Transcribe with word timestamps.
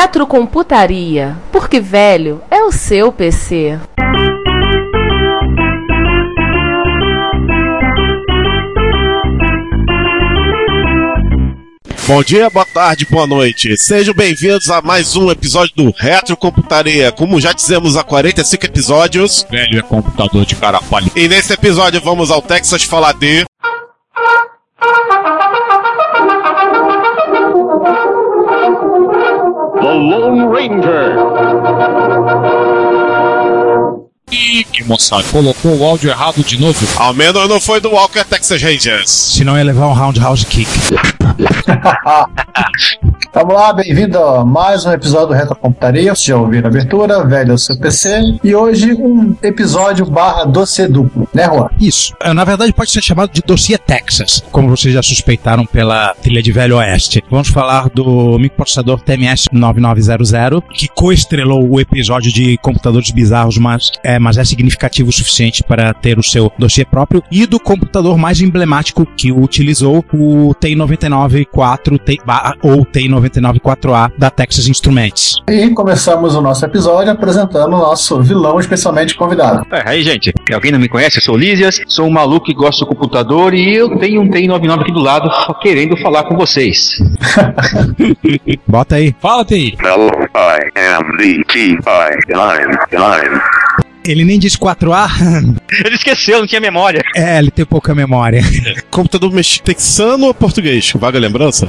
Retrocomputaria, 0.00 1.36
porque 1.50 1.80
velho 1.80 2.40
é 2.52 2.62
o 2.62 2.70
seu 2.70 3.10
PC. 3.10 3.76
Bom 12.06 12.22
dia, 12.22 12.48
boa 12.48 12.64
tarde, 12.64 13.08
boa 13.10 13.26
noite. 13.26 13.76
Sejam 13.76 14.14
bem-vindos 14.14 14.70
a 14.70 14.80
mais 14.80 15.16
um 15.16 15.32
episódio 15.32 15.74
do 15.74 15.90
Retrocomputaria. 15.90 17.10
Como 17.10 17.40
já 17.40 17.52
dizemos 17.52 17.96
há 17.96 18.04
45 18.04 18.66
episódios, 18.66 19.44
Velho 19.50 19.80
é 19.80 19.82
computador 19.82 20.46
de 20.46 20.54
cara 20.54 20.80
pálida. 20.80 21.18
e 21.18 21.26
nesse 21.26 21.52
episódio 21.52 22.00
vamos 22.00 22.30
ao 22.30 22.40
Texas 22.40 22.84
falar 22.84 23.14
de. 23.14 23.44
Lone 29.98 30.46
Ranger. 30.46 31.16
Ih, 34.30 34.62
que 34.64 34.84
moçada. 34.84 35.24
Colocou 35.24 35.78
o 35.78 35.84
áudio 35.84 36.10
errado 36.10 36.44
de 36.44 36.60
novo. 36.60 36.86
Ao 36.96 37.12
menos 37.12 37.48
não 37.48 37.60
foi 37.60 37.80
do 37.80 37.90
Walker 37.90 38.24
Texas 38.24 38.62
Rangers. 38.62 39.10
Senão 39.10 39.58
ia 39.58 39.64
levar 39.64 39.88
um 39.88 39.92
roundhouse 39.92 40.46
kick. 40.46 40.68
Vamos 43.34 43.54
lá, 43.54 43.72
bem-vindo 43.72 44.18
a 44.18 44.44
mais 44.44 44.84
um 44.84 44.90
episódio 44.92 45.28
do 45.28 45.34
Retrocomputaria. 45.34 46.14
Vocês 46.14 46.24
já 46.26 46.36
ouviram 46.36 46.66
a 46.66 46.70
abertura, 46.70 47.24
velho 47.24 47.54
o 47.54 47.58
seu 47.58 47.78
PC. 47.78 48.36
E 48.42 48.54
hoje 48.54 48.94
um 48.94 49.36
episódio 49.42 50.04
barra 50.06 50.44
doce 50.44 50.88
duplo, 50.88 51.28
né, 51.32 51.44
Juan? 51.44 51.68
Isso. 51.80 52.14
É, 52.20 52.32
Na 52.32 52.42
verdade, 52.44 52.72
pode 52.72 52.90
ser 52.90 53.02
chamado 53.02 53.30
de 53.30 53.40
dossiê 53.42 53.78
Texas, 53.78 54.42
como 54.50 54.68
vocês 54.68 54.92
já 54.94 55.02
suspeitaram 55.02 55.64
pela 55.66 56.14
trilha 56.14 56.42
de 56.42 56.50
Velho 56.50 56.78
Oeste. 56.78 57.22
Vamos 57.30 57.48
falar 57.48 57.88
do 57.90 58.38
microprocessador 58.38 59.00
TMS 59.02 59.44
9900, 59.52 60.60
que 60.72 60.88
coestrelou 60.88 61.68
o 61.70 61.78
episódio 61.80 62.32
de 62.32 62.56
computadores 62.58 63.10
bizarros, 63.10 63.56
mas 63.58 63.92
é, 64.02 64.18
mas 64.18 64.36
é 64.38 64.44
significativo 64.44 65.10
o 65.10 65.12
suficiente 65.12 65.62
para 65.62 65.94
ter 65.94 66.18
o 66.18 66.22
seu 66.24 66.50
dossiê 66.58 66.84
próprio, 66.84 67.22
e 67.30 67.46
do 67.46 67.60
computador 67.60 68.16
mais 68.18 68.40
emblemático 68.40 69.06
que 69.16 69.30
utilizou, 69.30 70.04
o 70.12 70.54
TI-99-4 70.58 71.98
T- 71.98 72.18
ba- 72.26 72.54
ou 73.18 73.30
TI-99-4A 73.30 74.12
da 74.16 74.30
Texas 74.30 74.68
Instruments. 74.68 75.42
E 75.48 75.68
começamos 75.70 76.34
o 76.34 76.40
nosso 76.40 76.64
episódio 76.64 77.12
apresentando 77.12 77.74
o 77.74 77.78
nosso 77.78 78.22
vilão 78.22 78.58
especialmente 78.60 79.14
convidado. 79.14 79.66
É, 79.72 79.88
aí, 79.88 80.02
gente, 80.02 80.32
alguém 80.52 80.72
não 80.72 80.78
me 80.78 80.88
conhece? 80.88 81.18
Eu 81.18 81.22
sou 81.22 81.34
o 81.34 81.38
Lísias, 81.38 81.80
sou 81.86 82.06
um 82.06 82.10
maluco 82.10 82.46
que 82.46 82.54
gosta 82.54 82.84
do 82.84 82.88
computador 82.88 83.54
e 83.54 83.74
eu 83.74 83.98
tenho 83.98 84.22
um 84.22 84.30
TI-99 84.30 84.80
aqui 84.80 84.92
do 84.92 85.00
lado, 85.00 85.28
querendo 85.60 85.96
falar 85.98 86.24
com 86.24 86.36
vocês. 86.36 86.98
Bota 88.66 88.96
aí. 88.96 89.14
Fala, 89.20 89.44
TI. 89.44 89.76
Hello, 89.82 90.08
I 90.34 90.70
am 90.76 91.16
the 91.16 91.42
T-I-9-9. 91.52 93.40
Ele 94.10 94.24
nem 94.24 94.38
disse 94.38 94.56
4A. 94.56 95.08
Ele 95.84 95.94
esqueceu, 95.94 96.38
não 96.40 96.46
tinha 96.46 96.60
memória. 96.60 97.02
é, 97.14 97.38
ele 97.38 97.50
tem 97.50 97.64
pouca 97.64 97.94
memória. 97.94 98.42
Computador 98.90 99.30
mex- 99.32 99.58
texano 99.58 100.26
ou 100.26 100.34
português? 100.34 100.90
Vaga 100.96 101.18
lembrança? 101.18 101.68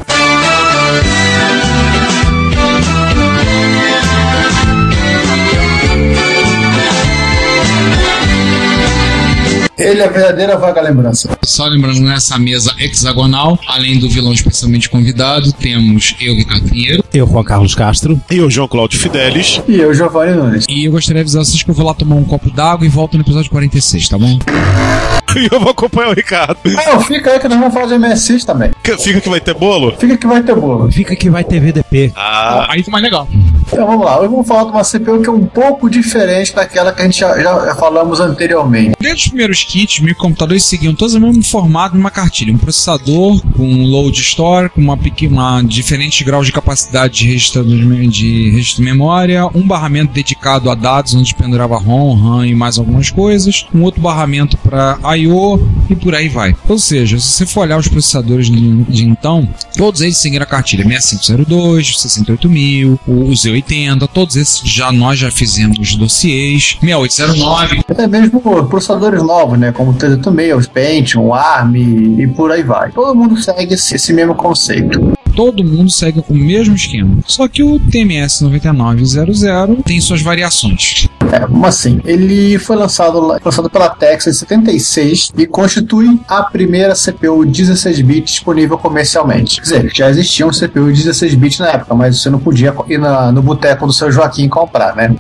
Ele 9.80 10.02
é 10.02 10.06
a 10.06 10.10
verdadeira 10.10 10.58
vaga 10.58 10.82
lembrança. 10.82 11.30
Só 11.44 11.66
lembrando, 11.66 12.02
nessa 12.02 12.38
mesa 12.38 12.74
hexagonal, 12.80 13.58
além 13.66 13.98
do 13.98 14.10
vilão 14.10 14.34
especialmente 14.34 14.90
convidado, 14.90 15.54
temos 15.54 16.16
eu, 16.20 16.36
Ricardo 16.36 16.70
Pinheiro. 16.70 17.04
Eu, 17.14 17.26
Juan 17.26 17.44
Carlos 17.44 17.74
Castro. 17.74 18.20
E 18.30 18.42
o 18.42 18.50
João 18.50 18.68
Cláudio 18.68 19.00
Fidelis. 19.00 19.62
E 19.68 19.78
eu, 19.80 19.94
Giovanni 19.94 20.34
Nunes. 20.34 20.66
E 20.68 20.86
eu 20.86 20.92
gostaria 20.92 21.24
de 21.24 21.28
avisar 21.28 21.46
vocês 21.46 21.64
que 21.64 21.70
eu 21.70 21.74
vou 21.74 21.86
lá 21.86 21.94
tomar 21.94 22.16
um 22.16 22.26
copo 22.26 22.52
d'água 22.52 22.86
e 22.86 22.90
volto 22.90 23.16
no 23.16 23.24
episódio 23.24 23.50
46, 23.50 24.10
tá 24.10 24.18
bom? 24.18 24.38
E 25.36 25.48
eu 25.52 25.60
vou 25.60 25.70
acompanhar 25.70 26.10
o 26.10 26.14
Ricardo. 26.14 26.58
Não, 26.66 27.02
fica 27.02 27.32
aí 27.32 27.40
que 27.40 27.48
nós 27.48 27.60
vamos 27.60 27.72
falar 27.72 27.86
de 27.86 28.00
MSX 28.00 28.44
também. 28.46 28.72
Fica 28.98 29.22
que 29.22 29.30
vai 29.30 29.40
ter 29.40 29.54
bolo? 29.54 29.96
Fica 29.96 30.18
que 30.18 30.26
vai 30.26 30.42
ter 30.42 30.56
bolo. 30.56 30.92
Fica 30.92 31.16
que 31.16 31.30
vai 31.30 31.44
ter 31.44 31.60
VDP. 31.60 32.12
Ah, 32.16 32.66
Aí 32.68 32.80
fica 32.80 32.90
mais 32.90 33.04
legal. 33.04 33.28
Então 33.68 33.86
vamos 33.86 34.06
lá, 34.06 34.20
hoje 34.20 34.30
vamos 34.30 34.47
falar 34.47 34.64
de 34.64 34.72
uma 34.72 34.84
CPU 34.84 35.22
que 35.22 35.30
é 35.30 35.31
um 35.31 35.46
pouco 35.46 35.90
diferente 35.90 36.53
daquela 36.53 36.92
que 36.92 37.02
a 37.02 37.06
gente 37.06 37.20
já, 37.20 37.38
já 37.40 37.75
falamos 37.75 38.20
anteriormente. 38.20 38.96
Desde 39.00 39.24
os 39.24 39.28
primeiros 39.28 39.64
kits, 39.64 40.00
microcomputadores 40.00 40.66
seguiam 40.66 40.96
todos 40.96 41.16
o 41.16 41.20
mesmo 41.20 41.44
formato 41.44 41.96
numa 41.96 42.12
cartilha. 42.12 42.53
Um 42.53 42.58
processador 42.58 43.42
com 43.56 43.64
um 43.64 43.86
load 43.86 44.19
store, 44.19 44.69
com 44.69 44.81
uma, 44.81 44.98
uma 45.30 45.64
diferentes 45.64 46.25
graus 46.25 46.46
de 46.46 46.52
capacidade 46.52 47.19
de 47.19 47.28
registrador 47.28 47.75
de, 47.75 48.08
de 48.08 48.50
registro 48.52 48.84
de 48.84 48.90
memória, 48.90 49.48
um 49.53 49.66
barramento 49.66 50.14
dedicado 50.14 50.69
a 50.69 50.75
dados, 50.75 51.14
onde 51.14 51.34
pendurava 51.36 51.78
ROM, 51.78 52.16
RAM 52.16 52.48
e 52.48 52.56
mais 52.56 52.78
algumas 52.78 53.09
coisas, 53.09 53.66
um 53.74 53.84
outro 53.84 54.02
barramento 54.02 54.58
para 54.58 54.98
I/O 55.18 55.59
e 55.90 55.96
por 55.96 56.16
aí 56.16 56.30
vai. 56.30 56.56
Ou 56.68 56.78
seja, 56.78 57.19
se 57.19 57.28
você 57.28 57.46
for 57.46 57.62
olhar 57.62 57.78
os 57.78 57.88
processadores 57.88 58.48
de, 58.48 58.84
de 58.84 59.06
então, 59.06 59.48
todos 59.78 60.02
eles 60.02 60.18
seguiram 60.18 60.44
a 60.44 60.48
cartilha 60.48 60.84
6502, 60.84 62.00
68000, 62.02 63.00
o 63.08 63.36
Z80, 63.52 64.08
todos 64.14 64.36
esses 64.36 64.60
já 64.62 64.92
nós 64.92 65.20
já 65.20 65.32
fizemos 65.32 65.96
dossiês, 65.96 66.78
6809, 66.82 67.84
Até 67.88 68.08
mesmo 68.08 68.42
processadores 68.68 69.24
novos, 69.24 69.60
né? 69.60 69.72
Como 69.72 69.92
o 69.92 69.94
386, 69.94 70.68
Pentium, 70.68 71.28
o 71.28 71.34
ARM 71.34 71.76
e, 71.76 72.24
e 72.24 72.28
por 72.28 72.52
aí 72.52 72.64
vai. 72.64 72.92
Todo 72.92 73.16
mundo 73.16 73.42
segue 73.42 73.74
esse, 73.74 73.96
esse 73.96 74.14
mesmo 74.14 74.36
conceito. 74.36 75.14
Todo 75.40 75.64
mundo 75.64 75.90
segue 75.90 76.22
o 76.28 76.34
mesmo 76.34 76.76
esquema. 76.76 77.20
Só 77.26 77.48
que 77.48 77.64
o 77.64 77.80
TMS 77.80 78.42
9900 78.44 79.84
tem 79.86 80.02
suas 80.02 80.22
variações. 80.22 81.08
É, 81.32 81.40
como 81.40 81.66
assim? 81.66 82.02
Ele 82.04 82.60
foi 82.60 82.76
lançado, 82.76 83.22
lançado 83.22 83.70
pela 83.70 83.88
Texas 83.88 84.36
em 84.36 84.40
76 84.40 85.32
e 85.38 85.46
constitui 85.48 86.20
a 86.28 86.44
primeira 86.44 86.94
CPU 86.94 87.46
16-bit 87.46 88.26
disponível 88.26 88.78
comercialmente. 88.78 89.62
Quer 89.62 89.62
dizer, 89.62 89.92
já 89.96 90.10
existia 90.10 90.46
um 90.46 90.50
CPU 90.52 90.88
16-bit 90.92 91.62
na 91.62 91.69
época, 91.69 91.96
mas 91.96 92.22
você 92.22 92.30
não 92.30 92.40
podia 92.40 92.74
ir 92.90 92.98
na- 92.98 93.31
no 93.31 93.42
boteco 93.42 93.88
do 93.88 93.94
seu 93.94 94.12
Joaquim 94.12 94.50
comprar, 94.50 94.94
né? 94.94 95.16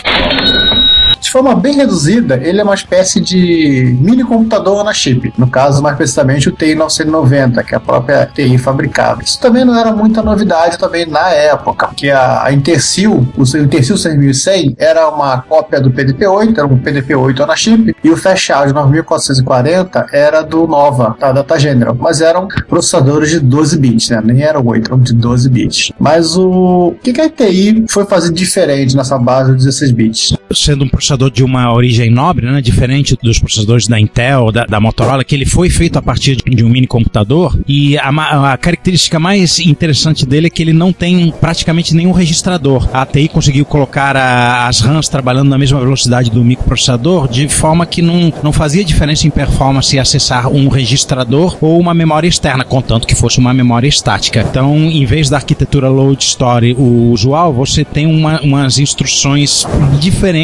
De 1.29 1.33
forma 1.33 1.53
bem 1.53 1.75
reduzida, 1.75 2.39
ele 2.41 2.59
é 2.59 2.63
uma 2.63 2.73
espécie 2.73 3.21
de 3.21 3.95
mini 4.01 4.23
computador 4.23 4.83
na 4.83 4.91
chip. 4.91 5.31
No 5.37 5.47
caso, 5.47 5.79
mais 5.79 5.95
precisamente, 5.95 6.49
o 6.49 6.51
TI 6.51 6.73
990, 6.73 7.63
que 7.63 7.75
é 7.75 7.77
a 7.77 7.79
própria 7.79 8.25
TI 8.25 8.57
fabricava. 8.57 9.21
Isso 9.21 9.39
também 9.39 9.63
não 9.63 9.79
era 9.79 9.91
muita 9.91 10.23
novidade 10.23 10.79
também 10.79 11.05
na 11.05 11.29
época, 11.29 11.89
porque 11.89 12.09
a, 12.09 12.45
a 12.45 12.51
Intersil, 12.51 13.27
o 13.37 13.43
Intersil 13.59 13.95
6100, 13.95 14.75
era 14.79 15.07
uma 15.07 15.43
cópia 15.43 15.79
do 15.79 15.91
PDP-8, 15.91 16.57
era 16.57 16.65
um 16.65 16.79
PDP-8 16.79 17.45
na 17.45 17.55
chip, 17.55 17.95
e 18.03 18.09
o 18.09 18.17
Flash 18.17 18.49
Out 18.49 18.73
9440 18.73 20.07
era 20.11 20.41
do 20.41 20.65
Nova, 20.65 21.15
da 21.19 21.31
Data 21.31 21.59
General. 21.59 21.95
Mas 21.99 22.21
eram 22.21 22.47
processadores 22.67 23.29
de 23.29 23.39
12 23.39 23.77
bits, 23.77 24.09
né? 24.09 24.19
Nem 24.23 24.41
eram 24.41 24.65
8, 24.65 24.87
eram 24.87 24.99
de 24.99 25.13
12 25.13 25.47
bits. 25.47 25.91
Mas 25.99 26.35
o, 26.35 26.87
o 26.87 26.95
que, 27.03 27.13
que 27.13 27.21
a 27.21 27.29
TI 27.29 27.85
foi 27.87 28.07
fazer 28.07 28.33
diferente 28.33 28.97
nessa 28.97 29.15
base 29.19 29.51
de 29.51 29.57
16 29.57 29.91
bits? 29.91 30.38
Sendo 30.53 30.83
um 30.83 30.89
processador 30.89 31.29
de 31.29 31.43
uma 31.43 31.71
origem 31.73 32.09
nobre, 32.09 32.45
né, 32.45 32.61
diferente 32.61 33.17
dos 33.21 33.39
processadores 33.39 33.87
da 33.87 33.99
Intel, 33.99 34.51
da, 34.51 34.65
da 34.65 34.79
Motorola, 34.79 35.23
que 35.23 35.35
ele 35.35 35.45
foi 35.45 35.69
feito 35.69 35.97
a 35.97 36.01
partir 36.01 36.37
de 36.37 36.63
um 36.63 36.69
mini 36.69 36.87
computador. 36.87 37.57
E 37.67 37.97
a, 37.97 38.53
a 38.53 38.57
característica 38.57 39.19
mais 39.19 39.59
interessante 39.59 40.25
dele 40.25 40.47
é 40.47 40.49
que 40.49 40.61
ele 40.61 40.73
não 40.73 40.91
tem 40.91 41.31
praticamente 41.39 41.95
nenhum 41.95 42.11
registrador. 42.11 42.87
A 42.93 43.01
ATI 43.03 43.27
conseguiu 43.27 43.65
colocar 43.65 44.15
a- 44.17 44.67
as 44.67 44.81
RAMs 44.81 45.07
trabalhando 45.09 45.49
na 45.49 45.57
mesma 45.57 45.79
velocidade 45.79 46.29
do 46.31 46.43
microprocessador, 46.43 47.27
de 47.27 47.47
forma 47.47 47.85
que 47.85 48.01
não, 48.01 48.31
não 48.43 48.51
fazia 48.53 48.83
diferença 48.83 49.27
em 49.27 49.29
performance 49.29 49.97
acessar 49.99 50.47
um 50.49 50.67
registrador 50.67 51.57
ou 51.61 51.79
uma 51.79 51.93
memória 51.93 52.27
externa, 52.27 52.63
contanto 52.63 53.07
que 53.07 53.15
fosse 53.15 53.39
uma 53.39 53.53
memória 53.53 53.87
estática. 53.87 54.45
Então, 54.49 54.75
em 54.75 55.05
vez 55.05 55.29
da 55.29 55.37
arquitetura 55.37 55.89
load 55.89 56.23
store 56.23 56.75
usual, 56.77 57.53
você 57.53 57.83
tem 57.85 58.05
uma- 58.05 58.41
umas 58.41 58.79
instruções 58.79 59.65
diferentes, 59.99 60.38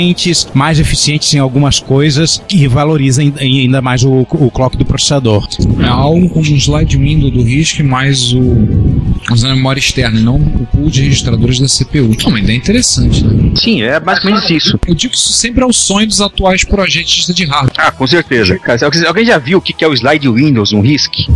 mais 0.53 0.79
eficientes 0.79 1.33
em 1.33 1.39
algumas 1.39 1.79
coisas 1.79 2.41
e 2.51 2.67
valoriza 2.67 3.21
ain- 3.21 3.33
ainda 3.39 3.81
mais 3.81 4.03
o, 4.03 4.25
o 4.29 4.51
clock 4.51 4.77
do 4.77 4.85
processador. 4.85 5.47
É 5.79 5.87
algo 5.87 6.29
como 6.29 6.45
um 6.45 6.55
slide 6.55 6.97
window 6.97 7.29
do 7.31 7.41
RISC 7.43 7.81
mais 7.83 8.33
o 8.33 8.55
usando 9.31 9.51
a 9.53 9.55
memória 9.55 9.79
externa, 9.79 10.19
e 10.19 10.23
não 10.23 10.35
o 10.35 10.67
pool 10.71 10.89
de 10.89 11.01
registradores 11.01 11.59
da 11.59 11.67
CPU. 11.67 12.15
É 12.23 12.27
uma 12.27 12.39
ideia 12.39 12.55
interessante, 12.57 13.23
né? 13.23 13.51
Sim, 13.55 13.81
é 13.81 13.99
basicamente 13.99 14.55
isso. 14.55 14.79
Eu 14.87 14.93
digo 14.93 15.13
que 15.13 15.17
isso 15.19 15.33
sempre 15.33 15.63
é 15.63 15.65
o 15.65 15.73
sonho 15.73 16.05
dos 16.07 16.21
atuais 16.21 16.63
projetistas 16.63 17.35
de 17.35 17.43
hardware. 17.45 17.73
Ah, 17.87 17.91
com 17.91 18.05
certeza. 18.05 18.59
Alguém- 19.07 19.25
já 19.25 19.37
viu 19.39 19.57
o 19.57 19.61
que 19.61 19.83
é 19.83 19.87
o 19.87 19.93
slide 19.93 20.29
Windows, 20.29 20.71
um 20.73 20.81
RISC? 20.81 21.27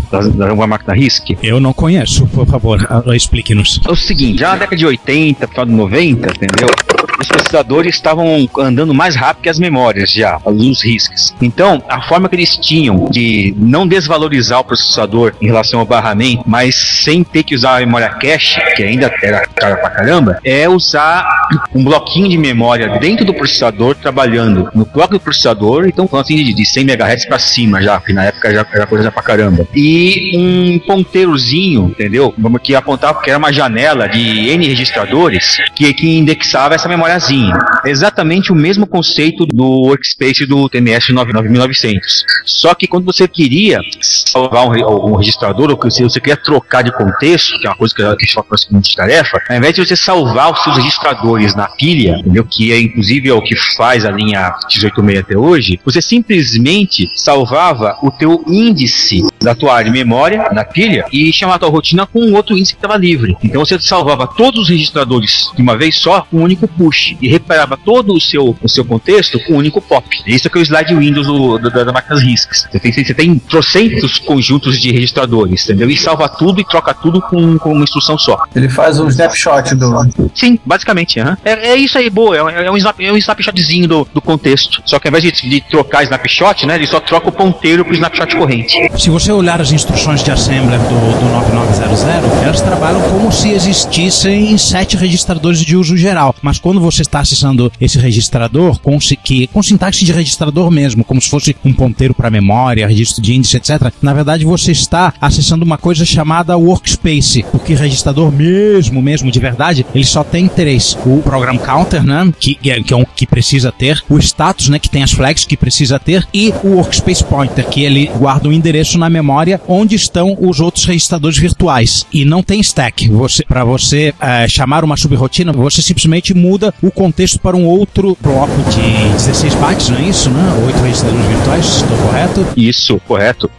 Uma 0.54 0.68
máquina 0.68 0.94
RISC? 0.94 1.36
Eu 1.42 1.60
não 1.60 1.74
conheço, 1.74 2.28
por 2.28 2.46
favor, 2.46 2.80
explique-nos. 3.16 3.80
É 3.88 3.92
o 3.92 3.96
seguinte, 3.96 4.40
já 4.40 4.50
na 4.50 4.58
década 4.58 4.76
de 4.78 4.86
80, 4.86 5.48
final 5.48 5.66
de 5.66 5.72
90, 5.72 6.28
entendeu? 6.30 6.70
Os 7.20 7.28
processadores 7.28 7.96
estavam 7.96 8.48
andando 8.58 8.94
mais 8.94 9.16
rápido 9.16 9.44
que 9.44 9.50
as 9.50 9.60
memórias 9.60 10.12
já, 10.12 10.40
os 10.46 10.82
RISCs. 10.82 11.36
Então, 11.42 11.84
a 11.90 12.02
forma 12.02 12.30
que 12.30 12.36
eles 12.36 12.56
tinham 12.58 13.10
de 13.10 13.54
não 13.58 13.88
desvalorizar 13.88 14.60
o 14.60 14.64
processador 14.64 15.34
em 15.42 15.48
relação 15.48 15.80
ao 15.80 15.86
barramento, 15.86 16.44
mas 16.46 16.76
sem 16.76 17.24
ter 17.24 17.44
que 17.44 17.56
usar 17.56 17.78
a 17.78 17.80
memória 17.80 18.10
cache, 18.10 18.60
que 18.76 18.84
ainda 18.84 19.14
era 19.22 19.46
cara 19.48 19.76
pra 19.78 19.90
caramba, 19.90 20.40
é 20.44 20.68
usar 20.70 21.39
um 21.74 21.84
bloquinho 21.84 22.30
de 22.30 22.38
memória 22.38 23.00
dentro 23.00 23.26
do 23.26 23.34
processador 23.34 23.96
trabalhando 23.96 24.70
no 24.74 24.86
próprio 24.86 25.20
processador, 25.20 25.88
então 25.88 26.08
falando 26.08 26.26
assim 26.26 26.36
de, 26.44 26.54
de 26.54 26.66
100 26.66 26.84
MHz 26.84 27.26
pra 27.26 27.40
cima 27.40 27.82
já, 27.82 28.00
que 28.00 28.14
na 28.14 28.26
época 28.26 28.54
já 28.54 28.66
era 28.74 28.86
coisa 28.86 29.12
pra 29.12 29.22
caramba. 29.22 29.68
E 29.76 30.32
um 30.36 30.80
ponteirozinho, 30.80 31.90
entendeu? 31.90 32.34
Vamos 32.38 32.62
que 32.62 32.76
apontava 32.76 33.22
que 33.22 33.30
era 33.30 33.40
uma 33.40 33.52
janela 33.52 34.08
de 34.08 34.50
N 34.50 34.68
registradores 34.68 35.58
que, 35.76 35.94
que 35.94 36.18
indexava 36.18 36.76
essa 36.76 36.88
memoriazinha. 36.88 37.58
Exatamente 37.86 38.52
o 38.52 38.56
mesmo 38.56 38.86
conceito 38.86 39.46
do 39.46 39.66
workspace 39.66 40.46
do 40.46 40.68
TMS 40.70 41.12
99900. 41.12 42.26
Só 42.46 42.74
que 42.74 42.88
quando 42.88 43.06
você 43.06 43.28
queria 43.28 43.80
salvar 44.02 44.68
um, 44.68 45.12
um 45.12 45.16
registrador, 45.16 45.70
ou 45.70 45.78
que 45.78 45.90
você, 45.90 46.20
queria 46.20 46.38
trocar 46.38 46.84
de 46.84 46.92
contexto, 46.92 47.58
que 47.60 47.68
é 47.68 47.70
uma 47.70 47.76
coisa 47.76 47.96
que 47.96 48.04
a 48.04 48.16
gente 48.20 48.34
fala 48.34 48.48
de 48.82 48.96
tarefa, 48.96 49.42
ao 49.50 49.58
invés 49.58 49.74
de 49.74 49.86
você 49.86 49.96
salvar 49.96 50.52
os 50.52 50.64
seus 50.64 50.78
registradores 50.78 51.39
na 51.56 51.68
pilha, 51.68 52.18
entendeu? 52.20 52.46
que 52.50 52.72
é 52.72 52.80
inclusive 52.80 53.30
é 53.30 53.34
o 53.34 53.42
que 53.42 53.56
faz 53.56 54.06
a 54.06 54.12
linha 54.12 54.54
x86 54.70 55.20
até 55.20 55.38
hoje, 55.38 55.80
você 55.84 56.02
simplesmente 56.02 57.10
salvava 57.16 57.98
o 58.02 58.12
teu 58.12 58.44
índice 58.48 59.22
da 59.42 59.56
tua 59.56 59.76
área 59.76 59.92
de 59.92 59.98
memória 59.98 60.50
na 60.52 60.66
pilha 60.66 61.06
e 61.12 61.32
chamava 61.32 61.56
a 61.56 61.60
tua 61.60 61.70
rotina 61.70 62.06
com 62.06 62.20
um 62.20 62.36
outro 62.36 62.58
índice 62.58 62.74
que 62.74 62.78
estava 62.78 62.98
livre. 62.98 63.38
Então 63.44 63.64
você 63.64 63.80
salvava 63.80 64.28
todos 64.28 64.64
os 64.64 64.70
registradores 64.70 65.52
de 65.56 65.62
uma 65.62 65.78
vez 65.78 65.98
só 65.98 66.22
com 66.22 66.38
um 66.38 66.44
único 66.44 66.68
push 66.68 67.16
e 67.22 67.28
recuperava 67.28 67.78
todo 67.78 68.14
o 68.14 68.20
seu, 68.20 68.56
o 68.62 68.70
seu 68.70 68.84
contexto 68.84 69.40
com 69.46 69.54
um 69.54 69.58
único 69.58 69.82
pop. 69.82 70.06
Isso 70.26 70.48
é 70.48 70.50
que 70.50 70.58
é 70.58 70.62
o 70.62 70.64
slide 70.64 70.96
Windows 70.96 71.28
do, 71.28 71.58
do, 71.58 71.70
da, 71.70 71.84
da 71.84 71.92
máquinas 71.92 72.22
RISCs. 72.22 72.68
Você 72.72 72.80
tem, 72.80 72.92
você 72.92 73.14
tem 73.14 73.40
trocentos 73.40 74.20
conjuntos 74.20 74.80
de 74.80 74.92
registradores, 74.92 75.64
entendeu? 75.64 75.90
E 75.90 75.98
salva 75.98 76.28
tudo 76.28 76.60
e 76.60 76.66
troca 76.66 76.94
tudo 76.94 77.22
com, 77.22 77.58
com 77.58 77.72
uma 77.72 77.84
instrução 77.84 78.18
só. 78.18 78.44
Ele 78.56 78.70
faz 78.70 79.00
um 79.00 79.08
snapshot 79.08 79.76
do. 79.76 79.90
Sim, 80.34 80.60
basicamente. 80.66 81.20
Aham. 81.30 81.38
É, 81.46 81.70
é 81.70 81.76
isso 81.76 81.98
aí, 81.98 82.10
boa. 82.10 82.36
É, 82.38 82.44
um- 82.44 82.50
é 82.50 82.72
um, 82.72 82.78
snap, 82.78 83.00
é 83.00 83.12
um 83.12 83.18
snapshotzinho 83.18 83.88
do, 83.88 84.08
do 84.14 84.22
contexto. 84.22 84.82
Só 84.86 85.00
que 85.00 85.08
ao 85.08 85.12
invés 85.12 85.24
de, 85.24 85.50
de 85.50 85.62
trocar 85.62 86.04
snapshot, 86.04 86.66
né, 86.66 86.76
ele 86.76 86.88
só 86.88 87.00
troca 87.00 87.30
o 87.30 87.32
ponteiro 87.32 87.84
pro 87.86 87.94
snapshot 87.94 88.36
corrente. 88.36 88.76
Se 88.98 89.10
você 89.10 89.32
olhar 89.32 89.62
as 89.62 89.72
instruções 89.72 90.24
de 90.24 90.32
assembler 90.32 90.80
do, 90.80 91.20
do 91.20 91.26
9900, 91.32 92.44
elas 92.44 92.62
trabalham 92.62 93.02
como 93.10 93.32
se 93.32 93.50
existissem 93.52 94.58
sete 94.58 94.96
registradores 94.98 95.60
de 95.66 95.76
uso 95.76 95.96
geral. 95.98 96.36
Mas 96.42 96.60
quando 96.60 96.80
você 96.80 97.02
está 97.02 97.20
acessando 97.20 97.72
esse 97.80 97.98
registrador 98.00 98.80
com, 98.80 98.98
que, 99.24 99.48
com 99.48 99.62
sintaxe 99.64 100.06
de 100.06 100.12
registrador 100.12 100.70
mesmo, 100.72 101.04
como 101.04 101.22
se 101.22 101.30
fosse 101.30 101.56
um 101.64 101.74
ponteiro 101.74 102.14
para 102.14 102.30
memória, 102.30 102.88
registro 102.88 103.22
de 103.22 103.34
índice, 103.36 103.58
etc., 103.58 103.92
na 104.02 104.14
verdade 104.14 104.46
você 104.46 104.72
está 104.72 105.14
acessando 105.20 105.66
uma 105.66 105.78
coisa 105.78 106.06
chamada 106.06 106.58
workspace, 106.58 107.44
porque 107.52 107.74
registrador 107.74 108.32
mesmo, 108.32 109.02
mesmo 109.02 109.32
de 109.32 109.40
verdade, 109.40 109.86
ele 109.94 110.06
só 110.06 110.24
tem 110.24 110.48
três: 110.48 110.98
o 111.06 111.19
program 111.22 111.58
counter, 111.58 112.04
né, 112.04 112.32
que, 112.40 112.58
é, 112.66 112.82
que 112.82 112.94
é 112.94 112.98
um 112.98 113.06
que 113.06 113.26
precisa 113.26 113.72
ter, 113.72 114.02
o 114.10 114.18
status, 114.18 114.70
né, 114.70 114.80
que 114.80 114.90
tem 114.90 115.04
as 115.04 115.12
flags 115.12 115.46
que 115.46 115.58
precisa 115.58 116.00
ter, 116.00 116.28
e 116.34 116.54
o 116.64 116.76
workspace 116.76 117.24
pointer, 117.24 117.68
que 117.68 117.84
ele 117.84 118.08
guarda 118.16 118.50
o 118.50 118.54
endereço 118.54 118.98
na 118.98 119.10
memória 119.10 119.62
onde 119.68 119.96
estão 119.96 120.38
os 120.40 120.60
outros 120.60 120.86
registradores 120.86 121.38
virtuais. 121.38 122.06
E 122.12 122.26
não 122.26 122.44
tem 122.44 122.60
stack. 122.62 123.10
Você, 123.10 123.44
para 123.44 123.64
você 123.64 124.14
eh, 124.20 124.48
chamar 124.48 124.84
uma 124.84 124.98
subrotina, 124.98 125.52
você 125.52 125.82
simplesmente 125.82 126.34
muda 126.34 126.74
o 126.82 126.92
contexto 126.92 127.40
para 127.40 127.56
um 127.56 127.66
outro 127.66 128.18
bloco 128.22 128.56
de 128.70 129.14
16 129.14 129.56
bytes, 129.56 129.90
não 129.90 129.98
é 129.98 130.04
isso, 130.04 130.30
né? 130.30 130.64
Oito 130.66 130.80
registradores 130.82 131.28
virtuais, 131.28 131.66
estou 131.66 131.98
correto? 131.98 132.48
Isso, 132.56 133.02
correto. 133.08 133.50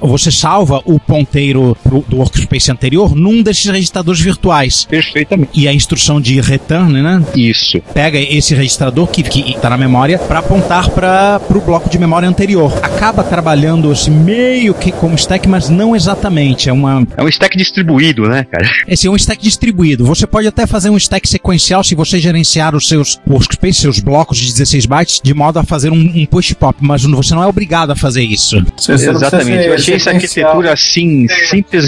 Você 0.00 0.30
salva 0.30 0.80
o 0.84 0.98
ponteiro 0.98 1.76
pro- 1.82 2.04
do 2.08 2.16
workspace 2.18 2.70
anterior 2.70 3.14
num 3.14 3.42
desses 3.42 3.66
registradores 3.66 4.20
virtuais. 4.20 4.84
Perfeitamente. 4.84 5.50
E 5.54 5.66
a 5.68 5.72
instrução 5.72 6.20
de 6.20 6.40
return, 6.40 7.00
né? 7.02 7.22
Isso. 7.34 7.80
pega 7.92 8.18
esse 8.18 8.54
registrador 8.54 9.06
que 9.08 9.22
está 9.50 9.70
na 9.70 9.76
memória 9.76 10.18
para 10.18 10.38
apontar 10.40 10.90
para 10.90 11.40
o 11.50 11.60
bloco 11.60 11.88
de 11.88 11.98
memória 11.98 12.28
anterior. 12.28 12.72
Acaba 12.82 13.22
trabalhando 13.24 13.90
assim, 13.90 14.10
meio 14.10 14.74
que 14.74 14.92
como 14.92 15.14
stack, 15.14 15.48
mas 15.48 15.68
não 15.68 15.94
exatamente. 15.94 16.68
É 16.68 16.72
uma 16.72 17.06
É 17.16 17.22
um 17.22 17.28
stack 17.28 17.56
distribuído, 17.56 18.28
né, 18.28 18.44
cara? 18.44 18.68
esse 18.88 19.06
é 19.06 19.10
um 19.10 19.16
stack 19.16 19.42
distribuído. 19.42 20.04
Você 20.04 20.26
pode 20.26 20.46
até 20.46 20.66
fazer 20.66 20.90
um 20.90 20.96
stack 20.96 21.28
sequencial 21.28 21.82
se 21.84 21.94
você 21.94 22.18
gerenciar 22.18 22.74
os 22.74 22.88
seus 22.88 23.20
workspace, 23.26 23.80
seus 23.80 23.98
blocos 24.00 24.38
de 24.38 24.46
16 24.52 24.86
bytes, 24.86 25.20
de 25.22 25.34
modo 25.34 25.58
a 25.58 25.64
fazer 25.64 25.90
um, 25.90 25.96
um 26.14 26.26
push 26.26 26.52
pop, 26.52 26.76
mas 26.80 27.02
você 27.04 27.34
não 27.34 27.42
é 27.42 27.46
obrigado 27.46 27.90
a 27.90 27.96
fazer 27.96 28.22
isso. 28.22 28.56
Exatamente. 28.88 29.83
Achei 29.84 29.94
essa 29.96 30.10
arquitetura 30.10 30.72
assim 30.72 31.26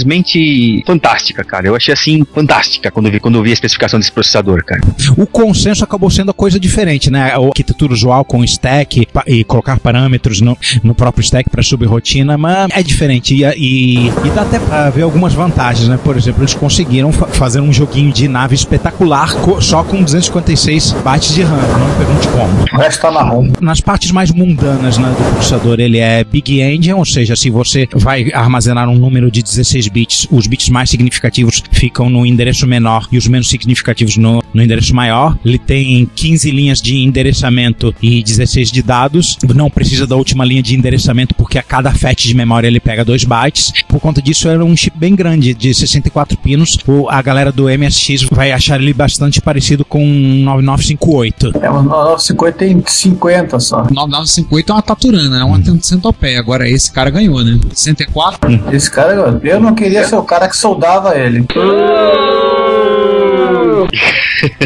simplesmente 0.00 0.82
fantástica, 0.86 1.44
cara. 1.44 1.66
Eu 1.66 1.76
achei 1.76 1.92
assim 1.94 2.24
fantástica 2.34 2.90
quando 2.90 3.06
eu 3.06 3.12
vi, 3.12 3.20
quando 3.20 3.36
eu 3.36 3.42
vi 3.42 3.50
a 3.50 3.52
especificação 3.52 3.98
desse 3.98 4.12
processador, 4.12 4.64
cara. 4.64 4.80
O 5.16 5.26
consenso 5.26 5.84
acabou 5.84 6.10
sendo 6.10 6.30
a 6.30 6.34
coisa 6.34 6.58
diferente, 6.60 7.10
né? 7.10 7.32
A 7.32 7.38
arquitetura 7.38 7.92
usual 7.92 8.24
com 8.24 8.42
stack 8.44 9.06
e 9.26 9.44
colocar 9.44 9.78
parâmetros 9.78 10.40
no, 10.40 10.56
no 10.82 10.94
próprio 10.94 11.22
stack 11.22 11.48
para 11.50 11.62
subrotina, 11.62 12.36
mas 12.36 12.68
é 12.72 12.82
diferente. 12.82 13.34
E, 13.34 13.44
e, 13.56 14.06
e 14.08 14.30
dá 14.34 14.42
até 14.42 14.58
pra 14.58 14.90
ver 14.90 15.02
algumas 15.02 15.32
vantagens, 15.32 15.88
né? 15.88 15.98
Por 16.02 16.16
exemplo, 16.16 16.42
eles 16.42 16.54
conseguiram 16.54 17.12
fa- 17.12 17.26
fazer 17.28 17.60
um 17.60 17.72
joguinho 17.72 18.12
de 18.12 18.28
nave 18.28 18.54
espetacular 18.54 19.34
co- 19.36 19.60
só 19.60 19.82
com 19.82 20.02
256 20.02 20.92
bytes 21.04 21.34
de 21.34 21.42
RAM. 21.42 21.56
Não 21.56 21.88
me 21.88 21.94
pergunte 21.96 22.28
como. 22.28 22.62
O 22.72 22.76
resto 22.82 23.00
tá 23.00 23.10
na 23.10 23.22
ROM. 23.22 23.50
Nas 23.60 23.80
partes 23.80 24.10
mais 24.10 24.30
mundanas 24.30 24.98
né, 24.98 25.08
do 25.08 25.34
processador, 25.34 25.80
ele 25.80 25.98
é 25.98 26.24
Big 26.24 26.60
Engine, 26.60 26.94
ou 26.94 27.04
seja, 27.04 27.34
se 27.36 27.50
você 27.50 27.85
vai 27.94 28.30
armazenar 28.32 28.88
um 28.88 28.98
número 28.98 29.30
de 29.30 29.42
16 29.42 29.88
bits, 29.88 30.28
os 30.30 30.46
bits 30.46 30.68
mais 30.68 30.90
significativos 30.90 31.62
ficam 31.70 32.08
no 32.08 32.26
endereço 32.26 32.66
menor 32.66 33.06
e 33.10 33.18
os 33.18 33.26
menos 33.26 33.48
significativos 33.48 34.16
no, 34.16 34.42
no 34.52 34.62
endereço 34.62 34.94
maior. 34.94 35.36
Ele 35.44 35.58
tem 35.58 36.08
15 36.14 36.50
linhas 36.50 36.80
de 36.80 36.96
endereçamento 36.96 37.94
e 38.02 38.22
16 38.22 38.70
de 38.70 38.82
dados. 38.82 39.38
Não 39.54 39.70
precisa 39.70 40.06
da 40.06 40.16
última 40.16 40.44
linha 40.44 40.62
de 40.62 40.74
endereçamento 40.74 41.34
porque 41.34 41.58
a 41.58 41.62
cada 41.62 41.92
FAT 41.92 42.26
de 42.26 42.34
memória 42.34 42.66
ele 42.66 42.80
pega 42.80 43.04
2 43.04 43.24
bytes. 43.24 43.72
Por 43.88 44.00
conta 44.00 44.20
disso, 44.22 44.48
era 44.48 44.64
um 44.64 44.76
chip 44.76 44.96
bem 44.98 45.14
grande, 45.14 45.54
de 45.54 45.72
64 45.74 46.36
pinos. 46.38 46.78
O, 46.86 47.08
a 47.08 47.20
galera 47.22 47.52
do 47.52 47.64
MSX 47.64 48.24
vai 48.30 48.52
achar 48.52 48.80
ele 48.80 48.92
bastante 48.92 49.40
parecido 49.40 49.84
com 49.84 50.04
um 50.04 50.42
9958. 50.44 51.52
É, 51.60 51.70
o 51.70 51.82
950 51.82 52.58
tem 52.58 52.82
50 52.86 53.60
só. 53.60 53.78
9958 53.90 54.70
é 54.70 54.74
uma 54.74 54.82
taturana, 54.82 55.40
é 55.40 55.44
uma 55.44 55.60
centopeia. 55.82 56.38
Agora 56.38 56.68
esse 56.68 56.90
cara 56.90 57.10
ganhou, 57.10 57.42
né? 57.42 57.58
64? 57.76 58.72
Esse 58.72 58.90
cara, 58.90 59.38
eu 59.42 59.60
não 59.60 59.74
queria 59.74 60.06
ser 60.06 60.16
o 60.16 60.22
cara 60.22 60.48
que 60.48 60.56
soldava 60.56 61.16
ele. 61.16 61.46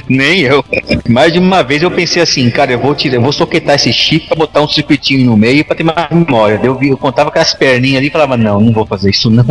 Nem 0.09 0.41
eu. 0.41 0.65
Mais 1.09 1.33
de 1.33 1.39
uma 1.39 1.63
vez 1.63 1.83
eu 1.83 1.91
pensei 1.91 2.23
assim, 2.23 2.51
cara, 2.51 2.73
eu 2.73 2.79
vou 2.79 2.95
tirar, 2.95 3.17
eu 3.17 3.23
vou 3.23 3.33
soquetar 3.33 3.75
esse 3.75 3.93
chip 3.93 4.29
pra 4.29 4.37
botar 4.37 4.61
um 4.61 4.69
circuitinho 4.69 5.27
no 5.27 5.37
meio 5.37 5.65
pra 5.65 5.77
ter 5.77 5.85
mais 5.85 6.09
memória. 6.11 6.61
Eu, 6.63 6.79
eu 6.83 6.97
contava 6.97 7.31
com 7.31 7.39
as 7.39 7.55
perninhas 7.55 7.99
ali 7.99 8.09
e 8.09 8.11
falava, 8.11 8.37
não, 8.37 8.61
não 8.61 8.73
vou 8.73 8.87
fazer 8.87 9.11
isso 9.11 9.31
não. 9.31 9.45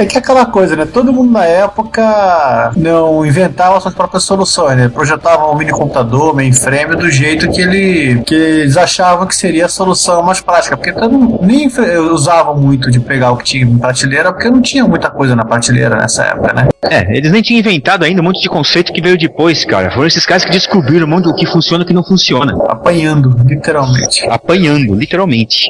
É 0.00 0.06
que 0.06 0.16
é 0.16 0.18
aquela 0.18 0.46
coisa, 0.46 0.74
né? 0.74 0.86
Todo 0.86 1.12
mundo 1.12 1.30
na 1.30 1.44
época 1.44 2.72
não 2.74 3.26
inventava 3.26 3.78
suas 3.80 3.92
próprias 3.92 4.24
soluções, 4.24 4.74
né? 4.74 4.88
Projetavam 4.88 5.52
um 5.52 5.58
mini 5.58 5.72
computador, 5.72 6.34
mainframe, 6.34 6.96
do 6.96 7.10
jeito 7.10 7.50
que, 7.50 7.60
ele, 7.60 8.22
que 8.22 8.34
eles 8.34 8.78
achavam 8.78 9.26
que 9.26 9.36
seria 9.36 9.66
a 9.66 9.68
solução 9.68 10.22
mais 10.22 10.40
prática. 10.40 10.74
Porque 10.74 10.92
todo 10.92 11.38
nem 11.42 11.68
usavam 12.12 12.56
muito 12.56 12.90
de 12.90 12.98
pegar 12.98 13.32
o 13.32 13.36
que 13.36 13.44
tinha 13.44 13.64
em 13.64 13.76
prateleira, 13.76 14.32
porque 14.32 14.48
não 14.48 14.62
tinha 14.62 14.86
muita 14.86 15.10
coisa 15.10 15.36
na 15.36 15.44
prateleira 15.44 15.96
nessa 15.96 16.24
época, 16.24 16.54
né? 16.54 16.68
É, 16.82 17.14
eles 17.14 17.30
nem 17.30 17.42
tinham 17.42 17.60
inventado 17.60 18.02
ainda 18.02 18.22
um 18.22 18.24
monte 18.24 18.40
de 18.40 18.48
conceito 18.48 18.92
que 18.92 19.02
veio 19.02 19.18
depois, 19.18 19.66
cara. 19.66 19.90
Foram 20.00 20.08
esses 20.08 20.24
caras 20.24 20.46
que 20.46 20.50
descobriram 20.50 21.06
um 21.06 21.20
do 21.20 21.34
que 21.34 21.44
funciona 21.44 21.82
e 21.82 21.84
o 21.84 21.86
que 21.86 21.92
não 21.92 22.02
funciona. 22.02 22.56
Apanhando, 22.70 23.36
literalmente. 23.46 24.26
Apanhando, 24.30 24.94
literalmente. 24.94 25.68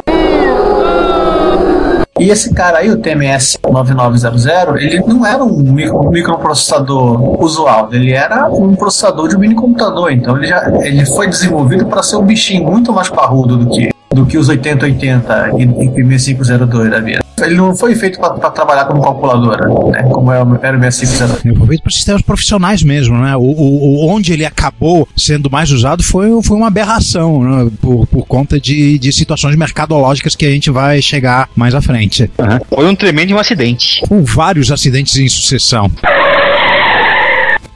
E 2.17 2.31
esse 2.31 2.55
cara 2.55 2.79
aí, 2.79 2.89
o 2.93 2.97
TMS 2.99 3.59
9900, 3.69 4.81
ele 4.81 5.01
não 5.01 5.27
era 5.27 5.43
um 5.43 5.73
micro- 5.73 6.09
microprocessador 6.13 7.43
usual, 7.43 7.89
ele 7.93 8.13
era 8.13 8.49
um 8.49 8.77
processador 8.77 9.27
de 9.27 9.35
um 9.35 9.41
mini 9.41 9.57
computador. 9.57 10.13
Então 10.13 10.37
ele 10.37 10.47
já 10.47 10.71
ele 10.81 11.05
foi 11.07 11.27
desenvolvido 11.27 11.87
para 11.87 12.01
ser 12.01 12.15
um 12.15 12.23
bichinho 12.23 12.63
muito 12.71 12.93
mais 12.93 13.09
parrudo 13.09 13.57
do 13.57 13.69
que 13.69 13.91
do 14.13 14.27
que 14.27 14.37
os 14.37 14.49
8080 14.49 15.51
e, 15.59 16.01
e 16.01 16.05
6502 16.19 16.91
da 16.91 17.01
vida. 17.01 17.21
Ele 17.43 17.55
não 17.55 17.75
foi 17.75 17.95
feito 17.95 18.19
para 18.21 18.51
trabalhar 18.51 18.85
como 18.85 19.01
calculadora, 19.01 19.67
né? 19.91 20.03
Como 20.13 20.31
é 20.31 20.43
o- 20.43 20.59
era 20.63 20.77
o 20.77 20.81
6502. 20.81 21.45
Ele 21.47 21.57
foi 21.57 21.67
feito 21.69 21.83
para 21.83 21.93
sistemas 21.93 22.21
profissionais 22.23 22.83
mesmo, 22.83 23.17
né? 23.17 23.35
O, 23.37 23.41
o- 23.41 24.05
o- 24.05 24.09
onde 24.11 24.33
ele 24.33 24.45
acabou 24.45 25.09
sendo 25.17 25.49
mais 25.51 25.71
usado 25.71 26.03
foi, 26.03 26.29
foi 26.43 26.57
uma 26.57 26.67
aberração, 26.67 27.43
né? 27.43 27.71
por, 27.81 28.07
por 28.09 28.27
conta 28.27 28.61
de, 28.61 28.99
de 28.99 29.11
situações 29.13 29.57
mercadológicas 29.57 30.35
que 30.37 30.45
a 30.45 30.51
gente 30.51 30.71
vai 30.71 31.01
chegar 31.01 31.49
mais 31.57 31.75
à 31.75 31.81
frente. 31.81 32.31
Foi 32.69 32.87
um 32.87 32.95
tremendo 32.95 33.39
acidente. 33.39 34.03
Com 34.07 34.23
vários 34.23 34.71
acidentes 34.71 35.17
em 35.17 35.29
sucessão. 35.29 35.91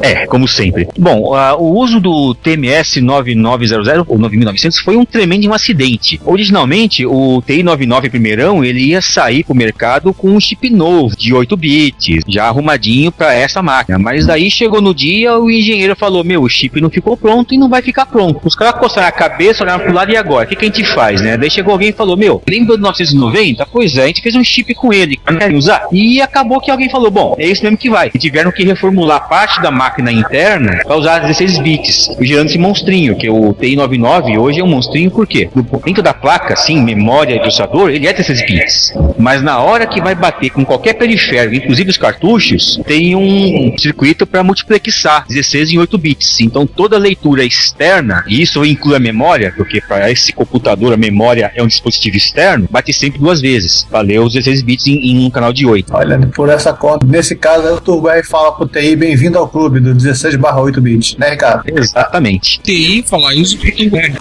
É, 0.05 0.27
como 0.27 0.47
sempre. 0.47 0.87
Bom, 0.99 1.35
ah, 1.35 1.57
o 1.57 1.79
uso 1.79 1.99
do 1.99 2.35
TMS 2.35 3.01
9900 3.01 4.05
ou 4.07 4.19
9900 4.19 4.79
foi 4.81 4.99
um 4.99 5.05
tremendo 5.05 5.51
acidente. 5.55 6.21
Originalmente, 6.27 7.07
o 7.07 7.41
TI 7.41 7.63
99 7.63 8.11
primeirão, 8.11 8.63
ele 8.63 8.81
ia 8.81 9.01
sair 9.01 9.45
pro 9.45 9.55
mercado 9.55 10.13
com 10.13 10.29
um 10.29 10.39
chip 10.39 10.69
novo 10.69 11.17
de 11.17 11.33
8 11.33 11.57
bits, 11.57 12.23
já 12.29 12.45
arrumadinho 12.45 13.11
para 13.11 13.33
essa 13.33 13.63
máquina. 13.63 13.99
Mas 13.99 14.27
daí 14.27 14.51
chegou 14.51 14.83
no 14.83 14.95
dia, 14.95 15.39
o 15.39 15.51
engenheiro 15.51 15.97
falou: 15.97 16.23
"Meu, 16.23 16.43
o 16.43 16.51
chip 16.51 16.83
não 16.83 16.91
ficou 16.91 17.17
pronto 17.17 17.55
e 17.55 17.59
não 17.59 17.71
vai 17.71 17.81
ficar 17.81 18.05
pronto". 18.05 18.43
Os 18.45 18.55
caras 18.55 18.79
coçaram 18.79 19.09
a 19.09 19.13
cabeça, 19.13 19.65
olharam 19.65 19.85
pro 19.85 19.95
lado 19.95 20.13
e 20.13 20.19
agora, 20.19 20.45
o 20.45 20.49
que, 20.51 20.57
que 20.57 20.67
a 20.67 20.69
gente 20.69 20.85
faz, 20.85 21.23
né? 21.23 21.39
Daí 21.39 21.51
chegou 21.51 21.73
alguém 21.73 21.89
e 21.89 21.93
falou: 21.93 22.15
"Meu, 22.15 22.43
lembra 22.47 22.77
do 22.77 22.83
990? 22.83 23.67
Pois 23.73 23.97
é, 23.97 24.05
a 24.05 24.07
gente 24.09 24.21
fez 24.21 24.37
um 24.37 24.45
chip 24.45 24.75
com 24.75 24.93
ele, 24.93 25.17
querem 25.17 25.57
usar?". 25.57 25.87
E 25.91 26.21
acabou 26.21 26.61
que 26.61 26.71
alguém 26.71 26.91
falou: 26.91 27.11
"Bom, 27.11 27.35
é 27.39 27.47
isso 27.47 27.63
mesmo 27.63 27.79
que 27.79 27.89
vai". 27.89 28.11
E 28.15 28.19
tiveram 28.19 28.53
que 28.53 28.65
reformular 28.65 29.27
parte 29.31 29.63
da 29.63 29.71
máquina 29.71 29.94
interna 30.13 30.81
para 30.85 30.97
usar 30.97 31.21
16 31.21 31.59
bits, 31.59 32.17
gerando 32.21 32.49
esse 32.49 32.59
monstrinho, 32.59 33.17
que 33.17 33.29
o 33.29 33.53
TI-99 33.55 34.39
hoje 34.39 34.61
é 34.61 34.65
um 34.65 34.69
monstrinho 34.69 35.11
por 35.11 35.27
quê? 35.27 35.49
Dentro 35.85 36.03
da 36.03 36.15
placa, 36.15 36.55
assim, 36.55 36.83
memória 36.83 37.35
e 37.35 37.41
processador, 37.41 37.91
ele 37.91 38.07
é 38.07 38.13
16 38.13 38.47
bits. 38.47 38.95
Mas 39.19 39.43
na 39.43 39.61
hora 39.61 39.87
que 39.87 40.01
vai 40.01 40.15
bater 40.15 40.51
com 40.51 40.65
qualquer 40.65 40.95
periférico, 40.95 41.55
inclusive 41.55 41.91
os 41.91 41.97
cartuchos, 41.97 42.81
tem 42.87 43.15
um 43.15 43.75
circuito 43.79 44.27
para 44.27 44.43
multiplexar 44.43 45.25
16 45.29 45.73
em 45.73 45.79
8 45.79 45.99
bits. 45.99 46.41
Então 46.41 46.67
toda 46.67 46.99
leitura 46.99 47.45
externa, 47.45 48.25
e 48.27 48.43
isso 48.43 48.65
inclui 48.65 48.97
a 48.97 49.01
memória, 49.01 49.53
porque 49.57 49.81
para 49.81 50.11
esse 50.11 50.33
computador 50.33 50.93
a 50.93 50.97
memória 50.97 51.53
é 51.55 51.63
um 51.63 51.67
dispositivo 51.67 52.17
externo, 52.17 52.69
bate 52.71 52.93
sempre 52.93 53.19
duas 53.19 53.41
vezes, 53.41 53.87
ler 54.05 54.21
os 54.21 54.33
16 54.33 54.63
bits 54.63 54.87
em, 54.87 55.11
em 55.11 55.27
um 55.27 55.31
canal 55.31 55.53
de 55.53 55.67
8. 55.67 55.93
Olha, 55.95 56.19
por 56.35 56.49
essa 56.49 56.73
conta, 56.73 57.07
nesse 57.07 57.37
caso, 57.37 57.75
o 57.75 57.81
Turbo 57.81 58.09
R 58.09 58.23
fala 58.25 58.53
pro 58.53 58.67
TI, 58.67 58.97
bem-vindo 58.97 59.39
ao 59.39 59.49
clube 59.49 59.81
do 59.85 59.95
16 59.95 60.35
8 60.43 60.81
bits, 60.81 61.17
né, 61.17 61.31
Ricardo? 61.31 61.65
Exatamente. 61.67 62.61
TI, 62.63 63.05
falar 63.07 63.35
isso, 63.35 63.59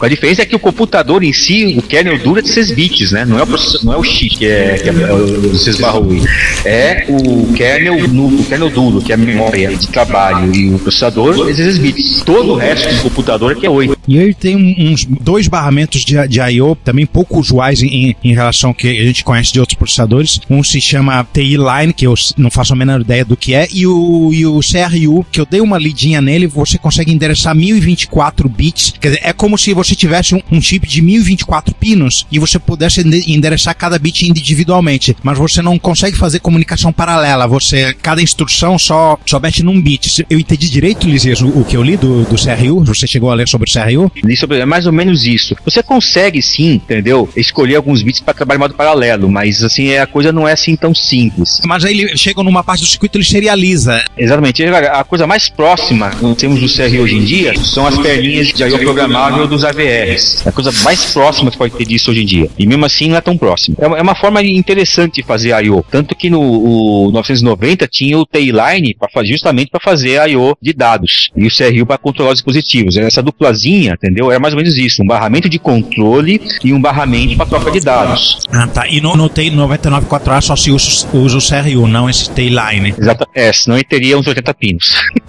A 0.02 0.08
diferença 0.08 0.42
é 0.42 0.46
que 0.46 0.56
o 0.56 0.60
computador 0.60 1.24
em 1.24 1.34
si, 1.34 1.76
o 1.78 1.82
kernel 1.82 2.20
dura 2.20 2.42
de 2.42 2.50
6 2.50 2.72
bits, 2.72 3.12
né? 3.12 3.26
Não 3.26 3.40
é 3.40 3.44
o, 3.44 3.48
process- 3.48 3.84
não 3.84 3.94
é 3.94 3.98
o 3.98 4.04
chip 4.04 4.38
que 4.38 4.46
é, 4.46 4.76
que 4.78 4.90
é 4.90 4.92
o 5.14 5.56
6 5.56 5.78
barra 5.80 6.00
8. 6.00 6.26
É 6.66 7.06
o 7.10 7.54
kernel, 7.54 8.08
nu- 8.08 8.40
o 8.40 8.44
kernel 8.46 8.70
duro, 8.70 9.02
que 9.02 9.12
é 9.12 9.16
a 9.16 9.18
memória 9.18 9.76
de 9.76 9.88
trabalho 9.88 10.54
e 10.56 10.74
o 10.74 10.80
processador, 10.80 11.34
é 11.50 11.54
16 11.54 11.78
bits. 11.78 12.24
Todo 12.26 12.52
o 12.54 12.56
resto 12.56 12.94
do 12.96 13.02
computador 13.04 13.52
é 13.52 13.56
que 13.56 13.66
é 13.66 13.70
8. 13.70 13.98
E 14.08 14.18
ele 14.18 14.34
tem 14.34 14.56
uns 14.80 15.06
dois 15.06 15.48
barramentos 15.48 16.04
de, 16.04 16.16
de 16.28 16.40
I.O. 16.42 16.76
também 16.76 17.06
pouco 17.06 17.40
usuais 17.40 17.82
em, 17.82 18.16
em 18.24 18.34
relação 18.34 18.72
ao 18.72 18.74
que 18.74 18.88
a 18.90 19.04
gente 19.06 19.24
conhece 19.24 19.54
de 19.54 19.60
outros 19.60 19.78
processadores. 19.78 20.40
Um 20.50 20.64
se 20.64 20.82
chama 20.82 21.26
TI 21.34 21.58
Line, 21.58 21.94
que 21.94 22.06
eu 22.08 22.14
não 22.38 22.50
faço 22.52 22.74
a 22.74 22.76
menor 22.76 23.02
ideia 23.02 23.24
do 23.24 23.38
que 23.38 23.54
é, 23.54 23.68
e 23.74 23.86
o, 23.88 24.32
e 24.34 24.46
o 24.46 24.60
CRU, 24.60 25.26
que 25.32 25.40
eu 25.40 25.43
dei 25.46 25.62
uma 25.62 25.78
lidinha 25.78 26.22
nele, 26.22 26.48
você 26.48 26.78
consegue 26.78 27.12
endereçar 27.12 27.56
1024 27.56 28.48
bits. 28.50 28.94
Quer 29.00 29.10
dizer, 29.10 29.22
é 29.24 29.34
como 29.34 29.58
se 29.58 29.74
você 29.74 29.96
tivesse 29.96 30.36
um, 30.36 30.42
um 30.52 30.62
chip 30.62 30.88
de 30.88 31.02
1024 31.02 31.74
pinos 31.76 32.26
e 32.32 32.40
você 32.40 32.60
pudesse 32.60 33.02
ende- 33.02 33.32
endereçar 33.32 33.76
cada 33.76 33.98
bit 33.98 34.28
individualmente. 34.30 35.16
Mas 35.24 35.38
você 35.38 35.62
não 35.62 35.80
consegue 35.80 36.18
fazer 36.18 36.40
comunicação 36.40 36.92
paralela. 36.94 37.48
Você, 37.48 37.94
cada 38.02 38.22
instrução 38.22 38.78
só, 38.78 39.18
só 39.26 39.40
mete 39.40 39.64
num 39.64 39.82
bit. 39.82 40.26
Eu 40.30 40.40
entendi 40.40 40.70
direito, 40.70 41.08
Lisias, 41.08 41.42
o, 41.42 41.48
o 41.48 41.66
que 41.66 41.76
eu 41.76 41.84
li 41.84 41.98
do, 41.98 42.24
do 42.24 42.36
CRU? 42.36 42.84
Você 42.86 43.08
chegou 43.08 43.32
a 43.32 43.34
ler 43.36 43.48
sobre 43.48 43.70
o 43.70 43.74
CRU? 43.74 44.12
Isso 44.30 44.46
é 44.54 44.66
mais 44.66 44.86
ou 44.86 44.92
menos 44.94 45.26
isso. 45.26 45.56
Você 45.66 45.82
consegue 45.82 46.42
sim, 46.42 46.74
entendeu? 46.74 47.28
Escolher 47.36 47.76
alguns 47.76 48.02
bits 48.02 48.22
para 48.22 48.34
trabalhar 48.34 48.58
em 48.58 48.60
modo 48.60 48.74
paralelo, 48.76 49.30
mas 49.32 49.64
assim, 49.64 49.96
a 49.96 50.06
coisa 50.06 50.32
não 50.32 50.48
é 50.48 50.54
assim 50.54 50.76
tão 50.76 50.94
simples. 50.94 51.60
Mas 51.66 51.84
aí 51.86 52.00
ele 52.00 52.18
chega 52.18 52.44
numa 52.44 52.64
parte 52.64 52.82
do 52.82 52.88
circuito 52.88 53.18
ele 53.18 53.26
serializa. 53.26 54.04
Exatamente. 54.18 54.62
E, 54.62 54.68
A 54.68 55.04
coisa 55.04 55.26
mais 55.26 55.33
próxima 55.50 56.10
que 56.12 56.24
nós 56.24 56.38
temos 56.38 56.60
do 56.60 56.68
CR 56.68 57.00
hoje 57.02 57.16
em 57.16 57.24
dia 57.24 57.54
são 57.60 57.86
as 57.86 57.98
perninhas 57.98 58.48
de 58.48 58.64
I.O. 58.64 58.80
programável 58.80 59.48
dos 59.48 59.64
AVRs. 59.64 60.46
É 60.46 60.50
a 60.50 60.52
coisa 60.52 60.72
mais 60.84 61.12
próxima 61.12 61.52
que 61.52 61.58
pode 61.58 61.74
ter 61.74 61.86
disso 61.86 62.12
hoje 62.12 62.24
em 62.24 62.26
dia. 62.26 62.50
E 62.58 62.66
mesmo 62.66 62.86
assim 62.86 63.10
não 63.10 63.18
é 63.18 63.22
tão 63.22 63.38
próximo. 63.38 63.76
É 63.80 63.88
uma, 63.88 63.98
é 63.98 64.02
uma 64.02 64.16
forma 64.16 64.42
interessante 64.44 65.16
de 65.16 65.24
fazer 65.24 65.50
I.O. 65.66 65.84
Tanto 65.90 66.16
que 66.16 66.30
no 66.30 66.42
o 66.42 67.12
990 67.12 67.88
tinha 67.88 68.18
o 68.18 68.26
T-Line 68.26 68.96
justamente 69.26 69.70
para 69.70 69.80
fazer 69.80 70.30
I.O. 70.30 70.56
de 70.62 70.74
dados. 70.74 71.30
E 71.36 71.46
o 71.46 71.50
CRU 71.50 71.86
para 71.86 71.98
controlar 71.98 72.32
os 72.32 72.36
dispositivos. 72.36 72.98
Essa 72.98 73.22
duplazinha, 73.22 73.94
entendeu? 73.94 74.32
Era 74.32 74.40
mais 74.40 74.54
ou 74.54 74.60
menos 74.60 74.78
isso. 74.78 75.02
Um 75.04 75.08
barramento 75.08 75.50
de 75.50 75.60
controle 75.60 76.42
e 76.64 76.74
um 76.74 76.82
barramento 76.82 77.36
para 77.36 77.46
troca 77.46 77.72
de 77.72 77.80
dados. 77.80 78.40
Ah, 78.52 78.68
tá. 78.68 78.88
E 78.88 79.02
no, 79.02 79.16
no 79.16 79.30
TI 79.30 79.52
994A 79.52 80.42
só 80.42 80.56
se 80.56 80.72
usa, 80.72 81.08
usa 81.14 81.38
o 81.38 81.42
CRU, 81.42 81.88
não 81.88 82.10
esse 82.10 82.30
T-Line. 82.30 82.94
Exato. 82.98 83.28
É, 83.34 83.52
senão 83.52 83.78
ele 83.78 83.86
teria 83.86 84.18
uns 84.18 84.28
80 84.28 84.54
pinos. 84.54 84.94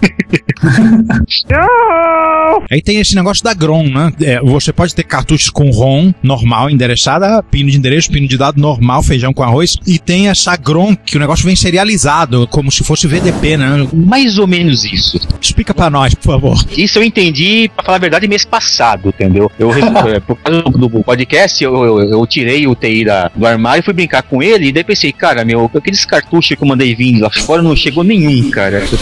Aí 2.71 2.81
tem 2.81 2.99
esse 2.99 3.15
negócio 3.15 3.43
da 3.43 3.53
GROM, 3.53 3.87
né? 3.87 4.11
É, 4.21 4.39
você 4.41 4.71
pode 4.73 4.93
ter 4.95 5.03
cartuchos 5.03 5.49
com 5.49 5.69
ROM 5.69 6.13
normal, 6.21 6.69
endereçada, 6.69 7.43
pino 7.43 7.69
de 7.69 7.77
endereço, 7.77 8.11
pino 8.11 8.27
de 8.27 8.37
dado 8.37 8.59
normal, 8.59 9.03
feijão 9.03 9.33
com 9.33 9.43
arroz. 9.43 9.77
E 9.85 9.99
tem 9.99 10.29
essa 10.29 10.55
GROM, 10.55 10.95
que 10.95 11.17
o 11.17 11.19
negócio 11.19 11.45
vem 11.45 11.55
serializado, 11.55 12.47
como 12.47 12.71
se 12.71 12.83
fosse 12.83 13.07
VDP, 13.07 13.57
né? 13.57 13.87
Mais 13.93 14.37
ou 14.37 14.47
menos 14.47 14.85
isso. 14.85 15.19
Explica 15.41 15.73
pra 15.73 15.89
nós, 15.89 16.13
por 16.13 16.33
favor. 16.33 16.57
Isso 16.77 16.99
eu 16.99 17.03
entendi, 17.03 17.69
pra 17.75 17.85
falar 17.85 17.97
a 17.97 18.01
verdade, 18.01 18.27
mês 18.27 18.45
passado, 18.45 19.09
entendeu? 19.09 19.51
Eu, 19.59 19.71
eh, 19.71 20.19
por 20.25 20.35
causa 20.37 20.61
do, 20.63 20.89
podcast, 21.03 21.63
eu, 21.63 21.83
eu, 21.83 21.99
eu 22.01 22.27
tirei 22.27 22.67
o 22.67 22.75
TI 22.75 23.05
da, 23.05 23.29
do 23.35 23.45
armário, 23.45 23.83
fui 23.83 23.93
brincar 23.93 24.23
com 24.23 24.41
ele, 24.41 24.67
e 24.67 24.71
daí 24.71 24.83
pensei, 24.83 25.11
cara, 25.11 25.45
meu, 25.45 25.69
aqueles 25.75 26.05
cartuchos 26.05 26.55
que 26.55 26.63
eu 26.63 26.67
mandei 26.67 26.95
vir 26.95 27.19
lá 27.19 27.29
fora 27.29 27.61
não 27.61 27.75
chegou 27.75 28.03
nenhum, 28.03 28.49
cara. 28.49 28.83
Eu 28.91 28.97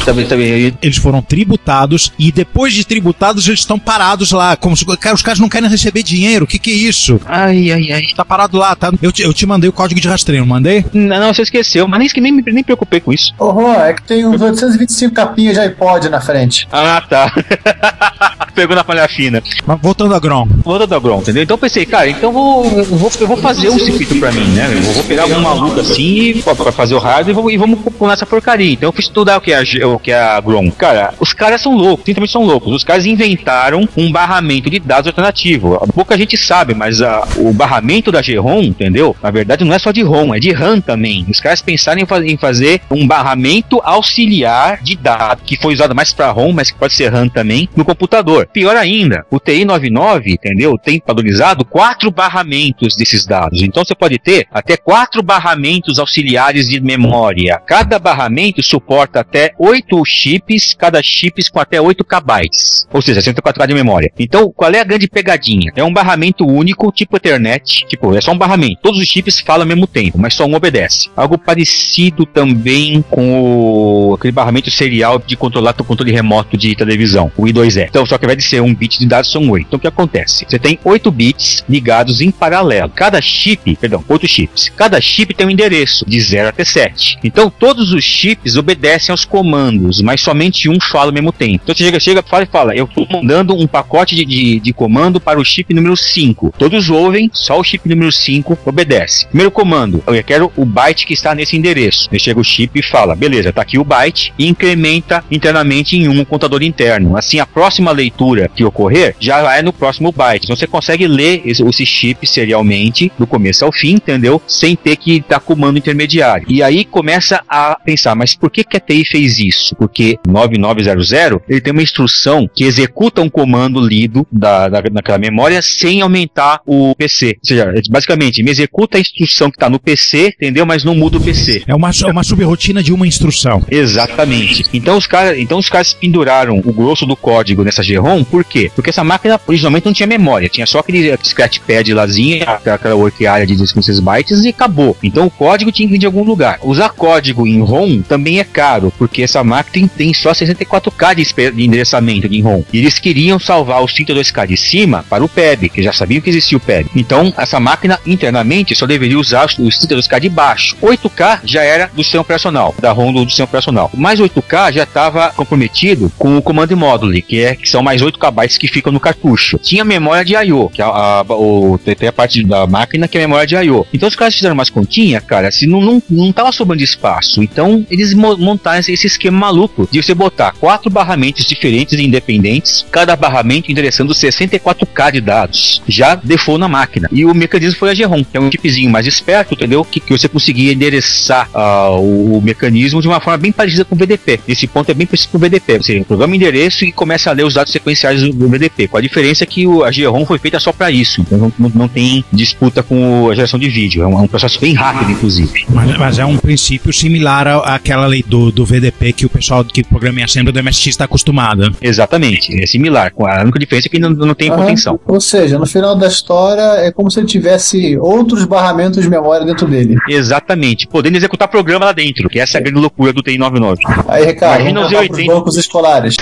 eu- 0.82 0.83
Eles 0.84 0.98
foram 0.98 1.22
tributados 1.22 2.12
e 2.20 2.32
depois 2.32 2.74
de 2.74 2.84
tributados 2.86 3.48
eles 3.48 3.62
estão 3.62 3.80
parados 3.80 4.32
lá. 4.32 4.56
Como 4.56 4.76
se 4.78 4.86
cara, 4.98 5.16
os 5.16 5.22
caras 5.22 5.40
não 5.40 5.50
querem 5.50 5.70
receber 5.70 6.04
dinheiro. 6.04 6.46
O 6.46 6.48
que, 6.48 6.60
que 6.60 6.72
é 6.72 6.76
isso? 6.76 7.20
Ai, 7.26 7.72
ai, 7.72 7.92
ai. 7.92 8.04
Tá 8.16 8.24
parado 8.26 8.58
lá, 8.58 8.76
tá? 8.76 8.92
Eu 9.02 9.12
te, 9.12 9.22
eu 9.24 9.34
te 9.34 9.46
mandei 9.46 9.70
o 9.70 9.74
código 9.74 10.00
de 10.00 10.08
rastreio, 10.08 10.42
não 10.42 10.48
mandei? 10.48 10.86
Não, 10.94 11.20
não, 11.20 11.34
você 11.34 11.42
esqueceu, 11.42 11.88
mas 11.88 12.00
nem, 12.00 12.10
nem, 12.22 12.32
me- 12.32 12.44
nem 12.44 12.56
me 12.56 12.64
preocupei 12.64 13.00
com 13.00 13.12
isso. 13.14 13.34
Ô, 13.40 13.52
Juan, 13.54 13.78
é 13.86 13.94
que 13.94 14.04
tem 14.04 14.26
uns 14.26 14.42
825 14.42 15.14
capinhas 15.16 15.54
de 15.56 15.62
iPod 15.62 16.10
na 16.10 16.20
frente. 16.22 16.68
Ah, 16.72 17.02
tá. 17.10 17.34
Pegou 18.54 18.76
na 18.76 18.84
palha 18.84 19.08
fina. 19.08 19.42
Mas 19.66 19.80
voltando 19.82 20.14
a 20.14 20.20
GROM. 20.20 20.48
Volta 20.64 20.86
da 20.86 21.00
Grom, 21.00 21.20
entendeu? 21.20 21.42
Então 21.44 21.56
eu 21.56 21.60
pensei, 21.60 21.86
cara, 21.86 22.08
então 22.08 22.30
eu 22.30 22.34
vou, 22.34 22.66
eu 22.66 22.86
vou, 22.86 23.12
eu 23.20 23.28
vou 23.28 23.38
fazer 23.38 23.70
um 23.70 23.80
circuito 23.80 24.16
pra 24.20 24.32
mim, 24.32 24.46
né? 24.50 24.70
Eu 24.72 24.82
vou 24.94 25.04
pegar 25.06 25.24
algum 25.24 25.40
maluco 25.40 25.80
assim 25.80 26.40
pra 26.44 26.72
fazer 26.72 26.94
o 26.94 27.00
hardware 27.00 27.30
e, 27.32 27.34
vou, 27.34 27.52
e 27.52 27.58
vamos 27.58 27.80
pular 27.98 28.14
essa 28.14 28.26
porcaria. 28.28 28.72
Então 28.74 28.90
eu 28.90 28.94
fui 28.94 29.02
estudar 29.02 29.38
o 29.38 29.42
que 29.42 29.52
é 29.52 29.58
a, 29.84 29.88
o 29.88 29.98
que 29.98 30.12
é 30.12 30.20
a 30.22 30.40
Grom. 30.40 30.70
Cara, 30.74 31.14
os 31.20 31.34
caras 31.34 31.62
são 31.62 31.76
loucos, 31.76 32.06
simplesmente 32.06 32.32
são 32.32 32.44
loucos. 32.44 32.74
Os 32.74 32.84
caras 32.84 33.06
inventaram 33.06 33.88
um 33.96 34.12
barramento 34.12 34.70
de 34.70 34.80
dados 34.80 35.08
alternativo. 35.08 35.80
Pouca 35.94 36.18
gente 36.18 36.38
sabe, 36.38 36.74
mas 36.74 37.02
a, 37.02 37.28
o 37.38 37.54
barramento 37.54 38.12
da 38.12 38.22
G-ROM, 38.22 38.62
entendeu? 38.62 39.16
Na 39.22 39.32
verdade, 39.32 39.64
não 39.64 39.74
é 39.74 39.80
só 39.80 39.92
de 39.92 40.02
ROM, 40.02 40.34
é 40.34 40.40
de 40.40 40.52
RAM 40.52 40.82
também. 40.82 41.26
Os 41.30 41.40
caras 41.40 41.62
pensaram 41.62 42.02
em, 42.02 42.32
em 42.32 42.38
fazer 42.38 42.82
um 42.90 43.08
barramento 43.08 43.82
auxiliar 43.84 44.82
de 44.82 44.96
dados, 44.96 45.44
que 45.46 45.58
foi 45.58 45.74
usado 45.74 45.96
mais 45.96 46.14
para 46.14 46.32
ROM, 46.32 46.52
mas 46.52 46.72
que 46.72 46.78
pode 46.78 46.94
ser 46.94 47.12
RAM 47.12 47.30
também, 47.30 47.70
no 47.76 47.86
computador. 47.86 48.48
Pior 48.52 48.76
ainda, 48.76 49.26
o 49.30 49.40
TI 49.40 49.66
99, 49.66 50.34
entendeu? 50.34 50.78
Tem 50.78 51.00
padronizado 51.00 51.66
quatro 51.66 52.12
barramentos 52.12 52.96
desses 52.96 53.26
dados. 53.26 53.62
Então 53.62 53.84
você 53.84 53.96
pode 53.96 54.18
ter 54.20 54.48
até 54.52 54.78
quatro 54.78 55.22
barramentos 55.22 56.00
auxiliares 56.00 56.68
de 56.68 56.80
memória. 56.80 57.62
Cada 57.66 58.00
barramento 58.00 58.62
suporta 58.62 59.20
até 59.20 59.54
oito 59.58 60.04
chips, 60.06 60.63
cada 60.78 61.02
chip 61.02 61.44
com 61.52 61.60
até 61.60 61.82
8 61.82 62.04
KB. 62.04 62.50
Ou 62.92 63.02
seja, 63.02 63.22
64 63.22 63.62
KB 63.62 63.68
de 63.68 63.74
memória. 63.74 64.12
Então, 64.18 64.52
qual 64.52 64.72
é 64.72 64.80
a 64.80 64.84
grande 64.84 65.08
pegadinha? 65.08 65.72
É 65.76 65.84
um 65.84 65.94
barramento 65.94 66.46
único, 66.46 66.92
tipo 66.92 67.18
Ethernet. 67.18 67.86
Tipo, 67.88 68.16
é 68.16 68.22
só 68.22 68.32
um 68.32 68.38
barramento. 68.38 68.82
Todos 68.82 69.00
os 69.00 69.08
chips 69.08 69.40
falam 69.40 69.64
ao 69.64 69.68
mesmo 69.68 69.88
tempo, 69.88 70.18
mas 70.18 70.34
só 70.34 70.46
um 70.46 70.56
obedece. 70.56 71.10
Algo 71.16 71.38
parecido 71.38 72.26
também 72.26 73.02
com 73.10 73.42
o, 73.42 74.14
aquele 74.16 74.32
barramento 74.32 74.70
serial 74.72 75.20
de 75.20 75.36
controlar 75.36 75.76
o 75.80 75.84
controle 75.84 76.12
remoto 76.12 76.58
de 76.58 76.76
televisão, 76.76 77.32
o 77.38 77.44
I2E. 77.44 77.88
Então, 77.90 78.06
só 78.06 78.18
que 78.18 78.34
de 78.36 78.44
ser 78.44 78.62
um 78.62 78.74
bit 78.74 79.00
de 79.00 79.06
dados, 79.06 79.32
são 79.32 79.50
8. 79.50 79.68
Então, 79.68 79.78
o 79.78 79.80
que 79.80 79.88
acontece? 79.88 80.46
Você 80.48 80.58
tem 80.58 80.80
8 80.84 81.12
bits 81.12 81.64
ligados 81.70 82.22
em 82.22 82.32
paralelo. 82.32 82.90
Cada 82.90 83.22
chip, 83.22 83.76
perdão, 83.76 84.04
8 84.08 84.28
chips. 84.28 84.72
Cada 84.76 85.00
chip 85.00 85.34
tem 85.34 85.46
um 85.46 85.50
endereço 85.50 86.06
de 86.08 86.20
0 86.20 86.50
até 86.50 86.64
7. 86.64 87.20
Então, 87.24 87.50
todos 87.50 87.92
os 87.92 88.04
chips 88.04 88.56
obedecem 88.56 89.12
aos 89.12 89.26
comandos, 89.26 90.02
mas 90.02 90.22
somente 90.22 90.53
um 90.70 90.80
fala 90.80 91.08
ao 91.08 91.14
mesmo 91.14 91.32
tempo. 91.32 91.62
Então, 91.64 91.76
você 91.76 91.84
chega, 91.84 92.00
chega 92.00 92.24
fala 92.24 92.44
e 92.44 92.48
fala, 92.48 92.76
eu 92.76 92.86
estou 92.86 93.08
mandando 93.10 93.56
um 93.56 93.68
pacote 93.68 94.16
de, 94.16 94.26
de, 94.26 94.60
de 94.60 94.74
comando 94.74 95.20
para 95.20 95.40
o 95.40 95.46
chip 95.46 95.74
número 95.74 95.96
5. 95.96 96.54
Todos 96.58 96.90
ouvem, 96.90 97.30
só 97.34 97.60
o 97.60 97.64
chip 97.64 97.88
número 97.88 98.12
5 98.12 98.58
obedece. 98.66 99.28
Primeiro 99.28 99.52
comando, 99.52 100.04
eu 100.08 100.24
quero 100.24 100.52
o 100.56 100.66
byte 100.66 101.06
que 101.06 101.14
está 101.14 101.36
nesse 101.36 101.58
endereço. 101.58 102.10
Aí 102.12 102.20
chega 102.20 102.40
o 102.40 102.44
chip 102.44 102.80
e 102.80 102.84
fala, 102.84 103.16
beleza, 103.16 103.52
tá 103.52 103.62
aqui 103.62 103.78
o 103.78 103.84
byte, 103.84 104.34
e 104.38 104.48
incrementa 104.48 105.24
internamente 105.32 105.98
em 105.98 106.08
um 106.08 106.24
contador 106.26 106.64
interno. 106.64 107.18
Assim, 107.18 107.40
a 107.40 107.46
próxima 107.46 107.92
leitura 107.92 108.50
que 108.54 108.64
ocorrer 108.64 109.16
já 109.20 109.56
é 109.56 109.62
no 109.62 109.74
próximo 109.74 110.12
byte. 110.12 110.46
Então, 110.46 110.56
você 110.56 110.68
consegue 110.68 111.08
ler 111.08 111.42
esse, 111.46 111.64
esse 111.64 111.86
chip 111.86 112.26
serialmente, 112.28 113.12
do 113.18 113.28
começo 113.28 113.66
ao 113.66 113.72
fim, 113.72 113.94
entendeu? 113.94 114.42
Sem 114.48 114.76
ter 114.76 114.96
que 114.96 115.24
dar 115.28 115.40
comando 115.40 115.78
intermediário. 115.78 116.46
E 116.50 116.62
aí 116.62 116.86
começa 116.86 117.42
a 117.48 117.78
pensar, 117.84 118.16
mas 118.16 118.36
por 118.36 118.50
que, 118.50 118.64
que 118.64 118.78
a 118.78 118.80
TI 118.80 119.06
fez 119.06 119.40
isso? 119.40 119.76
Porque 119.76 120.20
9900 120.48 121.42
ele 121.48 121.62
tem 121.62 121.72
uma 121.72 121.84
instrução 121.84 122.50
que 122.54 122.64
executa 122.64 123.22
um 123.22 123.30
comando 123.30 123.80
lido 123.80 124.26
da, 124.32 124.70
da, 124.70 124.82
naquela 124.92 125.18
memória 125.18 125.62
sem 125.62 126.02
aumentar 126.02 126.62
o 126.66 126.96
PC. 126.96 127.38
Ou 127.42 127.48
seja, 127.48 127.74
basicamente, 127.90 128.44
me 128.44 128.52
executa 128.52 128.98
a 128.98 129.02
instrução 129.02 129.50
que 129.50 129.58
está 129.58 129.70
no 129.70 129.80
PC, 129.80 130.34
entendeu? 130.36 130.66
Mas 130.66 130.84
não 130.84 130.96
muda 130.96 131.18
o 131.18 131.22
PC. 131.22 131.64
É 131.68 131.76
uma, 131.76 131.90
é 131.90 132.12
uma 132.12 132.24
subrotina 132.24 132.82
de 132.82 132.94
uma 132.94 133.08
instrução. 133.08 133.66
Exatamente. 133.70 134.66
Então 134.74 134.98
os 134.98 135.08
caras, 135.08 135.38
então 135.38 135.58
os 135.58 135.70
caras 135.70 135.94
penduraram 135.94 136.62
o 136.64 136.74
grosso 136.74 137.06
do 137.06 137.16
código 137.16 137.64
nessa 137.64 137.84
GROM, 137.84 138.24
por 138.24 138.44
quê? 138.44 138.72
Porque 138.76 138.90
essa 138.90 139.04
máquina 139.04 139.40
originalmente 139.48 139.86
não 139.86 139.94
tinha 139.94 140.08
memória, 140.08 140.50
tinha 140.50 140.66
só 140.66 140.80
aquele 140.80 141.16
scratchpad 141.24 141.94
lázinho, 141.94 142.44
aquela 142.48 142.96
work 142.96 143.26
area 143.26 143.46
de 143.46 143.56
16 143.56 144.00
bytes 144.00 144.44
e 144.44 144.50
acabou. 144.50 144.96
Então 145.04 145.26
o 145.26 145.32
código 145.32 145.72
tinha 145.72 145.88
que 145.88 145.94
vir 145.94 146.00
de 146.00 146.06
algum 146.06 146.24
lugar. 146.24 146.60
Usar 146.64 146.90
código 146.90 147.48
em 147.48 147.62
ROM 147.62 148.02
também 148.02 148.40
é 148.40 148.44
caro, 148.44 148.92
porque 148.98 149.24
essa 149.24 149.44
máquina 149.44 149.74
tem, 149.74 149.88
tem 149.88 150.14
só 150.24 150.32
64K 150.32 151.16
de, 151.16 151.52
de 151.52 151.64
endereçamento 151.66 152.28
de 152.30 152.42
ROM. 152.42 152.64
E 152.72 152.80
eles 152.80 153.00
queriam 153.00 153.38
salvar 153.40 153.84
os 153.84 153.94
32K 153.94 154.48
de 154.48 154.58
cima 154.58 155.04
para 155.10 155.24
o 155.24 155.30
PEB, 155.30 155.70
que 155.70 155.84
já 155.84 155.92
sabiam 155.94 156.22
que 156.22 156.30
existia 156.30 156.58
o 156.58 156.62
PEB. 156.62 156.90
Então 156.96 157.34
essa 157.38 157.60
máquina 157.60 158.00
internamente 158.06 158.76
só 158.76 158.86
deveria 158.86 159.20
usar 159.20 159.46
os, 159.46 159.58
os 159.60 159.78
32K 159.78 160.20
de 160.20 160.30
baixo. 160.30 160.76
8K 160.82 161.42
já 161.44 161.64
era 161.64 161.88
do 161.94 162.04
sistema 162.04 162.22
operacional, 162.22 162.74
da 162.80 162.92
ROM 162.92 163.12
do, 163.12 163.26
sistema 163.26 163.46
operacional. 163.46 163.92
Mais 163.94 164.20
8K 164.20 164.74
já 164.74 164.84
estava 164.84 165.30
comprometido 165.32 166.12
com 166.18 166.38
o 166.38 166.42
comando 166.42 166.76
módulo, 166.78 167.14
que 167.22 167.42
é 167.42 167.56
que 167.56 167.70
são 167.70 167.84
mais 167.84 168.02
8 168.02 168.18
KB 168.18 168.48
que 168.58 168.68
ficam 168.68 168.92
no 168.92 169.00
cartucho. 169.00 169.58
Tinha 169.60 169.84
memória 169.84 170.24
de 170.24 170.34
I/O, 170.36 170.70
que 170.70 170.82
a, 170.82 170.88
a, 170.88 171.22
o, 171.30 171.78
tem 171.78 172.08
a 172.08 172.14
parte 172.14 172.44
da 172.44 172.66
máquina 172.66 173.08
que 173.08 173.18
é 173.18 173.22
memória 173.22 173.46
de 173.46 173.56
I/O. 173.56 173.86
Então 173.94 174.08
os 174.08 174.16
caras 174.16 174.34
fizeram 174.36 174.54
umas 174.54 174.70
continhas, 174.70 175.24
cara, 175.24 175.48
assim, 175.50 175.68
não, 175.68 175.82
não, 175.82 176.02
não 176.10 176.32
tava 176.32 176.52
sobrando 176.52 176.84
espaço. 176.84 177.44
Então 177.44 177.86
eles 177.90 178.14
mo- 178.14 178.38
montaram 178.38 178.80
esse 178.80 178.94
esse 178.94 179.08
esquema 179.08 179.38
maluco 179.40 179.88
de 179.92 180.02
você 180.02 180.13
botar 180.14 180.54
quatro 180.54 180.90
barramentos 180.90 181.46
diferentes 181.46 181.98
e 181.98 182.04
independentes, 182.04 182.86
cada 182.92 183.16
barramento 183.16 183.72
endereçando 183.72 184.14
64K 184.14 185.12
de 185.12 185.22
dados. 185.22 185.82
Já 185.88 186.16
default 186.16 186.60
na 186.60 186.68
máquina. 186.68 187.10
E 187.12 187.26
o 187.26 187.34
mecanismo 187.34 187.80
foi 187.80 187.92
a 187.92 187.94
GROM, 187.94 188.24
que 188.24 188.38
é 188.38 188.40
um 188.40 188.52
chipzinho 188.52 188.90
mais 188.90 189.08
esperto, 189.08 189.54
entendeu? 189.54 189.84
Que, 189.84 190.00
que 190.00 190.12
você 190.12 190.28
conseguia 190.28 190.74
endereçar 190.74 191.50
ah, 191.54 191.92
o, 191.92 192.42
mecanismo 192.42 193.02
de 193.02 193.08
uma 193.08 193.20
forma 193.20 193.38
bem 193.38 193.52
parecida 193.52 193.86
com 193.86 193.96
o 193.96 193.98
VDP. 193.98 194.40
Esse 194.48 194.68
ponto 194.68 194.90
é 194.90 194.94
bem 194.94 195.08
parecido 195.08 195.32
com 195.32 195.38
o 195.38 195.42
VDP. 195.42 195.78
Você 195.78 196.04
programa 196.04 196.36
endereço 196.36 196.86
e 196.86 196.92
começa 196.92 197.30
a 197.30 197.34
ler 197.34 197.46
os 197.46 197.54
dados 197.54 197.72
sequenciais 197.72 198.22
do, 198.22 198.32
do 198.32 198.50
VDP. 198.50 198.88
Com 198.88 198.98
a 198.98 199.02
diferença 199.02 199.46
que 199.46 199.66
o, 199.66 199.84
a 199.84 199.92
GROM 199.92 200.26
foi 200.26 200.38
feita 200.38 200.60
só 200.60 200.72
para 200.72 200.92
isso. 200.92 201.22
Então 201.22 201.38
não, 201.38 201.54
não, 201.58 201.72
não 201.74 201.88
tem 201.88 202.24
disputa 202.32 202.84
com 202.84 203.30
a 203.30 203.36
geração 203.36 203.60
de 203.60 203.70
vídeo. 203.70 204.04
É 204.04 204.08
um, 204.08 204.20
é 204.20 204.22
um 204.22 204.28
processo 204.28 204.60
bem 204.60 204.74
rápido, 204.74 205.12
inclusive. 205.12 205.66
Mas, 205.70 205.98
mas 205.98 206.20
é 206.20 206.26
um 206.26 206.38
princípio 206.38 206.92
similar 206.94 207.48
à- 207.48 207.76
àquela 207.76 208.06
lei 208.06 208.24
do, 208.26 208.52
do 208.52 208.66
VDP 208.66 209.14
que 209.14 209.26
o 209.26 209.30
pessoal 209.30 209.64
que 209.64 209.84
programa 210.04 210.20
em 210.20 210.24
assembly 210.24 210.52
do 210.52 210.62
MSX 210.64 210.88
está 210.88 211.06
acostumado. 211.06 211.74
Exatamente. 211.82 212.62
É 212.62 212.66
similar. 212.68 213.12
Com 213.14 213.26
A 213.26 213.42
única 213.42 213.58
diferença 213.58 213.88
é 213.88 213.90
que 213.90 214.00
não, 214.00 214.10
não 214.10 214.34
tem 214.36 214.50
Aham. 214.50 214.58
contenção. 214.62 215.00
Ou 215.08 215.22
seja, 215.22 215.58
no 215.58 215.66
final 215.66 215.96
da 215.96 216.08
história 216.08 216.62
é 216.86 216.92
como 216.92 217.10
se 217.10 217.20
ele 217.20 217.28
tivesse 217.28 217.98
outros 217.98 218.44
barramentos 218.44 219.02
de 219.02 219.10
memória 219.10 219.46
dentro 219.46 219.66
dele. 219.66 219.96
Exatamente. 220.10 220.88
Podendo 220.88 221.16
executar 221.16 221.48
programa 221.48 221.86
lá 221.86 221.92
dentro. 221.94 222.28
Que 222.30 222.40
essa 222.40 222.58
é 222.58 222.60
a 222.60 222.64
grande 222.64 222.80
loucura 222.80 223.14
do 223.14 223.22
TI-99. 223.24 223.78
Aí, 224.10 224.26
Ricardo, 224.26 224.62
Imagina 224.62 224.82
os 224.82 224.92
voltar 224.92 225.08
pros 225.08 225.20
Z80. 225.20 225.28
bancos 225.28 225.58
escolares. 225.58 226.16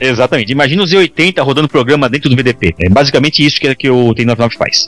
Exatamente. 0.00 0.52
Imagina 0.52 0.82
o 0.82 0.86
Z80 0.86 1.42
rodando 1.44 1.68
programa 1.68 2.08
dentro 2.08 2.30
do 2.30 2.36
VDP. 2.36 2.74
É 2.80 2.88
basicamente 2.88 3.44
isso 3.44 3.60
que, 3.60 3.74
que 3.74 3.90
o 3.90 4.14
TI-99 4.14 4.52
faz. 4.56 4.86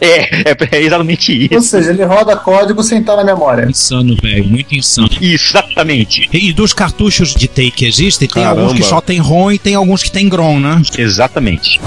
é, 0.04 0.50
é, 0.50 0.56
é 0.72 0.82
exatamente 0.82 1.48
Ou 1.52 1.58
isso. 1.58 1.68
seja, 1.68 1.90
ele 1.90 2.04
roda 2.04 2.36
código 2.36 2.82
sem 2.82 3.00
estar 3.00 3.16
na 3.16 3.24
memória. 3.24 3.66
Insano, 3.68 4.16
velho. 4.20 4.44
Muito 4.44 4.74
insano. 4.74 5.10
Exatamente. 5.20 6.28
E 6.32 6.52
dos 6.52 6.72
cartuchos 6.72 7.34
de 7.34 7.50
que 7.70 7.84
existem, 7.84 8.26
tem 8.26 8.42
Caramba. 8.42 8.62
alguns 8.62 8.78
que 8.78 8.84
só 8.84 9.00
tem 9.00 9.18
ROM 9.18 9.52
e 9.52 9.58
tem 9.58 9.74
alguns 9.74 10.02
que 10.02 10.10
tem 10.10 10.28
GROM, 10.28 10.58
né? 10.58 10.80
Exatamente. 10.96 11.80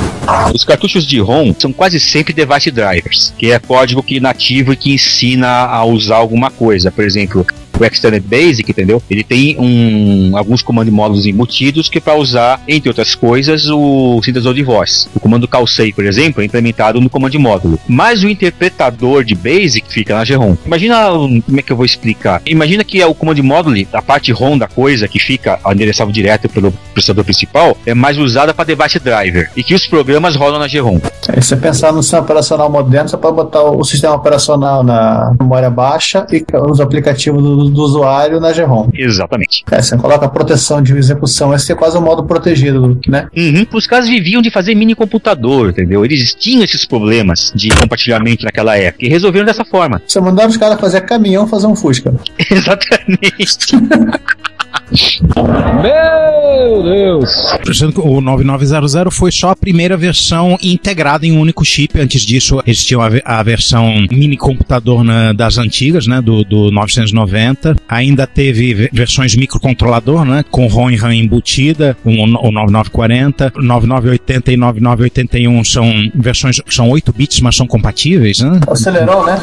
Os 0.53 0.63
cartuchos 0.63 1.05
de 1.05 1.19
ROM 1.19 1.53
são 1.57 1.73
quase 1.73 1.99
sempre 1.99 2.33
device 2.33 2.69
drivers, 2.69 3.33
que 3.37 3.51
é 3.51 3.57
código 3.57 4.03
que 4.03 4.19
nativo 4.19 4.73
e 4.73 4.75
que 4.75 4.93
ensina 4.93 5.65
a 5.65 5.83
usar 5.83 6.17
alguma 6.17 6.51
coisa. 6.51 6.91
Por 6.91 7.03
exemplo, 7.03 7.45
o 7.79 7.85
Extended 7.85 8.23
Basic, 8.23 8.69
entendeu? 8.69 9.01
Ele 9.09 9.23
tem 9.23 9.57
um, 9.59 10.37
alguns 10.37 10.61
comandos 10.61 10.93
módulos 10.93 11.25
embutidos 11.25 11.89
que 11.89 11.97
é 11.97 12.01
para 12.01 12.15
usar, 12.15 12.61
entre 12.67 12.89
outras 12.89 13.15
coisas, 13.15 13.67
o 13.67 14.19
sintetizador 14.23 14.53
de 14.53 14.63
voz. 14.63 15.09
O 15.15 15.19
comando 15.19 15.47
calsei, 15.47 15.91
por 15.91 16.05
exemplo, 16.05 16.41
é 16.41 16.45
implementado 16.45 16.99
no 17.01 17.09
comando 17.09 17.39
módulo. 17.39 17.79
Mas 17.87 18.23
o 18.23 18.29
interpretador 18.29 19.23
de 19.23 19.35
Basic 19.35 19.91
fica 19.91 20.15
na 20.15 20.23
GROM. 20.23 20.55
Imagina, 20.65 21.11
um, 21.13 21.41
como 21.41 21.59
é 21.59 21.61
que 21.61 21.71
eu 21.71 21.77
vou 21.77 21.85
explicar? 21.85 22.41
Imagina 22.45 22.83
que 22.83 23.01
é 23.01 23.05
o 23.05 23.13
comando 23.13 23.43
módulo, 23.43 23.75
a 23.93 24.01
parte 24.01 24.31
ROM 24.31 24.57
da 24.57 24.67
coisa, 24.67 25.07
que 25.07 25.19
fica 25.19 25.59
endereçável 25.71 26.13
direto 26.13 26.47
pelo 26.49 26.71
processador 26.93 27.23
principal, 27.23 27.77
é 27.85 27.93
mais 27.93 28.17
usada 28.17 28.53
para 28.53 28.65
device 28.65 28.99
driver. 28.99 29.49
E 29.55 29.63
que 29.63 29.73
os 29.73 29.87
programas 29.87 30.35
rodam 30.35 30.59
na 30.59 30.67
GROM. 30.67 30.99
Aí 31.29 31.41
você 31.41 31.55
pensar 31.55 31.91
no 31.91 32.03
sistema 32.03 32.23
operacional 32.23 32.69
moderno, 32.69 33.09
você 33.09 33.17
pode 33.17 33.35
botar 33.35 33.63
o 33.63 33.83
sistema 33.83 34.15
operacional 34.15 34.83
na 34.83 35.31
memória 35.39 35.69
baixa 35.69 36.25
e 36.31 36.45
os 36.69 36.79
aplicativos 36.79 37.41
do, 37.41 37.62
do 37.69 37.81
usuário 37.81 38.39
na 38.39 38.51
GROM. 38.51 38.89
Exatamente. 38.93 39.63
Aí 39.71 39.81
você 39.81 39.97
coloca 39.97 40.25
a 40.25 40.29
proteção 40.29 40.81
de 40.81 40.95
execução, 40.95 41.53
esse 41.53 41.71
é 41.71 41.75
quase 41.75 41.97
um 41.97 42.01
modo 42.01 42.23
protegido, 42.23 42.99
né? 43.07 43.27
Uhum. 43.35 43.65
Os 43.73 43.87
caras 43.87 44.07
viviam 44.07 44.41
de 44.41 44.49
fazer 44.49 44.75
mini 44.75 44.95
computador, 44.95 45.69
entendeu? 45.69 46.03
Eles 46.05 46.33
tinham 46.33 46.63
esses 46.63 46.85
problemas 46.85 47.51
de 47.55 47.69
compartilhamento 47.69 48.45
naquela 48.45 48.77
época 48.77 49.05
e 49.05 49.09
resolveram 49.09 49.45
dessa 49.45 49.65
forma. 49.65 50.01
Você 50.05 50.19
mandava 50.19 50.49
os 50.49 50.57
caras 50.57 50.79
fazer 50.79 51.01
caminhão 51.01 51.47
fazer 51.47 51.67
um 51.67 51.75
Fusca. 51.75 52.13
Exatamente. 52.49 53.75
Meu 55.81 56.32
Deus! 56.83 57.29
Lembrando 57.65 57.93
que 57.93 57.99
O 58.07 58.21
9900 58.21 59.15
foi 59.15 59.31
só 59.31 59.49
a 59.51 59.55
primeira 59.55 59.95
versão 59.97 60.57
integrada 60.61 61.25
em 61.25 61.31
um 61.31 61.39
único 61.39 61.63
chip. 61.65 61.99
Antes 61.99 62.21
disso, 62.23 62.61
existia 62.65 62.97
a, 63.01 63.09
ve- 63.09 63.21
a 63.25 63.41
versão 63.43 63.93
mini 64.11 64.37
computador 64.37 65.03
na- 65.03 65.33
das 65.33 65.57
antigas, 65.57 66.07
né? 66.07 66.21
Do, 66.21 66.43
do 66.43 66.71
990. 66.71 67.75
Ainda 67.87 68.27
teve 68.27 68.73
ve- 68.73 68.89
versões 68.91 69.35
microcontrolador, 69.35 70.25
né? 70.25 70.43
Com 70.51 70.67
ROM 70.67 70.89
e 70.91 70.95
RAM 70.95 71.13
embutida, 71.13 71.95
o, 72.03 72.09
o 72.09 72.27
9940. 72.51 73.53
9980 73.55 74.51
e 74.51 74.57
9981 74.57 75.63
são 75.63 75.91
versões, 76.15 76.61
são 76.69 76.89
8 76.89 77.11
bits, 77.13 77.41
mas 77.41 77.55
são 77.55 77.65
compatíveis, 77.67 78.39
né? 78.39 78.59
Acelerou, 78.67 79.25
né? 79.25 79.41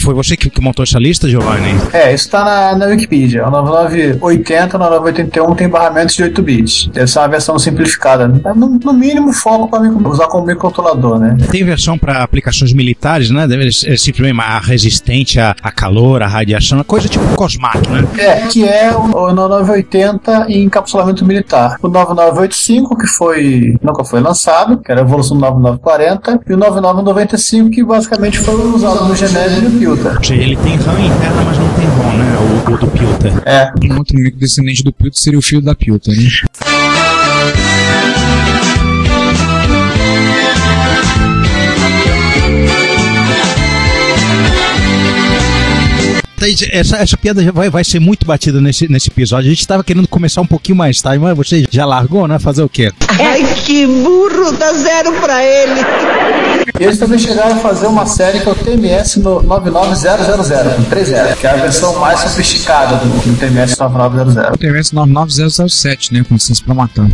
Foi 0.00 0.14
você 0.14 0.36
que, 0.36 0.48
que 0.50 0.60
montou 0.60 0.82
essa 0.82 0.98
lista, 0.98 1.28
Giovanni? 1.28 1.70
É, 1.92 2.14
isso 2.14 2.30
tá 2.30 2.44
na, 2.44 2.76
na 2.76 2.86
Wikipedia. 2.86 3.46
O 3.46 3.50
9980 3.50 4.76
e 4.76 4.76
o 4.76 4.78
9981 4.78 5.54
tem 5.54 5.68
barramentos 5.68 6.15
de 6.16 6.22
8 6.24 6.42
bits. 6.42 6.90
Deve 6.92 7.06
ser 7.06 7.18
uma 7.20 7.28
versão 7.28 7.58
simplificada. 7.58 8.28
né? 8.28 8.40
No, 8.54 8.68
no 8.68 8.92
mínimo, 8.92 9.32
foco 9.32 9.68
para 9.68 9.82
usar 10.08 10.26
como 10.26 10.46
microcontrolador, 10.46 11.18
né? 11.18 11.36
Tem 11.50 11.64
versão 11.64 11.98
para 11.98 12.22
aplicações 12.22 12.72
militares, 12.72 13.30
né? 13.30 13.46
Deve 13.46 13.70
ser 13.72 13.98
simplesmente 13.98 14.40
a 14.40 14.58
resistente 14.58 15.38
a, 15.40 15.54
a 15.62 15.70
calor, 15.70 16.22
a 16.22 16.26
radiação, 16.26 16.78
uma 16.78 16.84
coisa 16.84 17.08
tipo 17.08 17.24
Cosmac, 17.36 17.78
né? 17.90 18.04
É, 18.18 18.46
que 18.48 18.64
é 18.64 18.92
o, 18.94 19.16
o 19.16 19.32
9980 19.32 20.46
em 20.48 20.64
encapsulamento 20.64 21.24
militar. 21.24 21.76
O 21.82 21.88
9985, 21.88 22.96
que 22.96 23.06
foi 23.06 23.76
nunca 23.82 24.04
foi 24.04 24.20
lançado, 24.20 24.78
que 24.78 24.90
era 24.90 25.00
a 25.00 25.04
evolução 25.04 25.36
do 25.36 25.40
9940, 25.40 26.40
e 26.48 26.52
o 26.52 26.56
9995, 26.56 27.70
que 27.70 27.84
basicamente 27.84 28.38
foi 28.38 28.54
usado 28.54 29.04
no 29.06 29.14
Geneve 29.14 29.58
e 29.58 29.68
no 29.68 29.78
Pilta. 29.78 30.14
Ou 30.16 30.24
seja, 30.24 30.42
ele 30.42 30.56
tem 30.56 30.76
RAM 30.76 31.00
interna, 31.00 31.42
mas 31.44 31.58
não 31.58 31.68
tem 31.74 31.86
ROM, 31.86 32.16
né? 32.16 32.36
O, 32.68 32.72
o 32.72 32.78
do 32.78 32.86
Pilter. 32.88 33.32
É, 33.44 33.72
Um 33.92 33.98
outro 33.98 34.16
micro 34.18 34.38
descendente 34.40 34.82
do 34.82 34.92
Pilto 34.92 35.20
seria 35.20 35.38
o 35.38 35.42
filho 35.42 35.62
da 35.62 35.74
Pilta, 35.74 36.05
né? 36.12 36.75
Essa, 46.70 46.96
essa 46.98 47.16
piada 47.16 47.42
já 47.42 47.50
vai, 47.52 47.70
vai 47.70 47.84
ser 47.84 48.00
muito 48.00 48.26
batida 48.26 48.60
nesse, 48.60 48.90
nesse 48.90 49.08
episódio. 49.08 49.50
A 49.50 49.54
gente 49.54 49.66
tava 49.66 49.82
querendo 49.82 50.06
começar 50.08 50.40
um 50.40 50.46
pouquinho 50.46 50.76
mais 50.76 51.00
tarde, 51.00 51.18
mas 51.18 51.36
você 51.36 51.64
já 51.70 51.86
largou, 51.86 52.28
né? 52.28 52.38
Fazer 52.38 52.62
o 52.62 52.68
quê? 52.68 52.92
Ai, 53.08 53.42
que 53.64 53.86
burro, 53.86 54.52
dá 54.52 54.72
zero 54.74 55.12
pra 55.20 55.42
ele. 55.44 55.80
E 56.78 56.84
eles 56.84 56.98
também 56.98 57.18
chegaram 57.18 57.56
a 57.56 57.58
fazer 57.58 57.86
uma 57.86 58.06
série 58.06 58.40
que 58.40 58.48
é 58.48 58.52
o 58.52 58.54
TMS 58.54 59.20
no 59.20 59.42
99000, 59.42 60.74
com 60.76 60.84
3 60.84 61.08
0, 61.08 61.36
que 61.36 61.46
é 61.46 61.50
a 61.50 61.56
versão 61.56 61.98
mais 61.98 62.20
sofisticada 62.20 62.96
do, 62.96 63.06
do 63.06 63.38
TMS 63.38 63.78
9900. 63.78 64.54
O 64.54 64.58
TMS 64.58 64.92
99007, 64.92 66.12
né? 66.12 66.24
Com 66.28 66.34
licença 66.34 66.62
pra 66.64 66.74
matar. 66.74 67.06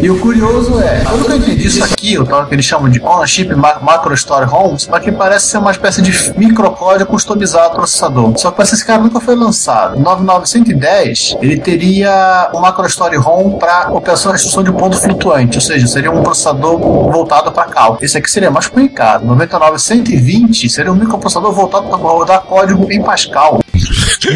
E 0.00 0.10
o 0.10 0.18
curioso 0.18 0.80
é, 0.80 1.00
pelo 1.04 1.24
que 1.24 1.30
eu 1.32 1.36
entendi 1.36 1.66
isso 1.66 1.84
aqui, 1.84 2.18
o 2.18 2.24
tal 2.24 2.46
que 2.46 2.54
eles 2.54 2.64
chamam 2.64 2.90
de 2.90 3.00
on-chip 3.02 3.54
ma- 3.54 3.78
macro 3.80 4.12
story 4.14 4.44
ROMs, 4.46 4.88
mas 4.90 5.02
que 5.04 5.12
parece 5.12 5.46
ser 5.48 5.58
uma 5.58 5.70
espécie 5.70 6.02
de 6.02 6.12
microcódigo 6.38 7.08
customizado 7.10 7.70
do 7.70 7.76
processador. 7.76 8.36
Só 8.38 8.50
que 8.50 8.56
parece 8.56 8.72
que 8.72 8.76
esse 8.78 8.86
cara 8.86 9.00
nunca 9.02 9.20
foi 9.20 9.36
lançado. 9.36 9.96
O 9.96 10.00
9910, 10.00 11.36
ele 11.40 11.58
teria 11.58 12.50
um 12.54 12.60
macro 12.60 12.86
story 12.86 13.16
ROM 13.16 13.58
para 13.58 13.90
operação 13.92 14.32
de 14.32 14.38
instrução 14.38 14.62
de 14.64 14.72
ponto 14.72 14.96
flutuante, 14.96 15.56
ou 15.58 15.60
seja, 15.62 15.86
seria 15.86 16.10
um 16.10 16.22
processador 16.22 16.78
voltado 16.78 17.52
para 17.52 17.64
cálculo. 17.70 17.98
Esse 18.04 18.18
aqui 18.18 18.30
seria 18.30 18.50
mais 18.50 18.66
complicado. 18.66 19.24
99120 19.26 20.68
seria 20.68 20.92
um 20.92 20.96
microprocessador 20.96 21.52
voltado 21.52 21.86
para 21.88 21.96
rodar 21.98 22.40
código 22.42 22.90
em 22.90 23.02
Pascal. 23.02 23.60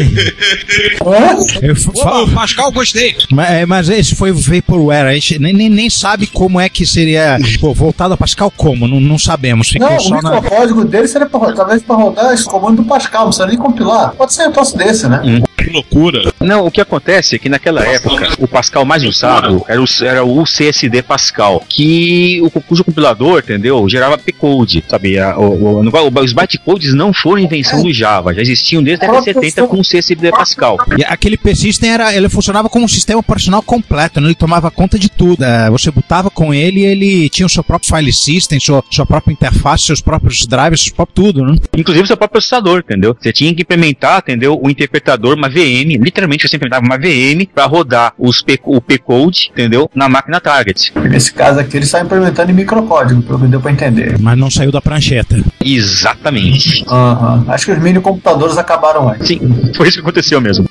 Eu 1.61 1.75
fa- 1.75 1.91
Opa, 2.21 2.33
Pascal, 2.33 2.71
gostei! 2.71 3.15
Mas, 3.31 3.49
é, 3.51 3.65
mas 3.65 3.89
esse 3.89 4.15
foi 4.15 4.31
Vaporware. 4.31 5.07
A 5.07 5.13
gente 5.19 5.39
nem, 5.39 5.53
nem, 5.53 5.69
nem 5.69 5.89
sabe 5.89 6.27
como 6.27 6.59
é 6.59 6.69
que 6.69 6.85
seria 6.85 7.37
pô, 7.59 7.73
voltado 7.73 8.13
a 8.13 8.17
Pascal 8.17 8.51
como. 8.55 8.87
Não, 8.87 8.99
não 8.99 9.17
sabemos. 9.17 9.69
Ficou 9.69 9.89
Não, 9.89 9.97
o 9.97 9.99
só 9.99 10.21
na. 10.21 10.31
microcódigo 10.35 10.85
dele 10.85 11.07
seria 11.07 11.27
pra, 11.27 11.53
talvez 11.53 11.81
para 11.81 11.95
rodar 11.95 12.33
esse 12.33 12.45
comando 12.45 12.77
do 12.81 12.85
Pascal, 12.87 13.21
não 13.21 13.27
precisa 13.29 13.47
nem 13.47 13.57
compilar. 13.57 14.13
Pode 14.15 14.33
ser 14.33 14.47
um 14.47 14.51
troço 14.51 14.77
desse, 14.77 15.07
né? 15.07 15.21
Que 15.57 15.69
loucura. 15.71 16.31
Não, 16.39 16.65
o 16.65 16.71
que 16.71 16.79
acontece 16.79 17.35
é 17.35 17.39
que 17.39 17.49
naquela 17.49 17.85
época 17.85 18.29
o 18.39 18.47
Pascal 18.47 18.85
mais 18.85 19.03
usado 19.03 19.63
era 19.67 19.81
o, 19.81 19.85
era 20.01 20.23
o 20.23 20.43
CSD 20.43 21.01
Pascal, 21.01 21.63
que 21.67 22.39
o 22.41 22.49
cujo 22.61 22.83
compilador, 22.83 23.39
entendeu, 23.39 23.87
gerava 23.89 24.17
P-code, 24.17 24.83
sabe? 24.87 25.17
A- 25.19 25.37
o- 25.37 25.81
o- 25.81 25.81
o- 25.81 26.23
os 26.23 26.31
bytecodes 26.33 26.93
não 26.93 27.11
foram 27.11 27.41
invenção 27.41 27.81
do 27.81 27.91
Java, 27.91 28.33
já 28.33 28.41
existiam 28.41 28.81
desde 28.83 29.03
a 29.05 29.07
década 29.07 29.25
de 29.25 29.33
70 29.33 29.67
com 29.67 29.79
o 29.79 29.83
CSD 29.83 30.31
Pascal. 30.31 30.77
E 30.97 31.03
aquele 31.03 31.37
P-System 31.37 31.89
era, 31.89 32.15
ele 32.15 32.29
funcionava 32.29 32.69
como 32.69 32.85
um 32.85 32.87
sistema 32.87 33.19
operacional 33.19 33.61
completo, 33.61 34.21
né? 34.21 34.27
ele 34.27 34.35
tomava 34.35 34.69
conta 34.71 34.97
de 34.99 35.06
tudo. 35.09 35.43
É, 35.43 35.69
você 35.69 35.91
botava 35.91 36.29
com 36.29 36.53
ele 36.53 36.81
e 36.81 36.85
ele 36.85 37.29
tinha 37.29 37.45
o 37.45 37.49
seu 37.49 37.63
próprio 37.63 37.95
file 37.95 38.13
system, 38.13 38.59
sua, 38.59 38.83
sua 38.91 39.05
própria 39.05 39.33
interface, 39.33 39.85
seus 39.85 40.01
próprios 40.01 40.45
drivers, 40.45 40.83
seu 40.83 40.95
próprio 40.95 41.15
tudo, 41.15 41.45
né? 41.45 41.55
Inclusive 41.75 42.03
o 42.03 42.07
seu 42.07 42.17
próprio 42.17 42.39
processador, 42.39 42.79
entendeu? 42.79 43.15
Você 43.19 43.31
tinha 43.33 43.53
que 43.53 43.61
implementar, 43.61 44.19
entendeu, 44.19 44.59
o 44.61 44.69
interpretador, 44.69 45.35
uma 45.35 45.49
VM, 45.49 45.97
literalmente 46.01 46.47
você 46.47 46.55
implementava 46.55 46.85
uma 46.85 46.97
VM 46.97 47.47
para 47.53 47.65
rodar 47.65 48.13
os 48.17 48.41
P, 48.41 48.59
o 48.63 48.81
P-code, 48.81 49.49
entendeu, 49.51 49.89
na 49.95 50.09
máquina 50.09 50.39
target. 50.39 50.91
Nesse 51.09 51.33
caso 51.33 51.59
aqui, 51.59 51.77
ele 51.77 51.85
está 51.85 52.01
implementando 52.01 52.51
em 52.51 52.53
microcódigo, 52.53 53.21
pelo 53.21 53.39
que 53.39 53.47
deu 53.47 53.61
pra 53.61 53.71
entender. 53.71 54.17
Mas 54.19 54.37
não 54.37 54.49
saiu 54.49 54.71
da 54.71 54.81
prancheta. 54.81 55.43
Exatamente. 55.63 56.85
Aham. 56.87 57.45
Acho 57.47 57.65
que 57.65 57.71
os 57.71 57.79
mini 57.79 57.99
computadores 57.99 58.57
acabaram 58.57 59.09
antes. 59.09 59.27
Sim, 59.27 59.39
foi 59.75 59.87
isso 59.87 59.97
que 59.97 60.01
aconteceu 60.01 60.39
mesmo. 60.39 60.65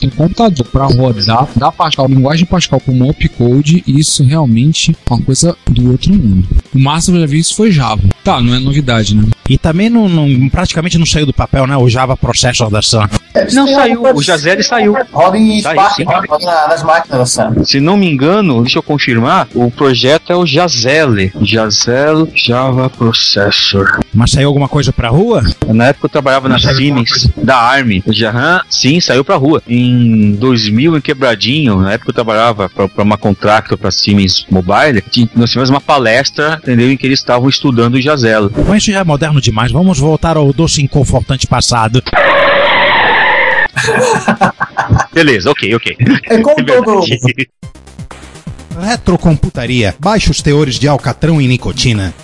Tem 0.00 0.10
computador 0.10 0.66
pra 0.66 0.86
rodar 0.86 1.48
da 1.56 1.70
Pascal, 1.70 2.06
linguagem 2.06 2.46
Pascal 2.46 2.80
com 2.80 2.92
opcode, 3.76 3.84
isso 3.86 4.24
realmente 4.24 4.92
é 4.92 5.12
uma 5.14 5.22
coisa 5.22 5.56
do 5.70 5.90
outro 5.90 6.12
mundo. 6.12 6.46
O 6.74 6.78
máximo 6.78 7.16
que 7.16 7.22
eu 7.22 7.26
já 7.26 7.30
vi 7.32 7.38
isso 7.38 7.54
foi 7.54 7.70
Java. 7.70 8.02
Tá, 8.24 8.40
não 8.40 8.54
é 8.54 8.58
novidade, 8.58 9.14
né? 9.16 9.24
E 9.48 9.58
também 9.58 9.88
não, 9.90 10.08
não- 10.08 10.48
praticamente 10.48 10.98
não 10.98 11.06
saiu 11.06 11.26
do 11.26 11.32
papel, 11.32 11.66
né? 11.66 11.76
O 11.76 11.88
Java 11.88 12.16
Processor 12.16 12.70
da 12.70 12.80
Sun. 12.82 13.00
Eles 13.34 13.54
Não 13.54 13.66
saiu, 13.66 14.02
o 14.02 14.22
Jazelle 14.22 14.62
saiu. 14.62 14.94
Roda 15.12 15.38
em 15.38 15.60
Saiu, 15.62 15.80
Spark, 15.80 16.28
roda 16.28 16.44
na- 16.46 16.68
nas 16.68 16.82
máquinas 16.82 17.18
da. 17.18 17.64
Se 17.64 17.80
não 17.80 17.96
me 17.96 18.10
engano, 18.10 18.60
deixa 18.62 18.78
eu 18.78 18.82
confirmar, 18.82 19.48
o 19.54 19.70
projeto 19.70 20.32
é 20.32 20.36
o 20.36 20.44
Jazelle. 20.46 21.32
Jazelle 21.40 22.30
Java 22.34 22.90
Processor. 22.90 24.00
Mas 24.12 24.32
saiu 24.32 24.48
alguma 24.48 24.68
coisa 24.68 24.92
pra 24.92 25.08
rua? 25.08 25.42
Na 25.68 25.86
época 25.86 26.06
eu 26.06 26.10
trabalhava 26.10 26.48
na 26.48 26.58
Siemens, 26.58 27.28
da 27.36 27.56
Army. 27.56 28.02
O 28.06 28.12
Jahan, 28.12 28.60
sim, 28.68 29.00
saiu 29.00 29.24
pra 29.24 29.36
rua. 29.36 29.62
Em 29.66 30.32
2000, 30.32 30.96
em 30.96 31.00
Quebradinho, 31.00 31.76
na 31.80 31.92
época 31.92 32.10
eu 32.10 32.14
trabalhava 32.14 32.68
pra, 32.68 32.88
pra 32.88 33.02
uma 33.04 33.16
contractor 33.16 33.78
pra 33.78 33.90
Siemens 33.90 34.46
Mobile, 34.50 35.02
nós 35.34 35.50
tivemos 35.50 35.70
uma 35.70 35.80
palestra, 35.80 36.58
entendeu, 36.62 36.90
em 36.90 36.96
que 36.96 37.06
eles 37.06 37.18
estavam 37.20 37.48
estudando 37.48 37.94
o 37.94 38.00
Jazelle. 38.00 38.50
Mas 38.68 38.82
isso 38.82 38.92
já 38.92 39.00
é 39.00 39.04
moderno 39.04 39.40
demais. 39.40 39.72
Vamos 39.72 39.98
voltar 39.98 40.36
ao 40.36 40.52
doce 40.52 40.82
inconfortante 40.82 41.46
passado. 41.46 42.02
Beleza, 45.12 45.50
ok, 45.50 45.74
ok. 45.74 45.96
É 46.26 46.38
como 46.38 46.64
todo. 46.64 47.00
Retrocomputaria. 48.80 49.94
Baixos 49.98 50.40
teores 50.40 50.76
de 50.76 50.88
alcatrão 50.88 51.40
e 51.40 51.46
nicotina. 51.46 52.14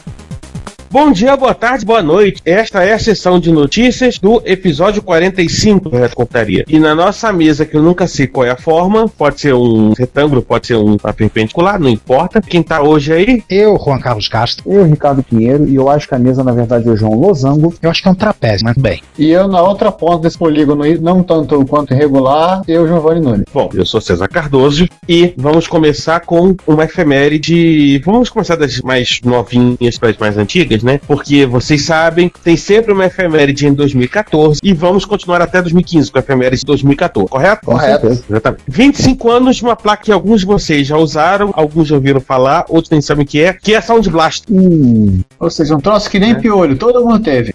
Bom 0.90 1.12
dia, 1.12 1.36
boa 1.36 1.52
tarde, 1.52 1.84
boa 1.84 2.02
noite. 2.02 2.40
Esta 2.46 2.82
é 2.82 2.94
a 2.94 2.98
sessão 2.98 3.38
de 3.38 3.52
notícias 3.52 4.18
do 4.18 4.40
episódio 4.46 5.02
45 5.02 5.90
do 5.90 5.96
Reto 5.98 6.16
Computaria. 6.16 6.64
E 6.66 6.80
na 6.80 6.94
nossa 6.94 7.30
mesa, 7.30 7.66
que 7.66 7.76
eu 7.76 7.82
nunca 7.82 8.06
sei 8.06 8.26
qual 8.26 8.46
é 8.46 8.50
a 8.50 8.56
forma, 8.56 9.06
pode 9.06 9.38
ser 9.38 9.52
um 9.52 9.92
retângulo, 9.92 10.40
pode 10.40 10.66
ser 10.66 10.76
um 10.76 10.96
perpendicular, 10.96 11.78
não 11.78 11.90
importa. 11.90 12.40
Quem 12.40 12.62
tá 12.62 12.80
hoje 12.80 13.12
aí? 13.12 13.44
Eu, 13.50 13.78
Juan 13.78 13.98
Carlos 13.98 14.28
Castro. 14.28 14.64
Eu, 14.66 14.86
Ricardo 14.86 15.22
Pinheiro, 15.22 15.68
e 15.68 15.74
eu 15.74 15.90
acho 15.90 16.08
que 16.08 16.14
a 16.14 16.18
mesa, 16.18 16.42
na 16.42 16.52
verdade, 16.52 16.88
é 16.88 17.04
um 17.04 17.20
losango. 17.20 17.74
Eu 17.82 17.90
acho 17.90 18.00
que 18.00 18.08
é 18.08 18.10
um 18.10 18.14
trapézio, 18.14 18.64
mas 18.64 18.76
bem. 18.78 19.02
E 19.18 19.28
eu 19.28 19.46
na 19.46 19.60
outra 19.60 19.92
ponta 19.92 20.22
desse 20.22 20.38
polígono, 20.38 20.84
não 21.02 21.22
tanto 21.22 21.66
quanto 21.66 21.92
irregular, 21.92 22.62
eu, 22.66 22.88
Giovanni 22.88 23.20
Nunes. 23.20 23.44
Bom, 23.52 23.68
eu 23.74 23.84
sou 23.84 24.00
César 24.00 24.28
Cardoso 24.28 24.88
e 25.06 25.34
vamos 25.36 25.66
começar 25.66 26.20
com 26.20 26.56
uma 26.66 26.84
efeméride. 26.84 27.98
Vamos 27.98 28.30
começar 28.30 28.56
das 28.56 28.80
mais 28.80 29.20
novinhas 29.22 29.98
para 29.98 30.08
as 30.08 30.16
mais 30.16 30.38
antigas, 30.38 30.77
né? 30.82 31.00
Porque 31.06 31.46
vocês 31.46 31.82
sabem, 31.82 32.30
tem 32.42 32.56
sempre 32.56 32.92
uma 32.92 33.06
efeméride 33.06 33.66
em 33.66 33.72
2014 33.72 34.60
e 34.62 34.72
vamos 34.72 35.04
continuar 35.04 35.40
até 35.40 35.60
2015 35.60 36.10
com 36.10 36.18
a 36.18 36.20
efeméride 36.20 36.60
de 36.60 36.66
2014, 36.66 37.28
correto? 37.28 37.66
Correto. 37.66 38.06
Exatamente. 38.06 38.62
25 38.66 39.30
anos 39.30 39.56
de 39.56 39.62
uma 39.62 39.76
placa 39.76 40.04
que 40.04 40.12
alguns 40.12 40.40
de 40.40 40.46
vocês 40.46 40.86
já 40.86 40.96
usaram, 40.96 41.50
alguns 41.54 41.88
já 41.88 41.94
ouviram 41.94 42.20
falar, 42.20 42.64
outros 42.68 42.90
nem 42.90 43.00
sabem 43.00 43.24
o 43.24 43.26
que 43.26 43.40
é, 43.40 43.52
que 43.52 43.74
é 43.74 43.78
a 43.78 43.82
Sound 43.82 44.08
Blast. 44.10 44.44
Hum, 44.50 45.20
Ou 45.38 45.50
seja, 45.50 45.74
um 45.74 45.80
troço 45.80 46.10
que 46.10 46.18
nem 46.18 46.34
piolho, 46.34 46.76
todo 46.76 47.04
mundo 47.04 47.20
teve. 47.20 47.52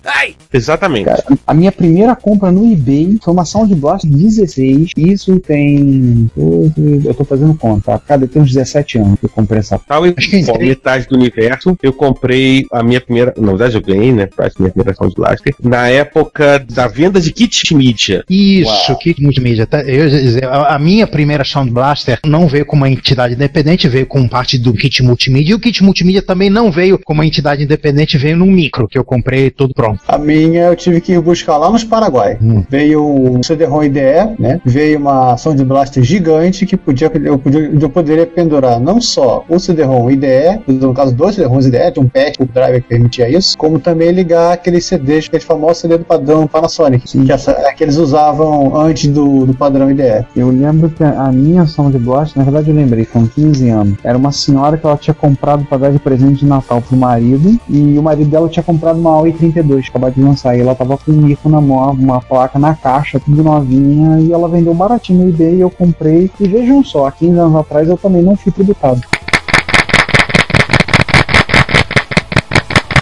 Exatamente. 0.51 1.05
cara, 1.05 1.23
a 1.45 1.53
minha 1.53 1.71
primeira 1.71 2.15
compra 2.15 2.51
no 2.51 2.71
eBay 2.71 3.17
foi 3.23 3.33
uma 3.33 3.45
Sound 3.45 3.73
Blast 3.75 4.07
16. 4.07 4.91
Isso 4.97 5.39
tem. 5.39 6.29
Eu 6.35 7.13
tô 7.13 7.23
fazendo 7.25 7.55
conta, 7.55 7.93
tá? 7.93 7.99
Cada 7.99 8.27
tem 8.27 8.41
uns 8.41 8.51
17 8.53 8.97
anos 8.97 9.19
que 9.19 9.25
eu 9.25 9.29
comprei 9.29 9.59
essa. 9.59 9.79
Tal 9.79 10.05
e 10.05 10.13
qual 10.45 10.59
metade 10.59 11.07
do 11.07 11.15
universo, 11.15 11.77
eu 11.81 11.93
comprei 11.93 12.65
a 12.71 12.83
minha 12.83 12.99
primeira 12.99 13.12
primeira. 13.13 13.33
Na 13.37 13.47
verdade, 13.49 13.75
eu 13.75 13.81
ganhei, 13.81 14.11
né? 14.11 14.27
Minha 14.59 14.71
primeira 14.71 14.93
Sound 14.95 15.15
Blaster. 15.15 15.55
Na 15.61 15.87
época 15.87 16.65
da 16.71 16.87
venda 16.87 17.19
de 17.19 17.31
kit 17.31 17.73
mídia. 17.75 18.23
Isso, 18.29 18.95
kit 18.97 19.21
multimídia. 19.21 19.67
Tá? 19.67 19.81
Eu, 19.81 20.09
dizer, 20.09 20.45
a 20.45 20.77
minha 20.79 21.05
primeira 21.05 21.43
Sound 21.43 21.71
Blaster 21.71 22.19
não 22.25 22.47
veio 22.47 22.65
como 22.65 22.81
uma 22.83 22.89
entidade 22.89 23.35
independente, 23.35 23.87
veio 23.87 24.05
com 24.05 24.27
parte 24.27 24.57
do 24.57 24.73
kit 24.73 25.03
multimídia. 25.03 25.51
E 25.51 25.55
o 25.55 25.59
kit 25.59 25.83
multimídia 25.83 26.21
também 26.21 26.49
não 26.49 26.71
veio 26.71 26.99
como 27.03 27.19
uma 27.19 27.25
entidade 27.25 27.63
independente, 27.63 28.17
veio 28.17 28.37
num 28.37 28.51
micro, 28.51 28.87
que 28.87 28.97
eu 28.97 29.03
comprei 29.03 29.49
tudo 29.51 29.73
pronto. 29.73 30.01
A 30.07 30.17
minha 30.17 30.63
eu 30.63 30.75
tive 30.75 30.99
que 30.99 31.13
ir 31.13 31.21
buscar 31.21 31.57
lá 31.57 31.69
nos 31.69 31.83
Paraguai. 31.83 32.37
Hum. 32.41 32.63
Veio 32.69 33.03
o 33.03 33.43
CD-ROM 33.43 33.83
IDE, 33.83 34.35
né? 34.39 34.59
Veio 34.65 34.97
uma 34.97 35.37
Sound 35.37 35.63
Blaster 35.63 36.03
gigante 36.03 36.65
que 36.65 36.75
podia, 36.75 37.11
eu, 37.23 37.37
podia, 37.37 37.59
eu 37.59 37.89
poderia 37.89 38.25
pendurar 38.25 38.79
não 38.79 38.99
só 38.99 39.45
o 39.47 39.59
CD-ROM 39.59 40.09
IDE, 40.09 40.61
no 40.67 40.93
caso 40.93 41.13
dois 41.13 41.35
CD-ROMs 41.35 41.67
IDE, 41.67 41.91
de 41.91 41.99
um 41.99 42.07
patch, 42.07 42.39
o 42.39 42.45
driver 42.45 42.81
que 42.81 42.87
permitia 43.03 43.29
isso, 43.29 43.57
como 43.57 43.79
também 43.79 44.11
ligar 44.11 44.53
aqueles 44.53 44.85
CDs, 44.85 45.25
aquele 45.27 45.43
famoso 45.43 45.81
CD 45.81 45.97
do 45.97 46.05
padrão 46.05 46.47
Panasonic, 46.47 47.05
que, 47.25 47.31
essa- 47.31 47.53
que 47.75 47.83
eles 47.83 47.97
usavam 47.97 48.75
antes 48.75 49.09
do, 49.09 49.45
do 49.45 49.53
padrão 49.53 49.89
IDE. 49.91 50.25
Eu 50.35 50.49
lembro 50.49 50.89
que 50.89 51.03
a 51.03 51.31
minha 51.31 51.65
Sound 51.65 51.97
Blast, 51.99 52.37
na 52.37 52.43
verdade 52.43 52.69
eu 52.69 52.75
lembrei, 52.75 53.05
com 53.05 53.27
15 53.27 53.69
anos, 53.69 53.97
era 54.03 54.17
uma 54.17 54.31
senhora 54.31 54.77
que 54.77 54.85
ela 54.85 54.97
tinha 54.97 55.13
comprado 55.13 55.65
pra 55.65 55.77
dar 55.77 55.91
de 55.91 55.99
presente 55.99 56.39
de 56.39 56.45
Natal 56.45 56.81
pro 56.81 56.95
marido, 56.95 57.59
e 57.69 57.97
o 57.97 58.03
marido 58.03 58.29
dela 58.29 58.47
tinha 58.49 58.63
comprado 58.63 58.97
uma 58.99 59.11
Aoi 59.15 59.31
32, 59.33 59.87
acabado 59.89 60.13
de 60.13 60.21
lançar, 60.21 60.55
e 60.57 60.61
ela 60.61 60.75
tava 60.75 60.97
com 60.97 61.11
um 61.11 61.15
mico 61.15 61.49
na 61.49 61.59
mão, 61.61 61.91
uma 61.91 62.21
placa 62.21 62.57
na 62.57 62.73
caixa, 62.75 63.19
tudo 63.19 63.43
novinha, 63.43 64.19
e 64.19 64.31
ela 64.31 64.47
vendeu 64.47 64.73
baratinho 64.73 65.23
no 65.23 65.29
eBay, 65.29 65.61
eu 65.61 65.69
comprei, 65.69 66.29
e 66.39 66.47
vejam 66.47 66.83
só, 66.83 67.07
há 67.07 67.11
15 67.11 67.37
anos 67.37 67.55
atrás 67.55 67.87
eu 67.89 67.97
também 67.97 68.21
não 68.21 68.35
fui 68.35 68.51
tributado. 68.51 69.01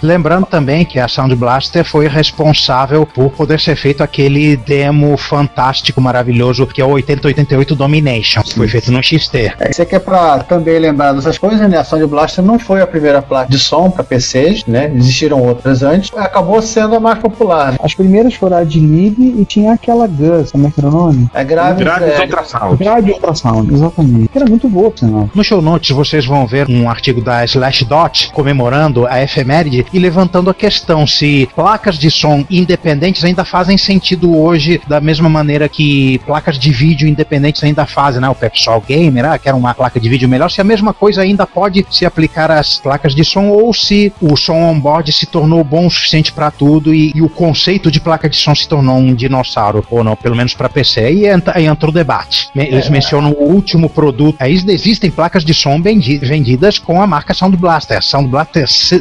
Lembrando 0.02 0.46
também 0.46 0.84
que 0.84 0.98
a 0.98 1.06
Sound 1.06 1.34
Blaster 1.36 1.84
foi 1.84 2.08
responsável 2.08 3.06
por 3.06 3.30
poder 3.30 3.60
ser 3.60 3.76
feito 3.76 4.02
aquele 4.02 4.56
demo 4.56 5.16
fantástico, 5.16 6.00
maravilhoso, 6.00 6.66
que 6.66 6.80
é 6.80 6.84
o 6.84 6.90
8088 6.90 7.74
Domination, 7.76 8.42
que 8.42 8.54
foi 8.54 8.68
feito 8.68 8.90
no 8.90 9.02
XT. 9.02 9.54
É, 9.60 9.70
Isso 9.70 9.82
aqui 9.82 9.94
é 9.94 9.98
pra 9.98 10.40
também 10.40 10.78
lembrar 10.78 11.12
dessas 11.12 11.38
coisas, 11.38 11.68
né? 11.68 11.78
A 11.78 11.84
Sound 11.84 12.06
Blaster 12.06 12.44
não 12.44 12.58
foi 12.58 12.82
a 12.82 12.86
primeira 12.86 13.22
placa 13.22 13.50
de 13.50 13.58
som 13.58 13.90
para 13.90 14.02
PCs, 14.02 14.66
né? 14.66 14.92
Existiram 14.94 15.40
outras 15.40 15.82
antes. 15.82 16.10
Acabou 16.16 16.60
sendo 16.60 16.96
a 16.96 17.00
mais 17.00 17.18
popular. 17.18 17.72
Né? 17.72 17.78
As 17.82 17.94
primeiras 17.94 18.34
foram 18.34 18.56
a 18.56 18.64
de 18.64 18.80
Lib 18.80 19.18
e 19.20 19.44
tinha 19.44 19.72
aquela 19.72 20.06
Gus, 20.06 20.50
como 20.50 20.66
é 20.66 20.70
que 20.70 20.80
era 20.80 20.88
o 20.88 20.92
nome? 20.92 21.30
É 21.32 21.44
grave. 21.44 21.84
Graves 21.84 22.08
é, 22.08 22.20
Ultrasound. 22.22 22.76
Grade 22.76 23.10
Ultrasound, 23.12 23.72
exatamente. 23.72 24.28
Que 24.28 24.38
era 24.38 24.46
muito 24.48 24.68
boa, 24.68 24.90
por 24.90 24.98
sinal. 24.98 25.30
No 25.34 25.44
show 25.44 25.62
notes 25.62 25.90
vocês 25.90 26.26
vão 26.26 26.46
ver 26.46 26.68
um 26.68 26.88
artigo 26.88 27.20
da 27.20 27.44
Slashdot 27.44 28.32
comemorando 28.32 29.06
a 29.06 29.22
efeméride 29.22 29.86
e 29.92 29.98
levantando 29.98 30.50
a 30.50 30.54
questão 30.54 31.06
se 31.06 31.48
placas 31.54 31.98
de 31.98 32.10
som 32.10 32.44
independentes 32.50 33.24
ainda 33.24 33.44
fazem 33.44 33.76
sentido 33.76 34.36
hoje 34.36 34.80
da 34.86 35.00
mesma 35.00 35.28
maneira 35.28 35.68
que 35.68 36.18
placas 36.26 36.58
de 36.58 36.70
vídeo 36.70 37.08
independentes 37.08 37.62
ainda 37.62 37.86
fazem, 37.86 38.20
né? 38.20 38.28
O 38.28 38.34
pessoal 38.34 38.82
gamer, 38.86 39.24
ah, 39.24 39.38
quer 39.38 39.54
uma 39.54 39.74
placa 39.74 40.00
de 40.00 40.08
vídeo 40.08 40.28
melhor, 40.28 40.50
se 40.50 40.60
a 40.60 40.64
mesma 40.64 40.92
coisa 40.92 41.22
ainda 41.22 41.46
pode 41.46 41.84
se 41.90 42.04
aplicar 42.06 42.50
às 42.50 42.78
placas 42.78 43.14
de 43.14 43.24
som 43.24 43.48
ou 43.48 43.72
se 43.74 44.12
o 44.20 44.36
som 44.36 44.62
on-board 44.70 45.12
se 45.12 45.26
tornou 45.26 45.62
bom 45.64 45.86
o 45.86 45.90
suficiente 45.90 46.32
para 46.32 46.50
tudo 46.50 46.94
e, 46.94 47.12
e 47.14 47.22
o 47.22 47.28
conceito 47.28 47.90
de 47.90 48.00
placa 48.00 48.28
de 48.28 48.36
som 48.36 48.54
se 48.54 48.66
tornou 48.68 48.96
um 48.96 49.14
dinossauro, 49.14 49.84
ou 49.90 50.02
não, 50.04 50.16
pelo 50.16 50.36
menos 50.36 50.54
para 50.54 50.68
PC. 50.68 51.00
Aí 51.00 51.26
entra, 51.26 51.56
aí 51.56 51.66
entra 51.66 51.88
o 51.88 51.92
debate. 51.92 52.48
Eles 52.54 52.88
mencionam 52.88 53.32
o 53.32 53.52
último 53.52 53.88
produto. 53.88 54.36
Aí 54.38 54.52
existem 54.68 55.10
placas 55.10 55.44
de 55.44 55.52
som 55.54 55.80
vendi- 55.80 56.18
vendidas 56.18 56.78
com 56.78 57.00
a 57.02 57.06
marca 57.06 57.34
Sound 57.34 57.56
Blaster. 57.56 58.02
Sound 58.02 58.28
Blaster 58.28 58.68
C- 58.68 59.00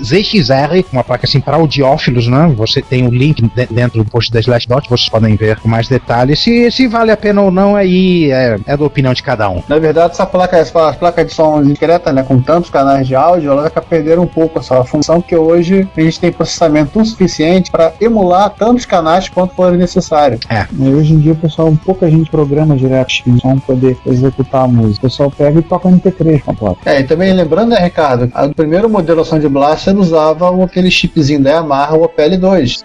Uma 0.92 1.04
placa 1.04 1.26
assim 1.26 1.40
para 1.40 1.58
audiófilos, 1.58 2.28
né? 2.28 2.52
Você 2.58 2.82
tem 2.82 3.08
o 3.08 3.12
link 3.12 3.42
de- 3.42 3.66
dentro 3.68 4.04
do 4.04 4.10
post 4.10 4.32
da 4.32 4.40
Slashdot, 4.40 4.90
vocês 4.90 5.10
podem 5.10 5.36
ver 5.36 5.60
com 5.60 5.68
mais 5.68 5.88
detalhes. 5.88 6.40
Se, 6.40 6.70
se 6.72 6.88
vale 6.88 7.12
a 7.12 7.18
pena 7.18 7.42
ou 7.42 7.52
não, 7.52 7.76
aí 7.76 8.32
é, 8.32 8.58
é 8.66 8.78
da 8.78 8.86
opinião 8.86 9.14
de 9.14 9.24
cada 9.24 9.50
um. 9.50 9.62
Na 9.68 9.78
verdade, 9.80 10.12
essa 10.14 10.26
placa, 10.26 10.58
essa 10.58 10.94
placa 10.94 11.24
de 11.26 11.34
som 11.34 11.62
discreta, 11.64 12.12
né, 12.12 12.24
com 12.24 12.40
tantos 12.42 12.70
canais 12.70 13.08
de 13.08 13.16
áudio, 13.16 13.52
ela 13.52 13.62
vai 13.70 13.72
perder 13.84 14.20
um 14.20 14.28
pouco 14.28 14.60
a 14.60 14.62
sua 14.62 14.84
função, 14.84 15.22
porque 15.22 15.36
hoje 15.36 15.88
a 15.96 16.02
gente 16.02 16.20
tem 16.20 16.32
processamento 16.32 17.00
o 17.00 17.06
suficiente 17.06 17.72
para 17.72 17.94
emular 18.00 18.50
tantos 18.52 18.86
canais 18.86 19.30
quanto 19.30 19.54
forem 19.56 19.78
necessários. 19.78 20.40
E 20.78 20.90
hoje 20.94 21.14
em 21.14 21.20
dia, 21.20 21.34
o 21.34 21.36
pessoal, 21.36 21.74
pouca 21.86 22.10
gente 22.10 22.30
programa 22.30 22.76
direto 22.76 23.12
chip 23.12 23.32
de 23.32 23.40
som 23.42 23.58
poder 23.60 23.98
executar 24.06 24.64
a 24.66 24.68
música. 24.68 25.08
O 25.08 25.10
pessoal 25.10 25.32
pega 25.32 25.60
e 25.60 25.62
toca 25.62 25.90
MP3 25.90 26.42
com 26.44 26.52
a 26.52 26.54
placa. 26.54 26.78
É, 26.86 27.00
e 27.00 27.04
também 27.04 27.34
lembrando, 27.34 27.70
né, 27.70 27.80
Ricardo, 27.80 28.32
a 28.34 28.46
do 28.48 28.54
primeiro 28.56 28.90
modelo 28.90 29.24
Sound 29.26 29.48
Blaster 29.48 29.96
usava 29.98 30.50
o- 30.52 30.68
aquele 30.72 30.90
chipzinho 30.90 31.42
da 31.44 31.52
Yamaha, 31.52 31.96
o 31.96 32.08
OPL2. 32.08 32.82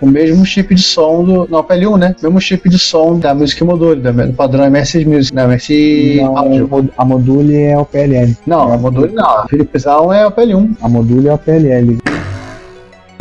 O 0.00 0.06
mesmo 0.06 0.42
chip 0.46 0.74
de 0.74 0.80
som 0.82 1.22
do. 1.22 1.46
Não, 1.50 1.62
OPL1, 1.62 1.98
né? 1.98 2.14
O 2.18 2.24
mesmo 2.24 2.40
chip 2.40 2.66
de 2.66 2.78
som 2.78 3.18
da 3.18 3.34
Music 3.34 3.62
Module, 3.62 4.00
da- 4.00 4.10
do 4.10 4.32
padrão 4.32 4.64
MS 4.64 5.04
Music, 5.04 5.34
né? 5.34 5.44
MS 5.44 6.16
Não, 6.22 6.38
Audio. 6.38 6.90
a 6.96 7.04
Module 7.04 7.54
é 7.62 7.76
o 7.76 7.84
PLL. 7.84 8.34
Não, 8.46 8.72
a 8.72 8.78
Module 8.78 9.12
não. 9.12 9.40
A 9.40 9.46
Philipsão 9.46 10.10
é 10.10 10.26
OPL1. 10.26 10.76
A 10.80 10.88
Module 10.88 11.28
é 11.28 11.34
o 11.34 11.36
PLL. 11.38 11.98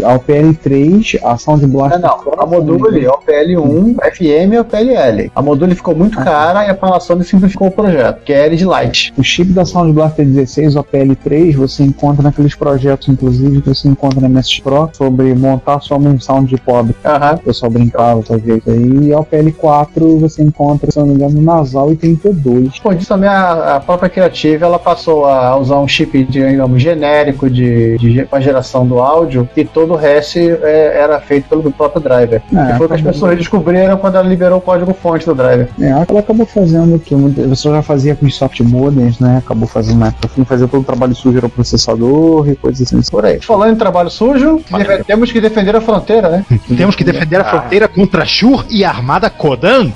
A 0.03 0.19
PL3, 0.19 1.19
a 1.23 1.37
Sound 1.37 1.65
Blaster. 1.67 1.99
Não, 1.99 2.23
não. 2.23 2.33
A 2.37 2.45
Module 2.45 3.05
é 3.05 3.09
OPL1, 3.09 3.95
FM 4.13 4.53
e 4.53 4.59
OPLL. 4.59 5.31
A 5.35 5.41
Module 5.41 5.75
ficou 5.75 5.95
muito 5.95 6.17
cara 6.17 6.65
e 6.65 6.69
a 6.69 6.75
Panasonic 6.75 7.27
simplificou 7.27 7.67
o 7.67 7.71
projeto, 7.71 8.23
que 8.23 8.33
é 8.33 8.47
LED 8.47 8.65
Light. 8.65 9.13
O 9.17 9.23
chip 9.23 9.51
da 9.51 9.65
Sound 9.65 9.93
Blaster 9.93 10.25
16, 10.25 10.75
o 10.75 10.83
PL3, 10.83 11.55
você 11.55 11.83
encontra 11.83 12.23
naqueles 12.23 12.55
projetos, 12.55 13.07
inclusive, 13.07 13.61
que 13.61 13.69
você 13.69 13.87
encontra 13.87 14.21
na 14.21 14.27
MS 14.27 14.61
Pro, 14.61 14.89
sobre 14.93 15.33
montar 15.33 15.79
só 15.81 15.97
um 15.97 16.19
sound 16.19 16.49
de 16.49 16.57
pobre. 16.61 16.95
Aham. 17.03 17.35
O 17.35 17.39
pessoal 17.39 17.71
brincava, 17.71 18.21
fazia 18.23 18.55
isso 18.55 18.69
aí. 18.69 19.07
E 19.07 19.13
a 19.13 19.19
PL4 19.19 20.19
você 20.19 20.41
encontra, 20.41 20.91
se 20.91 20.99
não 20.99 21.07
me 21.07 21.13
engano, 21.13 21.35
no 21.35 21.41
Nasal 21.41 21.91
e 21.91 21.95
32. 21.95 22.73
Depois 22.73 22.97
disso 22.97 23.09
também 23.09 23.29
a, 23.29 23.75
a 23.75 23.79
própria 23.79 24.09
Creative 24.09 24.63
ela 24.63 24.79
passou 24.79 25.25
a 25.25 25.55
usar 25.57 25.79
um 25.79 25.87
chip 25.87 26.23
de, 26.23 26.47
digamos, 26.49 26.81
genérico 26.81 27.49
de, 27.49 27.97
de 27.97 28.25
para 28.25 28.39
geração 28.39 28.87
do 28.87 28.99
áudio 28.99 29.47
e 29.55 29.63
todo 29.63 29.84
o 29.93 29.97
resto 29.97 30.37
é, 30.39 30.97
era 30.99 31.19
feito 31.19 31.47
pelo 31.49 31.71
próprio 31.71 32.01
driver. 32.01 32.41
É, 32.55 32.71
que 32.71 32.77
foi 32.77 32.85
o 32.85 32.89
que 32.89 32.95
as 32.95 33.01
pessoas 33.01 33.37
descobriram 33.37 33.97
quando 33.97 34.15
ela 34.15 34.27
liberou 34.27 34.57
o 34.57 34.61
código 34.61 34.93
fonte 34.93 35.25
do 35.25 35.33
driver. 35.35 35.69
É, 35.79 35.89
ela 35.89 36.19
acabou 36.19 36.45
fazendo 36.45 36.95
o 36.95 36.99
que 36.99 37.13
o 37.15 37.29
pessoal 37.49 37.75
já 37.75 37.81
fazia 37.81 38.15
com 38.15 38.25
os 38.25 38.35
soft 38.35 38.59
modems, 38.61 39.19
né? 39.19 39.37
Acabou 39.37 39.67
fazendo 39.67 39.99
na 39.99 40.07
época, 40.07 40.29
fazer 40.45 40.67
todo 40.67 40.81
o 40.81 40.83
trabalho 40.83 41.15
sujo 41.15 41.37
era 41.37 41.45
o 41.47 41.49
processador 41.49 42.47
e 42.49 42.55
coisas 42.55 42.81
assim. 42.93 43.11
Por 43.11 43.25
aí. 43.25 43.39
Falando 43.41 43.73
em 43.73 43.75
trabalho 43.77 44.09
sujo, 44.09 44.61
deve- 44.71 45.03
temos 45.03 45.31
que 45.31 45.39
defender 45.41 45.75
a 45.75 45.81
fronteira, 45.81 46.29
né? 46.29 46.45
Temos 46.75 46.95
que 46.95 47.03
defender 47.03 47.39
a 47.41 47.43
fronteira 47.45 47.87
contra 47.87 48.23
a 48.23 48.25
Shur 48.25 48.65
e 48.69 48.83
a 48.83 48.89
Armada 48.89 49.29
Kodan. 49.29 49.91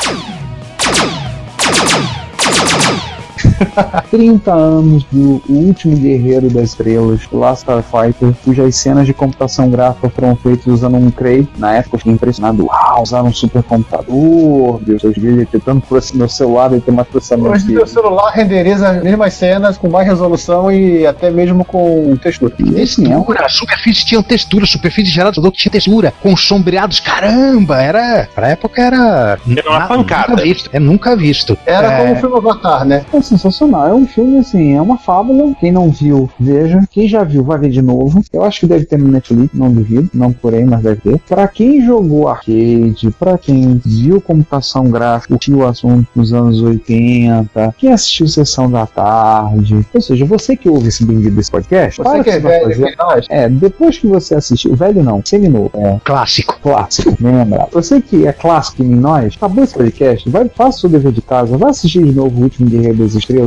30 4.12 4.52
anos 4.54 5.04
do 5.12 5.41
último 5.50 5.95
guerreiro 5.98 6.50
das 6.50 6.69
estrelas, 6.69 7.22
Last 7.32 7.62
Starfighter, 7.63 8.34
cujas 8.43 8.76
cenas 8.76 9.06
de 9.06 9.13
computação 9.13 9.69
gráfica 9.69 10.10
foram 10.10 10.36
feitas 10.36 10.65
usando 10.67 10.95
um 10.98 11.12
Cray. 11.12 11.48
Na 11.58 11.74
época 11.76 11.95
eu 11.95 12.00
fiquei 12.00 12.13
impressionado. 12.13 12.65
Uau, 12.65 13.04
usaram 13.04 13.28
um 13.28 13.34
supercomputador. 13.34 14.80
Deus, 14.82 15.04
eu 15.04 15.12
devia 15.12 15.45
ter 15.45 15.60
tanto 15.62 15.86
processamento. 15.88 16.19
Meu 16.19 16.30
celular 16.30 16.69
deve 16.69 16.82
ter 16.82 16.91
mais 16.91 17.08
processamento 17.08 17.50
Hoje 17.52 17.65
meu 17.72 17.88
celular 17.88 18.32
renderiza 18.32 18.89
as 18.89 19.04
mesmas 19.04 19.34
cenas 19.34 19.78
com 19.78 19.89
mais 19.89 20.08
resolução 20.08 20.72
e 20.72 21.06
até 21.06 21.30
mesmo 21.32 21.63
com 21.63 22.15
textura. 22.22 22.54
Esse 22.76 23.06
é 23.06 23.15
um 23.17 23.19
Textura, 23.24 23.45
as 23.45 23.54
superfícies 23.54 24.04
tinham 24.04 24.24
textura, 24.24 24.65
superfície 24.65 25.12
gerada 25.12 25.39
do 25.39 25.52
que 25.52 25.58
tinha 25.60 25.72
textura, 25.72 26.13
com 26.22 26.36
sombreados, 26.36 27.00
caramba, 27.00 27.82
era. 27.82 28.28
Pra 28.34 28.50
época 28.50 28.82
era. 28.82 29.38
Era 29.56 29.69
uma 29.69 29.80
na- 29.80 29.88
pancada. 29.88 30.30
Nunca 30.32 30.43
visto, 30.43 30.69
é 30.74 30.80
nunca 30.80 31.15
visto. 31.15 31.58
Era 31.65 31.93
É, 31.93 31.98
como 32.00 32.13
o 32.13 32.15
filme 32.17 32.38
Avatar, 32.38 32.86
né? 32.86 33.06
É 33.13 33.22
sensacional. 33.51 33.88
É 33.88 33.93
um 33.93 34.07
filme 34.07 34.38
assim, 34.38 34.73
é 34.73 34.81
uma 34.81 34.97
fábula. 34.97 35.53
Quem 35.59 35.71
não 35.71 35.89
viu, 35.89 36.29
veja. 36.39 36.81
Quem 36.91 37.07
já 37.07 37.23
viu, 37.23 37.43
vai 37.43 37.57
ver 37.57 37.69
de 37.69 37.81
novo. 37.81 38.23
Eu 38.31 38.43
acho 38.43 38.62
que 38.62 38.67
deve 38.67 38.85
ter 38.85 38.97
no 38.97 39.07
Netflix, 39.07 39.49
não 39.53 39.71
duvido. 39.71 40.09
Não 40.13 40.31
porém, 40.31 40.65
mas 40.65 40.81
deve 40.81 41.01
ter. 41.01 41.19
Pra 41.27 41.47
quem 41.47 41.85
jogou 41.85 42.27
arcade, 42.27 43.09
pra 43.17 43.38
quem 43.38 43.81
viu 43.83 44.21
computação 44.21 44.85
gráfica, 44.85 45.33
curtiu 45.33 45.57
o 45.57 45.65
assunto 45.65 46.07
nos 46.15 46.33
anos 46.33 46.62
80, 46.62 47.75
quem 47.77 47.91
assistiu 47.91 48.27
Sessão 48.27 48.69
da 48.69 48.85
Tarde. 48.85 49.85
Ou 49.93 50.01
seja, 50.01 50.25
você 50.25 50.55
que 50.55 50.69
ouve 50.69 50.88
esse 50.88 51.05
bem-vindo 51.05 51.35
desse 51.35 51.51
podcast, 51.51 52.01
Você 52.01 52.23
que 52.23 52.29
é 52.29 52.39
velho, 52.39 52.69
fazer. 52.69 53.25
É, 53.29 53.49
depois 53.49 53.97
que 53.97 54.07
você 54.07 54.35
assistiu, 54.35 54.75
velho 54.75 55.03
não, 55.03 55.21
seminovo, 55.23 55.71
é 55.75 55.99
clássico. 56.03 56.59
clássico, 56.62 57.15
lembra? 57.19 57.67
Você 57.71 58.01
que 58.01 58.27
é 58.27 58.33
clássico 58.33 58.83
nem 58.83 58.99
nós, 58.99 59.35
acabou 59.35 59.63
esse 59.63 59.73
podcast, 59.73 60.29
vai, 60.29 60.49
faça 60.49 60.77
o 60.77 60.81
seu 60.81 60.89
dever 60.89 61.12
de 61.12 61.21
casa, 61.21 61.57
vai 61.57 61.69
assistir 61.69 62.03
de 62.03 62.12
novo 62.12 62.39
o 62.39 62.43
último 62.43 62.69
Guerreiro 62.69 62.97
das 62.97 63.15
Estrelas. 63.15 63.38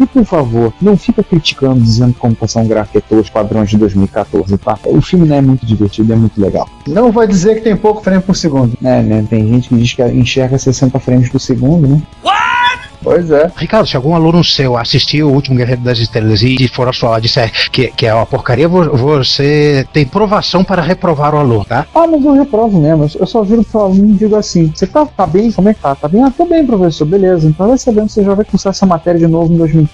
E 0.00 0.06
por 0.06 0.24
favor, 0.24 0.72
não 0.82 0.96
fica 0.96 1.22
criticando, 1.22 1.80
dizendo 1.80 2.12
que 2.12 2.20
computação 2.20 2.66
gráfica 2.66 2.98
é 2.98 3.00
pelos 3.00 3.30
padrões 3.30 3.70
de 3.70 3.78
2014, 3.78 4.58
tá? 4.58 4.78
O 4.84 5.00
filme 5.00 5.26
não 5.26 5.36
é 5.36 5.40
muito 5.40 5.64
divertido, 5.64 6.12
é 6.12 6.16
muito 6.16 6.40
legal. 6.40 6.68
Não 6.86 7.10
vai 7.10 7.26
dizer 7.26 7.54
que 7.54 7.60
tem 7.62 7.76
pouco 7.76 8.02
frame 8.02 8.22
por 8.22 8.36
segundo. 8.36 8.76
É, 8.82 9.02
né? 9.02 9.24
Tem 9.28 9.46
gente 9.48 9.68
que 9.68 9.76
diz 9.76 9.94
que 9.94 10.02
enxerga 10.02 10.58
60 10.58 10.98
frames 10.98 11.28
por 11.28 11.40
segundo, 11.40 11.88
né? 11.88 12.02
Pois 13.04 13.30
é. 13.30 13.50
Ricardo, 13.56 13.86
se 13.86 13.96
algum 13.96 14.14
aluno 14.14 14.42
seu 14.42 14.76
assistiu 14.76 15.28
o 15.28 15.32
último 15.32 15.56
Guerreiro 15.56 15.82
das 15.82 15.98
Estrelas 15.98 16.42
e 16.42 16.66
for 16.68 16.88
a 16.88 16.92
sua 16.92 17.10
aula 17.10 17.20
disser 17.20 17.52
que, 17.70 17.88
que 17.88 18.06
é 18.06 18.14
uma 18.14 18.24
porcaria, 18.26 18.66
vo- 18.66 18.96
você 18.96 19.86
tem 19.92 20.04
provação 20.06 20.64
para 20.64 20.80
reprovar 20.82 21.34
o 21.34 21.38
aluno, 21.38 21.64
tá? 21.64 21.86
Ah, 21.94 22.06
mas 22.06 22.24
eu 22.24 22.32
reprovo 22.32 22.80
mesmo. 22.80 23.06
Eu 23.18 23.26
só 23.26 23.42
viro 23.42 23.62
pro 23.62 23.80
aluno 23.80 24.10
e 24.10 24.12
digo 24.14 24.34
assim: 24.36 24.72
Você 24.74 24.86
tá, 24.86 25.04
tá 25.06 25.26
bem? 25.26 25.52
Como 25.52 25.68
é 25.68 25.74
que 25.74 25.80
tá? 25.80 25.94
Tá 25.94 26.08
bem? 26.08 26.22
Ah, 26.24 26.32
tô 26.34 26.46
bem, 26.46 26.64
professor. 26.66 27.04
Beleza. 27.04 27.46
Então 27.46 27.74
que 27.76 27.92
você 28.08 28.24
já 28.24 28.34
vai 28.34 28.44
cursar 28.44 28.70
essa 28.70 28.86
matéria 28.86 29.20
de 29.20 29.26
novo 29.26 29.52
em 29.52 29.56
2020. 29.58 29.90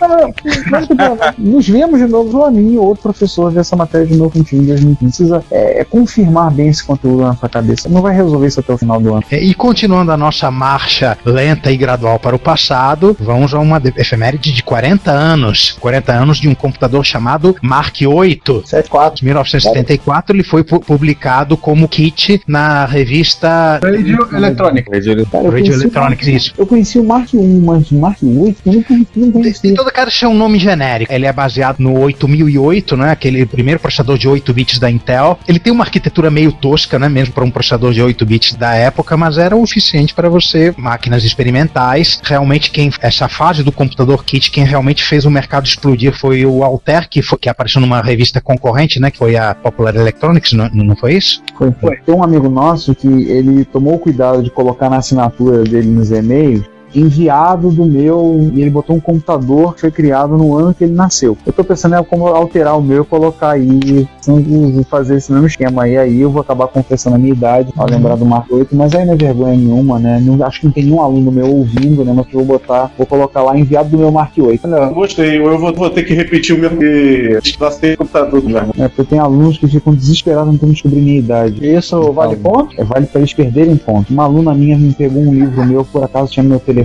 Ah. 0.02 1.34
Nos 1.38 1.68
vemos 1.68 1.98
de 1.98 2.06
novo 2.06 2.38
lá 2.38 2.50
mim 2.50 2.76
ou 2.76 2.84
outro 2.86 3.02
professor 3.04 3.50
ver 3.50 3.60
essa 3.60 3.76
matéria 3.76 4.06
de 4.06 4.16
novo 4.16 4.30
contigo 4.30 4.62
em 4.62 4.66
2015. 4.66 4.96
Precisa 5.10 5.44
é, 5.50 5.80
é 5.80 5.84
confirmar 5.84 6.50
bem 6.50 6.68
esse 6.68 6.84
conteúdo 6.84 7.22
na 7.22 7.34
sua 7.34 7.48
cabeça. 7.48 7.88
Não 7.88 8.02
vai 8.02 8.14
resolver 8.14 8.46
isso 8.46 8.60
até 8.60 8.72
o 8.72 8.78
final 8.78 9.00
do 9.00 9.14
ano. 9.14 9.24
É, 9.30 9.42
E 9.42 9.54
continuando 9.54 10.12
a 10.12 10.16
nossa 10.16 10.50
marcha 10.50 11.16
lenta 11.24 11.70
e 11.70 11.76
gradual 11.76 12.18
para 12.18 12.34
o 12.36 12.38
passado, 12.50 13.16
vamos 13.20 13.54
a 13.54 13.58
uma 13.60 13.78
de- 13.78 13.92
efeméride 13.96 14.52
de 14.52 14.62
40 14.62 15.10
anos. 15.10 15.76
40 15.80 16.12
anos 16.12 16.38
de 16.38 16.48
um 16.48 16.54
computador 16.54 17.04
chamado 17.04 17.54
Mark 17.62 17.96
VIII. 18.00 18.40
74. 18.64 19.22
Em 19.22 19.26
1974 19.26 20.34
ele 20.36 20.42
foi 20.42 20.64
pu- 20.64 20.80
publicado 20.80 21.56
como 21.56 21.88
kit 21.88 22.40
na 22.46 22.84
revista 22.86 23.78
Radio 23.82 24.28
Electronic. 24.32 24.90
Cara, 24.90 25.44
eu 25.44 25.50
Radio 25.50 25.50
conheci 25.50 25.70
o 25.70 25.74
Electronics, 25.82 26.26
Mark- 26.26 26.36
isso. 26.36 26.54
Eu 26.58 26.66
conheci 26.66 26.98
o 26.98 27.04
Mark 27.04 27.28
1, 27.34 27.60
mas 27.64 27.90
o 27.90 27.94
Mark 27.96 28.18
8 28.22 28.58
eu 28.66 28.72
não 28.72 28.82
conheci. 28.82 29.32
Conheci. 29.32 29.62
tem 29.62 29.74
todo 29.74 29.90
cara 29.92 30.10
ser 30.10 30.26
um 30.26 30.34
nome 30.34 30.58
genérico. 30.58 31.12
Ele 31.12 31.26
é 31.26 31.32
baseado 31.32 31.78
no 31.78 31.98
8008, 32.00 32.96
né? 32.96 33.10
Aquele 33.12 33.46
primeiro 33.46 33.78
processador 33.80 34.18
de 34.18 34.26
8 34.28 34.52
bits 34.52 34.78
da 34.78 34.90
Intel. 34.90 35.38
Ele 35.46 35.58
tem 35.58 35.72
uma 35.72 35.84
arquitetura 35.84 36.30
meio 36.30 36.52
tosca, 36.52 36.98
né? 36.98 37.08
Mesmo 37.08 37.32
para 37.34 37.44
um 37.44 37.50
processador 37.50 37.92
de 37.92 38.02
8 38.02 38.24
bits 38.26 38.54
da 38.54 38.74
época, 38.74 39.16
mas 39.16 39.38
era 39.38 39.56
o 39.56 39.66
suficiente 39.66 40.14
para 40.14 40.28
você, 40.28 40.74
máquinas 40.76 41.24
experimentais. 41.24 42.20
Realmente, 42.30 42.70
quem 42.70 42.90
essa 43.00 43.28
fase 43.28 43.64
do 43.64 43.72
computador 43.72 44.24
kit, 44.24 44.52
quem 44.52 44.64
realmente 44.64 45.04
fez 45.04 45.24
o 45.24 45.30
mercado 45.30 45.66
explodir 45.66 46.16
foi 46.16 46.46
o 46.46 46.62
Altair, 46.62 47.08
que, 47.08 47.20
foi, 47.22 47.36
que 47.38 47.48
apareceu 47.48 47.80
numa 47.80 48.00
revista 48.00 48.40
concorrente, 48.40 49.00
né? 49.00 49.10
Que 49.10 49.18
foi 49.18 49.36
a 49.36 49.52
Popular 49.52 49.96
Electronics, 49.96 50.52
não, 50.52 50.68
não 50.72 50.94
foi 50.94 51.14
isso? 51.14 51.42
Foi, 51.58 51.72
foi. 51.72 51.96
Tem 51.96 52.14
um 52.14 52.22
amigo 52.22 52.48
nosso 52.48 52.94
que 52.94 53.08
ele 53.08 53.64
tomou 53.64 53.94
o 53.94 53.98
cuidado 53.98 54.42
de 54.42 54.50
colocar 54.50 54.88
na 54.88 54.98
assinatura 54.98 55.64
dele 55.64 55.88
nos 55.88 56.12
e-mails 56.12 56.64
enviado 56.94 57.70
do 57.70 57.84
meu 57.84 58.50
e 58.54 58.60
ele 58.60 58.70
botou 58.70 58.96
um 58.96 59.00
computador 59.00 59.74
que 59.74 59.82
foi 59.82 59.90
criado 59.90 60.36
no 60.36 60.56
ano 60.56 60.74
que 60.74 60.84
ele 60.84 60.92
nasceu. 60.92 61.36
Eu 61.46 61.52
tô 61.52 61.64
pensando 61.64 61.96
em 61.96 62.04
como 62.04 62.26
alterar 62.26 62.76
o 62.76 62.82
meu 62.82 63.02
e 63.02 63.06
colocar 63.06 63.50
aí, 63.50 64.08
sem 64.20 64.84
fazer 64.88 65.16
esse 65.16 65.32
mesmo 65.32 65.46
esquema 65.46 65.84
aí, 65.84 65.96
aí 65.96 66.20
eu 66.20 66.30
vou 66.30 66.40
acabar 66.40 66.66
confessando 66.68 67.16
a 67.16 67.18
minha 67.18 67.32
idade, 67.32 67.72
ao 67.76 67.88
lembrar 67.88 68.16
do 68.16 68.24
Marco 68.24 68.56
8, 68.56 68.74
mas 68.74 68.94
aí 68.94 69.04
não 69.04 69.14
é 69.14 69.16
vergonha 69.16 69.56
nenhuma, 69.56 69.98
né? 69.98 70.20
Não, 70.20 70.44
acho 70.44 70.60
que 70.60 70.66
não 70.66 70.72
tem 70.72 70.84
nenhum 70.84 71.00
aluno 71.00 71.30
meu 71.30 71.48
ouvindo, 71.48 72.04
né? 72.04 72.12
Mas 72.14 72.26
eu 72.26 72.44
vou 72.44 72.44
botar, 72.44 72.90
vou 72.96 73.06
colocar 73.06 73.42
lá 73.42 73.56
enviado 73.56 73.90
do 73.90 73.98
meu 73.98 74.10
Mark 74.10 74.32
8. 74.36 74.66
Olha, 74.66 74.86
Gostei, 74.86 75.38
eu 75.38 75.58
vou, 75.58 75.72
vou 75.72 75.90
ter 75.90 76.02
que 76.02 76.14
repetir 76.14 76.56
o 76.56 76.58
meu 76.58 76.70
que 76.70 77.38
estudar 77.42 77.70
computador, 77.96 78.42
meu 78.42 78.56
irmão. 78.56 78.74
é, 78.78 78.88
porque 78.88 79.04
tem 79.04 79.18
alunos 79.18 79.58
que 79.58 79.66
ficam 79.66 79.94
desesperados 79.94 80.52
tentando 80.52 80.72
descobrir 80.72 81.00
minha 81.00 81.18
idade. 81.18 81.64
Isso 81.64 82.12
vale 82.12 82.36
ponto? 82.36 82.80
É, 82.80 82.84
vale 82.84 83.06
pra 83.06 83.20
eles 83.20 83.32
perderem 83.32 83.76
ponto. 83.76 84.12
Uma 84.12 84.24
aluna 84.24 84.54
minha 84.54 84.76
me 84.76 84.92
pegou 84.92 85.22
um 85.22 85.32
livro 85.32 85.64
meu, 85.66 85.84
por 85.84 86.04
acaso 86.04 86.32
tinha 86.32 86.42
no 86.42 86.50
meu 86.50 86.60
telefone. 86.60 86.79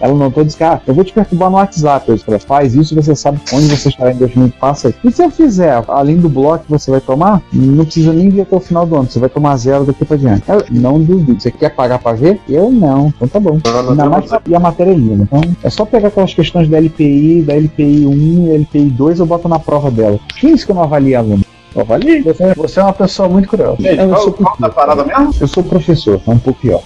Ela 0.00 0.14
notou 0.14 0.42
e 0.42 0.46
disse: 0.46 0.62
Ah, 0.62 0.80
eu 0.86 0.94
vou 0.94 1.04
te 1.04 1.12
perturbar 1.12 1.50
no 1.50 1.56
WhatsApp. 1.56 2.08
Eu 2.08 2.14
disse: 2.16 2.28
"Olha, 2.28 2.38
Faz 2.38 2.74
isso, 2.74 2.94
você 2.94 3.14
sabe 3.14 3.38
onde 3.52 3.68
você 3.68 3.88
estará 3.88 4.12
em 4.12 4.16
2000. 4.16 4.52
Passa 4.60 4.88
aí. 4.88 4.94
E 5.04 5.10
se 5.10 5.22
eu 5.22 5.30
fizer, 5.30 5.82
além 5.88 6.16
do 6.16 6.28
bloco 6.28 6.64
que 6.64 6.70
você 6.70 6.90
vai 6.90 7.00
tomar, 7.00 7.40
não 7.52 7.84
precisa 7.84 8.12
nem 8.12 8.28
vir 8.28 8.42
até 8.42 8.56
o 8.56 8.60
final 8.60 8.84
do 8.86 8.96
ano. 8.96 9.08
Você 9.10 9.18
vai 9.18 9.28
tomar 9.28 9.56
zero 9.56 9.84
daqui 9.84 10.04
pra 10.04 10.16
diante. 10.16 10.42
Não 10.70 11.00
duvido. 11.00 11.40
Você 11.40 11.50
quer 11.50 11.70
pagar 11.74 11.98
pra 11.98 12.12
ver? 12.12 12.40
Eu 12.48 12.70
não. 12.70 13.08
Então 13.16 13.28
tá 13.28 13.40
bom. 13.40 13.58
Ainda 13.90 14.04
mais 14.10 14.24
que- 14.44 14.54
a 14.54 14.60
matéria 14.60 14.90
é 14.90 14.94
linda. 14.94 15.22
Então 15.24 15.40
é 15.62 15.70
só 15.70 15.84
pegar 15.84 16.08
aquelas 16.08 16.34
questões 16.34 16.68
da 16.68 16.76
LPI, 16.78 17.42
da 17.42 17.54
LPI 17.54 18.06
1 18.06 18.46
e 18.48 18.54
LPI 18.56 18.84
2, 18.90 19.18
eu 19.20 19.26
boto 19.26 19.48
na 19.48 19.58
prova 19.58 19.90
dela. 19.90 20.18
Que 20.38 20.48
isso 20.48 20.66
que 20.66 20.72
eu 20.72 20.76
não 20.76 20.82
avalio 20.82 21.18
aluno? 21.18 21.44
Eu 21.74 21.80
avalio. 21.82 22.22
Você, 22.24 22.54
você 22.54 22.80
é 22.80 22.82
uma 22.82 22.92
pessoa 22.92 23.28
muito 23.28 23.48
cruel. 23.48 23.76
Eu 23.78 24.08
qual, 24.10 24.20
sou 24.22 24.32
qual 24.32 24.56
da 24.58 24.68
parada 24.68 25.04
mesmo? 25.04 25.30
Eu 25.40 25.48
sou 25.48 25.62
professor, 25.62 26.20
é 26.26 26.30
um 26.30 26.38
pouco 26.38 26.60
pior. 26.60 26.82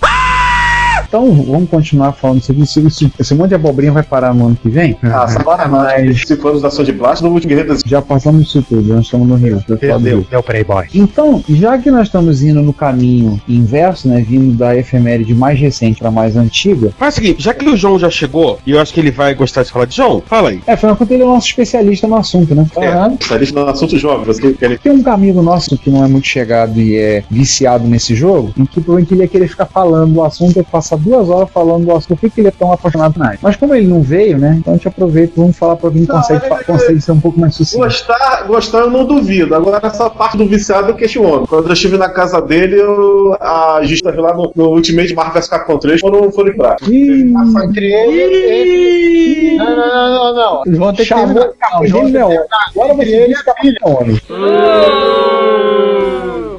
Então, 1.16 1.33
vamos 1.33 1.70
continuar 1.70 2.12
falando 2.12 2.40
isso 2.42 2.52
aqui. 2.52 2.61
Esse, 2.62 3.11
esse- 3.18 3.35
monte 3.35 3.48
de 3.48 3.55
abobrinha 3.55 3.90
vai 3.90 4.02
parar 4.02 4.35
no 4.35 4.48
ano 4.48 4.57
que 4.61 4.68
vem? 4.68 4.98
Ah, 5.02 5.26
semana 5.26 5.66
mais. 5.66 6.22
Cinco 6.26 6.46
anos 6.48 6.61
da 6.61 6.68
ação 6.68 6.85
de 6.85 6.92
plástico 6.92 7.29
do 7.31 7.35
último 7.35 7.48
guerreiro 7.48 7.74
Já 7.87 8.02
passamos 8.02 8.48
isso 8.48 8.62
tudo, 8.62 8.92
nós 8.94 9.07
estamos 9.07 9.26
no 9.26 9.35
Rio. 9.37 9.62
do 9.66 9.72
outro 9.72 9.88
lado 9.88 10.00
do 10.00 10.05
Deu, 10.05 10.18
Rio. 10.18 10.26
deu 10.31 10.42
Playboy. 10.42 10.85
Então, 10.94 11.42
já 11.48 11.79
que 11.79 11.90
nós 11.90 12.09
estamos 12.09 12.42
indo 12.42 12.61
no 12.61 12.72
caminho 12.74 13.40
inverso, 13.48 14.09
né, 14.09 14.22
vindo 14.29 14.55
da 14.59 14.76
efeméride 14.76 15.35
mais 15.35 15.59
recente 15.59 15.98
para 16.00 16.11
mais 16.11 16.37
antiga, 16.37 16.92
Faz 16.98 17.14
o 17.14 17.16
seguinte, 17.16 17.42
já 17.42 17.55
que 17.55 17.66
o 17.66 17.76
João 17.76 17.98
já 17.98 18.11
chegou, 18.11 18.59
e 18.66 18.72
eu 18.72 18.81
acho 18.81 18.92
que 18.92 19.00
ele 19.00 19.11
vai 19.11 19.35
gostar 19.35 19.62
de 19.62 19.70
falar 19.70 19.87
de 19.87 19.96
João, 19.96 20.22
fala 20.26 20.50
aí. 20.50 20.61
é, 20.66 20.72
afinal 20.74 20.94
de 20.94 20.98
contas 20.98 21.14
ele 21.14 21.22
é 21.22 21.26
o 21.26 21.31
nosso 21.31 21.46
especialista 21.46 22.07
no 22.07 22.16
assunto, 22.16 22.55
né? 22.55 22.66
É, 22.76 23.07
especialista 23.14 23.64
no 23.64 23.70
assunto 23.70 23.98
jovem, 23.98 24.26
você 24.26 24.52
quer 24.52 24.79
Tem 24.79 24.92
um 24.92 25.09
amigo 25.11 25.40
nosso 25.40 25.79
que 25.79 25.88
não 25.88 26.05
é 26.05 26.09
muito 26.09 26.26
chegado 26.26 26.79
e 26.79 26.94
é 26.96 27.24
viciado 27.31 27.87
nesse 27.87 28.14
jogo, 28.14 28.52
em 28.59 28.66
que 28.66 28.81
provavelmente 28.83 29.14
ele 29.14 29.22
ia 29.22 29.29
querer 29.29 29.48
ficar 29.48 29.64
falando 29.66 30.12
do 30.12 30.22
assunto, 30.22 30.57
ia 30.57 30.64
passar 30.64 30.96
duas 31.06 31.28
horas 31.30 31.48
falando 31.50 31.84
do 31.86 31.92
assunto, 31.92 32.08
por 32.16 32.20
que, 32.20 32.30
que 32.30 32.40
ele 32.40 32.48
é 32.48 32.52
tão 32.52 32.72
apaixonado 32.72 33.18
na 33.18 33.28
área. 33.28 33.38
Mas 33.42 33.56
como 33.56 33.74
ele 33.74 33.86
não 33.86 34.02
veio, 34.02 34.38
né, 34.38 34.56
então 34.58 34.74
a 34.74 34.76
gente 34.76 34.88
aproveita 34.88 35.32
e 35.36 35.40
vamos 35.40 35.56
falar 35.56 35.76
para 35.76 35.90
quem 35.90 36.04
consegue, 36.04 36.48
fa- 36.48 36.64
consegue 36.64 37.00
ser 37.00 37.12
um 37.12 37.20
pouco 37.20 37.38
mais 37.40 37.54
sucinto. 37.54 37.82
Gostar, 37.84 38.44
gostar 38.46 38.78
eu 38.80 38.90
não 38.90 39.04
duvido. 39.04 39.54
Agora, 39.54 39.80
essa 39.86 40.10
parte 40.10 40.36
do 40.36 40.46
viciado 40.46 40.88
eu 40.90 40.94
questiono. 40.94 41.46
Quando 41.46 41.66
eu 41.68 41.72
estive 41.72 41.96
na 41.96 42.08
casa 42.08 42.40
dele, 42.42 42.80
eu, 42.80 43.36
a 43.40 43.80
gente 43.84 44.02
tava 44.02 44.20
lá 44.20 44.34
no, 44.34 44.52
no 44.54 44.68
Ultimate 44.70 45.14
Marvel 45.14 45.34
vs 45.34 45.48
Capcom 45.48 45.78
3, 45.78 46.00
foram, 46.00 46.30
foram 46.32 46.50
em 46.52 46.56
prato. 46.56 46.90
Ih, 46.92 47.32
Entre 47.64 47.86
ele, 47.92 48.36
ele... 48.36 49.56
Não, 49.56 49.64
não, 49.64 49.76
não, 49.76 50.14
não, 50.14 50.34
não. 50.34 50.62
Eles 50.66 50.78
vão 50.78 50.92
ter 50.92 51.02
que 51.02 51.08
Chamou 51.08 51.26
terminar. 51.26 51.52
vão 51.70 51.80
ter 51.80 51.86
que 51.88 52.18
não. 52.18 52.28
terminar. 52.28 52.46
Agora 52.74 52.94
você 52.94 53.16
ele. 53.16 53.34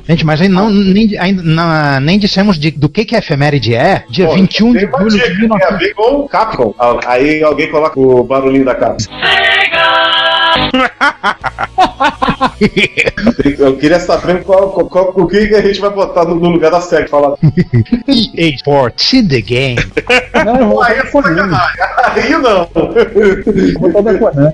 Gente, 0.07 0.25
mas 0.25 0.39
aí 0.41 0.47
não, 0.47 0.69
nem, 0.69 1.17
ainda 1.19 1.41
não- 1.43 1.99
nem 1.99 2.17
dissemos 2.17 2.57
de- 2.57 2.71
do 2.71 2.87
que, 2.87 3.03
que 3.03 3.15
a 3.15 3.19
efeméride 3.19 3.75
é. 3.75 4.03
Dia 4.09 4.27
Pô, 4.27 4.35
21 4.35 4.73
de 4.73 4.79
julho 4.79 5.09
de 5.09 5.17
Tem 5.19 5.27
a 5.27 5.33
19... 5.71 5.77
ver 5.77 5.93
com 5.93 6.15
o 6.21 6.29
Capcom. 6.29 6.73
Ah, 6.79 6.97
Aí 7.07 7.43
alguém 7.43 7.69
coloca 7.69 7.99
o 7.99 8.23
barulhinho 8.23 8.63
da 8.65 8.75
casa. 8.75 9.09
Eu 13.59 13.77
queria 13.77 13.99
saber 13.99 14.43
qual, 14.43 14.69
qual, 14.71 14.85
qual- 14.87 15.13
o 15.15 15.27
que 15.27 15.37
a 15.37 15.61
gente 15.61 15.79
vai 15.79 15.89
botar 15.89 16.25
no, 16.25 16.35
no 16.35 16.49
lugar 16.49 16.71
da 16.71 16.81
SEG. 16.81 17.07
Fala. 17.09 17.37
EA 18.07 18.49
Sports, 18.55 19.05
see 19.07 19.27
the 19.27 19.41
game. 19.41 19.77
Não, 20.45 20.55
eu 20.57 20.67
vou 20.69 20.83
Aí 20.83 20.97
é. 20.97 21.03
Aí 22.03 22.31
não. 22.31 22.67
Vou 23.79 23.91
botar 23.91 24.01
da 24.01 24.17
Konami. 24.17 24.51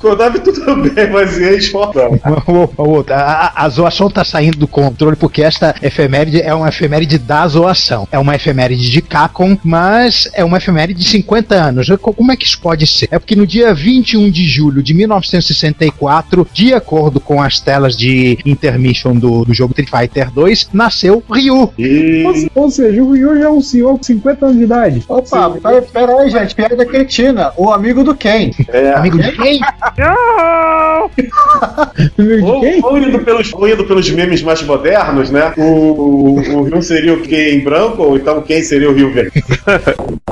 Konami 0.00 0.38
tudo 0.40 0.76
bem, 0.90 1.10
mas 1.10 1.36
não. 1.38 2.22
O- 2.46 2.98
o- 3.00 3.04
a, 3.10 3.64
a- 3.64 3.68
zoação 3.68 4.10
tá 4.10 4.24
saindo 4.24 4.58
do 4.58 4.66
controle 4.68 5.16
porque 5.16 5.42
esta 5.42 5.74
efeméride 5.82 6.40
é 6.40 6.52
uma 6.54 6.68
efeméride 6.68 7.18
da 7.18 7.46
zoação. 7.46 8.06
É 8.10 8.18
uma 8.18 8.34
efeméride 8.36 8.90
de 8.90 9.02
Capcom, 9.02 9.56
mas 9.64 10.28
é 10.34 10.44
uma 10.44 10.56
efeméride 10.58 11.00
de 11.00 11.08
50 11.08 11.54
anos. 11.54 11.88
Co- 12.00 12.12
Como 12.12 12.32
é 12.32 12.36
que 12.36 12.44
isso 12.46 12.60
pode 12.60 12.86
ser? 12.86 13.08
É 13.10 13.18
porque 13.18 13.36
no 13.36 13.46
dia 13.46 13.74
21 13.74 14.30
de 14.30 14.46
julho 14.46 14.82
de 14.82 14.94
1964, 15.20 16.46
de 16.52 16.72
acordo 16.74 17.20
com 17.20 17.42
as 17.42 17.60
telas 17.60 17.96
de 17.96 18.38
intermission 18.44 19.14
do, 19.14 19.44
do 19.44 19.52
jogo 19.54 19.72
Street 19.78 19.90
Fighter 20.08 20.30
2, 20.30 20.70
nasceu 20.72 21.22
Ryu. 21.30 21.72
E... 21.78 22.24
Ou, 22.26 22.34
se- 22.34 22.50
ou 22.54 22.70
seja, 22.70 23.02
o 23.02 23.12
Ryu 23.12 23.38
já 23.38 23.44
é 23.46 23.50
um 23.50 23.60
senhor 23.60 23.96
com 23.96 24.02
50 24.02 24.46
anos 24.46 24.58
de 24.58 24.64
idade. 24.64 25.02
Opa, 25.08 25.50
pera, 25.50 25.82
pera 25.82 26.12
aí, 26.20 26.30
gente. 26.30 26.54
Piada 26.54 26.84
cretina. 26.86 27.52
O 27.56 27.70
amigo 27.70 28.02
do 28.04 28.14
Ken. 28.14 28.50
É, 28.68 28.92
Amigo 28.94 29.18
de 29.18 29.32
quem? 29.32 29.60
Amigo 32.18 32.36
de 32.36 32.42
ou, 32.42 32.60
quem? 32.60 32.80
ou 32.84 32.98
indo 32.98 33.18
pelos, 33.20 33.52
ou 33.52 33.68
indo 33.68 33.84
pelos 33.84 34.10
memes 34.10 34.42
mais 34.42 34.62
modernos, 34.62 35.30
né? 35.30 35.52
O, 35.56 35.62
o, 35.62 36.34
o 36.58 36.62
Ryu 36.64 36.82
seria 36.82 37.14
o 37.14 37.20
Ken 37.22 37.60
branco, 37.60 38.02
ou 38.02 38.16
então 38.16 38.42
quem 38.42 38.62
seria 38.62 38.90
o 38.90 38.94
Ryu 38.94 39.12
verde? 39.12 39.42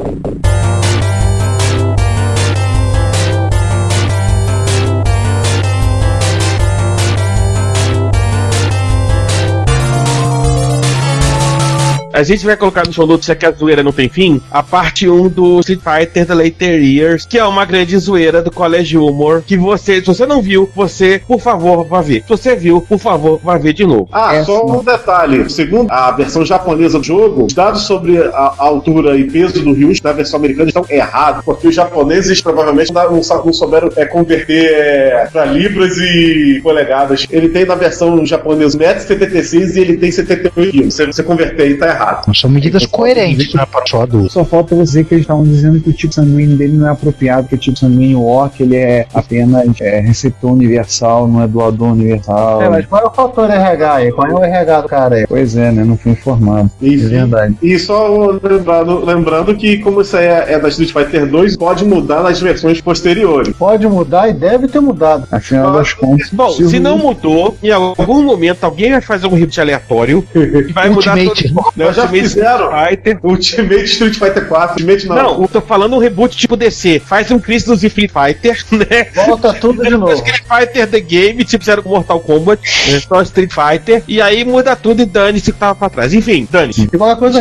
A 12.17 12.23
gente 12.23 12.47
vai 12.47 12.57
colocar 12.57 12.83
no 12.87 12.95
show 12.95 13.07
notes, 13.07 13.27
já 13.27 13.35
que 13.35 13.45
a 13.45 13.51
zoeira 13.51 13.83
não 13.83 13.93
tem 13.93 14.09
fim, 14.09 14.41
a 14.51 14.63
parte 14.63 15.07
1 15.07 15.29
do 15.29 15.61
Street 15.61 15.81
Fighter 15.81 16.27
The 16.27 16.35
Later 16.35 16.83
Years, 16.83 17.27
que 17.27 17.39
é 17.39 17.45
uma 17.45 17.67
grande 17.67 17.99
zoeira 17.99 18.41
do 18.41 18.51
Colégio 18.51 19.05
Humor, 19.05 19.43
que 19.47 19.55
você, 19.55 20.01
se 20.01 20.07
você 20.07 20.25
não 20.25 20.41
viu, 20.41 20.67
você, 20.75 21.21
por 21.29 21.39
favor, 21.43 21.85
vá 21.85 22.01
ver. 22.01 22.23
Se 22.23 22.31
você 22.31 22.57
viu, 22.57 22.81
por 22.81 22.99
favor, 22.99 23.39
vá 23.45 23.59
ver 23.59 23.75
de 23.75 23.85
novo. 23.85 24.09
Ah, 24.11 24.35
É, 24.35 24.45
só 24.45 24.65
um 24.65 24.83
detalhe. 24.83 25.51
Segundo 25.51 25.91
a 25.91 26.11
versão 26.11 26.43
japonesa 26.43 26.99
do 26.99 27.05
jogo, 27.05 27.45
os 27.45 27.53
dados 27.53 27.83
sobre 27.83 28.17
a, 28.17 28.55
altura 28.57 29.15
e 29.19 29.25
peso 29.25 29.63
do 29.63 29.75
Ryu 29.75 29.93
da 30.01 30.15
versão 30.15 30.39
americana 30.39 30.69
estão 30.69 30.87
errados, 30.89 31.45
porque 31.45 31.69
os 31.69 31.75
japoneses 31.75 32.41
provavelmente 32.41 32.95
não, 32.95 33.11
não 33.13 33.53
souberam 33.53 33.91
é, 33.95 34.07
converter 34.07 34.73
é, 34.73 35.29
para 35.31 35.45
libras 35.45 35.99
e 35.99 36.61
polegadas. 36.63 37.27
Ele 37.31 37.51
tem 37.51 37.67
na 37.67 37.75
versão 37.75 38.25
japonesa 38.25 38.79
1,76m 38.79 39.77
e 39.77 39.81
ele 39.81 39.99
tem 39.99 40.11
78 40.11 40.73
kg. 40.73 40.91
Se 40.91 41.05
você 41.05 41.23
converter 41.23 41.63
aí, 41.65 41.75
tá 41.75 41.89
errado. 41.89 42.06
Errado. 42.07 42.35
São 42.35 42.51
medidas 42.51 42.87
coerentes, 42.87 43.53
não 43.55 43.63
é 43.63 43.67
para 43.67 43.87
só 43.87 44.03
adulto. 44.03 44.33
Só 44.33 44.45
falta 44.45 44.75
você 44.75 44.83
dizer 44.85 45.05
que 45.05 45.15
eles 45.15 45.25
estavam 45.25 45.45
dizendo 45.45 45.81
que 45.81 45.91
o 45.91 45.93
tipo 45.93 46.15
sanguíneo 46.15 46.57
dele 46.57 46.77
não 46.77 46.87
é 46.87 46.91
apropriado, 46.91 47.49
que 47.49 47.55
o 47.55 47.59
tipo 47.59 47.79
sanguíneo 47.79 48.23
orc 48.23 48.63
ele 48.63 48.77
é 48.77 49.07
apenas 49.13 49.81
é, 49.81 50.01
receptor 50.01 50.53
universal, 50.53 51.29
não 51.29 51.43
é 51.43 51.49
doador 51.49 51.93
universal. 51.93 52.63
É, 52.63 52.69
mas 52.69 52.87
qual 52.87 53.03
é 53.03 53.07
o 53.07 53.11
fator 53.11 53.51
RH 53.51 53.95
aí? 53.95 54.13
Qual 54.13 54.27
é 54.27 54.35
o 54.35 54.45
RH 54.45 54.81
do 54.81 54.89
cara 54.89 55.15
aí? 55.17 55.27
Pois 55.27 55.57
é, 55.57 55.73
né? 55.73 55.85
Não 55.85 55.97
fui 55.97 56.13
informado. 56.13 56.71
E, 56.81 56.95
É 56.95 57.09
verdade. 57.09 57.57
E 57.63 57.79
só 57.79 58.39
lembrando, 58.43 59.05
lembrando 59.05 59.57
que, 59.57 59.79
como 59.79 60.01
isso 60.01 60.17
aí 60.17 60.27
é, 60.27 60.53
é 60.53 60.59
da 60.59 60.69
Street 60.69 60.93
Fighter 60.93 61.27
2, 61.27 61.57
pode 61.57 61.85
mudar 61.85 62.23
nas 62.23 62.41
versões 62.41 62.81
posteriores. 62.81 63.55
Pode 63.57 63.87
mudar 63.87 64.29
e 64.29 64.33
deve 64.33 64.69
ter 64.69 64.81
mudado. 64.81 65.27
Afinal 65.31 65.73
das 65.73 65.93
contas. 65.93 66.31
Bom, 66.31 66.51
se 66.51 66.69
se 66.69 66.81
não 66.81 66.99
mudou, 66.99 67.57
em 67.63 67.71
algum 67.71 68.23
momento 68.23 68.65
alguém 68.65 68.93
vai 68.93 69.01
fazer 69.01 69.27
um 69.27 69.35
reboot 69.35 69.61
aleatório 69.61 70.25
e 70.35 70.73
vai 70.73 70.89
Ultimate. 70.91 71.49
mudar 71.49 71.65
todo 71.65 71.75
Nós 71.77 71.96
já 71.97 72.03
Ultimate 72.03 72.29
fizeram. 72.29 72.71
Fighter. 72.71 73.19
Ultimate 73.23 73.85
Street 73.85 74.15
Fighter 74.15 74.47
4, 74.49 74.75
Ultimate 74.75 75.07
não. 75.09 75.17
Não, 75.17 75.43
eu 75.43 75.49
tô 75.49 75.61
falando 75.61 75.97
um 75.97 75.99
reboot 75.99 76.37
tipo 76.37 76.57
DC. 76.57 77.01
Faz 77.01 77.31
um 77.31 77.39
Chris 77.39 77.65
dos 77.65 77.83
Street 77.83 78.11
Fighter, 78.11 78.65
né? 78.73 79.07
Volta 79.27 79.53
tudo 79.55 79.83
de 79.83 79.91
novo. 79.91 80.13
Street 80.13 80.43
Fighter 80.43 80.87
The 80.89 81.01
Game, 81.01 81.45
tipo 81.45 81.65
fizeram 81.65 81.83
com 81.83 81.89
Mortal 81.91 82.21
Kombat, 82.21 82.61
né? 82.93 83.01
só 83.01 83.23
Street 83.23 83.51
Fighter, 83.53 84.03
e 84.07 84.21
aí 84.21 84.45
muda 84.45 84.77
tudo 84.77 85.03
e 85.03 85.05
dane-se 85.07 85.53
que 85.53 85.59
tava 85.59 85.75
pra 85.75 85.89
trás. 85.91 86.13
Enfim, 86.15 86.47
dane-se. 86.51 86.83
E 86.83 86.97
qualquer 86.99 87.19
coisa? 87.19 87.41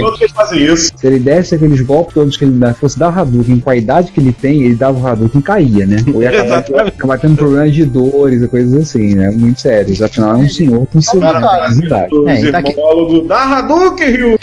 Todos 0.00 0.20
eles 0.20 0.32
fazem 0.32 0.64
isso. 0.64 0.92
Se 0.96 1.06
ele 1.06 1.18
desse 1.18 1.54
aqueles 1.54 1.80
golpes 1.82 2.14
todos 2.14 2.36
que 2.36 2.44
ele 2.44 2.58
dá, 2.58 2.74
fosse 2.74 2.98
dar 2.98 3.16
Hadouken 3.16 3.60
com 3.60 3.70
a 3.70 3.76
idade 3.76 4.10
que 4.12 4.20
ele 4.20 4.32
tem, 4.32 4.62
ele 4.64 4.74
dava 4.74 4.98
o 4.98 5.06
Hadouken 5.06 5.40
e 5.40 5.42
caía, 5.44 5.86
né? 5.86 5.96
Ou 6.12 6.22
ia 6.22 6.30
acabar, 6.30 7.18
tendo 7.18 7.36
problemas 7.36 7.74
de 7.74 7.84
dores 7.84 8.42
e 8.42 8.48
coisas 8.48 8.74
assim, 8.82 9.14
né? 9.14 9.30
Muito 9.30 9.60
sérios. 9.60 10.02
Afinal, 10.02 10.32
é 10.34 10.36
um 10.38 10.48
senhor 10.48 10.86
com 10.86 11.00
seu 11.00 11.20
Cara. 11.20 11.68
Os 11.70 12.26
É, 12.28 12.50
daqui- 12.50 12.70
irmólogos 12.72 13.26
da 13.28 13.44
Hadouken, 13.68 14.10
Ryu. 14.16 14.38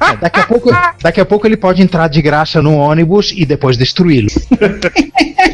É, 0.00 0.16
daqui, 0.16 0.40
a 0.40 0.46
pouco, 0.46 0.70
daqui 1.02 1.20
a 1.20 1.24
pouco 1.24 1.46
ele 1.46 1.56
pode 1.56 1.82
entrar 1.82 2.08
de 2.08 2.22
graça 2.22 2.62
no 2.62 2.76
ônibus 2.76 3.32
e 3.36 3.44
depois 3.44 3.76
destruí-lo. 3.76 4.28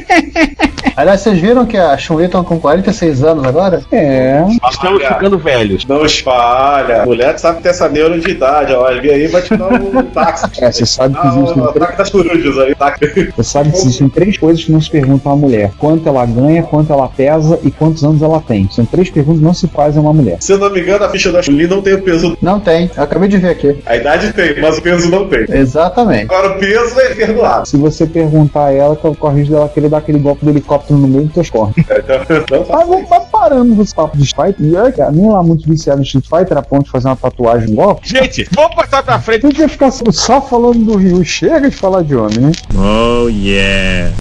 Aliás, 0.98 1.20
vocês 1.20 1.38
viram 1.38 1.64
que 1.64 1.76
a 1.76 1.96
Chun-Li 1.96 2.24
estão 2.24 2.42
com 2.42 2.58
46 2.58 3.22
anos 3.22 3.44
agora? 3.46 3.80
É. 3.92 4.42
Estamos 4.68 5.00
ficando 5.04 5.38
velhos. 5.38 5.86
Não 5.86 6.04
espalha. 6.04 7.06
Mulher 7.06 7.38
sabe 7.38 7.62
ter 7.62 7.68
essa 7.68 7.88
neuro 7.88 8.18
de 8.18 8.28
idade, 8.32 8.72
ó. 8.72 8.90
Ele 8.90 9.08
aí 9.08 9.28
vai 9.28 9.40
te 9.40 9.56
dar 9.56 9.72
um 9.74 10.02
táxi. 10.12 10.46
É, 10.60 10.72
você 10.72 10.84
sabe 10.84 11.14
que 11.14 11.20
Ah, 11.24 11.32
existem 11.36 11.62
o 11.62 11.68
ataque 11.68 11.98
das 11.98 12.10
corujas 12.10 12.58
aí, 12.58 12.74
tá? 12.74 12.96
Você 13.36 13.44
sabe 13.44 13.70
que 13.70 13.76
existem 13.76 14.08
três 14.08 14.36
coisas 14.36 14.64
que 14.64 14.72
não 14.72 14.80
se 14.80 14.90
perguntam 14.90 15.30
a 15.30 15.34
uma 15.36 15.46
mulher: 15.46 15.70
quanto 15.78 16.08
ela 16.08 16.26
ganha, 16.26 16.64
quanto 16.64 16.92
ela 16.92 17.06
pesa 17.06 17.60
e 17.62 17.70
quantos 17.70 18.02
anos 18.02 18.20
ela 18.20 18.40
tem. 18.40 18.68
São 18.68 18.84
três 18.84 19.08
perguntas 19.08 19.38
que 19.38 19.44
não 19.44 19.54
se 19.54 19.68
fazem 19.68 20.00
a 20.00 20.02
uma 20.02 20.12
mulher. 20.12 20.38
Se 20.40 20.52
eu 20.52 20.58
não 20.58 20.68
me 20.68 20.80
engano, 20.80 21.04
a 21.04 21.08
ficha 21.10 21.30
da 21.30 21.40
Chun-Li 21.40 21.68
não 21.68 21.80
tem 21.80 21.94
o 21.94 22.02
peso. 22.02 22.36
Não 22.42 22.58
tem. 22.58 22.90
Eu 22.96 23.04
acabei 23.04 23.28
de 23.28 23.36
ver 23.38 23.50
aqui. 23.50 23.78
A 23.86 23.94
idade 23.96 24.32
tem, 24.32 24.60
mas 24.60 24.78
o 24.78 24.82
peso 24.82 25.08
não 25.08 25.28
tem. 25.28 25.46
Exatamente. 25.48 26.24
Agora 26.24 26.56
o 26.56 26.58
peso 26.58 26.98
é 26.98 27.14
perdoado. 27.14 27.68
Se 27.68 27.76
você 27.76 28.04
perguntar 28.04 28.64
a 28.66 28.72
ela, 28.72 28.96
corre 28.96 29.14
o 29.34 29.36
risco 29.38 29.54
dela 29.54 29.68
querer 29.68 29.88
dar 29.88 29.98
aquele 29.98 30.18
golpe 30.18 30.44
do 30.44 30.50
helicóptero 30.50 30.87
no 30.96 31.08
meio 31.08 31.24
dos 31.24 31.34
teus 31.34 31.50
cornos. 31.50 31.76
Então, 31.88 32.58
não 32.60 32.66
Mas 32.68 32.86
vamos 32.86 33.08
vai 33.08 33.20
parando 33.30 33.82
esse 33.82 33.94
papo 33.94 34.16
de 34.16 34.24
Street 34.24 34.54
Fighter. 34.54 34.66
E 34.66 34.76
olha, 34.76 34.92
cara, 34.92 35.10
nem 35.10 35.28
lá 35.28 35.42
muito 35.42 35.68
viciado 35.68 36.00
em 36.00 36.04
Street 36.04 36.26
Fighter 36.26 36.56
a 36.56 36.62
ponto 36.62 36.84
de 36.84 36.90
fazer 36.90 37.08
uma 37.08 37.16
tatuagem 37.16 37.70
igual. 37.70 37.98
Gente, 38.02 38.48
vamos 38.54 38.74
passar 38.74 39.02
pra 39.02 39.18
frente. 39.18 39.42
Tem 39.42 39.50
que 39.50 39.68
ficar 39.68 39.90
só 39.90 40.40
falando 40.40 40.84
do 40.84 40.96
Rio. 40.96 41.24
Chega 41.24 41.68
de 41.68 41.76
falar 41.76 42.02
de 42.02 42.14
homem, 42.14 42.38
né? 42.38 42.52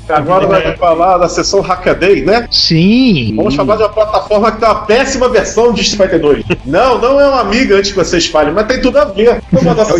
Agora 0.10 0.48
vai 0.48 0.76
falar 0.76 1.18
da 1.18 1.30
sessão 1.30 1.62
Hackaday, 1.62 2.26
né? 2.26 2.48
Sim. 2.52 3.34
Vamos 3.36 3.56
falar 3.56 3.76
de 3.76 3.84
uma 3.84 3.90
plataforma 3.90 4.52
que 4.52 4.60
tem 4.60 4.70
uma 4.70 4.86
péssima 4.86 5.30
versão 5.30 5.74
de 5.74 5.82
Street 5.82 6.12
Fighter 6.12 6.22
2. 6.22 6.46
Não, 6.66 7.00
não 7.00 7.20
é 7.20 7.28
uma 7.28 7.42
amiga 7.42 7.78
antes 7.78 7.92
que 7.92 7.98
você 7.98 8.18
espalhe, 8.18 8.52
mas 8.52 8.68
tem 8.68 8.82
tudo 8.82 8.98
a 8.98 9.06
ver. 9.06 9.42
Vamos 9.52 9.68
mandar 9.68 9.84
essa 9.84 9.96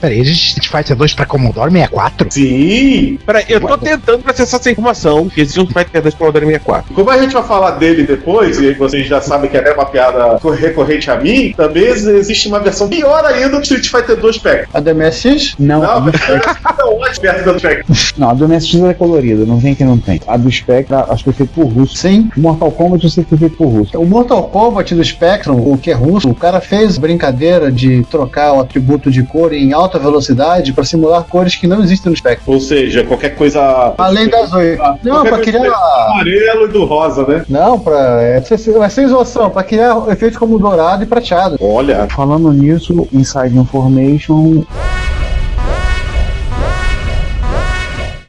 Peraí, 0.00 0.20
existe 0.20 0.60
Street 0.60 0.68
Fighter 0.68 0.96
2 0.96 1.14
pra 1.14 1.26
Commodore 1.26 1.70
64? 1.70 2.26
Sim! 2.30 3.18
Peraí, 3.24 3.44
eu 3.48 3.60
tô 3.60 3.78
tentando 3.78 4.22
processar 4.22 4.56
essa 4.56 4.70
informação 4.70 5.28
que 5.28 5.40
existe 5.40 5.60
um 5.60 5.66
Fighter 5.72 6.02
2 6.02 6.14
Commodore 6.14 6.46
64. 6.46 6.94
Como 6.94 7.10
a 7.10 7.18
gente 7.18 7.32
vai 7.32 7.42
falar 7.42 7.72
dele 7.72 8.04
depois, 8.04 8.58
e 8.60 8.72
vocês 8.74 9.06
já 9.06 9.20
sabem 9.20 9.50
que 9.50 9.56
é 9.56 9.72
uma 9.72 9.86
piada 9.86 10.38
recorrente 10.58 11.10
a 11.10 11.16
mim, 11.16 11.52
também 11.56 11.84
existe 11.84 12.48
uma 12.48 12.60
versão 12.60 12.88
pior 12.88 13.24
ainda 13.24 13.56
do 13.56 13.62
Street 13.62 13.88
Fighter 13.88 14.16
2 14.16 14.38
Pack. 14.38 14.68
A 14.72 14.80
DMSX? 14.80 15.54
Não, 15.58 15.80
Não, 15.80 15.90
a 15.90 15.98
é 15.98 17.42
do 17.42 17.60
Pack. 17.60 17.84
não, 18.16 18.30
a 18.30 18.34
do 18.34 18.48
MSX 18.48 18.74
é 18.82 18.94
colorida, 18.94 19.44
não 19.44 19.58
vem 19.58 19.74
que 19.74 19.84
não 19.84 19.98
tem. 19.98 20.20
A 20.26 20.36
do 20.36 20.50
Spectre, 20.50 20.94
acho 20.94 21.18
que 21.18 21.24
foi 21.24 21.32
feito 21.32 21.52
por 21.54 21.66
russo. 21.66 21.96
Sim. 21.96 22.30
Mortal 22.36 22.70
Kombat 22.70 23.04
eu 23.04 23.10
sei 23.10 23.24
que 23.24 23.30
foi 23.30 23.38
feito 23.38 23.56
por 23.56 23.66
russo. 23.66 23.98
O 23.98 24.04
Mortal 24.06 24.44
Kombat 24.44 24.94
do 24.94 25.04
Spectrum, 25.04 25.56
o 25.72 25.76
que 25.78 25.90
é 25.90 25.94
russo, 25.94 26.28
o 26.28 26.34
cara 26.34 26.60
fez 26.60 26.98
brincadeira 26.98 27.70
de 27.70 28.02
trocar 28.10 28.52
o 28.52 28.60
atributo 28.60 29.10
de 29.10 29.22
cor 29.22 29.52
em 29.52 29.72
alta 29.72 29.98
velocidade 29.98 30.72
para 30.72 30.84
simular 30.84 31.24
cores 31.24 31.54
que 31.54 31.66
não 31.66 31.82
existem 31.82 32.10
no 32.10 32.16
Spectrum. 32.16 32.54
Ou 32.54 32.60
seja, 32.60 33.04
qualquer 33.04 33.30
coisa. 33.34 33.94
Além 33.98 34.28
das 34.28 34.52
oito. 34.52 34.78
Não, 34.78 34.96
Qualquer 35.18 35.28
pra 35.28 35.38
coisa 35.38 35.47
criar. 35.52 35.68
do 35.68 36.12
amarelo 36.12 36.64
e 36.64 36.68
do 36.68 36.84
rosa, 36.84 37.26
né? 37.26 37.44
Não, 37.48 37.78
pra. 37.78 38.22
É, 38.22 38.38
é 38.38 38.88
sem 38.88 39.04
isolação, 39.04 39.50
pra 39.50 39.62
criar 39.62 39.96
efeitos 40.08 40.38
como 40.38 40.58
dourado 40.58 41.02
e 41.02 41.06
prateado. 41.06 41.56
Olha, 41.60 42.06
Falando 42.08 42.52
nisso, 42.52 43.06
Inside 43.12 43.56
Information. 43.56 44.62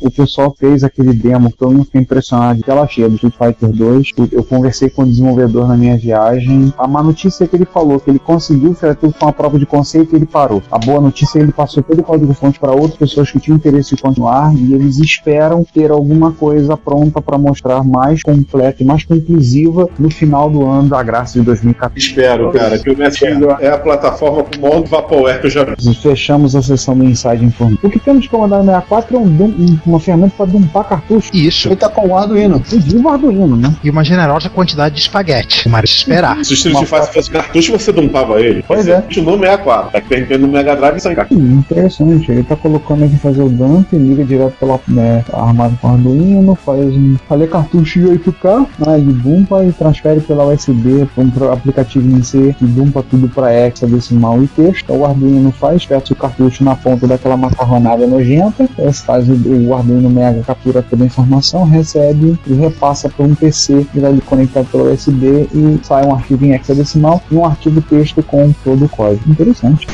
O 0.01 0.09
pessoal 0.09 0.55
fez 0.57 0.83
aquele 0.83 1.13
demo, 1.13 1.51
todo 1.51 1.71
mundo 1.73 1.85
ficou 1.85 2.01
impressionado 2.01 2.61
que 2.63 2.69
ela 2.71 2.87
cheia 2.87 3.09
do 3.09 3.15
Street 3.15 3.33
Fighter 3.37 3.69
2. 3.69 4.09
Eu- 4.17 4.29
Eu 4.39 4.43
conversei 4.43 4.89
com 4.89 5.01
o 5.03 5.05
desenvolvedor 5.05 5.67
na 5.67 5.75
minha 5.75 5.97
viagem. 5.97 6.73
A 6.77 6.87
má 6.87 7.03
notícia 7.03 7.43
é 7.43 7.47
que 7.47 7.55
ele 7.55 7.65
falou 7.65 7.99
que 7.99 8.09
ele 8.09 8.19
conseguiu, 8.19 8.73
foi 8.73 8.95
tudo 8.95 9.13
com 9.13 9.25
uma 9.25 9.33
prova 9.33 9.59
de 9.59 9.65
conceito 9.65 10.13
e 10.13 10.15
ele 10.15 10.25
parou. 10.25 10.61
A 10.71 10.77
boa 10.77 11.01
notícia 11.01 11.37
é 11.37 11.41
que 11.41 11.45
ele 11.45 11.51
passou 11.51 11.83
todo 11.83 11.99
o 11.99 12.03
código-fonte 12.03 12.59
para 12.59 12.71
outras 12.71 12.95
pessoas 12.95 13.29
que 13.31 13.39
tinham 13.39 13.57
interesse 13.57 13.93
em 13.95 13.97
continuar 13.97 14.53
e 14.55 14.73
eles 14.73 14.97
esperam 14.99 15.65
ter 15.73 15.91
alguma 15.91 16.31
coisa 16.31 16.77
pronta 16.77 17.21
para 17.21 17.37
mostrar 17.37 17.83
mais 17.83 18.21
completa 18.23 18.81
e 18.81 18.85
mais 18.85 19.03
conclusiva 19.03 19.89
no 19.99 20.09
final 20.09 20.49
do 20.49 20.65
ano 20.65 20.89
da 20.89 21.03
graça 21.03 21.37
de 21.39 21.45
2014. 21.45 21.99
espero, 22.07 22.51
cara, 22.51 22.77
que 22.79 22.89
o 22.89 22.93
MSX 22.97 23.37
é 23.59 23.69
a 23.69 23.77
plataforma 23.77 24.43
com 24.43 24.57
o 24.57 24.61
maior 24.61 24.83
Vaporware 24.87 25.41
que 25.41 25.47
eu 25.47 25.51
já 25.51 25.63
vi. 25.65 25.93
Fechamos 25.95 26.55
a 26.55 26.61
sessão 26.61 26.97
do 26.97 27.03
Inside 27.03 27.43
Information. 27.43 27.87
O 27.87 27.89
que 27.89 27.99
temos 27.99 28.23
de 28.23 28.29
comandar 28.29 28.63
64 28.63 29.15
é 29.15 29.19
um 29.19 29.29
um- 29.39 29.79
uma 29.89 29.99
ferramenta 29.99 30.33
para 30.37 30.45
dumpar 30.45 30.83
cartucho. 30.85 31.29
Isso. 31.33 31.67
Ele 31.67 31.75
tá 31.75 31.89
com 31.89 32.07
o 32.07 32.17
Arduino. 32.17 32.61
E 32.71 32.95
o 32.95 33.09
Arduino, 33.09 33.55
né? 33.55 33.75
E 33.83 33.89
uma 33.89 34.03
generosa 34.03 34.49
quantidade 34.49 34.95
de 34.95 35.01
espaguete. 35.01 35.69
Se 35.69 35.85
esperar. 35.85 36.43
Se 36.43 36.53
o 36.53 36.55
Street 36.55 36.77
Fighter 36.77 37.13
fosse 37.13 37.31
cartucho, 37.31 37.71
você 37.71 37.91
dumpava 37.91 38.41
ele. 38.41 38.63
Pois 38.67 38.85
Você 38.85 38.91
é. 38.91 39.01
Continua 39.01 39.37
no 39.37 39.43
64. 39.43 39.91
Tá 39.91 40.01
que 40.01 40.25
tem 40.25 40.37
no 40.37 40.47
Mega 40.47 40.75
Drive 40.75 40.97
e 40.97 40.99
sai 40.99 41.15
cá. 41.15 41.27
Hum, 41.31 41.59
interessante. 41.59 42.31
Ele 42.31 42.43
tá 42.43 42.55
colocando 42.55 43.05
aqui 43.05 43.17
fazer 43.17 43.41
o 43.41 43.49
dump, 43.49 43.93
liga 43.93 44.23
direto 44.23 44.55
pela 44.59 44.79
né, 44.87 45.23
armado 45.33 45.77
com 45.81 45.87
Arduino, 45.89 46.55
faz 46.55 46.85
um. 46.85 47.17
Falei 47.27 47.47
cartucho 47.47 47.99
de 47.99 48.05
8K, 48.05 48.67
aí 48.87 49.01
dumpa 49.01 49.63
e 49.63 49.71
transfere 49.71 50.19
pela 50.21 50.45
USB 50.45 51.07
para 51.33 51.47
um 51.47 51.53
aplicativo 51.53 52.09
em 52.09 52.23
C 52.23 52.55
que 52.57 52.65
dumpa 52.65 53.03
tudo 53.03 53.27
para 53.29 53.53
hexadecimal 53.53 54.41
e 54.43 54.47
texto. 54.47 54.83
Então, 54.83 54.97
o 54.97 55.05
Arduino 55.05 55.51
faz, 55.51 55.85
perde 55.85 56.13
o 56.13 56.15
cartucho 56.15 56.63
na 56.63 56.75
ponta 56.75 57.07
daquela 57.07 57.37
macarronada 57.37 58.05
nojenta, 58.07 58.67
faz 59.05 59.27
o, 59.29 59.33
o 59.33 59.73
Arduino 59.79 60.09
Mega 60.09 60.41
captura 60.43 60.81
toda 60.81 61.03
a 61.03 61.07
informação, 61.07 61.65
recebe 61.65 62.37
e 62.47 62.53
repassa 62.53 63.09
para 63.09 63.25
um 63.25 63.35
PC 63.35 63.85
que 63.91 63.99
vai 63.99 64.19
conectado 64.25 64.67
pela 64.71 64.91
USB 64.91 65.47
e 65.53 65.79
sai 65.83 66.05
um 66.05 66.13
arquivo 66.13 66.45
em 66.45 66.53
hexadecimal 66.53 67.21
e 67.31 67.35
um 67.35 67.45
arquivo 67.45 67.81
texto 67.81 68.21
com 68.23 68.53
todo 68.63 68.85
o 68.85 68.89
código. 68.89 69.21
Interessante. 69.29 69.87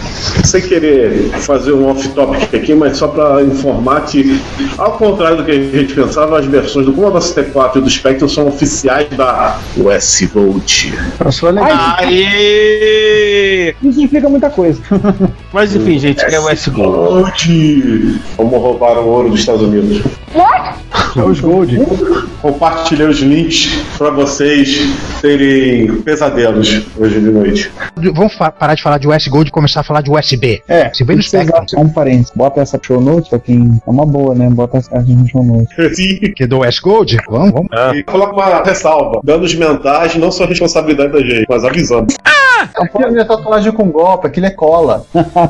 Sem 0.44 0.62
querer 0.62 1.30
fazer 1.40 1.74
um 1.74 1.90
off-topic 1.90 2.54
aqui, 2.54 2.76
mas 2.76 2.98
só 2.98 3.08
pra 3.08 3.44
informar 3.44 4.02
que, 4.02 4.40
ao 4.78 4.94
contrário 4.94 5.38
do 5.38 5.46
que 5.46 5.52
a 5.52 5.56
gente 5.56 5.94
pensava, 5.94 6.40
as 6.40 6.46
versões 6.46 6.86
do 6.86 6.94
Commodore 6.94 7.24
64 7.24 7.80
e 7.80 7.84
do 7.84 7.90
Spectrum 7.90 8.28
são 8.28 8.48
oficiais 8.48 9.10
da 9.10 9.60
US 9.78 10.22
alegria. 11.48 11.96
Aê! 11.98 13.76
Isso 13.82 13.94
significa 13.94 14.30
muita 14.30 14.50
coisa. 14.50 14.82
Mas 15.52 15.76
enfim, 15.76 15.98
gente, 16.00 16.24
é 16.24 16.40
o 16.40 16.50
S 16.50 16.70
Gold. 16.70 17.48
Gold! 17.48 18.22
Como 18.36 18.58
roubaram 18.58 19.04
o 19.04 19.10
ouro 19.10 19.30
dos 19.30 19.40
Estados 19.40 19.62
Unidos. 19.62 19.75
É 21.16 21.22
os 21.22 21.40
Gold. 21.40 21.80
Compartilhei 22.42 23.08
os 23.08 23.20
links 23.20 23.70
pra 23.98 24.10
vocês 24.10 24.80
terem 25.22 26.02
pesadelos 26.02 26.86
hoje 26.98 27.20
de 27.20 27.32
noite. 27.32 27.72
Vamos 28.14 28.36
parar 28.36 28.76
de 28.76 28.84
falar 28.84 28.98
de 28.98 29.08
US 29.08 29.28
Gold 29.28 29.48
e 29.50 29.52
começar 29.52 29.80
a 29.80 29.84
falar 29.84 30.02
de 30.02 30.12
USB. 30.12 30.62
É. 30.68 30.94
Se 30.94 31.04
bem 31.04 31.16
no 31.16 31.24
Spectrum, 31.24 31.58
acham, 31.58 31.82
um 31.82 31.90
parênteses, 31.90 32.32
bota 32.36 32.62
essa 32.62 32.80
show 32.82 33.00
notes 33.00 33.30
pra 33.30 33.40
quem. 33.40 33.82
É 33.86 33.90
uma 33.90 34.06
boa, 34.06 34.36
né? 34.36 34.50
Bota 34.50 34.78
essa 34.78 35.00
no 35.00 35.28
show 35.28 35.44
notes. 35.44 35.96
Sim. 35.96 36.20
que 36.36 36.46
do 36.46 36.60
US 36.60 36.80
Gold, 36.80 37.18
vamos, 37.30 37.52
vamos. 37.52 37.98
E 37.98 38.04
coloca 38.04 38.34
uma 38.34 38.64
ressalva. 38.64 39.22
Danos 39.24 39.56
mentais 39.56 40.16
não 40.16 40.32
são 40.32 40.46
responsabilidade 40.46 41.14
da 41.14 41.22
gente, 41.22 41.46
mas 41.50 41.64
avisando. 41.64 42.14
Não 42.78 42.88
pode 42.88 43.12
minha 43.12 43.26
tatuagem 43.26 43.72
com 43.72 43.90
golpe, 43.90 44.28
aquilo 44.28 44.46
é 44.46 44.52
cola. 44.52 45.06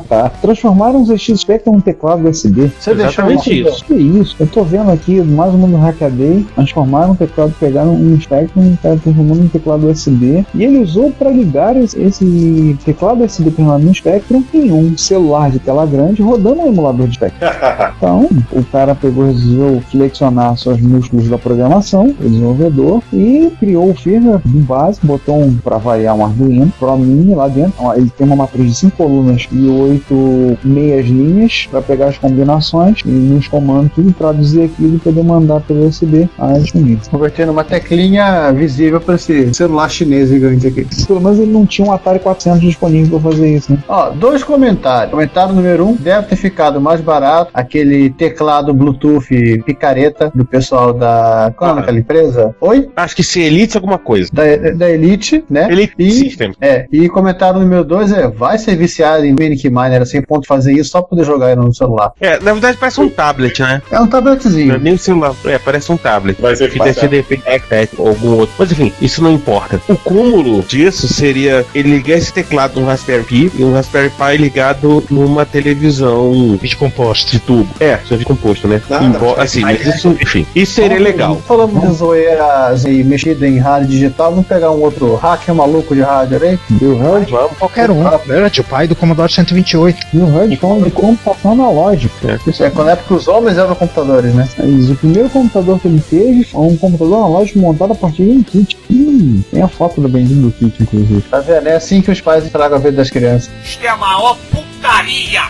tá. 0.08 0.30
Transformaram 0.40 1.02
os 1.02 1.08
ZX 1.08 1.40
Spectrum 1.40 1.74
num 1.74 1.80
teclado 1.80 2.28
USB. 2.28 2.70
Você 2.78 2.94
deixou 2.94 3.26
Exatamente 3.26 3.60
isso. 3.60 3.84
Que 3.84 3.94
isso? 3.94 4.36
Eu 4.38 4.46
tô 4.46 4.62
vendo 4.62 4.90
aqui 4.90 5.20
mais 5.20 5.52
uma 5.54 5.66
do 5.66 5.76
Hackaday, 5.76 6.46
transformaram 6.54 7.12
o 7.12 7.16
teclado, 7.16 7.54
pegaram 7.58 7.94
um 7.94 8.18
Spectrum, 8.20 8.76
tá 8.82 8.96
transformando 9.02 9.42
num 9.42 9.48
teclado 9.48 9.88
USB, 9.88 10.44
e 10.54 10.64
ele 10.64 10.78
usou 10.78 11.10
para 11.10 11.30
ligar 11.30 11.76
esse, 11.76 12.76
teclado 12.84 13.24
USB 13.24 13.50
transformado 13.50 13.84
no 13.84 13.94
Spectrum 13.94 14.44
em 14.52 14.72
um 14.72 14.96
celular 14.96 15.50
de 15.50 15.58
tela 15.58 15.86
grande 15.86 16.22
rodando 16.22 16.62
um 16.62 16.68
emulador 16.68 17.06
de 17.06 17.14
Spectrum. 17.14 17.48
Então, 17.96 18.28
o 18.52 18.62
cara 18.64 18.94
pegou 18.94 19.24
resolveu 19.24 19.80
flexionar 19.90 20.56
seus 20.56 20.80
músculos 20.80 21.28
da 21.28 21.38
programação, 21.38 22.14
o 22.20 22.28
desenvolvedor, 22.28 23.02
e 23.12 23.52
criou 23.58 23.90
o 23.90 23.94
firmware 23.94 24.40
básico, 24.44 25.06
botou 25.06 25.40
um, 25.40 25.56
para 25.56 25.78
variar 25.78 26.14
um 26.14 26.24
Arduino 26.24 26.72
Pro 26.78 26.90
Mini 27.06 27.34
lá 27.34 27.48
dentro. 27.48 27.74
Ó, 27.78 27.94
Ele 27.94 28.10
tem 28.10 28.26
uma 28.26 28.36
matriz 28.36 28.66
de 28.66 28.74
5 28.74 28.96
colunas 28.96 29.48
e 29.50 29.66
8 29.66 30.58
meias 30.64 31.06
linhas 31.06 31.66
para 31.70 31.82
pegar 31.82 32.08
as 32.08 32.18
combinações 32.18 33.00
e 33.04 33.08
nos 33.08 33.48
comandos 33.48 33.92
tudo 33.94 34.12
traduzir 34.12 34.62
aquilo 34.62 34.96
e 34.96 34.98
poder 34.98 35.22
mandar 35.22 35.60
pelo 35.60 35.86
USB 35.86 36.28
as 36.38 36.70
comidas. 36.70 37.08
Convertendo 37.08 37.52
uma 37.52 37.64
teclinha 37.64 38.52
visível 38.52 39.00
para 39.00 39.14
esse 39.14 39.52
celular 39.54 39.88
chinês 39.88 40.28
gigante 40.28 40.66
aqui. 40.66 40.86
Pelo 41.06 41.20
menos 41.20 41.38
ele 41.38 41.52
não 41.52 41.66
tinha 41.66 41.86
um 41.86 41.92
Atari 41.92 42.18
400 42.18 42.60
disponível 42.60 43.20
para 43.20 43.30
fazer 43.30 43.54
isso, 43.54 43.72
né? 43.72 43.78
Ó, 43.88 44.10
dois 44.10 44.42
comentários. 44.42 45.10
Comentário 45.10 45.54
número 45.54 45.86
um, 45.88 45.94
deve 45.94 46.26
ter 46.28 46.36
ficado 46.36 46.80
mais 46.80 47.00
barato 47.00 47.50
aquele 47.54 48.10
teclado 48.10 48.74
Bluetooth 48.74 49.26
picareta 49.64 50.30
do 50.34 50.44
pessoal 50.44 50.92
da. 50.92 51.52
Qual 51.56 51.70
é 51.70 51.72
o 51.72 51.76
nome 51.76 51.86
daquela 51.86 51.98
empresa? 51.98 52.54
Oi? 52.60 52.88
Acho 52.96 53.16
que 53.16 53.22
se 53.22 53.40
Elite 53.40 53.76
alguma 53.76 53.98
coisa. 53.98 54.30
Da, 54.32 54.42
da 54.74 54.90
Elite, 54.90 55.44
né? 55.48 55.68
Elite 55.70 55.94
e, 55.98 56.10
System. 56.10 56.52
É, 56.60 56.86
e 57.04 57.08
comentário 57.08 57.60
número 57.60 57.84
dois 57.84 58.12
é: 58.12 58.28
vai 58.28 58.58
ser 58.58 58.76
viciado 58.76 59.24
em 59.24 59.32
Manic 59.38 59.68
Miner 59.68 60.02
assim, 60.02 60.20
ponto 60.22 60.46
fazer 60.46 60.72
isso 60.72 60.90
só 60.90 61.00
pra 61.00 61.10
poder 61.10 61.24
jogar 61.24 61.52
ele 61.52 61.60
no 61.60 61.74
celular. 61.74 62.12
É, 62.20 62.38
na 62.40 62.52
verdade 62.52 62.76
parece 62.78 63.00
um 63.00 63.08
tablet, 63.08 63.60
né? 63.60 63.82
É 63.90 63.96
um 63.96 64.00
Não 64.00 64.08
tabletzinho. 64.08 64.74
é 64.74 64.78
nem 64.78 64.94
um 64.94 64.98
celular. 64.98 65.34
É, 65.44 65.58
parece 65.58 65.90
um 65.92 65.96
tablet. 65.96 66.40
Vai 66.40 66.54
ser 66.56 66.70
que 66.70 66.78
deve 66.78 66.94
ser 66.94 67.08
de 67.08 67.90
ou 67.98 68.08
algum 68.08 68.36
outro. 68.38 68.54
Mas 68.58 68.72
enfim, 68.72 68.92
isso 69.00 69.22
não 69.22 69.32
importa. 69.32 69.80
O 69.88 69.96
cúmulo 69.96 70.62
disso 70.62 71.08
seria 71.08 71.64
ele 71.74 71.90
ligar 71.90 72.16
esse 72.16 72.32
teclado 72.32 72.80
num 72.80 72.86
Raspberry 72.86 73.24
Pi 73.24 73.52
e 73.58 73.64
um 73.64 73.72
Raspberry 73.72 74.10
Pi 74.10 74.36
ligado 74.36 75.02
numa 75.10 75.44
televisão 75.44 76.56
Vídeo 76.60 76.78
composto. 76.78 77.30
de 77.30 77.38
tubo. 77.38 77.68
É, 77.80 77.98
já 78.04 78.16
de 78.16 78.24
composto, 78.24 78.66
né? 78.68 78.80
Nada. 78.88 79.04
Embora- 79.04 79.42
assim, 79.42 79.60
mas 79.60 79.84
isso, 79.86 80.16
enfim, 80.20 80.46
isso 80.54 80.74
seria 80.74 80.98
legal. 80.98 81.36
Falamos 81.46 81.80
de 81.82 81.92
zoeiras 81.94 82.84
e 82.84 83.02
mexida 83.04 83.46
em 83.46 83.58
rádio 83.58 83.88
digital, 83.88 84.30
vamos 84.30 84.46
pegar 84.46 84.70
um 84.70 84.80
outro 84.82 85.14
hacker 85.16 85.54
maluco 85.54 85.94
de 85.94 86.00
rádio 86.02 86.40
aí. 86.42 86.58
Bill 86.78 86.96
Hurd, 86.96 87.32
Qualquer 87.58 87.90
um. 87.90 88.02
Hurt, 88.02 88.58
o 88.58 88.64
pai 88.64 88.86
do 88.86 88.94
Commodore 88.94 89.32
128. 89.32 90.06
Bill 90.12 90.26
Hurd 90.26 90.56
falando 90.56 90.84
de 90.84 90.90
computação 90.90 91.52
analógica. 91.52 92.38
Isso 92.46 92.62
é 92.62 92.70
quando 92.70 92.90
é 92.90 92.96
porque 92.96 93.14
os 93.14 93.28
homens 93.28 93.58
eram 93.58 93.74
computadores, 93.74 94.34
né? 94.34 94.48
Mas 94.58 94.90
o 94.90 94.94
primeiro 94.94 95.28
computador 95.30 95.80
que 95.80 95.88
ele 95.88 96.00
teve 96.00 96.44
foi 96.44 96.60
um 96.60 96.76
computador 96.76 97.18
analógico 97.18 97.58
montado 97.58 97.92
a 97.92 97.96
partir 97.96 98.24
de 98.24 98.30
um 98.30 98.42
kit. 98.42 98.76
Hum, 98.90 99.42
tem 99.50 99.62
a 99.62 99.68
foto 99.68 100.00
do 100.00 100.08
bendito 100.08 100.40
do 100.40 100.50
kit, 100.50 100.82
inclusive. 100.82 101.22
Tá 101.22 101.40
vendo? 101.40 101.66
É 101.66 101.76
assim 101.76 102.00
que 102.00 102.10
os 102.10 102.20
pais 102.20 102.44
estragam 102.44 102.76
a 102.76 102.80
vida 102.80 102.96
das 102.96 103.10
crianças. 103.10 103.50
Isto 103.64 103.84
é 103.84 103.88
a 103.88 103.96
maior 103.96 104.36
putaria! 104.50 105.42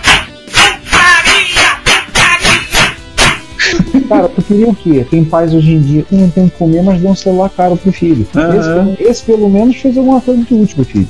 Cara, 4.08 4.28
tu 4.28 4.42
queria 4.42 4.68
o 4.68 4.74
quê? 4.74 5.06
Tem 5.08 5.24
pais 5.24 5.52
hoje 5.52 5.72
em 5.72 5.80
dia 5.80 6.02
que 6.02 6.14
não 6.14 6.30
tem 6.30 6.44
o 6.46 6.50
que 6.50 6.56
comer, 6.56 6.82
mas 6.82 7.00
dão 7.00 7.12
um 7.12 7.16
celular 7.16 7.50
caro 7.50 7.76
pro 7.76 7.92
filho. 7.92 8.26
Esse, 8.34 9.02
esse, 9.02 9.22
pelo 9.24 9.48
menos 9.48 9.76
fez 9.76 9.96
alguma 9.96 10.20
coisa 10.20 10.42
de 10.42 10.54
útil 10.54 10.76
pro 10.76 10.84
filho. 10.84 11.08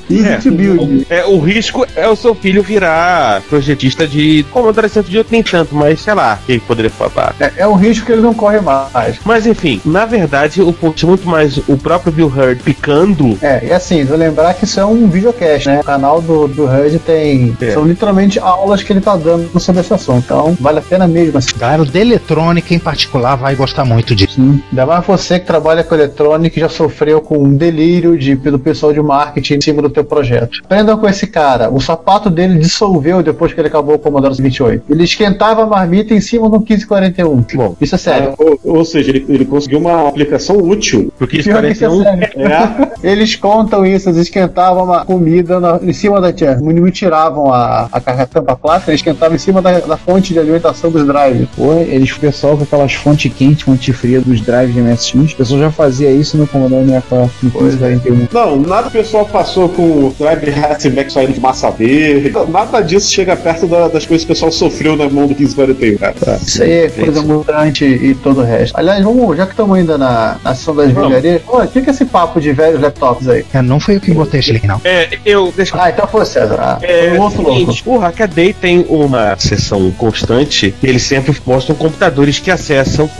É, 1.09 1.19
é, 1.19 1.25
o 1.25 1.39
risco 1.39 1.85
é 1.95 2.07
o 2.07 2.15
seu 2.15 2.33
filho 2.35 2.63
virar 2.63 3.41
projetista 3.43 4.07
de 4.07 4.45
Commodore 4.51 4.89
128 4.89 5.27
nem 5.31 5.43
tanto, 5.43 5.75
mas 5.75 6.01
sei 6.01 6.13
lá, 6.13 6.39
quem 6.45 6.59
poderia 6.59 6.91
falar. 6.91 7.35
É, 7.39 7.51
é 7.57 7.67
um 7.67 7.75
risco 7.75 8.05
que 8.05 8.11
ele 8.11 8.21
não 8.21 8.33
corre 8.33 8.59
mais. 8.59 9.19
Mas 9.23 9.45
enfim, 9.45 9.81
na 9.85 10.05
verdade, 10.05 10.61
o 10.61 10.73
ponto 10.73 11.05
é 11.05 11.07
muito 11.07 11.27
mais 11.27 11.57
o 11.67 11.77
próprio 11.77 12.11
Bill 12.11 12.27
Hurd 12.27 12.63
picando. 12.63 13.37
É, 13.41 13.65
e 13.65 13.73
assim, 13.73 14.03
vou 14.03 14.17
lembrar 14.17 14.53
que 14.53 14.65
isso 14.65 14.79
é 14.79 14.85
um 14.85 15.07
videocast, 15.07 15.67
né? 15.67 15.79
O 15.81 15.83
canal 15.83 16.21
do, 16.21 16.47
do 16.47 16.65
HUD 16.65 16.99
tem. 16.99 17.55
É. 17.61 17.71
São 17.71 17.85
literalmente 17.85 18.39
aulas 18.39 18.83
que 18.83 18.91
ele 18.91 19.01
tá 19.01 19.15
dando 19.15 19.59
sobre 19.59 19.81
esse 19.81 19.93
assunto. 19.93 20.23
Então, 20.25 20.57
vale 20.59 20.79
a 20.79 20.81
pena 20.81 21.07
mesmo 21.07 21.37
assim. 21.37 21.49
Galera 21.57 21.85
de 21.85 21.99
eletrônica 21.99 22.73
em 22.73 22.79
particular 22.87 23.35
vai 23.35 23.53
gostar 23.53 23.83
muito 23.83 24.15
disso. 24.15 24.39
Ainda 24.39 24.85
mais 24.85 25.05
você 25.05 25.37
que 25.39 25.45
trabalha 25.45 25.83
com 25.83 25.93
eletrônica 25.93 26.57
e 26.57 26.61
já 26.61 26.69
sofreu 26.69 27.19
com 27.19 27.37
um 27.37 27.53
delírio 27.53 28.17
de, 28.17 28.33
do 28.35 28.57
pessoal 28.57 28.93
de 28.93 29.01
marketing 29.01 29.55
em 29.55 29.61
cima 29.61 29.81
do 29.81 29.89
teu 29.89 30.05
projeto. 30.05 30.61
Aprendam 30.63 30.97
com 30.97 31.05
esse 31.05 31.27
cara. 31.27 31.69
O 31.69 31.81
sapato 31.81 32.29
dele 32.29 32.57
dissolveu 32.59 33.21
depois 33.21 33.51
que 33.51 33.59
ele 33.59 33.67
acabou 33.67 33.95
o 33.95 33.99
Commodore 33.99 34.33
28. 34.41 34.83
Ele 34.89 35.03
esquentava 35.03 35.63
a 35.63 35.65
marmita 35.65 36.13
em 36.13 36.21
cima 36.21 36.49
do 36.49 36.59
1541. 36.59 37.45
Bom, 37.55 37.75
isso 37.81 37.95
é 37.95 37.97
sério. 37.97 38.33
ou, 38.37 38.57
ou 38.63 38.85
seja, 38.85 39.09
ele, 39.09 39.25
ele 39.27 39.43
conseguiu 39.45 39.79
uma 39.79 40.07
aplicação 40.07 40.55
útil. 40.55 41.11
Porque 41.19 41.37
isso 41.39 41.49
Pior 41.49 41.55
que 41.57 41.61
parece 41.63 41.83
isso 41.85 42.01
é 42.01 42.03
sério. 42.03 42.93
É, 43.03 43.11
Eles 43.11 43.35
contam 43.35 43.85
isso, 43.85 44.09
eles 44.09 44.21
esquentavam 44.21 44.85
uma 44.85 45.03
comida 45.03 45.59
na- 45.59 45.79
em 45.81 45.93
cima 45.93 46.21
da 46.21 46.31
tia. 46.31 46.55
Não 46.55 46.89
tiravam 46.89 47.51
a, 47.53 47.89
a, 47.91 47.97
a 47.97 48.25
tampa 48.25 48.55
plástica, 48.55 48.91
eles 48.91 49.01
esquentavam 49.01 49.35
em 49.35 49.39
cima 49.39 49.61
da, 49.61 49.79
da 49.79 49.97
fonte 49.97 50.33
de 50.33 50.39
alimentação 50.39 50.89
dos 50.89 51.05
drives. 51.05 51.47
Pô, 51.55 51.73
eles, 51.73 52.11
o 52.11 52.19
pessoal 52.19 52.57
com 52.57 52.65
aquelas 52.77 52.93
fontes 52.93 53.31
quentes, 53.33 53.63
fonte 53.63 53.91
fria 53.91 54.21
dos 54.21 54.41
drives 54.41 54.73
de 54.73 54.81
MSX, 54.81 55.33
o 55.33 55.35
pessoal 55.35 55.59
já 55.61 55.71
fazia 55.71 56.11
isso 56.11 56.37
no 56.37 56.47
Commodore 56.47 56.85
64, 56.85 57.31
no 57.43 57.49
1541. 57.49 58.27
Não, 58.31 58.57
nada 58.61 58.87
o 58.87 58.91
pessoal 58.91 59.25
passou 59.25 59.69
com 59.69 59.81
o 59.83 60.15
Drive 60.17 60.49
Hatchback 60.49 61.11
saindo 61.11 61.33
de 61.33 61.39
massa 61.39 61.69
verde. 61.71 62.31
Nada 62.49 62.81
disso 62.81 63.11
chega 63.11 63.35
perto 63.35 63.67
da- 63.67 63.87
das 63.87 64.05
coisas 64.05 64.25
que 64.25 64.31
o 64.31 64.35
pessoal 64.35 64.51
sofreu 64.51 64.95
na 64.95 65.09
mão 65.09 65.27
do 65.27 65.35
1541, 65.35 65.97
cara. 65.97 66.15
Isso 66.41 66.61
aí 66.63 66.71
é 66.71 66.89
coisa 66.89 67.21
mutante 67.21 67.85
e 67.85 68.13
todo 68.15 68.41
o 68.41 68.43
resto. 68.43 68.77
Aliás, 68.77 69.03
vamos, 69.03 69.35
já 69.37 69.45
que 69.45 69.53
estamos 69.53 69.77
ainda 69.77 69.97
na, 69.97 70.37
na 70.43 70.53
sessão 70.55 70.75
das 70.75 70.91
velharias, 70.91 71.41
o 71.47 71.67
que, 71.67 71.81
que 71.81 71.89
é 71.89 71.93
esse 71.93 72.05
papo 72.05 72.39
de 72.39 72.51
velhos 72.51 72.79
laptops 72.81 73.27
aí? 73.27 73.45
É, 73.53 73.61
não 73.61 73.79
foi 73.79 73.95
eu 73.95 74.01
que 74.01 74.13
botei 74.13 74.39
esse 74.39 74.51
link, 74.51 74.67
não. 74.67 74.79
É, 74.83 75.09
eu. 75.25 75.51
Deixa 75.55 75.75
eu 75.75 75.81
Ah, 75.81 75.89
então 75.89 76.07
foi 76.07 76.21
o 76.21 76.25
César. 76.25 76.55
Ah, 76.59 76.77
É, 76.81 77.09
foi 77.09 77.17
um 77.17 77.21
outro 77.21 77.41
louco. 77.41 77.73
o 77.85 77.97
Hackaday 77.97 78.53
tem 78.53 78.85
uma 78.89 79.35
sessão 79.39 79.89
constante 79.91 80.73
que 80.79 80.87
eles 80.87 81.03
sempre 81.03 81.35
mostram 81.45 81.75
computadores 81.75 82.39
que 82.39 82.51
acessam 82.51 82.66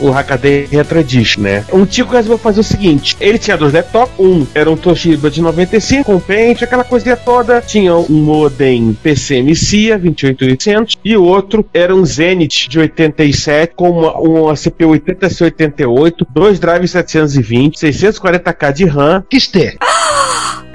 o 0.00 0.10
Hackaday 0.10 0.66
Retrodisk, 0.70 1.40
né? 1.40 1.64
O 1.70 1.86
Tico 1.86 2.12
resolveu 2.12 2.38
fazer 2.38 2.60
o 2.60 2.64
seguinte: 2.64 3.16
ele 3.20 3.38
tinha 3.38 3.56
dois 3.56 3.72
laptops, 3.72 4.14
um 4.18 4.46
era 4.54 4.70
um 4.70 4.76
Toshiba 4.76 5.30
de 5.30 5.40
95 5.40 6.04
com 6.04 6.18
pente, 6.18 6.64
aquela 6.64 6.84
coisinha 6.84 7.16
toda, 7.16 7.60
tinha 7.60 7.94
um 7.94 8.08
modem 8.08 8.96
PCMCIA 9.02 9.98
28800 9.98 10.96
e 11.04 11.16
o 11.16 11.24
outro 11.24 11.66
era 11.72 11.94
um 11.94 12.04
Zenith 12.04 12.68
de 12.68 12.78
87 12.78 13.74
com 13.74 13.90
uma, 13.90 14.12
uma 14.18 14.54
CPU 14.54 14.90
80C88, 14.90 16.26
dois 16.30 16.58
drives 16.58 16.90
720, 16.90 17.76
640k 17.76 18.72
de 18.72 18.84
RAM 18.86 19.24
XT. 19.32 19.78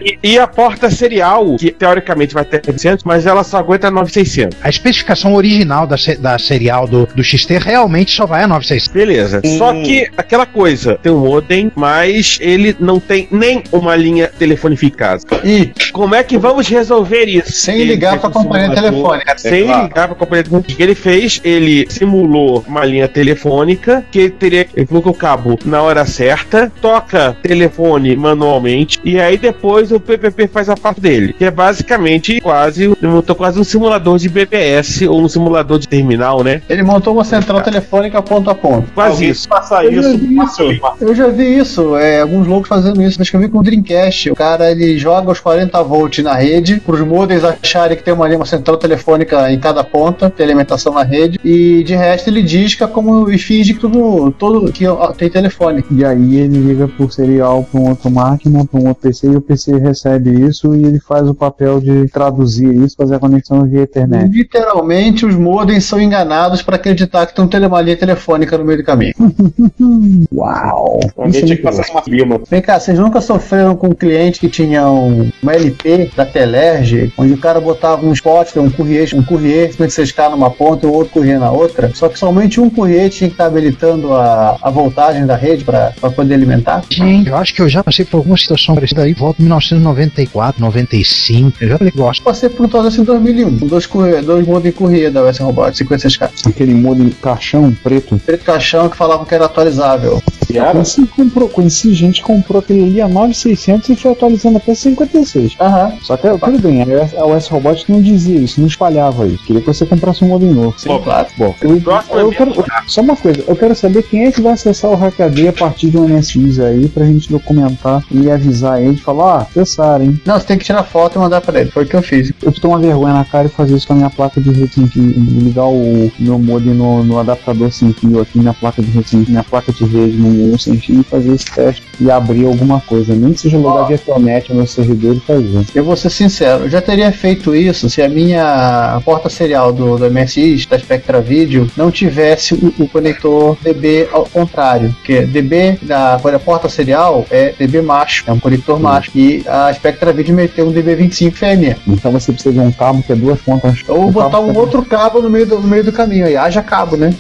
E, 0.04 0.18
e 0.24 0.40
a 0.40 0.48
porta 0.48 0.90
serial, 0.90 1.56
que 1.56 1.72
teoricamente 1.72 2.34
vai 2.34 2.46
ter 2.46 2.62
700, 2.64 3.04
mas 3.04 3.26
ela 3.26 3.44
só 3.44 3.58
aguenta 3.58 3.90
9600. 3.90 4.58
A 4.62 4.70
especificação 4.70 5.34
original 5.34 5.88
da, 5.88 5.96
da 6.20 6.38
serial 6.38 6.88
do, 6.88 7.08
do 7.08 7.24
XT 7.24 7.58
realmente 7.58 8.12
só 8.12 8.26
vai 8.26 8.44
a 8.44 8.48
9600. 8.48 8.94
Beleza. 8.94 9.42
Só 9.58 9.74
que 9.74 10.10
aquela 10.18 10.46
coisa, 10.46 10.98
tem 11.02 11.12
um 11.12 11.20
modem, 11.20 11.72
mas 11.76 12.38
ele 12.42 12.76
não 12.80 13.00
tem 13.00 13.28
nem 13.32 13.64
uma 13.72 13.96
linha 13.96 14.28
telefonificada. 14.28 15.22
E 15.44 15.72
Como 15.92 16.16
é 16.16 16.24
que 16.24 16.38
vamos 16.38 16.68
resolver 16.68 17.26
isso? 17.26 17.52
sem 17.52 17.76
Ele 17.76 17.94
ligar 17.94 18.20
pra 18.20 18.30
um 18.30 18.34
companhia 18.34 18.74
telefônica. 18.74 19.38
Sem 19.38 19.66
claro. 19.66 19.84
ligar 19.84 20.08
pra 20.08 20.16
companhia 20.16 20.44
telefônica. 20.44 20.74
O 20.74 20.76
que 20.76 20.84
ele 20.84 20.96
fez? 20.96 21.40
Ele 21.44 21.86
simulou 21.90 22.64
uma 22.68 22.84
linha 22.86 23.08
telefônica 23.08 24.04
que 24.12 24.20
ele 24.20 24.30
teria. 24.32 24.68
Ele 24.76 24.86
coloca 24.86 25.10
o 25.10 25.14
cabo 25.14 25.58
na 25.66 25.82
hora 25.82 26.06
certa, 26.06 26.72
toca 26.82 27.36
telefone 27.42 28.16
manualmente, 28.16 29.00
e 29.04 29.20
aí 29.20 29.38
depois 29.38 29.92
o 29.96 30.00
PPP 30.00 30.48
faz 30.48 30.70
a 30.70 30.76
parte 30.76 31.02
dele. 31.02 31.34
Que 31.34 31.46
é 31.46 31.52
basicamente 31.52 32.42
quase. 32.42 32.84
Ele 32.84 33.08
montou 33.08 33.36
quase 33.36 33.60
um 33.60 33.64
simulador 33.64 34.18
de 34.18 34.30
BBS 34.30 35.02
ou 35.04 35.22
um 35.22 35.28
simulador 35.28 35.80
de 35.80 35.88
terminal, 35.88 36.44
né? 36.44 36.62
Ele 36.70 36.84
montou 36.84 37.14
uma 37.14 37.24
central 37.24 37.62
telefônica 37.62 38.22
ponto 38.22 38.50
a 38.50 38.56
ponto. 38.56 38.92
Quase 38.94 39.14
Alguém 39.14 39.30
isso. 39.30 39.48
Já 39.50 39.86
isso, 39.86 40.64
isso. 40.64 40.82
Eu 41.02 41.16
já 41.16 41.28
vi 41.28 41.58
isso, 41.58 41.96
é, 41.98 42.22
alguns 42.22 42.48
loucos 42.48 42.70
fazendo 42.70 43.02
isso. 43.02 43.22
Acho 43.22 43.32
que 43.32 43.38
eu 43.38 43.42
vi 43.42 43.50
com 43.50 43.60
o 43.60 43.64
Dreamcast. 43.64 44.32
O 44.32 44.36
cara 44.36 44.72
ele 44.72 44.98
joga 44.98 45.32
os 45.32 45.40
40 45.40 45.82
volts 45.84 46.24
na 46.24 46.34
rede, 46.34 46.80
para 46.80 46.96
os 46.96 47.02
modems 47.02 47.44
acharem 47.44 47.98
que 47.98 48.04
tem 48.04 48.14
uma, 48.14 48.28
uma 48.28 48.46
central 48.46 48.78
telefônica 48.78 49.52
em 49.52 49.60
cada 49.60 49.84
ponta, 49.84 50.30
tem 50.30 50.46
alimentação 50.46 50.94
na 50.94 51.04
rede, 51.04 51.40
e 51.44 51.84
de 51.84 51.96
resto 51.96 52.30
ele 52.30 52.42
disca 52.42 52.88
como 52.88 53.30
e 53.30 53.38
finge 53.38 53.74
que 53.74 53.80
tudo, 53.80 54.32
todo, 54.32 54.72
que 54.72 54.88
ó, 54.88 55.12
tem 55.12 55.30
telefone. 55.30 55.84
E 55.92 56.04
aí 56.06 56.38
ele 56.38 56.58
liga 56.58 56.88
por 56.88 57.12
serial 57.12 57.68
para 57.70 57.80
um 57.80 57.90
outro 57.90 58.12
máquina, 58.12 58.66
para 58.66 58.80
um 58.80 58.88
outro 58.88 59.04
PC, 59.04 59.28
e 59.28 59.36
o 59.36 59.42
PC 59.42 59.72
recebe 59.84 60.32
isso 60.48 60.76
e 60.76 60.84
ele 60.86 61.00
faz 61.00 61.28
o 61.28 61.34
papel 61.34 61.80
de 61.80 62.08
traduzir 62.10 62.74
isso, 62.74 62.96
fazer 62.96 63.16
a 63.16 63.20
conexão 63.20 63.64
via 63.66 63.82
Ethernet. 63.82 64.30
Literalmente 64.32 65.26
os 65.26 65.36
modems 65.36 65.86
são 65.86 66.02
enganados 66.02 66.62
para 66.62 66.76
acreditar 66.76 67.26
que 67.26 67.36
tem 67.36 67.44
um 67.44 67.50
uma 67.68 67.82
linha 67.82 67.96
telefônica 67.96 68.58
no 68.58 68.66
meio 68.66 68.80
do 68.80 68.84
caminho. 68.84 69.14
Uau! 70.34 71.00
Alguém 71.16 71.30
Isso 71.30 71.40
é 71.40 71.46
tinha 71.46 71.58
que 71.58 71.64
passar 71.64 71.86
uma 71.92 72.02
firma. 72.02 72.42
Vem 72.50 72.62
cá, 72.62 72.80
vocês 72.80 72.98
nunca 73.00 73.22
sofreram 73.22 73.76
com 73.76 73.88
um 73.88 73.94
cliente 73.94 74.40
que 74.40 74.50
tinha 74.50 74.88
um, 74.90 75.32
uma 75.42 75.54
LP 75.54 76.12
da 76.16 76.26
Telerge, 76.26 77.14
onde 77.18 77.34
o 77.34 77.38
cara 77.38 77.60
botava 77.60 78.06
um 78.06 78.12
spot, 78.14 78.56
um 78.58 78.70
courrier, 78.70 79.10
um 79.14 79.24
courrier 79.24 79.70
tinha 79.74 79.88
que 79.88 79.94
ser 79.94 80.04
escala 80.04 80.36
numa 80.36 80.50
ponta 80.50 80.86
e 80.86 80.90
o 80.90 80.94
outro 80.94 81.14
courrier 81.14 81.40
na 81.40 81.52
outra, 81.52 81.92
só 81.94 82.10
que 82.10 82.18
somente 82.18 82.60
um 82.60 82.70
courrier 82.70 83.10
tinha 83.10 83.30
que 83.30 83.34
estar 83.34 83.46
habilitando 83.46 84.14
a, 84.14 84.58
a 84.62 84.70
voltagem 84.70 85.26
da 85.26 85.36
rede 85.36 85.64
para 85.64 85.92
poder 86.16 86.36
alimentar. 86.36 86.84
Gente, 86.90 87.30
eu 87.30 87.38
acho 87.38 87.54
que 87.54 87.62
eu 87.62 87.70
já 87.70 87.84
passei 87.84 88.06
por 88.06 88.18
alguma 88.18 88.38
situação 88.38 88.76
parecida 88.76 89.04
aí, 89.04 89.14
volta 89.14 89.42
em 89.42 89.46
1994, 89.80 90.62
95. 90.62 91.58
Eu 91.62 91.70
já 91.70 91.78
falei 91.78 91.92
que 91.92 91.98
gosto. 91.98 92.24
Passei 92.24 92.50
por 92.50 92.66
um 92.66 92.70
troço 92.70 92.88
assim 92.88 93.02
em 93.02 93.06
2001, 93.06 93.60
com 93.60 93.68
dois, 93.68 93.88
dois 94.26 94.48
modos 94.48 94.64
de 94.64 94.72
courrier 94.72 95.12
da 95.12 95.24
US 95.24 95.38
Robotics, 95.38 95.88
56K. 95.88 96.48
Aquele 96.48 96.74
modo 96.74 97.10
caixão 97.22 97.74
preto. 97.84 98.20
Preto 98.26 98.46
caixão 98.46 98.90
que 98.90 98.98
falavam 98.98 99.26
que 99.26 99.34
era 99.34 99.46
atualizável. 99.46 100.22
Eu 100.50 100.66
conheci, 100.66 101.06
comprou, 101.08 101.50
conheci 101.50 101.94
gente 101.94 102.22
que 102.22 102.28
comprou 102.28 102.60
aquele 102.60 102.84
ali 102.84 103.02
a 103.02 103.08
9600 103.08 103.90
e 103.90 103.96
foi 103.96 104.12
atualizando 104.12 104.58
até 104.58 104.76
56. 104.76 105.56
Aham. 105.60 105.94
Só 106.02 106.18
que 106.18 106.28
tudo 106.30 106.60
bem, 106.60 106.84
a 107.18 107.26
US 107.26 107.48
Robotics 107.48 107.88
não 107.88 108.02
dizia 108.02 108.38
isso, 108.38 108.60
não 108.60 108.68
espalhava 108.68 109.26
isso. 109.26 109.44
Queria 109.46 109.62
que 109.62 109.68
você 109.68 109.86
comprasse 109.86 110.24
um 110.24 110.28
modem 110.28 110.52
novo. 110.52 110.76
Sim, 110.78 111.00
claro. 111.04 111.28
Bom, 111.38 111.56
eu, 111.62 111.82
eu 112.12 112.32
quero, 112.32 112.54
só 112.88 113.02
uma 113.02 113.16
coisa, 113.16 113.44
eu 113.48 113.56
quero 113.56 113.76
saber 113.76 114.04
quem 114.04 114.26
é 114.26 114.32
que 114.32 114.42
vai 114.42 114.54
acessar 114.54 114.92
o 114.92 114.96
Hackaday 114.96 115.48
a 115.48 115.54
partir 115.54 115.90
de 115.90 115.98
um 115.98 116.08
MSX 116.08 116.60
aí 116.60 116.88
pra 116.88 117.06
gente 117.06 117.30
documentar 117.30 118.04
e 118.12 118.30
avisar 118.30 118.82
ele, 118.82 118.98
falar, 118.98 119.24
ah, 119.24 119.42
acessaram, 119.42 119.63
hein? 120.02 120.20
Não, 120.26 120.40
você 120.40 120.46
tem 120.46 120.58
que 120.58 120.66
tirar 120.66 120.84
foto 120.84 121.18
e 121.18 121.20
mandar 121.20 121.42
pra 121.42 121.60
ele. 121.60 121.72
Foi 121.72 121.84
o 121.84 121.88
que 121.88 121.96
eu 121.96 122.02
fiz. 122.02 122.32
Eu 122.42 122.52
tô 122.52 122.70
uma 122.70 122.80
vergonha 122.80 123.14
na 123.14 123.26
cara 123.26 123.48
e 123.48 123.52
fazer 123.52 123.76
isso 123.76 123.88
com 123.88 123.94
a 123.94 123.98
minha 123.98 124.10
placa 124.10 124.40
de 124.40 124.52
rede 124.52 124.88
fio, 124.88 125.04
ligar 125.04 125.66
o 125.66 126.12
meu 126.20 126.40
modem 126.40 126.74
no, 126.74 127.04
no 127.04 127.20
adaptador 127.20 127.72
sem 127.72 127.94
fio 127.94 128.22
aqui, 128.22 128.40
minha 128.40 128.54
placa 128.54 128.82
de 128.82 128.90
rede 128.90 129.16
minha 129.30 129.44
placa 129.44 129.72
de 129.72 129.84
rede 129.86 130.18
no 130.18 130.58
sem 130.58 130.78
fio 130.78 131.02
e 131.02 131.04
fazer 131.04 131.34
esse 131.34 131.46
teste 131.46 131.84
e 132.00 132.10
abrir 132.10 132.46
alguma 132.46 132.80
coisa, 132.82 133.14
nem 133.16 133.34
que 133.34 133.42
seja 133.42 133.58
logar 133.58 133.88
via 133.88 133.98
Telnet 133.98 134.50
no 134.50 134.58
meu 134.58 134.68
servidor 134.68 135.16
e 135.16 135.20
fazer. 135.20 135.66
Eu 135.76 135.84
vou 135.84 135.96
ser 135.96 136.10
sincero, 136.10 136.64
eu 136.64 136.70
já 136.70 136.82
teria 136.82 137.12
feito 137.12 137.56
isso 137.56 137.90
se 137.90 138.02
a 138.02 138.10
minha 138.10 139.02
porta 139.06 139.30
serial 139.30 139.72
do, 139.72 139.98
do 139.98 140.10
MSX, 140.10 140.66
da 140.66 140.78
Spectra 140.80 141.22
Video, 141.22 141.70
não 141.78 141.92
tivesse 141.92 142.54
o, 142.54 142.74
o 142.80 142.88
conector 142.88 143.58
DB 143.62 144.08
ao 144.12 144.26
contrário, 144.26 144.96
que 145.04 145.22
DB 145.22 145.78
da, 145.82 146.18
da 146.18 146.40
porta 146.40 146.70
serial 146.70 147.26
é 147.30 147.54
DB 147.58 147.82
macho, 147.82 148.24
é 148.28 148.32
um 148.32 148.40
conector 148.40 148.80
macho, 148.80 149.12
e 149.16 149.43
a 149.48 149.74
Spectra 149.74 150.14
Video 150.14 150.36
meteu 150.36 150.68
um 150.68 150.74
DB25 150.74 151.32
fêmea. 151.32 151.78
Então 151.88 152.12
você 152.12 152.32
precisa 152.32 152.54
de 152.54 152.60
um 152.60 152.72
cabo 152.72 153.02
que 153.04 153.12
é 153.12 153.16
duas 153.16 153.40
pontas. 153.42 153.82
Ou 153.88 154.12
botar 154.12 154.40
um 154.40 154.56
outro 154.56 154.84
cabo 154.84 155.22
no 155.22 155.30
meio 155.30 155.46
do, 155.46 155.60
no 155.60 155.68
meio 155.68 155.84
do 155.84 155.92
caminho 155.92 156.26
aí, 156.26 156.36
haja 156.36 156.62
cabo, 156.62 156.96
né? 156.98 157.14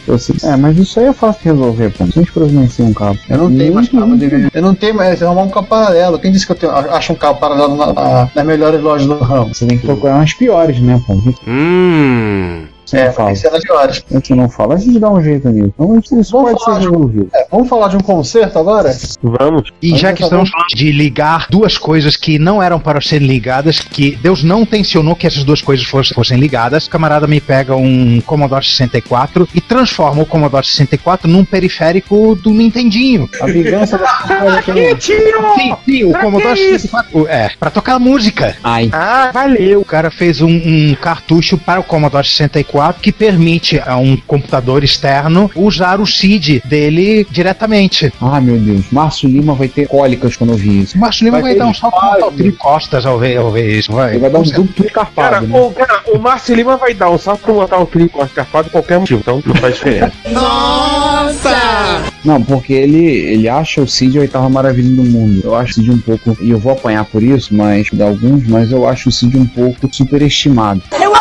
É, 0.43 0.55
mas 0.55 0.77
isso 0.77 0.99
aí 0.99 1.07
é 1.07 1.13
fácil 1.13 1.41
de 1.41 1.49
resolver, 1.49 1.89
pô. 1.91 2.05
Sem 2.11 2.23
providenciar 2.23 2.87
um 2.87 2.93
cabo. 2.93 3.19
Eu 3.29 3.37
não 3.37 3.55
tenho 3.55 3.73
mais 3.73 3.89
cabo 3.89 4.15
de 4.15 4.49
Eu 4.53 4.61
não 4.61 4.75
tenho 4.75 4.95
mais, 4.95 5.21
arrumar 5.21 5.43
um 5.43 5.49
cabo 5.49 5.67
paralelo. 5.67 6.19
Quem 6.19 6.31
disse 6.31 6.45
que 6.45 6.51
eu 6.51 6.55
tenho, 6.55 6.71
acho 6.71 7.13
um 7.13 7.15
cabo 7.15 7.39
paralelo 7.39 7.75
na, 7.75 7.93
na, 7.93 8.29
nas 8.33 8.45
melhores 8.45 8.81
lojas 8.81 9.07
do 9.07 9.17
ramo? 9.17 9.53
Você 9.53 9.65
tem 9.65 9.77
que 9.77 9.85
procurar 9.85 10.15
umas 10.15 10.33
piores, 10.33 10.79
né, 10.79 11.01
pô? 11.05 11.13
Hum. 11.47 12.65
Você 12.85 12.97
é, 12.97 13.09
tem 13.09 13.27
que 13.27 13.35
ser 13.35 13.51
nas 13.51 13.61
piores. 13.63 14.05
A 14.11 14.13
gente 14.15 14.33
não 14.35 14.49
fala, 14.49 14.75
a 14.75 14.77
gente 14.77 14.99
dá 14.99 15.09
um 15.09 15.21
jeito 15.23 15.49
nisso. 15.49 15.73
Então 15.79 15.99
isso 15.99 16.31
Vamos 16.31 16.51
pode 16.51 16.63
falar 16.65 16.75
ser 16.75 16.81
de- 16.81 16.87
resolvido. 16.91 17.29
É, 17.33 17.47
vamos 17.49 17.69
falar 17.69 17.87
de 17.89 17.97
um 17.97 18.01
concerto 18.01 18.59
agora? 18.59 18.95
Vamos. 19.21 19.71
E 19.81 19.97
já 19.97 20.13
que 20.13 20.23
estamos 20.23 20.49
falando 20.49 20.67
de 20.75 20.91
ligar 20.91 21.47
duas 21.49 21.77
coisas 21.77 22.15
que 22.15 22.37
não 22.37 22.61
eram 22.61 22.79
para 22.79 22.99
serem 23.01 23.27
ligadas, 23.27 23.79
que 23.79 24.15
Deus 24.21 24.43
não 24.43 24.65
tensionou 24.65 25.15
que 25.15 25.25
essas 25.27 25.43
duas 25.43 25.61
coisas 25.61 25.85
fossem, 25.85 26.13
fossem 26.13 26.37
ligadas, 26.37 26.85
o 26.85 26.89
camarada 26.89 27.27
me 27.27 27.39
pega 27.39 27.75
um 27.75 28.21
Commodore 28.21 28.65
64 28.65 29.47
e 29.53 29.61
transforma 29.61 30.21
o 30.23 30.25
Commodore 30.25 30.65
64 30.65 31.27
num 31.29 31.45
periférico 31.45 32.35
do 32.35 32.49
Nintendinho. 32.51 33.29
A 33.41 33.45
vingança 33.45 33.97
da 33.97 34.13
Sim, 34.99 35.75
sim, 35.85 36.03
o 36.03 36.11
Commodore 36.13 36.57
64. 36.57 37.27
É, 37.27 37.49
pra 37.59 37.69
tocar 37.69 37.99
música. 37.99 38.55
Ai. 38.63 38.89
Ah, 38.91 39.31
valeu. 39.33 39.81
O 39.81 39.85
cara 39.85 40.09
fez 40.11 40.41
um, 40.41 40.47
um 40.49 40.95
cartucho 40.95 41.57
para 41.57 41.79
o 41.79 41.83
Commodore 41.83 42.25
64 42.25 42.72
que 43.01 43.11
permite 43.11 43.79
a 43.85 43.97
um 43.97 44.17
computador 44.17 44.83
externo 44.83 45.49
usar 45.55 45.99
o 45.99 46.05
SID 46.05 46.61
dele 46.65 47.25
diretamente. 47.29 48.11
Ah, 48.19 48.41
meu 48.41 48.57
Deus. 48.57 48.85
Márcio 48.91 49.29
Lima 49.29 49.53
vai 49.53 49.67
ter 49.67 49.87
cólicas 49.87 50.35
quando 50.35 50.51
eu 50.51 50.57
vi 50.57 50.81
isso. 50.81 50.97
Márcio 50.97 51.25
Lima 51.25 51.41
vai, 51.41 51.53
ter 51.53 51.59
dar 51.59 51.67
um 51.67 51.73
salto 51.73 52.01
mortal 52.01 52.31
de 52.31 52.51
costas 52.53 53.05
ao 53.05 53.19
ver, 53.19 53.37
ao 53.37 53.51
ver 53.51 53.79
isso. 53.79 53.91
Vai. 53.91 54.11
Ele 54.11 54.19
vai 54.19 54.29
dar 54.29 54.39
um 54.39 54.43
duplo 54.43 54.85
Cara, 54.85 55.05
carpado, 55.05 55.47
né? 55.47 55.59
o, 55.59 55.71
cara, 55.71 56.03
o 56.13 56.19
Márcio 56.19 56.55
Lima 56.55 56.77
vai 56.77 56.93
dar 56.93 57.09
um 57.09 57.17
salto 57.17 57.43
um 57.51 57.85
trio 57.85 58.09
com 58.09 58.23
escarpado 58.23 58.65
por 58.65 58.73
qualquer 58.73 58.99
motivo, 58.99 59.19
então 59.19 59.41
não 59.45 59.55
faz 59.55 59.75
diferença. 59.75 60.13
Não, 62.23 62.41
porque 62.41 62.71
ele, 62.71 63.03
ele 63.03 63.49
acha 63.49 63.81
o 63.81 63.87
Cid 63.87 64.17
a 64.17 64.21
oitava 64.21 64.49
maravilha 64.49 64.95
do 64.95 65.03
mundo. 65.03 65.41
Eu 65.43 65.55
acho 65.55 65.71
o 65.71 65.75
Cid 65.75 65.91
um 65.91 65.97
pouco, 65.97 66.37
e 66.39 66.51
eu 66.51 66.57
vou 66.57 66.71
apanhar 66.71 67.03
por 67.05 67.21
isso, 67.21 67.53
mas 67.53 67.87
de 67.91 68.01
alguns, 68.01 68.47
mas 68.47 68.71
eu 68.71 68.87
acho 68.87 69.09
o 69.09 69.11
Cid 69.11 69.37
um 69.37 69.45
pouco 69.45 69.89
superestimado. 69.91 70.81
Eu 71.01 71.13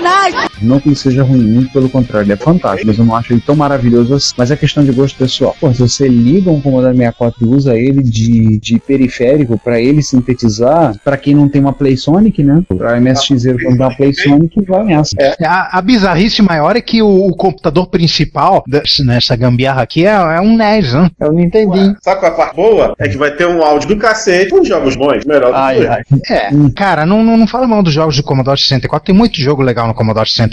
falta 0.00 0.30
de 0.30 0.36
sacanagem. 0.36 0.55
Não 0.62 0.80
que 0.80 0.88
ele 0.88 0.96
seja 0.96 1.22
ruim, 1.22 1.42
muito 1.42 1.72
pelo 1.72 1.88
contrário, 1.88 2.26
ele 2.26 2.32
é 2.32 2.36
fantástico, 2.36 2.86
mas 2.86 2.98
eu 2.98 3.04
não 3.04 3.14
acho 3.16 3.32
ele 3.32 3.40
tão 3.44 3.54
maravilhoso 3.56 4.14
assim. 4.14 4.32
Mas 4.36 4.50
é 4.50 4.56
questão 4.56 4.84
de 4.84 4.92
gosto 4.92 5.16
pessoal. 5.16 5.56
Pô, 5.60 5.72
se 5.72 5.80
você 5.80 6.08
liga 6.08 6.50
um 6.50 6.60
Commodore 6.60 6.96
64 6.96 7.44
e 7.44 7.48
usa 7.48 7.76
ele 7.76 8.02
de, 8.02 8.58
de 8.58 8.78
periférico 8.78 9.58
pra 9.58 9.80
ele 9.80 10.02
sintetizar, 10.02 10.94
pra 11.04 11.16
quem 11.16 11.34
não 11.34 11.48
tem 11.48 11.60
uma 11.60 11.72
Play 11.72 11.96
Sonic, 11.96 12.42
né? 12.42 12.62
Pra 12.76 13.00
MSX 13.00 13.44
quando 13.62 13.78
dá 13.78 13.88
uma 13.88 13.96
Play 13.96 14.12
Sonic, 14.14 14.62
vai 14.64 14.84
nessa. 14.84 15.14
A, 15.44 15.78
a 15.78 15.82
bizarrice 15.82 16.42
maior 16.42 16.76
é 16.76 16.80
que 16.80 17.02
o, 17.02 17.26
o 17.28 17.36
computador 17.36 17.86
principal 17.88 18.64
dessa- 18.66 19.04
nessa 19.04 19.36
gambiarra 19.36 19.82
aqui 19.82 20.06
é, 20.06 20.10
é 20.10 20.40
um 20.40 20.56
NES, 20.56 20.92
né? 20.92 21.10
Eu 21.20 21.32
não 21.32 21.40
entendi. 21.40 21.94
Sabe 22.02 22.20
qual 22.20 22.30
é 22.30 22.34
a 22.34 22.36
parte 22.36 22.56
boa? 22.56 22.94
É 22.98 23.08
que 23.08 23.16
vai 23.16 23.30
ter 23.30 23.46
um 23.46 23.62
áudio 23.62 23.88
do 23.88 23.96
cacete 23.96 24.50
com 24.50 24.64
jogos 24.64 24.96
bons. 24.96 25.24
Melhor 25.24 25.46
do 25.48 25.52
que 25.52 25.58
Ai, 25.58 25.76
dois. 25.76 25.88
ai. 25.90 26.02
É, 26.30 26.50
cara, 26.74 27.06
não, 27.06 27.22
não, 27.22 27.36
não 27.36 27.46
fala 27.46 27.66
mal 27.66 27.82
dos 27.82 27.92
jogos 27.92 28.16
do 28.16 28.22
Commodore 28.22 28.58
64, 28.58 29.06
tem 29.06 29.14
muito 29.14 29.40
jogo 29.40 29.62
legal 29.62 29.86
no 29.86 29.94
Commodore 29.94 30.28
64. 30.28 30.45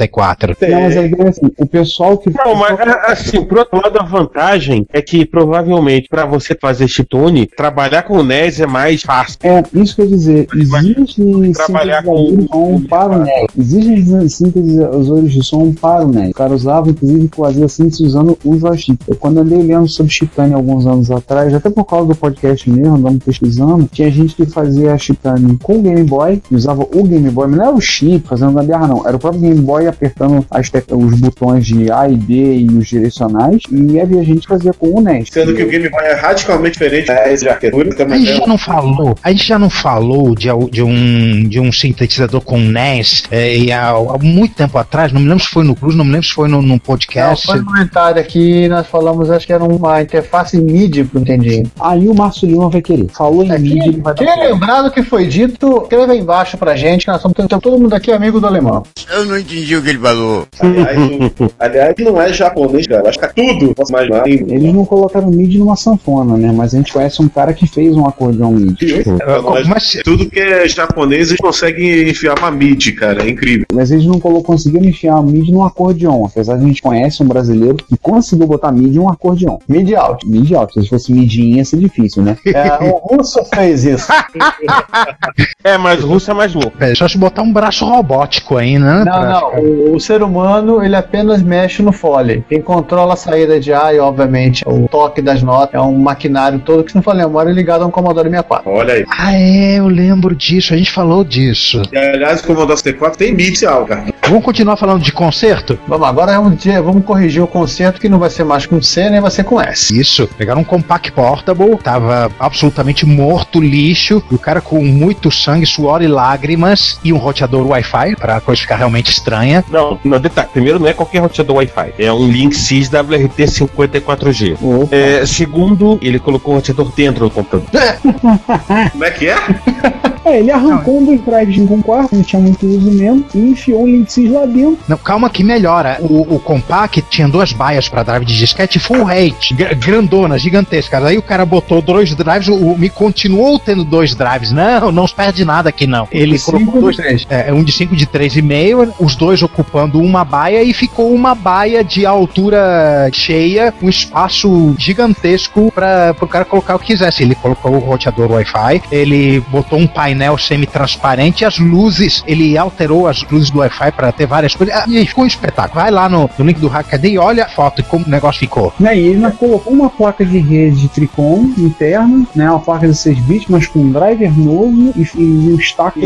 Não, 0.69 0.81
mas 0.81 0.97
a 0.97 1.03
ideia 1.03 1.25
é 1.25 1.29
assim, 1.29 1.51
o 1.57 1.65
pessoal 1.65 2.17
que. 2.17 2.29
Não, 2.29 2.55
mas 2.55 2.79
a- 2.79 3.11
assim, 3.11 3.43
por 3.43 3.59
outro 3.59 3.81
lado, 3.81 3.97
a 3.99 4.03
vantagem 4.03 4.85
é 4.91 5.01
que 5.01 5.25
provavelmente 5.25 6.07
pra 6.09 6.25
você 6.25 6.55
fazer 6.59 6.87
chiptune, 6.87 7.45
trabalhar 7.47 8.03
com 8.03 8.17
o 8.17 8.23
NES 8.23 8.59
é 8.59 8.65
mais 8.67 9.01
fácil. 9.03 9.37
É, 9.43 9.63
isso 9.73 9.95
quer 9.95 10.07
dizer, 10.07 10.47
existe 10.55 11.21
trabalhar 11.53 12.03
sintetizadores 12.03 12.37
de 12.37 12.47
som 12.47 12.81
para 12.89 13.17
o 13.17 13.23
NES. 13.23 13.45
Existem 13.57 14.29
sintetizadores 14.29 15.31
de 15.33 15.43
som 15.43 15.73
para 15.73 16.05
o 16.05 16.11
NES. 16.11 16.29
O 16.31 16.33
cara 16.33 16.53
usava, 16.53 16.89
inclusive, 16.89 17.29
fazia 17.35 17.67
síntese 17.67 18.03
usando 18.03 18.37
o 18.43 18.57
joystick. 18.57 18.99
Eu, 19.07 19.15
quando 19.15 19.39
andei 19.39 19.61
lendo 19.61 19.87
sobre 19.87 20.11
chiptune 20.11 20.53
alguns 20.53 20.85
anos 20.85 21.09
atrás, 21.11 21.53
até 21.53 21.69
por 21.69 21.85
causa 21.85 22.07
do 22.07 22.15
podcast 22.15 22.69
mesmo, 22.69 22.95
andando 22.95 23.19
pesquisando, 23.23 23.87
tinha 23.91 24.09
gente 24.11 24.35
que 24.35 24.45
fazia 24.45 24.97
chiptune 24.97 25.57
com 25.61 25.77
o 25.77 25.81
Game 25.81 26.03
Boy, 26.03 26.41
usava 26.51 26.83
o 26.83 27.03
Game 27.03 27.29
Boy, 27.29 27.47
mas 27.47 27.57
não 27.57 27.65
era 27.65 27.75
o 27.75 27.81
chip 27.81 28.27
fazendo 28.27 28.53
gambiarra, 28.53 28.87
não. 28.87 29.07
Era 29.07 29.15
o 29.15 29.19
próprio 29.19 29.41
Game 29.41 29.61
Boy 29.61 29.82
apertando 29.87 30.45
os 30.91 31.19
botões 31.19 31.65
de 31.65 31.91
A 31.91 32.07
e 32.09 32.15
D 32.15 32.57
e 32.59 32.67
os 32.67 32.87
direcionais, 32.87 33.61
e 33.71 33.99
havia 33.99 34.23
gente 34.23 34.41
que 34.41 34.47
fazia 34.47 34.73
com 34.73 34.87
o 34.97 35.01
NES. 35.01 35.29
Sendo 35.31 35.53
que 35.53 35.63
o 35.63 35.67
Game 35.69 35.89
Boy 35.89 36.03
é 36.03 36.13
radicalmente 36.13 36.73
diferente 36.73 37.11
é, 37.11 37.33
de 37.33 37.49
arquitetura. 37.49 37.89
Uma 38.05 38.15
A 38.15 38.17
gente 38.17 38.37
já 38.37 38.47
não 38.47 38.57
falou, 38.57 39.15
a 39.23 39.31
gente 39.31 39.47
já 39.47 39.59
não 39.59 39.69
falou 39.69 40.35
de, 40.35 40.47
de 40.71 40.83
um, 40.83 41.47
de 41.47 41.59
um 41.59 41.71
sintetizador 41.71 42.41
com 42.41 42.57
NES 42.57 43.23
é, 43.31 43.57
e 43.57 43.71
há, 43.71 43.89
há 43.89 44.17
muito 44.19 44.55
tempo 44.55 44.77
atrás, 44.77 45.11
não 45.11 45.21
me 45.21 45.27
lembro 45.27 45.43
se 45.43 45.49
foi 45.49 45.63
no 45.63 45.75
Cruz, 45.75 45.95
não 45.95 46.05
me 46.05 46.11
lembro 46.11 46.27
se 46.27 46.33
foi 46.33 46.47
no, 46.47 46.61
num 46.61 46.67
Não, 46.69 46.79
podcast. 46.79 47.45
foi 47.45 47.59
no 47.59 47.65
comentário 47.65 48.19
aqui, 48.21 48.67
nós 48.67 48.87
falamos, 48.87 49.29
acho 49.29 49.45
que 49.45 49.53
era 49.53 49.63
uma 49.63 50.01
interface 50.01 50.59
MIDI 50.59 51.03
pro 51.03 51.19
Nintendinho. 51.19 51.71
Aí 51.79 52.07
o 52.07 52.13
Márcio 52.13 52.47
Lima 52.47 52.69
vai 52.69 52.81
querer. 52.81 53.07
Falou 53.09 53.43
em 53.43 53.51
É, 53.51 53.57
mídia, 53.57 53.87
ele 53.87 54.01
vai 54.01 54.13
quem, 54.13 54.27
quem 54.27 54.47
lembrar 54.47 54.81
do 54.81 54.91
que 54.91 55.03
foi 55.03 55.27
dito, 55.27 55.81
escreva 55.83 56.11
aí 56.11 56.19
embaixo 56.19 56.57
pra 56.57 56.75
gente, 56.75 57.05
que 57.05 57.07
nós 57.11 57.17
estamos 57.17 57.35
tentando 57.35 57.61
todo 57.61 57.77
mundo 57.79 57.93
aqui 57.93 58.11
é 58.11 58.15
amigo 58.15 58.39
do 58.39 58.47
alemão. 58.47 58.83
Eu 59.09 59.25
não 59.25 59.37
entendi 59.37 59.72
o 59.75 59.81
que 59.83 59.89
ele 59.89 59.99
falou. 59.99 60.47
Aliás, 60.59 60.97
o- 60.97 61.51
aliás, 61.59 61.95
não 61.99 62.21
é 62.21 62.31
japonês, 62.33 62.87
cara. 62.87 63.09
Acho 63.09 63.19
que 63.19 63.25
é 63.25 63.53
tudo. 63.53 63.75
Posso 63.75 63.91
imaginar. 63.91 64.21
Tem- 64.23 64.33
Eles 64.33 64.73
não 64.73 64.85
colocaram 64.85 65.29
MIDI 65.29 65.57
numa 65.59 65.75
sanfona, 65.75 66.37
né? 66.37 66.51
Mas 66.55 66.73
a 66.73 66.77
gente 66.77 66.91
conhece 66.93 67.21
um 67.21 67.27
cara 67.27 67.53
que 67.53 67.67
fez 67.67 67.95
um 67.95 68.05
acordeão 68.07 68.51
MIDI. 68.51 69.03
Mas 69.51 69.67
Mas 69.67 69.97
Tudo 70.03 70.29
que 70.29 70.39
é 70.39 70.67
japonês, 70.67 71.29
eles 71.29 71.39
conseguem 71.41 72.09
enfiar 72.09 72.37
uma 72.39 72.51
MIDI, 72.51 72.91
cara. 72.93 73.23
É 73.25 73.29
incrível. 73.29 73.65
Mas 73.73 73.91
eles 73.91 74.05
não 74.05 74.19
conseguiram 74.19 74.85
enfiar 74.85 75.21
MIDI 75.23 75.51
num 75.51 75.63
acordeão. 75.63 76.25
Apesar 76.25 76.57
de 76.57 76.63
a 76.63 76.67
gente 76.67 76.81
conhece 76.81 77.21
um 77.23 77.27
brasileiro 77.27 77.75
que 77.75 77.97
conseguiu 77.97 78.47
botar 78.47 78.71
MIDI 78.71 78.97
em 78.97 78.99
um 78.99 79.09
acordeão. 79.09 79.59
MIDI 79.67 79.95
alto. 79.95 80.27
MIDI 80.27 80.55
alto. 80.55 80.81
Se 80.81 80.89
fosse 80.89 81.11
MIDI 81.13 81.55
ia 81.57 81.65
ser 81.65 81.77
difícil, 81.77 82.23
né? 82.23 82.37
É, 82.53 82.77
o 82.91 82.97
russo 82.97 83.43
fez 83.53 83.83
isso. 83.85 84.07
É, 85.63 85.77
mas 85.77 86.03
o 86.03 86.07
russo 86.07 86.29
é 86.29 86.33
mais 86.33 86.53
louco. 86.53 86.71
é 86.79 86.93
só 86.93 87.07
se 87.07 87.17
botar 87.17 87.41
um 87.41 87.51
braço 87.51 87.85
robótico 87.85 88.57
aí, 88.57 88.77
né? 88.77 88.97
Não, 88.97 89.03
pra 89.03 89.29
não. 89.41 89.51
O, 89.63 89.95
o 89.95 89.99
ser 89.99 90.21
humano, 90.21 90.83
ele 90.83 90.95
apenas 90.95 91.41
mexe 91.41 91.81
no 91.81 91.91
fole. 91.91 92.43
Quem 92.49 92.61
controla 92.61 93.13
a 93.13 93.17
saída 93.17 93.59
de 93.59 93.71
ar 93.71 93.95
e, 93.95 93.99
obviamente, 93.99 94.63
o 94.67 94.87
toque 94.87 95.21
das 95.21 95.41
notas 95.41 95.75
é 95.75 95.81
um 95.81 95.97
maquinário 95.97 96.59
todo 96.59 96.83
que, 96.83 96.91
se 96.91 96.95
não 96.95 97.03
for 97.03 97.15
memória, 97.15 97.49
é 97.49 97.53
ligado 97.53 97.83
a 97.83 97.87
um 97.87 97.91
Commodore 97.91 98.29
64. 98.29 98.69
Olha 98.69 98.93
aí. 98.95 99.05
Ah, 99.09 99.33
é, 99.33 99.79
eu 99.79 99.87
lembro 99.87 100.35
disso, 100.35 100.73
a 100.73 100.77
gente 100.77 100.91
falou 100.91 101.23
disso. 101.23 101.81
E, 101.91 101.97
aliás, 101.97 102.41
o 102.41 102.47
Commodore 102.47 102.77
64 102.77 103.17
tem 103.17 103.33
bits 103.35 103.63
alta. 103.63 104.03
Vamos 104.27 104.43
continuar 104.43 104.77
falando 104.77 105.01
de 105.01 105.11
concerto? 105.11 105.77
Vamos, 105.87 106.07
agora 106.07 106.33
vamos, 106.39 106.57
dizer- 106.57 106.81
vamos 106.81 107.03
corrigir 107.05 107.41
o 107.43 107.47
conceito 107.47 107.99
que 107.99 108.09
não 108.09 108.19
vai 108.19 108.29
ser 108.29 108.43
mais 108.43 108.65
com 108.65 108.81
C, 108.81 109.09
nem 109.09 109.19
vai 109.21 109.31
ser 109.31 109.43
com 109.43 109.61
S. 109.61 109.97
Isso, 109.97 110.27
pegaram 110.37 110.61
um 110.61 110.63
Compact 110.63 111.11
Portable, 111.11 111.77
tava 111.77 112.31
absolutamente 112.39 113.05
morto, 113.05 113.59
lixo, 113.61 114.23
e 114.31 114.35
o 114.35 114.39
cara 114.39 114.61
com 114.61 114.83
muito 114.83 115.29
sangue, 115.29 115.65
suor 115.65 116.01
e 116.01 116.07
lágrimas, 116.07 116.99
e 117.03 117.11
um 117.13 117.17
roteador 117.17 117.67
Wi-Fi, 117.67 118.15
pra 118.15 118.39
coisa 118.41 118.61
ficar 118.61 118.77
realmente 118.77 119.11
estranha. 119.11 119.52
Não, 119.69 119.99
não, 120.03 120.19
detalhe. 120.19 120.49
Primeiro, 120.51 120.79
não 120.79 120.87
é 120.87 120.93
qualquer 120.93 121.19
roteador 121.19 121.57
Wi-Fi. 121.57 121.93
É 121.99 122.11
um 122.13 122.27
Linksys 122.27 122.89
WRT 122.89 123.43
54G. 123.43 124.57
É, 124.91 125.25
segundo, 125.25 125.97
ele 126.01 126.19
colocou 126.19 126.53
o 126.53 126.57
roteador 126.57 126.91
dentro 126.95 127.25
do 127.25 127.31
computador. 127.31 127.69
Como 128.91 129.03
é 129.05 129.11
que 129.11 129.27
é? 129.27 129.35
É, 130.25 130.39
ele 130.39 130.51
arrancou 130.51 131.01
um 131.01 131.05
dos 131.05 131.19
drives 131.25 131.55
de 131.55 131.61
um 131.73 131.81
quarto, 131.81 132.15
não 132.15 132.23
tinha 132.23 132.41
muito 132.41 132.65
uso 132.65 132.89
mesmo, 132.89 133.25
e 133.35 133.39
enfiou 133.39 133.83
um 133.83 133.87
Linksys 133.87 134.31
lá 134.31 134.45
dentro. 134.45 134.77
Não, 134.87 134.95
calma 134.95 135.29
que 135.29 135.43
melhora. 135.43 135.97
O, 135.99 136.35
o 136.35 136.39
Compact 136.39 137.01
tinha 137.09 137.27
duas 137.27 137.51
baias 137.51 137.89
pra 137.89 138.03
drive 138.03 138.23
de 138.23 138.37
disquete 138.37 138.79
full 138.79 139.03
rate, 139.03 139.53
gr- 139.53 139.75
grandonas, 139.75 140.41
gigantescas. 140.41 141.03
Aí 141.03 141.17
o 141.17 141.21
cara 141.21 141.45
botou 141.45 141.81
dois 141.81 142.15
drives, 142.15 142.47
o, 142.47 142.55
o 142.55 142.77
Mi 142.79 142.89
continuou 142.89 143.59
tendo 143.59 143.83
dois 143.83 144.15
drives. 144.15 144.49
Não, 144.53 144.93
não 144.93 145.05
se 145.05 145.13
perde 145.13 145.43
nada 145.43 145.67
aqui 145.67 145.85
não. 145.85 146.07
Ele 146.09 146.37
Cinco 146.39 146.51
colocou 146.71 146.73
de 146.75 146.79
dois, 146.79 146.95
três. 146.95 147.27
é, 147.29 147.51
um 147.51 147.61
de 147.61 147.73
5 147.73 147.93
de 147.93 148.07
3,5, 148.07 148.93
os 149.01 149.17
dois 149.17 149.42
ocupando 149.43 149.99
uma 149.99 150.23
baia 150.23 150.63
e 150.63 150.73
ficou 150.73 151.13
uma 151.13 151.35
baia 151.35 151.83
de 151.83 152.05
altura 152.05 153.09
cheia, 153.11 153.73
um 153.81 153.89
espaço 153.89 154.75
gigantesco 154.77 155.71
para 155.71 156.15
o 156.19 156.27
cara 156.27 156.45
colocar 156.45 156.75
o 156.75 156.79
que 156.79 156.87
quisesse. 156.87 157.23
Ele 157.23 157.35
colocou 157.35 157.73
o 157.73 157.79
roteador 157.79 158.31
Wi-Fi, 158.31 158.83
ele 158.91 159.39
botou 159.49 159.79
um 159.79 159.87
painel 159.87 160.37
semi-transparente, 160.37 161.45
as 161.45 161.57
luzes, 161.59 162.23
ele 162.27 162.57
alterou 162.57 163.07
as 163.07 163.23
luzes 163.29 163.49
do 163.49 163.59
Wi-Fi 163.59 163.91
para 163.91 164.11
ter 164.11 164.25
várias 164.25 164.55
coisas. 164.55 164.75
Ah, 164.75 164.85
E 164.87 165.05
ficou 165.05 165.23
um 165.23 165.27
espetáculo. 165.27 165.81
Vai 165.81 165.91
lá 165.91 166.07
no, 166.07 166.29
no 166.37 166.45
link 166.45 166.59
do 166.59 166.67
Hackaday 166.67 167.13
e 167.13 167.17
olha 167.17 167.45
a 167.45 167.49
foto 167.49 167.81
e 167.81 167.83
como 167.83 168.05
o 168.05 168.09
negócio 168.09 168.39
ficou. 168.39 168.73
E 168.79 168.99
ele 168.99 169.15
ainda 169.15 169.31
colocou 169.31 169.73
uma 169.73 169.89
placa 169.89 170.25
de 170.25 170.37
rede 170.37 170.81
de 170.81 170.87
Tricom 170.87 171.51
interna, 171.57 172.25
né, 172.35 172.49
uma 172.49 172.59
placa 172.59 172.87
de 172.87 172.95
6 172.95 173.19
bits, 173.19 173.47
mas 173.49 173.67
com 173.67 173.79
um 173.79 173.91
driver 173.91 174.37
novo 174.37 174.93
e, 174.95 175.01
e 175.15 175.53
um 175.53 175.55
stack 175.59 175.99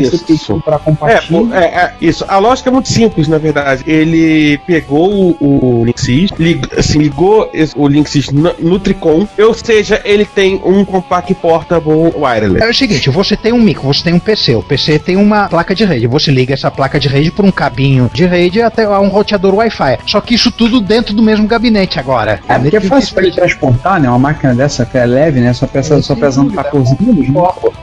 para 0.64 0.76
É, 0.76 0.80
compatível. 0.80 1.48
pô, 1.48 1.54
é, 1.54 1.66
é, 1.66 1.94
isso. 2.02 2.26
A 2.28 2.38
lógica 2.38 2.70
é 2.70 2.74
muito 2.74 2.90
simples, 2.90 3.27
na 3.28 3.38
verdade. 3.38 3.84
Ele 3.86 4.58
pegou 4.60 5.38
o, 5.40 5.82
o 5.82 5.86
Linksys, 5.86 6.32
lig, 6.38 6.68
assim, 6.78 7.00
ligou 7.00 7.50
o 7.76 7.88
Linksys 7.88 8.32
no, 8.32 8.54
no 8.60 8.80
Tricom, 8.80 9.28
ou 9.38 9.54
seja, 9.54 10.02
ele 10.04 10.26
tem 10.26 10.62
um 10.64 10.84
Compact 10.86 11.34
Portable 11.36 12.14
Wireless. 12.16 12.64
É 12.64 12.70
o 12.70 12.74
seguinte, 12.74 13.10
você 13.10 13.36
tem 13.36 13.54
um 13.54 13.62
micro, 13.62 13.88
você 13.88 14.04
tem 14.04 14.14
um 14.14 14.20
PC, 14.20 14.56
o 14.56 14.64
PC 14.64 15.00
tem 15.00 15.16
uma 15.16 15.48
placa 15.48 15.76
de 15.76 15.86
rede, 15.86 16.08
você 16.08 16.32
liga 16.32 16.54
essa 16.54 16.72
placa 16.72 17.00
de 17.00 17.08
rede 17.08 17.32
por 17.32 17.46
um 17.46 17.52
cabinho 17.52 18.10
de 18.14 18.26
rede 18.26 18.62
até 18.62 18.86
a 18.86 19.00
um 19.00 19.08
roteador 19.08 19.56
Wi-Fi. 19.56 20.00
Só 20.06 20.22
que 20.22 20.36
isso 20.36 20.52
tudo 20.52 20.80
dentro 20.80 21.14
do 21.14 21.22
mesmo 21.22 21.48
gabinete 21.48 22.00
agora. 22.00 22.40
É, 22.48 22.58
porque 22.58 22.78
é 22.78 22.82
fácil 22.82 23.14
pra 23.14 23.24
ele 23.24 23.36
transportar, 23.36 24.00
né? 24.00 24.10
Uma 24.10 24.20
máquina 24.20 24.54
dessa 24.54 24.86
que 24.86 24.98
é 24.98 25.06
leve, 25.06 25.40
né? 25.40 25.54
Só 25.54 25.68
peça, 25.68 26.02
só 26.02 26.16
pesando 26.16 26.54
14 26.54 26.96
quilos, 26.96 27.30
né? 27.30 27.42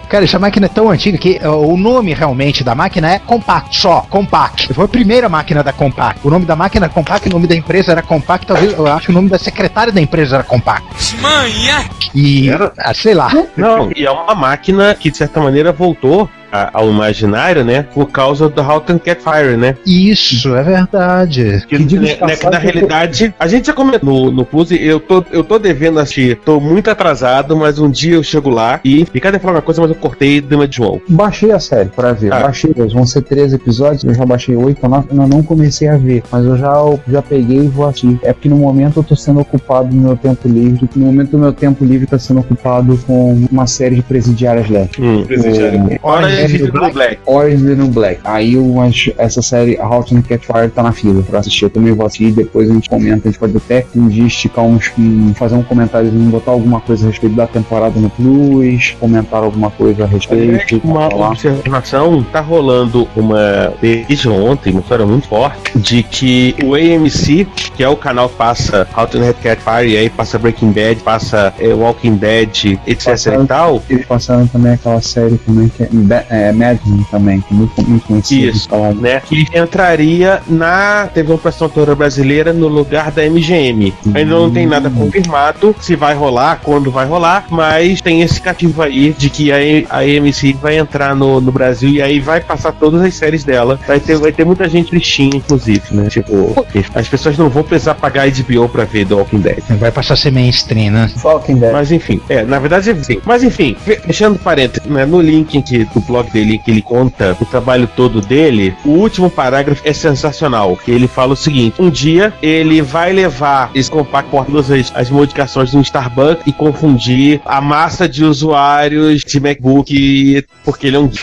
Cara, 0.09 0.25
essa 0.25 0.39
máquina 0.39 0.67
é 0.67 0.69
tão 0.69 0.91
antiga 0.91 1.19
que 1.19 1.41
uh, 1.43 1.51
o 1.51 1.77
nome 1.77 2.15
realmente 2.15 2.63
da 2.63 2.75
máquina 2.75 3.11
é 3.11 3.19
Compact, 3.19 3.77
só, 3.77 4.07
Compact. 4.09 4.73
Foi 4.73 4.85
a 4.85 4.89
primeira 4.89 5.24
máquina 5.29 5.63
da 5.63 5.73
Compact. 5.73 6.21
O 6.25 6.31
nome 6.31 6.45
da 6.45 6.57
máquina 6.57 6.87
era 6.87 6.93
Compact, 6.93 7.29
o 7.29 7.33
nome 7.33 7.47
da 7.47 7.55
empresa 7.55 7.93
era 7.93 8.03
Compact, 8.03 8.47
talvez, 8.47 8.73
eu 8.73 8.87
acho 8.87 9.07
que 9.07 9.13
o 9.13 9.15
nome 9.15 9.29
da 9.29 9.39
secretária 9.39 9.93
da 9.93 10.01
empresa 10.01 10.37
era 10.37 10.45
Compact. 10.45 10.87
Manhã! 11.21 11.85
E, 12.15 12.49
ah, 12.79 12.95
sei 12.95 13.15
lá. 13.15 13.31
Não, 13.57 13.91
e 13.95 14.07
é 14.07 14.11
uma 14.11 14.35
máquina 14.35 14.95
que, 14.95 15.11
de 15.11 15.17
certa 15.17 15.41
maneira, 15.41 15.73
voltou 15.73 16.29
ao 16.73 16.89
imaginário, 16.91 17.65
né? 17.65 17.83
Por 17.83 18.11
causa 18.11 18.49
do 18.49 18.63
Houghton 18.63 18.99
Catfire, 18.99 19.57
né? 19.57 19.77
Isso, 19.87 20.55
é 20.55 20.63
verdade. 20.63 21.65
Que, 21.69 21.79
diga-se 21.79 22.21
né, 22.21 22.27
né, 22.27 22.37
que 22.37 22.51
na 22.51 22.59
realidade, 22.59 23.35
a 23.39 23.47
gente 23.47 23.67
já 23.67 23.73
comentou 23.73 24.27
no, 24.27 24.31
no 24.31 24.45
Puse, 24.45 24.81
eu 24.81 25.01
tô, 25.01 25.25
eu 25.31 25.45
tô 25.45 25.59
devendo 25.59 25.99
assistir, 25.99 26.37
tô 26.45 26.61
muito 26.61 26.91
atrasado, 26.91 27.57
mas 27.57 27.79
um 27.79 27.91
dia 27.91 28.15
eu 28.15 28.23
chego 28.23 28.51
lá 28.51 28.81
e, 28.85 29.07
e 29.13 29.21
cada 29.21 29.39
falar 29.39 29.55
uma 29.55 29.63
coisa, 29.63 29.81
mas 29.81 29.91
eu 29.91 29.97
cortei 29.97 30.41
Dama 30.41 30.67
de 30.69 30.77
João. 30.77 31.01
Baixei 31.09 31.51
a 31.53 31.61
série 31.61 31.89
pra 31.89 32.13
ver. 32.13 32.33
Ah. 32.33 32.41
Baixei, 32.41 32.73
vão 32.73 33.07
ser 33.07 33.23
13 33.23 33.57
episódios, 33.57 34.05
eu 34.05 34.15
já 34.15 34.25
baixei 34.25 34.57
8 34.57 34.79
ou 34.83 34.89
9, 34.89 35.09
eu 35.11 35.29
não 35.29 35.43
comecei 35.43 35.89
a 35.89 35.97
ver, 35.97 36.23
mas 36.31 36.45
eu 36.45 36.57
já, 36.57 36.75
já 37.09 37.23
peguei 37.23 37.59
e 37.59 37.69
vou 37.69 37.87
assistir. 37.87 38.19
É 38.23 38.33
porque 38.33 38.49
no 38.49 38.57
momento 38.57 38.99
eu 39.01 39.03
tô 39.05 39.17
sendo 39.17 39.41
ocupado 39.41 39.95
no 39.95 40.03
meu 40.03 40.17
tempo 40.17 40.49
livre, 40.49 40.89
no 40.95 41.07
momento 41.07 41.31
do 41.31 41.39
meu 41.39 41.53
tempo 41.53 41.85
livre 41.85 42.07
tá 42.07 42.19
sendo 42.19 42.41
ocupado 42.41 42.99
com 43.07 43.47
uma 43.51 43.67
série 43.67 43.97
de 43.97 44.03
presidiárias 44.03 44.69
leves. 44.69 44.99
Hum. 44.99 45.25
Presidiário. 45.25 45.99
Hora 46.03 46.25
Orange 46.25 46.44
de 46.44 46.44
Blue 46.49 46.93
Black. 46.93 47.19
Orange 47.27 47.57
is 47.57 47.63
the 47.63 47.75
New 47.75 47.89
Black. 47.89 48.21
Aí 48.25 48.55
eu 48.55 48.81
acho 48.81 49.13
essa 49.19 49.43
série, 49.43 49.79
a 49.79 49.89
Hot 49.89 50.15
and 50.15 50.23
Catfire, 50.23 50.71
tá 50.71 50.83
na 50.83 50.93
fila 50.93 51.23
pra 51.23 51.41
assistir. 51.41 51.65
Eu 51.65 51.71
também 51.71 51.93
vou 51.93 52.07
assistir, 52.07 52.33
depois 52.33 52.71
a 52.71 52.75
gente 52.75 52.89
comenta. 52.89 53.29
A 53.29 53.31
gente 53.31 53.39
pode 53.39 53.57
até 53.57 53.87
um 53.95 54.09
dia 54.09 54.27
esticar 54.27 54.65
uns. 54.65 54.93
Um, 54.99 55.35
fazer 55.35 55.55
um 55.55 55.63
comentáriozinho, 55.63 56.31
botar 56.31 56.53
alguma 56.53 56.81
coisa 56.81 57.07
a 57.07 57.11
respeito 57.11 57.35
da 57.37 57.47
temporada 57.47 57.99
no 57.99 58.11
Plus, 58.11 58.97
comentar 59.01 59.43
alguma 59.43 59.71
coisa 59.71 60.05
a 60.05 60.07
respeito. 60.07 60.81
Uma 60.85 61.11
falar. 61.11 61.31
observação, 61.31 62.23
tá 62.23 62.41
rolando 62.41 63.09
uma 63.17 63.73
desde 63.81 64.29
ontem, 64.29 64.73
uma 64.73 64.81
história 64.81 65.07
muito 65.07 65.29
forte, 65.29 65.79
de 65.79 66.03
que 66.03 66.55
o 66.63 66.75
AMC, 66.75 67.47
que 67.77 67.83
é 67.83 67.89
o 67.89 67.97
canal 67.97 68.29
que 68.29 68.37
passa 68.37 68.87
Houghton 68.97 69.21
Red 69.21 69.35
Catfire, 69.35 69.91
e 69.91 69.97
aí 69.97 70.11
passa 70.11 70.39
Breaking 70.39 70.73
Bad, 70.73 71.01
passa 71.03 71.53
é, 71.59 71.73
Walking 71.73 72.17
Dead, 72.17 72.79
etc 72.87 73.09
e 73.43 73.47
tal, 73.47 73.83
Eles 73.89 74.07
passaram 74.07 74.47
também 74.47 74.73
aquela 74.73 75.01
série 75.01 75.37
também 75.39 75.69
que 75.69 75.83
é, 75.83 75.89
é 76.35 76.53
Mad 76.53 76.79
Men 76.87 77.07
também, 77.11 77.41
que 77.41 77.53
é 77.53 77.57
muito, 77.57 77.89
muito 77.89 78.07
conhecida. 78.07 78.51
Isso, 78.51 78.69
né? 79.01 79.21
Que 79.21 79.47
entraria 79.55 80.41
na 80.49 81.09
TV 81.13 81.33
Operação 81.33 81.71
Brasileira 81.97 82.53
no 82.53 82.69
lugar 82.69 83.11
da 83.11 83.23
MGM. 83.29 83.93
Ainda 84.15 84.35
não 84.35 84.51
tem 84.51 84.67
nada 84.67 84.91
confirmado 84.91 85.75
se 85.81 85.97
vai 85.97 86.15
rolar, 86.15 86.61
quando 86.63 86.91
vai 86.91 87.07
rolar, 87.07 87.47
mas 87.51 88.01
tem 88.01 88.23
esse 88.23 88.41
cativo 88.41 88.83
aí 88.83 89.15
de 89.17 89.29
que 89.31 89.51
a, 89.53 89.57
a 89.91 89.99
AMC 90.01 90.53
vai 90.61 90.79
entrar 90.79 91.15
no, 91.15 91.41
no 91.41 91.53
Brasil 91.53 91.91
e 91.91 92.03
aí 92.03 92.21
vai 92.21 92.41
passar 92.41 92.73
todas 92.73 93.01
as 93.03 93.15
séries 93.15 93.45
dela. 93.45 93.79
Vai 93.87 94.01
ter, 94.01 94.17
vai 94.17 94.33
ter 94.33 94.45
muita 94.45 94.69
gente 94.69 94.91
tristinha, 94.91 95.37
inclusive, 95.37 95.83
né? 95.91 96.09
Tipo, 96.09 96.67
as 96.95 97.09
pessoas 97.09 97.37
não 97.39 97.49
vão 97.49 97.63
precisar 97.63 97.95
pagar 97.95 98.27
HBO 98.31 98.69
pra 98.69 98.85
ver 98.85 99.07
The 99.07 99.15
Walking 99.15 99.41
Dead. 99.41 99.59
Vai 99.79 99.91
passar 99.91 100.15
a 100.15 100.17
ser 100.17 100.31
mainstream, 100.33 100.91
né? 100.93 101.11
Walking 101.23 101.57
Dead. 101.57 101.73
Mas 101.73 101.93
enfim, 101.93 102.21
é, 102.29 102.43
na 102.45 102.59
verdade 102.59 102.91
é 102.91 102.95
sim. 103.03 103.19
Mas 103.25 103.43
enfim, 103.43 103.77
fe- 103.85 103.97
fechando 104.01 104.39
parênteses, 104.39 104.89
né, 104.91 105.05
no 105.05 105.21
link 105.21 105.61
que, 105.63 105.85
do 105.85 106.01
blog 106.15 106.31
dele 106.31 106.59
que 106.59 106.71
ele 106.71 106.83
conta 106.83 107.37
o 107.41 107.45
trabalho 107.45 107.89
todo 107.89 108.21
dele, 108.21 108.77
o 108.85 108.91
último 108.91 109.29
parágrafo 109.29 109.83
é 109.85 109.93
sensacional. 109.93 110.77
Que 110.77 110.91
ele 110.91 111.09
fala 111.09 111.33
o 111.33 111.37
seguinte: 111.37 111.81
um 111.81 111.91
dia 111.91 112.33
ele 112.41 112.81
vai 112.81 113.13
levar 113.13 113.71
esse 113.75 113.91
compacto 113.91 114.31
por 114.31 114.47
todas 114.47 114.71
as, 114.71 114.93
as 114.95 115.11
modificações 115.11 115.73
do 115.73 115.81
Starbucks 115.81 116.47
e 116.47 116.53
confundir 116.53 117.41
a 117.45 117.61
massa 117.61 118.09
de 118.09 118.25
usuários 118.25 119.23
de 119.23 119.41
MacBook 119.41 120.45
porque 120.65 120.87
ele 120.87 120.97
é 120.97 121.01
um. 121.01 121.11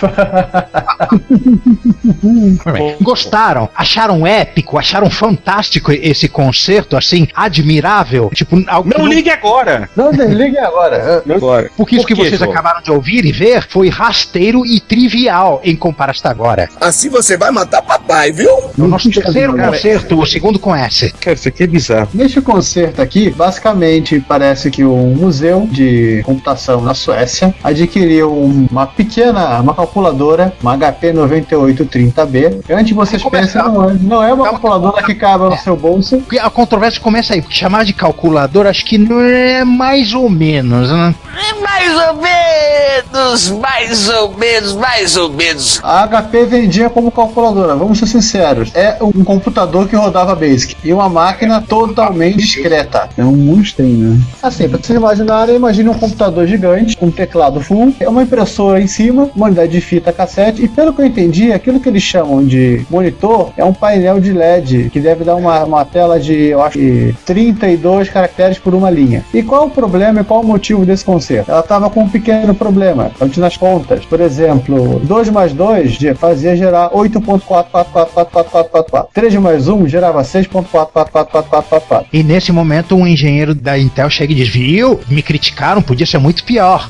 Gostaram? 3.01 3.69
Acharam 3.75 4.25
épico? 4.25 4.77
Acharam 4.77 5.09
fantástico 5.09 5.91
esse 5.91 6.29
concerto, 6.29 6.95
assim, 6.95 7.27
admirável? 7.33 8.29
Tipo, 8.33 8.63
algo 8.67 8.89
que 8.89 8.97
Não 8.97 9.07
ligue 9.07 9.29
agora! 9.29 9.89
Não 9.95 10.11
desligue 10.11 10.57
agora. 10.57 11.23
Agora. 11.27 11.69
Porque 11.75 11.95
isso 11.95 12.03
Por 12.03 12.09
que 12.09 12.15
quê, 12.15 12.29
vocês 12.29 12.39
João? 12.39 12.51
acabaram 12.51 12.81
de 12.81 12.91
ouvir 12.91 13.25
e 13.25 13.31
ver 13.31 13.65
foi 13.67 13.89
rasteiro 13.89 14.65
e 14.65 14.79
trivial 14.81 15.61
em 15.63 15.75
comparação 15.75 16.29
agora. 16.31 16.69
Assim 16.79 17.09
você 17.09 17.37
vai 17.37 17.51
matar 17.51 17.81
papai, 17.81 18.31
viu? 18.31 18.51
O 18.77 18.87
nosso 18.87 19.09
terceiro 19.09 19.53
cara. 19.55 19.71
concerto, 19.71 20.19
o 20.19 20.25
segundo 20.25 20.59
com 20.59 20.75
S. 20.75 21.11
Cara, 21.19 21.35
isso 21.35 21.47
aqui 21.47 21.63
é 21.63 21.67
bizarro. 21.67 22.09
Neste 22.13 22.41
concerto 22.41 23.01
aqui, 23.01 23.29
basicamente 23.29 24.19
parece 24.19 24.69
que 24.71 24.83
um 24.83 25.15
museu 25.15 25.67
de 25.71 26.21
computação 26.25 26.81
na 26.81 26.93
Suécia 26.93 27.53
adquiriu 27.63 28.31
um- 28.31 28.67
uma 28.71 28.87
pequena, 28.87 29.59
uma 29.61 29.73
calculadora, 29.73 30.53
uma 30.61 30.73
HP 30.77 31.13
9830B. 31.13 32.61
E 32.69 32.73
Antes 32.73 32.95
vocês 32.95 33.23
pensem, 33.23 33.61
não, 33.61 33.89
é- 33.89 33.93
não 34.01 34.23
é 34.23 34.33
uma 34.33 34.45
calculadora 34.45 35.03
que 35.03 35.13
cabe 35.15 35.45
no 35.45 35.57
seu 35.57 35.75
bolso. 35.75 36.21
A 36.41 36.49
controvérsia 36.49 37.01
começa 37.01 37.33
aí, 37.33 37.41
porque 37.41 37.55
chamar 37.55 37.85
de 37.85 37.93
calculadora 37.93 38.69
acho 38.69 38.85
que 38.85 38.97
não 38.97 39.19
é 39.19 39.63
mais 39.63 40.13
ou 40.13 40.29
menos, 40.29 40.89
né? 40.89 41.13
Mais 41.61 41.91
ou 42.07 42.15
menos, 42.21 43.49
mais 43.49 44.09
ou 44.09 44.37
menos, 44.37 44.70
mais 44.75 45.17
ou 45.17 45.29
menos. 45.29 45.79
A 45.83 46.07
HP 46.07 46.45
vendia 46.45 46.89
como 46.89 47.11
calculadora, 47.11 47.75
vamos 47.75 47.99
ser 47.99 48.07
sinceros. 48.07 48.71
É 48.73 48.97
um 49.01 49.23
computador 49.23 49.87
que 49.87 49.95
rodava 49.95 50.35
Basic 50.35 50.75
e 50.83 50.93
uma 50.93 51.09
máquina 51.09 51.61
totalmente 51.61 52.37
discreta. 52.37 53.09
É 53.17 53.23
um 53.23 53.35
monstrinho, 53.35 54.15
né? 54.15 54.21
Assim, 54.41 54.67
pra 54.67 54.77
vocês 54.77 54.97
imaginarem, 54.97 55.55
imagine 55.55 55.89
um 55.89 55.93
computador 55.93 56.47
gigante, 56.47 56.97
com 56.97 57.07
um 57.07 57.11
teclado 57.11 57.61
full, 57.61 57.93
é 57.99 58.07
uma 58.07 58.23
impressora 58.23 58.81
em 58.81 58.87
cima, 58.87 59.29
uma 59.35 59.47
unidade 59.47 59.71
de 59.71 59.81
fita 59.81 60.11
cassete, 60.11 60.63
e 60.63 60.67
pelo 60.67 60.93
que 60.93 61.01
eu 61.01 61.05
entendi, 61.05 61.51
aquilo 61.51 61.79
que 61.79 61.89
eles 61.89 62.03
chamam 62.03 62.43
de 62.43 62.85
monitor 62.89 63.51
é 63.57 63.63
um 63.63 63.73
painel 63.73 64.19
de 64.19 64.31
LED, 64.31 64.89
que 64.89 64.99
deve 64.99 65.23
dar 65.23 65.35
uma, 65.35 65.63
uma 65.63 65.85
tela 65.85 66.19
de, 66.19 66.33
eu 66.47 66.61
acho 66.61 66.77
que 66.77 67.15
32 67.25 68.09
caracteres 68.09 68.59
por 68.59 68.73
uma 68.73 68.89
linha. 68.89 69.23
E 69.33 69.41
qual 69.43 69.67
o 69.67 69.69
problema 69.69 70.21
e 70.21 70.23
qual 70.23 70.41
o 70.41 70.45
motivo 70.45 70.85
desse 70.85 71.05
conserto? 71.05 71.49
Ela 71.49 71.61
estava 71.61 71.89
com 71.89 72.01
um 72.01 72.09
pequeno 72.09 72.53
problema, 72.53 73.11
antes 73.19 73.37
nas 73.37 73.57
contas. 73.57 74.05
Por 74.05 74.19
exemplo, 74.19 74.60
2 74.67 75.29
mais 75.29 75.53
2 75.53 75.97
fazia 76.17 76.55
gerar 76.55 76.89
8.4444444. 76.91 79.07
3 79.13 79.35
mais 79.35 79.67
1 79.67 79.87
gerava 79.87 80.21
6.4444444. 80.21 82.05
E 82.11 82.23
nesse 82.23 82.51
momento 82.51 82.95
um 82.95 83.07
engenheiro 83.07 83.55
da 83.55 83.77
Intel 83.77 84.09
chega 84.09 84.33
e 84.33 84.35
diz: 84.35 84.49
Viu? 84.49 84.99
Me 85.09 85.21
criticaram, 85.21 85.81
podia 85.81 86.05
ser 86.05 86.17
muito 86.17 86.43
pior. 86.43 86.89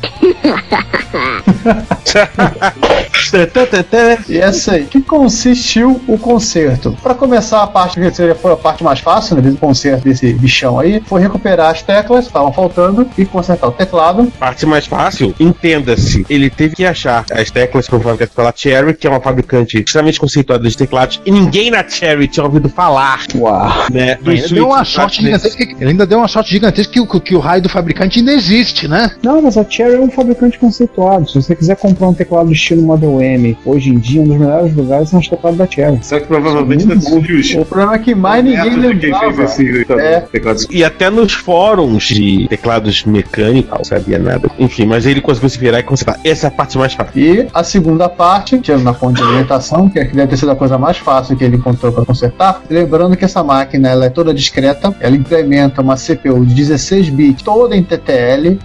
E 4.27 4.37
essa 4.37 4.73
aí, 4.73 4.85
que 4.85 5.01
consistiu 5.01 6.01
o 6.07 6.17
conserto? 6.17 6.95
Para 7.01 7.13
começar 7.13 7.63
a 7.63 7.67
parte 7.67 7.99
que 7.99 8.11
seria 8.11 8.35
foi 8.35 8.51
a 8.51 8.57
parte 8.57 8.83
mais 8.83 8.99
fácil 8.99 9.35
né, 9.35 9.41
do 9.41 9.57
conserto 9.57 10.03
desse 10.03 10.33
bichão 10.33 10.79
aí, 10.79 11.01
foi 11.05 11.21
recuperar 11.21 11.71
as 11.71 11.81
teclas 11.81 12.21
que 12.21 12.27
estavam 12.27 12.51
faltando 12.51 13.07
e 13.17 13.25
consertar 13.25 13.67
o 13.67 13.71
teclado. 13.71 14.31
Parte 14.39 14.65
mais 14.65 14.87
fácil, 14.87 15.33
entenda-se. 15.39 16.25
Ele 16.29 16.49
teve 16.49 16.75
que 16.75 16.85
achar 16.85 17.25
as 17.31 17.51
teclas 17.51 17.60
fabricadas 17.67 18.29
pela 18.33 18.53
Cherry, 18.55 18.93
que 18.93 19.07
é 19.07 19.09
uma 19.09 19.19
fabricante 19.21 19.77
extremamente 19.79 20.19
conceituada 20.19 20.67
de 20.67 20.75
teclados, 20.77 21.21
e 21.25 21.31
ninguém 21.31 21.69
na 21.71 21.87
Cherry 21.87 22.27
tinha 22.27 22.45
ouvido 22.45 22.69
falar. 22.69 23.19
Uau. 23.35 23.71
Né, 23.91 24.17
Ele 24.25 24.35
ainda 24.41 24.49
deu 24.49 24.67
uma 24.67 24.83
sorte 24.85 25.21
gigantesca. 25.21 25.65
que- 25.65 25.75
Ele 25.79 25.89
ainda 25.91 26.05
deu 26.05 26.17
uma 26.19 26.27
sorte 26.27 26.51
gigantesca 26.51 26.91
que, 26.93 26.99
o- 26.99 27.07
que 27.19 27.35
o 27.35 27.39
raio 27.39 27.61
do 27.61 27.69
fabricante 27.69 28.19
ainda 28.19 28.31
existe, 28.33 28.87
né? 28.87 29.11
Não, 29.23 29.41
mas 29.41 29.57
a 29.57 29.65
Cherry 29.69 29.95
é 29.95 29.99
um 29.99 30.09
fabricante 30.09 30.57
conceituado. 30.57 31.29
Se 31.29 31.35
você 31.35 31.55
quiser 31.55 31.75
comprar 31.75 32.07
um 32.07 32.13
teclado 32.13 32.51
estilo 32.51 32.81
Model 32.81 33.21
M, 33.21 33.57
hoje 33.65 33.89
em 33.89 33.97
dia, 33.99 34.21
um 34.21 34.25
dos 34.27 34.37
melhores 34.37 34.75
lugares 34.75 35.09
são 35.09 35.19
os 35.19 35.27
teclados 35.27 35.57
da 35.57 35.67
Cherry. 35.67 35.99
Só 36.01 36.19
que 36.19 36.27
provavelmente 36.27 36.85
não 36.85 36.95
houve 37.13 37.33
os 37.33 37.51
O 37.53 37.65
problema 37.65 37.95
é 37.95 37.99
que 37.99 38.15
mais 38.15 38.43
ninguém 38.43 38.75
lembrava. 38.75 39.43
esse 39.43 39.85
É. 39.99 40.23
E 40.69 40.83
até 40.83 41.09
nos 41.09 41.33
fóruns 41.33 42.03
de 42.05 42.47
teclados 42.47 43.03
mecânicos, 43.05 43.71
não 43.77 43.83
sabia 43.83 44.17
nada. 44.19 44.49
Enfim, 44.59 44.85
mas 44.85 45.05
ele 45.05 45.21
conseguiu 45.21 45.49
se 45.49 45.57
virar 45.57 45.79
e 45.79 45.83
consertar. 45.83 46.19
Essa 46.23 46.47
é 46.47 46.49
a 46.49 46.51
parte 46.51 46.77
mais 46.77 46.93
fácil. 46.93 47.11
E 47.15 47.47
a 47.53 47.63
segunda 47.63 48.07
parte, 48.09 48.59
tirando 48.59 48.83
na 48.83 48.93
fonte 48.93 49.17
de 49.21 49.27
alimentação, 49.27 49.89
que 49.89 49.99
é 49.99 50.05
que 50.05 50.15
deve 50.15 50.27
ter 50.29 50.37
sido 50.37 50.51
a 50.51 50.55
coisa 50.55 50.77
mais 50.77 50.97
fácil 50.97 51.35
que 51.35 51.43
ele 51.43 51.57
encontrou 51.57 51.91
para 51.91 52.05
consertar. 52.05 52.61
Lembrando 52.69 53.15
que 53.17 53.25
essa 53.25 53.43
máquina 53.43 53.89
ela 53.89 54.05
é 54.05 54.09
toda 54.09 54.33
discreta, 54.33 54.95
ela 54.99 55.15
implementa 55.15 55.81
uma 55.81 55.95
CPU 55.95 56.45
de 56.45 56.53
16 56.53 57.09
bits, 57.09 57.43
toda 57.43 57.75
em 57.75 57.83
TTL, 57.83 58.59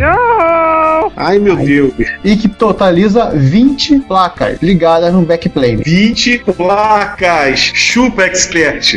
Ai 1.16 1.39
meu 1.39 1.57
Deus. 1.57 1.93
e 2.24 2.37
que 2.37 2.49
totaliza 2.49 3.30
20 3.34 4.01
placas 4.01 4.59
ligadas 4.61 5.12
no 5.12 5.22
backplane. 5.22 5.76
20 5.82 6.39
placas. 6.57 7.59
Chupa 7.74 8.24
expert. 8.24 8.97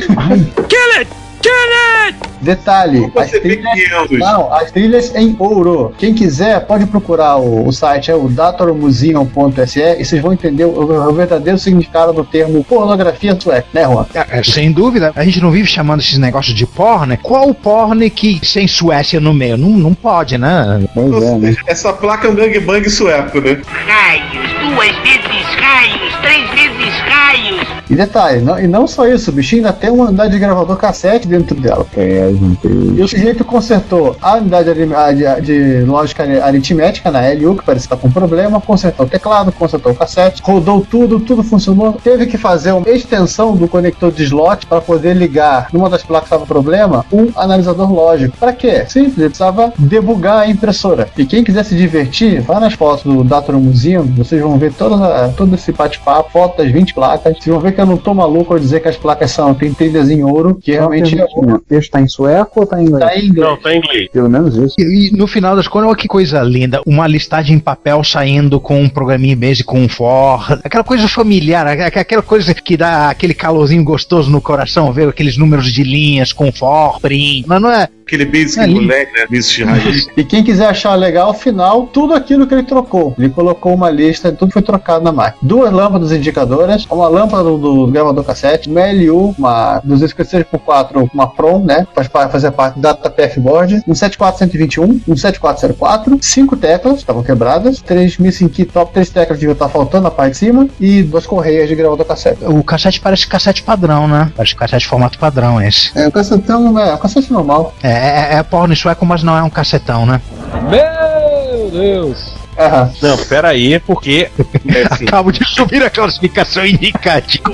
Detalhe, 2.41 3.11
as 3.15 3.31
trilhas, 3.31 3.73
500. 3.73 4.19
não, 4.19 4.53
as 4.53 4.71
trilhas 4.71 5.15
em 5.15 5.35
ouro. 5.37 5.93
Quem 5.97 6.13
quiser 6.13 6.65
pode 6.65 6.85
procurar 6.85 7.37
o, 7.37 7.67
o 7.67 7.71
site, 7.71 8.11
é 8.11 8.15
o 8.15 8.29
datormuseum.se 8.29 9.79
e 9.99 10.05
vocês 10.05 10.21
vão 10.21 10.33
entender 10.33 10.65
o, 10.65 10.79
o 10.79 11.13
verdadeiro 11.13 11.59
significado 11.59 12.13
do 12.13 12.23
termo 12.23 12.63
pornografia 12.63 13.37
sueca, 13.39 13.67
né, 13.73 13.83
Juan? 13.83 14.05
É, 14.13 14.41
sem 14.41 14.71
dúvida, 14.71 15.11
a 15.15 15.23
gente 15.23 15.41
não 15.41 15.51
vive 15.51 15.67
chamando 15.67 15.99
esses 15.99 16.17
negócios 16.17 16.55
de 16.55 16.65
porn. 16.65 17.17
Qual 17.17 17.49
o 17.49 17.53
porn 17.53 18.09
que 18.09 18.39
sem 18.43 18.67
Suécia 18.67 19.19
no 19.19 19.33
meio? 19.33 19.57
Não, 19.57 19.69
não 19.69 19.93
pode, 19.93 20.37
né? 20.37 20.87
Pois 20.93 21.23
é, 21.23 21.35
né? 21.35 21.55
Essa 21.67 21.91
placa 21.91 22.27
é 22.27 22.31
um 22.31 22.35
gangbang 22.35 22.89
sueco, 22.89 23.41
né? 23.41 23.61
Raios, 23.67 24.58
duas 24.73 24.95
vezes 24.97 25.55
raios, 25.59 26.15
três 26.21 26.49
vezes 26.51 26.93
raios. 26.99 27.67
E 27.89 27.95
detalhe, 27.95 28.39
não, 28.41 28.59
e 28.59 28.67
não 28.67 28.87
só 28.87 29.07
isso, 29.07 29.31
o 29.31 29.33
bichinho 29.33 29.65
ainda 29.65 29.73
tem 29.73 29.89
uma 29.89 30.05
unidade 30.05 30.31
de 30.31 30.39
gravador 30.39 30.77
cassete 30.77 31.27
dentro 31.27 31.59
dela. 31.59 31.85
É, 31.97 32.29
gente. 32.31 32.67
E 32.67 33.01
o 33.01 33.07
sujeito 33.07 33.43
consertou 33.43 34.15
a 34.21 34.35
unidade 34.35 34.71
de, 34.73 34.85
de- 34.85 35.41
de 35.41 35.85
lógica 35.85 36.23
aritmética 36.45 37.09
na 37.09 37.21
LU, 37.29 37.55
que 37.57 37.65
parece 37.65 37.85
estar 37.85 37.97
com 37.97 38.11
problema, 38.11 38.61
consertou 38.61 39.05
o 39.05 39.09
teclado, 39.09 39.51
consertou 39.51 39.91
o 39.91 39.95
cassete, 39.95 40.41
rodou 40.43 40.85
tudo, 40.87 41.19
tudo 41.19 41.41
funcionou. 41.43 41.93
Teve 42.03 42.27
que 42.27 42.37
fazer 42.37 42.73
uma 42.73 42.87
extensão 42.89 43.55
do 43.55 43.67
conector 43.67 44.11
de 44.11 44.23
slot 44.23 44.67
para 44.67 44.81
poder 44.81 45.15
ligar 45.15 45.67
numa 45.73 45.89
das 45.89 46.03
placas 46.03 46.29
que 46.29 46.35
estava 46.35 46.41
com 46.45 46.47
problema 46.53 47.03
um 47.11 47.29
analisador 47.35 47.91
lógico. 47.91 48.37
Para 48.37 48.53
quê? 48.53 48.85
Simples, 48.87 49.17
ele 49.17 49.29
precisava 49.29 49.73
debugar 49.79 50.41
a 50.41 50.47
impressora. 50.47 51.07
E 51.17 51.25
quem 51.25 51.43
quiser 51.43 51.63
se 51.65 51.75
divertir, 51.75 52.41
vá 52.41 52.59
nas 52.59 52.73
fotos 52.73 53.03
do 53.03 53.23
Dator 53.23 53.55
Museum, 53.59 54.03
vocês 54.15 54.39
vão 54.41 54.58
ver 54.59 54.73
toda, 54.73 55.29
todo 55.29 55.55
esse 55.55 55.71
bate-papo, 55.71 56.31
foto 56.31 56.57
das 56.61 56.71
20 56.71 56.93
placas. 56.93 57.33
Vocês 57.37 57.45
vão 57.47 57.59
ver 57.59 57.71
que 57.73 57.81
eu 57.81 57.85
não 57.85 57.97
tô 57.97 58.13
maluco 58.13 58.53
ao 58.53 58.59
dizer 58.59 58.81
que 58.81 58.87
as 58.87 58.97
placas 58.97 59.31
são, 59.31 59.53
tem 59.53 59.73
trilhas 59.73 60.09
em 60.09 60.23
ouro, 60.23 60.55
que 60.61 60.71
realmente 60.71 61.19
é. 61.19 61.25
O 61.25 61.59
texto 61.59 61.91
tá 61.91 62.01
em 62.01 62.07
sueco 62.07 62.59
ou 62.61 62.65
tá 62.67 62.81
em 62.81 62.85
inglês? 62.85 62.99
Tá 63.05 63.15
em 63.17 63.25
inglês. 63.27 63.47
Não, 63.49 63.57
tá 63.57 63.73
em 63.73 63.77
inglês. 63.77 64.09
Pelo 64.11 64.29
menos 64.29 64.55
isso. 64.55 64.75
E, 64.77 65.09
e 65.09 65.17
no 65.17 65.25
final 65.27 65.55
das 65.55 65.67
contas, 65.67 65.87
olha 65.89 65.97
que 65.97 66.07
coisa 66.07 66.41
linda. 66.41 66.81
Uma 66.85 67.07
listagem 67.07 67.55
em 67.55 67.59
papel 67.59 68.03
saindo 68.03 68.59
com 68.59 68.81
um 68.81 68.89
programinha 68.89 69.35
base 69.35 69.63
com 69.63 69.79
um 69.79 69.89
for. 69.89 70.59
Aquela 70.63 70.83
coisa 70.83 71.07
familiar, 71.07 71.65
aqu- 71.67 71.99
aquela 71.99 72.21
coisa 72.21 72.53
que 72.53 72.75
dá 72.77 73.09
aquele 73.09 73.33
calorzinho 73.33 73.83
gostoso 73.83 74.29
no 74.29 74.41
coração, 74.41 74.91
ver 74.91 75.07
aqueles 75.09 75.37
números 75.37 75.71
de 75.71 75.83
linhas 75.83 76.33
com 76.33 76.51
for, 76.51 76.99
prim. 76.99 77.43
Mas 77.47 77.61
não 77.61 77.71
é. 77.71 77.87
Aquele 78.09 78.25
basic 78.25 78.59
Ali. 78.59 78.73
moleque, 78.73 79.13
né? 79.13 79.25
Basic 79.29 79.55
de 79.55 79.63
raiz. 79.63 80.07
E 80.17 80.23
quem 80.23 80.43
quiser 80.43 80.65
achar 80.67 80.95
legal, 80.95 81.27
ao 81.27 81.33
final, 81.33 81.83
tudo 81.87 82.13
aquilo 82.13 82.45
que 82.47 82.53
ele 82.53 82.63
trocou. 82.63 83.13
Ele 83.17 83.29
colocou 83.29 83.73
uma 83.73 83.89
lista, 83.89 84.31
tudo 84.31 84.51
foi 84.51 84.61
trocado 84.61 85.03
na 85.03 85.11
máquina. 85.11 85.37
Duas 85.41 85.71
lâmpadas 85.71 86.11
indicadoras, 86.11 86.85
uma 86.89 87.07
lâmpada 87.07 87.43
do, 87.43 87.57
do 87.57 87.87
gravador 87.87 88.23
cassete, 88.23 88.67
uma 88.69 88.81
LU, 88.91 89.35
uma 89.37 89.81
256x4, 89.87 91.09
uma 91.13 91.27
PROM, 91.27 91.63
né? 91.63 91.85
Faz 91.93 92.07
pa- 92.07 92.27
fazer 92.29 92.51
parte 92.51 92.79
da 92.79 92.89
data 92.93 93.09
PF 93.09 93.39
Board, 93.39 93.81
um 93.87 93.93
74121, 93.95 95.01
um 95.07 95.15
7404, 95.15 96.17
cinco 96.21 96.57
teclas, 96.57 96.97
estavam 96.97 97.23
quebradas, 97.23 97.81
três 97.81 98.17
missing 98.17 98.47
key 98.47 98.65
top, 98.65 98.91
três 98.93 99.09
teclas 99.09 99.37
deviam 99.39 99.53
estar 99.53 99.69
faltando 99.69 100.03
na 100.05 100.11
parte 100.11 100.31
de 100.31 100.37
cima, 100.37 100.67
e 100.79 101.03
duas 101.03 101.25
correias 101.27 101.67
de 101.69 101.75
gravador 101.75 102.05
cassete. 102.05 102.43
O 102.45 102.63
cassete 102.63 102.99
parece 102.99 103.27
cassete 103.27 103.63
padrão, 103.63 104.07
né? 104.07 104.31
Parece 104.35 104.55
cassete 104.55 104.87
formato 104.87 105.17
padrão 105.19 105.61
esse. 105.61 105.91
É, 105.97 106.07
o 106.07 106.11
cassetão 106.11 106.77
é 106.79 106.93
um 106.93 106.97
cassete 106.97 107.31
normal. 107.31 107.73
É, 107.83 107.98
é, 107.99 108.35
é 108.37 108.43
porno 108.43 108.75
sueco, 108.75 109.05
mas 109.05 109.23
não 109.23 109.37
é 109.37 109.43
um 109.43 109.49
cacetão, 109.49 110.05
né? 110.05 110.21
Meu 110.69 111.69
Deus! 111.71 112.39
Aham. 112.59 112.91
Não, 113.01 113.17
pera 113.17 113.49
aí, 113.49 113.79
porque. 113.79 114.29
É 114.67 114.83
assim, 114.91 115.05
Acabo 115.05 115.31
de 115.31 115.43
subir 115.45 115.81
a 115.81 115.89
classificação 115.89 116.65
indicativa. 116.65 117.49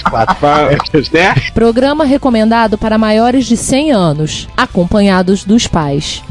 né? 1.14 1.36
Programa 1.54 2.04
recomendado 2.04 2.78
para 2.78 2.98
maiores 2.98 3.46
de 3.46 3.56
100 3.56 3.92
anos, 3.92 4.48
acompanhados 4.58 5.46
dos 5.46 5.68
pais. 5.68 6.22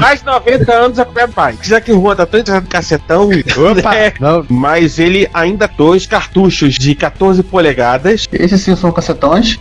Mais 0.00 0.20
de 0.20 0.26
90 0.26 0.72
anos 0.72 0.98
é 0.98 1.06
meu 1.14 1.28
pai. 1.28 1.58
Já 1.60 1.80
que 1.80 1.92
o 1.92 2.00
Juan 2.00 2.16
tá 2.16 2.24
tão 2.24 2.40
no 2.40 2.62
cacetão, 2.62 3.28
Opa! 3.28 3.90
né? 3.90 4.12
Não, 4.20 4.46
mas 4.48 4.98
ele 4.98 5.28
ainda 5.34 5.66
tem 5.68 5.76
dois 5.76 6.06
cartuchos 6.06 6.74
de 6.74 6.94
14 6.94 7.42
polegadas. 7.42 8.26
Esses 8.32 8.62
sim 8.62 8.76
são 8.76 8.92
cassetões. 8.92 9.58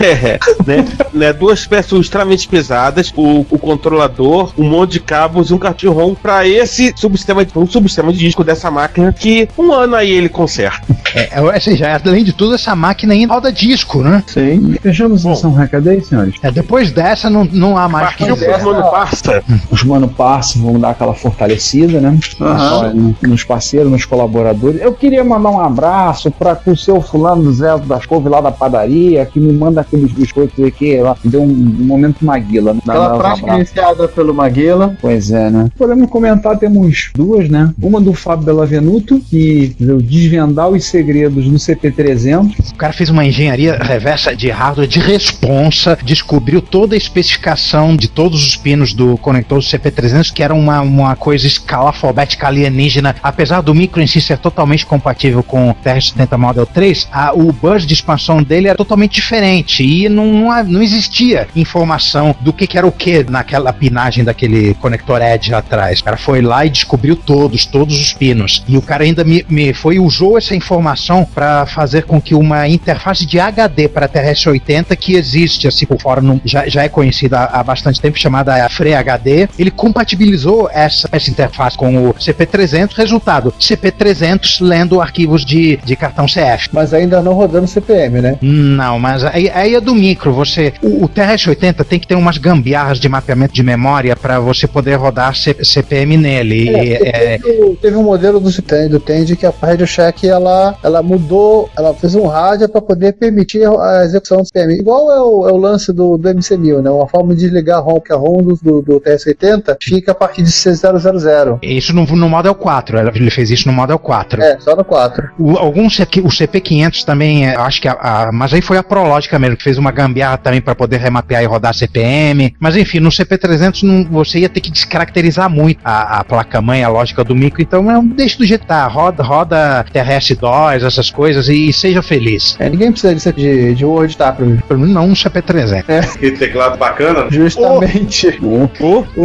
É, 0.00 0.38
né, 0.66 0.84
né, 1.12 1.32
duas 1.32 1.66
peças 1.66 1.98
extremamente 2.00 2.46
pesadas, 2.48 3.12
o, 3.16 3.46
o 3.50 3.58
controlador, 3.58 4.52
um 4.58 4.68
monte 4.68 4.92
de 4.92 5.00
cabos 5.00 5.50
e 5.50 5.54
um 5.54 5.58
cartão 5.58 5.92
ROM 5.92 6.14
para 6.14 6.46
esse 6.46 6.92
subsistema, 6.96 7.44
de- 7.44 7.56
um 7.56 7.66
subsistema 7.66 8.12
de 8.12 8.18
disco 8.18 8.42
dessa 8.44 8.70
máquina 8.70 9.12
que 9.12 9.48
um 9.58 9.72
ano 9.72 9.94
aí 9.96 10.10
ele 10.10 10.28
conserta. 10.28 10.86
é, 11.14 11.38
é, 11.38 11.40
ou 11.42 11.60
seja, 11.60 12.00
além 12.04 12.24
de 12.24 12.32
tudo, 12.32 12.54
essa 12.54 12.74
máquina 12.74 13.12
ainda 13.14 13.32
roda 13.34 13.52
disco, 13.52 14.02
né? 14.02 14.22
Sim. 14.26 14.76
Fechamos 14.82 15.24
a 15.26 15.34
sessão 15.34 15.52
recado 15.52 15.88
aí, 15.88 16.02
senhores. 16.04 16.34
É, 16.42 16.50
depois 16.50 16.90
dessa, 16.92 17.28
não, 17.30 17.44
não 17.44 17.76
há 17.76 17.88
mais 17.88 18.14
que 18.14 18.26
Partiu 18.26 18.64
mano 18.64 18.82
passa. 18.90 19.42
Os 19.70 19.82
mano 19.82 20.08
parça, 20.08 20.58
vamos 20.58 20.80
dar 20.80 20.90
aquela 20.90 21.14
fortalecida, 21.14 22.00
né? 22.00 22.18
No- 22.38 23.16
Nos 23.22 23.44
parceiros, 23.44 23.90
nos 23.90 24.04
colaboradores. 24.04 24.80
Eu 24.80 24.92
queria 24.92 25.22
mandar 25.24 25.50
um 25.50 25.60
abraço 25.60 26.30
para 26.30 26.58
o 26.66 26.76
seu 26.76 27.00
fulano 27.00 27.52
Zé 27.52 27.76
das 27.78 28.06
Couve 28.06 28.28
lá 28.28 28.40
da 28.40 28.50
padaria, 28.50 29.24
que 29.26 29.38
me 29.40 29.52
manda 29.52 29.85
aqueles 29.86 30.12
biscoitos 30.12 30.64
aqui, 30.64 30.96
lá, 30.98 31.16
deu 31.24 31.42
um, 31.42 31.46
um 31.46 31.84
momento 31.84 32.24
Maguila. 32.24 32.74
né? 32.74 32.80
Aquela 32.82 33.08
Dá- 33.10 33.16
prática 33.18 33.54
iniciada 33.54 34.08
pelo 34.08 34.34
Maguila. 34.34 34.96
Pois 35.00 35.30
é, 35.30 35.50
né? 35.50 35.68
Podemos 35.76 36.08
comentar, 36.10 36.58
temos 36.58 37.10
duas, 37.14 37.48
né? 37.48 37.72
Uma 37.80 38.00
do 38.00 38.12
Fábio 38.12 38.46
Bellavenuto, 38.46 39.20
que 39.20 39.74
veio 39.78 40.00
desvendar 40.02 40.68
os 40.68 40.84
segredos 40.84 41.44
do 41.46 41.56
CP300. 41.56 42.54
O 42.72 42.74
cara 42.74 42.92
fez 42.92 43.10
uma 43.10 43.24
engenharia 43.24 43.78
reversa 43.80 44.34
de 44.34 44.50
hardware 44.50 44.88
de 44.88 44.98
responsa, 45.00 45.98
descobriu 46.04 46.60
toda 46.60 46.94
a 46.94 46.98
especificação 46.98 47.96
de 47.96 48.08
todos 48.08 48.44
os 48.46 48.56
pinos 48.56 48.92
do 48.92 49.16
conector 49.18 49.58
do 49.58 49.64
CP300, 49.64 50.32
que 50.32 50.42
era 50.42 50.54
uma, 50.54 50.80
uma 50.80 51.16
coisa 51.16 51.46
escalafobética 51.46 52.46
alienígena. 52.48 53.14
Apesar 53.22 53.60
do 53.60 53.74
micro 53.74 54.00
em 54.02 54.06
si 54.06 54.20
ser 54.20 54.38
totalmente 54.38 54.84
compatível 54.86 55.42
com 55.42 55.70
o 55.70 55.74
TR-70 55.74 56.36
Model 56.38 56.66
3, 56.66 57.08
a- 57.12 57.32
o 57.34 57.52
bus 57.52 57.86
de 57.86 57.94
expansão 57.94 58.42
dele 58.42 58.68
era 58.68 58.76
totalmente 58.76 59.14
diferente 59.14 59.75
e 59.84 60.08
não, 60.08 60.26
não, 60.26 60.64
não 60.64 60.82
existia 60.82 61.48
informação 61.54 62.34
do 62.40 62.52
que, 62.52 62.66
que 62.66 62.78
era 62.78 62.86
o 62.86 62.92
que 62.92 63.24
naquela 63.28 63.72
pinagem 63.72 64.24
daquele 64.24 64.74
conector 64.74 65.20
Edge 65.22 65.54
atrás. 65.54 66.00
O 66.00 66.04
cara 66.04 66.16
foi 66.16 66.40
lá 66.40 66.64
e 66.64 66.70
descobriu 66.70 67.16
todos, 67.16 67.66
todos 67.66 68.00
os 68.00 68.12
pinos. 68.12 68.62
E 68.68 68.76
o 68.76 68.82
cara 68.82 69.04
ainda 69.04 69.24
me, 69.24 69.44
me 69.48 69.72
foi 69.72 69.98
usou 69.98 70.38
essa 70.38 70.54
informação 70.54 71.24
para 71.24 71.66
fazer 71.66 72.04
com 72.04 72.20
que 72.20 72.34
uma 72.34 72.68
interface 72.68 73.26
de 73.26 73.38
HD 73.38 73.88
para 73.88 74.08
TRS-80 74.08 74.96
que 74.96 75.14
existe 75.14 75.66
assim 75.66 75.86
por 75.86 76.00
fora, 76.00 76.22
já, 76.44 76.68
já 76.68 76.82
é 76.82 76.88
conhecida 76.88 77.38
há, 77.38 77.60
há 77.60 77.64
bastante 77.64 78.00
tempo, 78.00 78.18
chamada 78.18 78.68
FreeHD, 78.68 79.48
ele 79.58 79.70
compatibilizou 79.70 80.68
essa, 80.72 81.08
essa 81.12 81.30
interface 81.30 81.76
com 81.76 82.08
o 82.08 82.14
CP300. 82.14 82.94
Resultado, 82.94 83.52
CP300 83.60 84.58
lendo 84.60 85.00
arquivos 85.00 85.44
de, 85.44 85.78
de 85.84 85.96
cartão 85.96 86.26
CF. 86.26 86.68
Mas 86.72 86.92
ainda 86.92 87.22
não 87.22 87.32
rodando 87.32 87.66
CPM, 87.66 88.20
né? 88.20 88.38
Não, 88.40 88.98
mas 88.98 89.24
aí, 89.24 89.50
aí 89.50 89.65
é 89.74 89.80
do 89.80 89.94
micro. 89.94 90.32
Você, 90.32 90.72
o, 90.82 91.04
o 91.04 91.08
TRS-80 91.08 91.84
tem 91.84 91.98
que 91.98 92.06
ter 92.06 92.14
umas 92.14 92.38
gambiarras 92.38 92.98
de 92.98 93.08
mapeamento 93.08 93.52
de 93.54 93.62
memória 93.62 94.14
para 94.16 94.38
você 94.40 94.66
poder 94.66 94.94
rodar 94.96 95.34
C- 95.34 95.56
CPM 95.64 96.16
nele. 96.16 96.68
E, 96.70 96.94
é, 96.94 97.38
Teve, 97.38 97.62
o- 97.62 97.76
teve 97.76 97.96
um 97.96 98.02
modelo 98.02 98.40
do 98.40 98.50
Tend, 98.62 98.88
do 98.90 99.00
Tend 99.00 99.36
que 99.36 99.46
a 99.46 99.52
Radio 99.60 99.86
Shack 99.86 100.26
ela, 100.28 100.76
ela 100.82 101.02
mudou, 101.02 101.68
ela 101.76 101.92
fez 101.94 102.14
um 102.14 102.26
rádio 102.26 102.68
para 102.68 102.80
poder 102.80 103.12
permitir 103.14 103.66
a 103.66 104.02
execução 104.04 104.38
do 104.38 104.46
CPM. 104.46 104.74
Igual 104.78 105.10
é 105.12 105.20
o, 105.20 105.48
é 105.48 105.52
o 105.52 105.56
lance 105.56 105.92
do, 105.92 106.16
do 106.16 106.28
MC1000, 106.28 106.82
né? 106.82 106.90
Uma 106.90 107.08
forma 107.08 107.34
de 107.34 107.40
desligar 107.40 107.78
a 107.78 107.80
ROM, 107.80 108.00
que 108.00 108.12
a 108.12 108.16
ROM 108.16 108.42
do, 108.42 108.56
do, 108.62 108.82
do 108.82 109.00
TRS-80 109.00 109.76
fica 109.82 110.12
a 110.12 110.14
partir 110.14 110.42
de 110.42 110.50
C000. 110.50 111.58
Isso 111.62 111.92
no, 111.94 112.04
no 112.04 112.28
Model 112.28 112.54
4, 112.54 112.98
ela- 112.98 113.12
ele 113.14 113.30
fez 113.30 113.50
isso 113.50 113.68
no 113.68 113.74
Model 113.74 113.98
4. 113.98 114.42
É, 114.42 114.58
só 114.60 114.74
no 114.76 114.84
4. 114.84 115.30
O, 115.38 115.56
alguns 115.56 115.98
o 115.98 116.28
CP500 116.28 117.04
também, 117.04 117.46
é, 117.48 117.56
acho 117.56 117.80
que 117.80 117.88
a, 117.88 117.92
a- 117.92 118.30
mas 118.32 118.52
aí 118.52 118.60
foi 118.60 118.76
a 118.78 118.82
Prológica 118.82 119.38
mesmo, 119.38 119.55
que 119.56 119.62
fez 119.62 119.78
uma 119.78 119.90
gambiarra 119.90 120.36
também 120.38 120.60
para 120.60 120.74
poder 120.74 120.98
remapear 120.98 121.42
e 121.42 121.46
rodar 121.46 121.74
CPM. 121.74 122.54
Mas 122.60 122.76
enfim, 122.76 123.00
no 123.00 123.08
CP300 123.10 123.82
não, 123.82 124.04
você 124.04 124.40
ia 124.40 124.48
ter 124.48 124.60
que 124.60 124.70
descaracterizar 124.70 125.48
muito 125.50 125.78
a, 125.84 126.18
a 126.20 126.24
placa-mãe, 126.24 126.82
a 126.84 126.88
lógica 126.88 127.24
do 127.24 127.34
micro. 127.34 127.60
Então, 127.62 127.90
é, 127.90 128.00
deixa 128.02 128.38
do 128.38 128.44
jeito 128.46 128.62
que 128.62 128.66
tá, 128.68 128.86
roda, 128.86 129.22
roda 129.22 129.84
TRS-2, 129.92 130.84
essas 130.84 131.10
coisas 131.10 131.48
e, 131.48 131.72
seja 131.72 132.02
feliz. 132.02 132.56
É, 132.58 132.68
ninguém 132.68 132.90
precisa 132.90 133.14
disso 133.14 133.32
de, 133.32 133.74
de 133.74 133.84
Word, 133.84 134.16
tá? 134.16 134.32
Pra 134.32 134.44
mim. 134.46 134.58
Pelo 134.68 134.80
menos 134.80 134.94
não 134.94 135.06
um 135.08 135.12
CP300. 135.12 136.16
Que 136.18 136.30
teclado 136.36 136.76
bacana. 136.76 137.26
Justamente. 137.30 138.38
O 138.40 138.68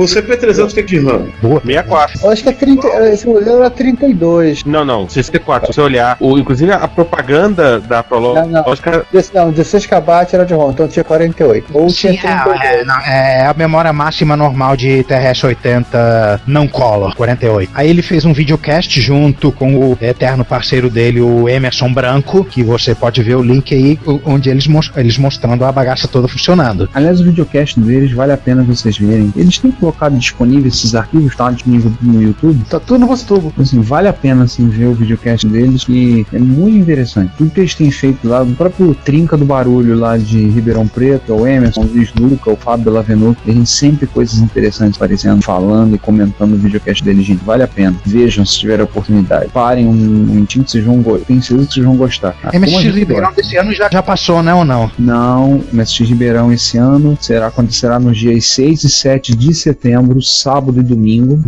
CP300 0.01 0.73
tem 0.73 0.83
que 0.85 0.99
RAM. 0.99 1.27
64. 1.41 2.19
Eu 2.23 2.29
acho 2.31 2.43
que 2.43 2.49
é 2.49 2.53
30, 2.53 2.87
esse 3.09 3.27
modelo 3.27 3.59
era 3.59 3.69
32. 3.69 4.63
Não, 4.65 4.85
não, 4.85 5.07
64. 5.07 5.67
Se 5.67 5.73
você 5.73 5.81
olhar, 5.81 6.17
o, 6.19 6.37
inclusive 6.37 6.71
a 6.71 6.87
propaganda 6.87 7.79
da 7.79 8.03
Prológica. 8.03 9.05
Desse- 9.11 9.33
Não, 9.33 9.51
16 9.51 9.85
KB 9.85 10.20
era 10.33 10.45
de 10.45 10.53
ROM, 10.53 10.71
então 10.71 10.87
tinha 10.87 11.03
48. 11.03 11.67
Ou 11.73 11.87
tinha 11.87 12.13
Sim, 12.13 12.19
32. 12.19 12.61
é, 12.61 12.81
é, 12.81 12.83
não, 12.85 12.99
é 12.99 13.45
a 13.47 13.53
memória 13.53 13.91
máxima 13.93 14.35
normal 14.37 14.75
de 14.77 15.03
TRS-80 15.03 16.41
não 16.45 16.67
color, 16.67 17.15
48. 17.15 17.71
Aí 17.73 17.89
ele 17.89 18.01
fez 18.01 18.25
um 18.25 18.33
videocast 18.33 18.99
junto 19.01 19.51
com 19.51 19.75
o 19.75 19.97
eterno 20.01 20.43
parceiro 20.45 20.89
dele, 20.89 21.21
o 21.21 21.47
Emerson 21.49 21.91
Branco, 21.93 22.43
que 22.43 22.63
você 22.63 22.93
pode 22.95 23.21
ver 23.21 23.35
o 23.35 23.41
link 23.41 23.73
aí, 23.73 23.99
onde 24.25 24.49
eles, 24.49 24.67
mos- 24.67 24.91
eles 24.95 25.17
mostrando 25.17 25.63
a 25.65 25.71
bagaça 25.71 26.07
toda 26.07 26.27
funcionando. 26.27 26.89
Aliás, 26.93 27.19
o 27.19 27.23
videocast 27.23 27.79
deles 27.79 28.11
vale 28.11 28.31
a 28.31 28.37
pena 28.37 28.63
vocês 28.63 28.97
verem. 28.97 29.31
Eles 29.35 29.57
têm 29.59 29.71
colocado 29.71 30.17
disponíveis 30.17 30.75
esses 30.75 30.95
arquivos, 30.95 31.35
tá 31.35 31.49
disponível 31.51 31.91
no 32.01 32.21
YouTube. 32.21 32.63
Tá 32.69 32.79
tudo 32.79 32.99
no 32.99 33.07
VoxTubo. 33.07 33.53
Assim, 33.59 33.81
vale 33.81 34.07
a 34.07 34.13
pena 34.13 34.43
assim, 34.43 34.67
ver 34.69 34.85
o 34.85 34.93
videocast 34.93 35.45
deles, 35.47 35.83
que 35.83 36.25
é 36.33 36.39
muito 36.39 36.77
interessante. 36.77 37.31
Tudo 37.37 37.51
que 37.51 37.59
eles 37.61 37.75
têm 37.75 37.91
feito 37.91 38.27
lá, 38.27 38.41
o 38.43 38.47
próprio 38.55 38.93
Trinca 38.95 39.37
do 39.37 39.45
Barulho 39.45 39.95
lá 40.01 40.17
de 40.17 40.47
Ribeirão 40.49 40.87
Preto, 40.87 41.33
o 41.33 41.47
Emerson, 41.47 41.81
o 41.81 41.85
Luiz 41.85 42.11
Luca, 42.13 42.51
o 42.51 42.55
Fábio 42.55 42.85
Bellavenuto, 42.85 43.39
tem 43.45 43.63
sempre 43.65 44.07
coisas 44.07 44.39
interessantes 44.39 44.95
aparecendo, 44.97 45.41
falando 45.41 45.95
e 45.95 45.99
comentando 45.99 46.53
o 46.53 46.57
videocast 46.57 47.03
deles, 47.03 47.25
gente. 47.25 47.43
Vale 47.43 47.63
a 47.63 47.67
pena. 47.67 47.95
Vejam 48.05 48.45
se 48.45 48.59
tiver 48.59 48.79
a 48.81 48.83
oportunidade. 48.83 49.49
Parem 49.53 49.87
um 49.87 49.93
momentinho 49.93 50.65
que 50.65 50.71
vocês 50.71 50.83
vão 50.83 51.01
gostar. 51.01 51.25
Tenho 51.25 51.41
certeza 51.41 51.67
que 51.67 51.73
vocês 51.75 51.85
vão 51.85 51.95
gostar. 51.95 52.35
Ah, 52.43 52.49
a 52.53 52.59
MSX 52.59 52.83
Ribeirão 52.95 53.27
gosta. 53.27 53.41
desse 53.41 53.57
ano 53.57 53.73
já, 53.73 53.89
já 53.91 54.01
passou, 54.03 54.41
né 54.43 54.53
ou 54.53 54.65
não? 54.65 54.91
Não, 54.97 55.53
o 55.57 55.63
MSX 55.71 55.99
Ribeirão 56.09 56.51
esse 56.51 56.77
ano 56.77 57.17
será, 57.21 57.47
acontecerá 57.47 57.99
nos 57.99 58.17
dias 58.17 58.45
6 58.47 58.83
e 58.83 58.89
7 58.89 59.35
de 59.35 59.53
setembro, 59.53 60.21
sábado 60.21 60.79
e 60.79 60.83
domingo. 60.83 61.39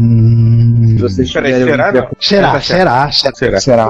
Se 0.88 0.98
vocês 1.02 1.32
Peraí, 1.32 1.54
tiverem 1.54 1.74
será? 1.74 2.08
Será, 2.20 2.52
Tá 2.54 2.62
certo. 2.62 2.64
será, 2.64 3.12
será. 3.12 3.60
Será? 3.60 3.90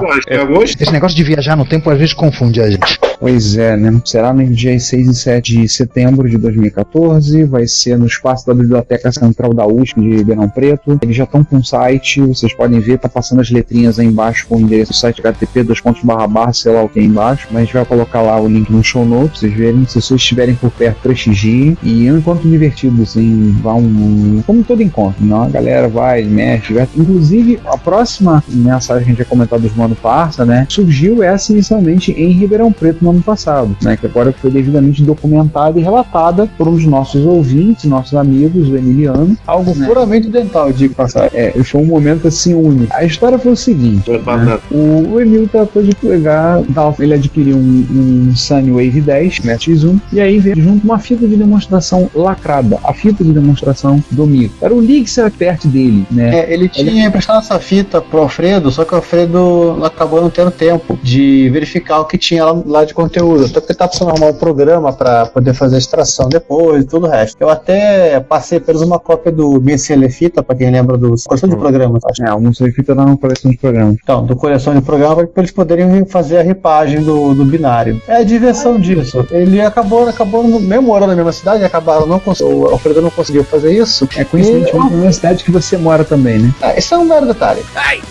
Esse 0.80 0.92
negócio 0.92 1.16
de 1.16 1.22
viajar 1.24 1.56
no 1.56 1.64
tempo 1.64 1.90
às 1.90 1.98
vezes 1.98 2.14
confunde 2.14 2.60
a 2.60 2.70
gente. 2.70 2.98
Pois 3.18 3.56
é, 3.56 3.76
né? 3.76 4.00
Será 4.04 4.32
nos 4.32 4.56
dias 4.56 4.84
6 4.84 5.08
e 5.08 5.14
7 5.14 5.60
de 5.60 5.68
setembro 5.68 6.28
de 6.28 6.36
2014. 6.36 7.44
Vai 7.44 7.66
ser 7.66 7.98
no 7.98 8.06
espaço 8.06 8.46
da 8.46 8.54
Biblioteca 8.54 9.10
Central 9.12 9.54
da 9.54 9.66
USP 9.66 10.00
de 10.00 10.16
Ribeirão 10.16 10.48
Preto. 10.48 10.98
Eles 11.00 11.16
já 11.16 11.24
estão 11.24 11.44
com 11.44 11.56
o 11.56 11.64
site, 11.64 12.20
vocês 12.20 12.52
podem 12.54 12.80
ver, 12.80 12.98
tá 12.98 13.08
passando 13.08 13.40
as 13.40 13.50
letrinhas 13.50 13.98
aí 13.98 14.06
embaixo 14.06 14.46
com 14.46 14.56
o 14.56 14.60
endereço 14.60 14.92
do 14.92 14.96
site 14.96 15.20
http 15.20 15.62
dois 15.62 15.80
pontos 15.80 16.02
barra 16.02 16.26
barra, 16.26 16.52
sei 16.52 16.72
lá 16.72 16.82
o 16.82 16.88
que 16.88 16.98
é 16.98 17.02
embaixo. 17.02 17.46
Mas 17.50 17.62
a 17.62 17.64
gente 17.64 17.74
vai 17.74 17.84
colocar 17.84 18.20
lá 18.20 18.40
o 18.40 18.48
link 18.48 18.70
no 18.70 18.82
show 18.82 19.04
notes, 19.04 19.40
vocês 19.40 19.54
verem. 19.54 19.86
Se 19.86 20.00
vocês 20.00 20.20
estiverem 20.20 20.54
por 20.54 20.70
perto, 20.70 21.00
prestigiem. 21.02 21.76
E 21.82 22.06
é 22.06 22.12
um 22.12 22.18
encontro 22.18 22.48
divertido, 22.48 23.02
assim, 23.02 23.56
vá 23.62 23.74
um. 23.74 24.42
Como 24.46 24.64
todo 24.64 24.82
encontro, 24.82 25.24
não? 25.24 25.42
A 25.42 25.48
galera 25.48 25.88
vai, 25.88 26.24
mexe, 26.24 26.68
diverte. 26.68 27.00
Inclusive, 27.00 27.60
a 27.66 27.76
próxima 27.76 28.42
mensagem 28.48 29.04
que 29.04 29.10
a 29.10 29.12
gente 29.12 29.22
vai 29.22 29.26
comentar 29.26 29.58
dos 29.58 29.78
ano 29.78 29.94
parça, 29.94 30.44
né? 30.44 30.66
Surgiu 30.68 31.22
essa 31.22 31.52
inicialmente 31.52 32.12
em 32.12 32.30
Ribeirão 32.30 32.72
Preto 32.72 33.03
no 33.04 33.10
ano 33.10 33.22
passado, 33.22 33.76
né? 33.82 33.96
Que 33.96 34.06
agora 34.06 34.32
foi 34.32 34.50
devidamente 34.50 35.02
documentada 35.02 35.78
e 35.78 35.82
relatada 35.82 36.48
por 36.58 36.66
um 36.66 36.72
dos 36.72 36.86
nossos 36.86 37.24
ouvintes, 37.24 37.84
nossos 37.84 38.14
amigos, 38.14 38.68
o 38.68 38.76
Emiliano. 38.76 39.36
Algo 39.46 39.74
né? 39.74 39.86
puramente 39.86 40.28
dental, 40.28 40.72
digo 40.72 40.94
passar. 40.94 41.30
É, 41.32 41.52
foi 41.62 41.80
um 41.80 41.86
momento 41.86 42.26
assim 42.28 42.54
único. 42.54 42.92
A 42.94 43.04
história 43.04 43.38
foi 43.38 43.52
o 43.52 43.56
seguinte: 43.56 44.10
né? 44.10 44.58
o, 44.70 45.12
o 45.12 45.20
Emil 45.20 45.48
tratou 45.48 45.82
de 45.82 45.94
pegar, 45.94 46.62
tal, 46.74 46.94
ele 46.98 47.14
adquiriu 47.14 47.56
um, 47.56 47.86
um 48.30 48.36
Sunwave 48.36 49.00
10, 49.00 49.40
né, 49.40 49.56
X1, 49.56 50.00
e 50.12 50.20
aí 50.20 50.38
veio 50.38 50.56
junto 50.56 50.84
uma 50.84 50.98
fita 50.98 51.26
de 51.26 51.36
demonstração 51.36 52.10
lacrada, 52.14 52.78
a 52.84 52.92
fita 52.92 53.22
de 53.22 53.32
demonstração 53.32 54.02
do 54.10 54.26
micro. 54.26 54.56
Era 54.60 54.74
o 54.74 54.80
Lixer 54.80 55.30
perto 55.30 55.68
dele, 55.68 56.06
né? 56.10 56.40
É, 56.40 56.52
ele 56.52 56.68
tinha 56.68 57.06
emprestado 57.06 57.38
essa 57.38 57.58
fita 57.58 58.00
pro 58.00 58.20
Alfredo, 58.20 58.70
só 58.70 58.84
que 58.84 58.92
o 58.92 58.96
Alfredo 58.96 59.84
acabou 59.84 60.20
não 60.20 60.30
tendo 60.30 60.50
tempo 60.50 60.98
de 61.02 61.48
verificar 61.50 62.00
o 62.00 62.04
que 62.04 62.16
tinha 62.16 62.44
lá, 62.44 62.62
lá 62.64 62.84
de 62.84 62.93
conteúdo. 62.94 63.44
Até 63.46 63.60
porque 63.60 63.74
tá 63.74 63.86
precisando 63.88 64.10
arrumar 64.10 64.28
um 64.28 64.34
programa 64.34 64.92
para 64.92 65.26
poder 65.26 65.54
fazer 65.54 65.76
a 65.76 65.78
extração 65.78 66.28
depois 66.28 66.84
e 66.84 66.86
tudo 66.86 67.06
o 67.06 67.10
resto. 67.10 67.36
Eu 67.40 67.48
até 67.50 68.20
passei 68.20 68.58
apenas 68.58 68.82
uma 68.82 68.98
cópia 68.98 69.30
do 69.32 69.58
BCL 69.60 70.08
Fita, 70.10 70.42
para 70.42 70.56
quem 70.56 70.70
lembra 70.70 70.96
do 70.96 71.14
coleção 71.26 71.48
de 71.48 71.56
programas. 71.56 72.02
Acho. 72.04 72.22
É, 72.24 72.28
alguns 72.28 72.58
fita 72.58 72.94
tá 72.94 73.04
na 73.04 73.16
coleção 73.16 73.50
de 73.50 73.56
programas. 73.58 73.96
Então, 74.02 74.24
do 74.24 74.36
coleção 74.36 74.74
de 74.74 74.80
programa 74.80 75.26
para 75.26 75.42
eles 75.42 75.50
poderem 75.50 76.04
fazer 76.06 76.38
a 76.38 76.42
ripagem 76.42 77.02
do, 77.02 77.34
do 77.34 77.44
binário. 77.44 78.00
É 78.08 78.16
a 78.16 78.22
diversão 78.22 78.78
disso. 78.78 79.26
Ele 79.30 79.60
acabou, 79.60 80.08
acabou 80.08 80.42
no- 80.42 80.60
mesmo 80.60 80.82
morando 80.86 81.10
na 81.10 81.16
mesma 81.16 81.32
cidade, 81.32 81.64
acabaram 81.64 82.06
não 82.06 82.18
cons- 82.18 82.40
o 82.40 82.66
Alfredo 82.66 83.02
não 83.02 83.10
conseguiu 83.10 83.44
fazer 83.44 83.72
isso. 83.72 84.08
É 84.16 84.24
coincidentemente 84.24 84.76
na 84.90 84.90
mesma 84.96 85.12
cidade 85.12 85.44
que 85.44 85.50
você 85.50 85.76
mora 85.76 86.04
também, 86.04 86.38
né? 86.38 86.54
Ah, 86.62 86.76
esse 86.76 86.92
é 86.94 86.98
um 86.98 87.04
mero 87.04 87.26
detalhe. 87.26 87.62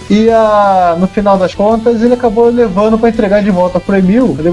E 0.09 0.29
ah, 0.29 0.95
no 0.99 1.07
final 1.07 1.37
das 1.37 1.53
contas, 1.55 2.01
ele 2.01 2.13
acabou 2.13 2.49
levando 2.49 2.97
para 2.97 3.09
entregar 3.09 3.41
de 3.41 3.51
volta 3.51 3.79
pro 3.79 3.95
Emil, 3.95 4.33
pra 4.33 4.43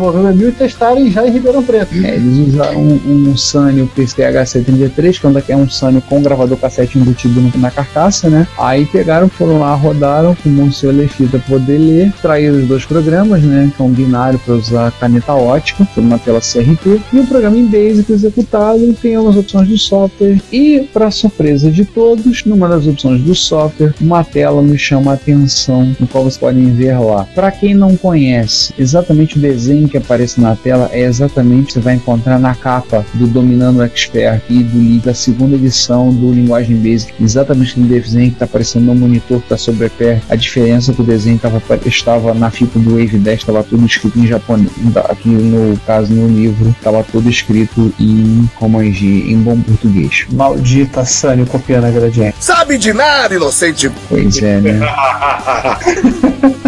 e 0.49 0.53
testarem 0.53 1.11
já 1.11 1.27
em 1.27 1.31
Ribeirão 1.31 1.63
Preto. 1.63 1.95
É, 2.05 2.15
eles 2.17 2.49
usaram 2.49 2.81
um, 2.81 3.29
um 3.31 3.37
Sanyo 3.37 3.89
PCH-733, 3.97 5.21
que 5.21 5.27
é 5.27 5.29
um 5.29 5.33
daqui- 5.33 5.53
é 5.53 5.57
um 5.57 5.69
Sanyo 5.69 6.01
com 6.03 6.23
gravador 6.23 6.57
cassete 6.59 6.99
embutido 6.99 7.41
na 7.59 7.71
carcaça, 7.71 8.29
né? 8.29 8.47
Aí 8.59 8.85
pegaram, 8.87 9.29
foram 9.29 9.61
lá, 9.61 9.75
rodaram 9.75 10.35
com 10.35 10.51
o 10.65 10.73
seu 10.73 10.91
fita 11.09 11.39
para 11.39 11.59
poder 11.59 11.79
ler, 11.79 12.09
extraíram 12.09 12.57
os 12.59 12.67
dois 12.67 12.85
programas, 12.85 13.43
né? 13.43 13.71
Que 13.75 13.83
é 13.83 13.85
um 13.85 13.91
binário 13.91 14.39
para 14.39 14.55
usar 14.55 14.91
caneta 14.93 15.33
ótica, 15.35 15.87
por 15.95 16.03
uma 16.03 16.19
tela 16.19 16.41
CRT, 16.41 17.01
e 17.13 17.19
o 17.19 17.27
programa 17.27 17.57
em 17.57 17.67
Basic 17.67 18.13
executado 18.13 18.93
tem 19.01 19.15
algumas 19.15 19.37
opções 19.37 19.69
de 19.69 19.79
software. 19.79 20.41
E, 20.53 20.81
para 20.93 21.11
surpresa 21.11 21.71
de 21.71 21.85
todos, 21.85 22.45
numa 22.45 22.69
das 22.69 22.87
opções 22.87 23.21
do 23.23 23.35
software, 23.35 23.95
uma 24.01 24.25
tela 24.25 24.61
nos 24.63 24.81
chama 24.81 25.13
a 25.13 25.15
atenção, 25.15 25.95
no 25.99 26.07
qual 26.07 26.25
vocês 26.25 26.39
podem 26.39 26.71
ver 26.73 26.99
lá. 26.99 27.27
Para 27.35 27.51
quem 27.51 27.75
não 27.75 27.97
conhece 27.97 28.73
exatamente 28.79 29.39
o 29.39 29.41
desenho 29.41 29.89
que 29.89 29.97
aparece 30.11 30.41
na 30.41 30.57
tela 30.57 30.91
é 30.93 31.03
exatamente 31.03 31.63
o 31.63 31.67
que 31.67 31.73
você 31.75 31.81
vai 31.81 31.95
encontrar 31.95 32.39
na 32.39 32.53
capa 32.53 33.07
do 33.15 33.29
Dominando 33.29 33.83
Expert 33.85 34.43
e 34.49 34.65
do 34.65 34.79
livro 34.79 35.07
da 35.07 35.15
segunda 35.15 35.55
edição 35.55 36.13
do 36.13 36.33
Linguagem 36.33 36.77
Basic. 36.77 37.15
Exatamente 37.21 37.73
aquele 37.73 37.87
desenho 37.87 38.27
que 38.27 38.33
está 38.33 38.45
aparecendo 38.45 38.87
no 38.87 38.95
monitor 38.95 39.39
que 39.39 39.45
está 39.45 39.57
sobre 39.57 39.87
a 39.87 39.91
pé. 39.91 40.21
A 40.29 40.35
diferença 40.35 40.91
é 40.91 40.95
que 40.95 41.01
o 41.01 41.05
desenho 41.05 41.39
tava, 41.39 41.63
estava 41.87 42.35
na 42.35 42.51
fita 42.51 42.79
do 42.79 42.91
Wave 42.91 43.19
10, 43.19 43.39
estava 43.39 43.63
tudo 43.63 43.87
escrito 43.87 44.19
em 44.19 44.27
japonês. 44.27 44.71
Aqui 45.09 45.29
no 45.29 45.79
caso, 45.87 46.13
no 46.13 46.27
livro, 46.27 46.71
estava 46.71 47.05
tudo 47.05 47.31
escrito 47.31 47.93
em 48.01 48.51
Romanji, 48.57 49.31
em 49.31 49.39
bom 49.39 49.61
português. 49.61 50.27
Maldita 50.33 51.05
Sunny 51.05 51.47
copiando 51.47 51.85
a 51.85 51.91
gradiente. 51.91 52.37
Sabe 52.41 52.79
de 52.79 52.93
nada, 52.93 53.35
inocente. 53.35 53.91
Pois 54.09 54.43
é, 54.43 54.61
né? 54.61 54.81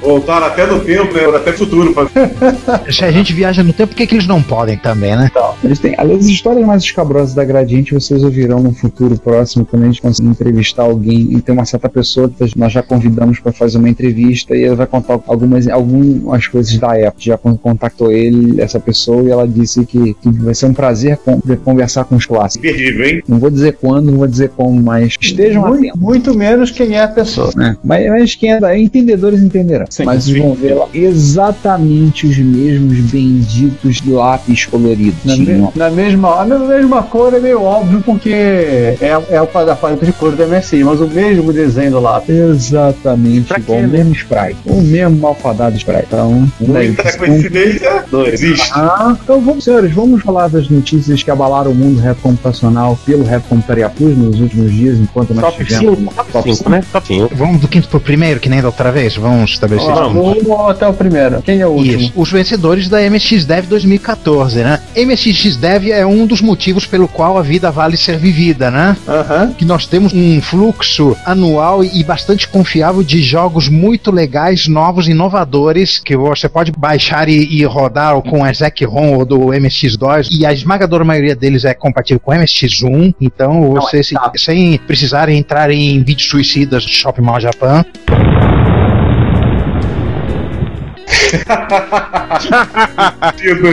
Voltaram 0.00 0.46
até 0.46 0.66
no 0.66 0.80
tempo, 0.80 1.12
né? 1.12 1.36
Até 1.36 1.52
futuro. 1.52 1.94
Se 2.90 3.04
a 3.04 3.10
gente 3.10 3.32
viaja 3.32 3.62
no 3.62 3.72
tempo, 3.72 3.88
por 3.88 3.96
que, 3.96 4.06
que 4.06 4.14
eles 4.14 4.26
não 4.26 4.42
podem 4.42 4.76
também, 4.76 5.16
né? 5.16 5.28
Então, 5.30 5.54
eles 5.62 5.78
têm, 5.78 5.94
as 5.96 6.24
histórias 6.26 6.64
mais 6.66 6.82
escabrosas 6.82 7.34
da 7.34 7.44
Gradiente 7.44 7.94
vocês 7.94 8.22
ouvirão 8.22 8.60
no 8.60 8.72
futuro 8.72 9.18
próximo, 9.18 9.64
quando 9.64 9.84
a 9.84 9.86
gente 9.86 10.02
conseguir 10.02 10.28
entrevistar 10.28 10.82
alguém 10.82 11.28
e 11.32 11.40
tem 11.40 11.54
uma 11.54 11.64
certa 11.64 11.88
pessoa 11.88 12.28
que 12.28 12.58
nós 12.58 12.72
já 12.72 12.82
convidamos 12.82 13.40
para 13.40 13.52
fazer 13.52 13.78
uma 13.78 13.88
entrevista 13.88 14.56
e 14.56 14.62
ele 14.62 14.74
vai 14.74 14.86
contar 14.86 15.18
algumas, 15.26 15.66
algumas 15.68 16.46
coisas 16.46 16.76
da 16.78 16.96
época. 16.96 17.22
Já 17.22 17.38
contactou 17.38 18.12
ele, 18.12 18.60
essa 18.60 18.78
pessoa, 18.78 19.22
e 19.22 19.30
ela 19.30 19.46
disse 19.46 19.84
que, 19.84 20.14
que 20.14 20.28
vai 20.30 20.54
ser 20.54 20.66
um 20.66 20.74
prazer 20.74 21.18
conversar 21.64 22.04
com 22.04 22.16
os 22.16 22.26
clássicos. 22.26 22.70
Perdido, 22.70 23.04
hein? 23.04 23.22
Não 23.26 23.38
vou 23.38 23.50
dizer 23.50 23.76
quando, 23.80 24.10
não 24.10 24.18
vou 24.18 24.26
dizer 24.26 24.50
como, 24.50 24.80
mas 24.82 25.14
estejam 25.20 25.62
muito, 25.62 25.80
atentos. 25.80 26.00
muito 26.00 26.34
menos 26.34 26.70
quem 26.70 26.94
é 26.94 27.02
a 27.02 27.08
pessoa. 27.08 27.50
É, 27.58 27.76
mas, 27.82 28.08
mas 28.08 28.34
quem 28.34 28.52
é 28.52 28.60
da, 28.60 28.78
entendedores 28.78 29.40
entenderão. 29.42 29.86
Sim, 29.90 30.04
mas 30.04 30.24
sim. 30.24 30.40
vão 30.40 30.54
ver 30.54 30.74
lá 30.74 30.88
exatamente 30.92 32.26
os 32.26 32.38
mesmos 32.38 32.75
benditos 32.80 34.00
lápis 34.06 34.66
coloridos. 34.66 35.16
Na, 35.24 35.36
me- 35.36 35.68
na 35.74 35.90
mesma, 35.90 36.44
na 36.44 36.58
mesma 36.58 37.02
cor 37.02 37.32
é 37.34 37.40
meio 37.40 37.62
óbvio 37.62 38.02
porque 38.04 38.30
é, 38.30 38.96
é 39.30 39.40
o 39.42 39.46
da 39.64 39.74
paleta 39.74 40.04
de 40.04 40.12
cor 40.12 40.32
do 40.32 40.46
MSI, 40.46 40.84
mas 40.84 41.00
o 41.00 41.06
mesmo 41.06 41.52
desenho 41.52 41.92
do 41.92 42.00
lápis. 42.00 42.34
Exatamente 42.36 43.52
igual, 43.56 43.78
o 43.78 43.88
mesmo 43.88 44.12
sprite. 44.14 44.58
O 44.66 44.80
mesmo 44.82 45.16
malfadado 45.18 45.76
sprite. 45.76 46.06
Então, 46.06 46.48
Muita 46.60 47.16
coincidência 47.18 48.04
não 48.12 48.26
existe. 48.26 48.70
Ah, 48.74 49.16
então 49.22 49.40
vamos, 49.40 49.64
senhores, 49.64 49.92
vamos 49.92 50.22
falar 50.22 50.48
das 50.48 50.68
notícias 50.68 51.22
que 51.22 51.30
abalaram 51.30 51.70
o 51.70 51.74
mundo 51.74 52.02
computacional 52.22 52.98
pelo 53.04 53.24
Computaria 53.48 53.88
Plus 53.88 54.16
nos 54.16 54.40
últimos 54.40 54.72
dias, 54.72 54.98
enquanto 54.98 55.34
nós 55.34 55.44
Top 55.44 55.64
tivemos 55.64 55.98
5, 55.98 56.14
top 56.32 56.54
5, 56.54 56.70
né? 56.70 56.84
Top 56.92 57.06
5. 57.06 57.30
Vamos 57.34 57.60
do 57.60 57.68
quinto 57.68 57.88
pro 57.88 58.00
primeiro, 58.00 58.40
que 58.40 58.48
nem 58.48 58.60
da 58.60 58.68
outra 58.68 58.90
vez? 58.92 59.16
Vamos 59.16 59.50
estabelecer 59.52 59.90
isso? 59.90 60.02
Vamos 60.02 60.70
até 60.70 60.86
o 60.86 60.92
primeiro. 60.92 61.42
Quem 61.42 61.60
é 61.60 61.66
o 61.66 61.70
último? 61.70 62.00
Isso. 62.00 62.12
Os 62.16 62.30
vencedores 62.30 62.56
da 62.88 62.98
MSX 63.08 63.44
Dev 63.44 63.66
2014, 63.66 64.62
né? 64.64 64.80
MSX 64.96 65.56
Dev 65.56 65.88
é 65.90 66.04
um 66.04 66.26
dos 66.26 66.40
motivos 66.40 66.84
pelo 66.84 67.06
qual 67.06 67.38
a 67.38 67.42
vida 67.42 67.70
vale 67.70 67.96
ser 67.96 68.16
vivida, 68.18 68.70
né? 68.70 68.96
Aham. 69.06 69.52
Que 69.56 69.64
nós 69.64 69.86
temos 69.86 70.12
um 70.12 70.40
fluxo 70.42 71.16
anual 71.24 71.84
e 71.84 72.02
bastante 72.02 72.48
confiável 72.48 73.02
de 73.04 73.22
jogos 73.22 73.68
muito 73.68 74.10
legais, 74.10 74.66
novos, 74.66 75.06
inovadores, 75.08 75.98
que 76.00 76.16
você 76.16 76.48
pode 76.48 76.72
baixar 76.72 77.28
e, 77.28 77.36
e 77.60 77.64
rodar 77.64 78.20
com 78.22 78.42
a 78.42 78.50
Exec-ROM 78.50 79.14
ou 79.16 79.24
do 79.24 79.38
MSX2, 79.46 80.28
e 80.32 80.44
a 80.44 80.52
esmagadora 80.52 81.04
maioria 81.04 81.36
deles 81.36 81.64
é 81.64 81.72
compatível 81.72 82.18
com 82.20 82.32
MSX1, 82.32 83.14
então 83.20 83.70
você, 83.72 84.02
se- 84.02 84.14
sem 84.36 84.76
precisar 84.78 85.28
entrar 85.28 85.70
em 85.70 86.02
vídeos 86.02 86.28
suicidas 86.28 86.84
do 86.84 86.90
Shopping 86.90 87.22
Mall 87.22 87.40
Japan, 87.40 87.84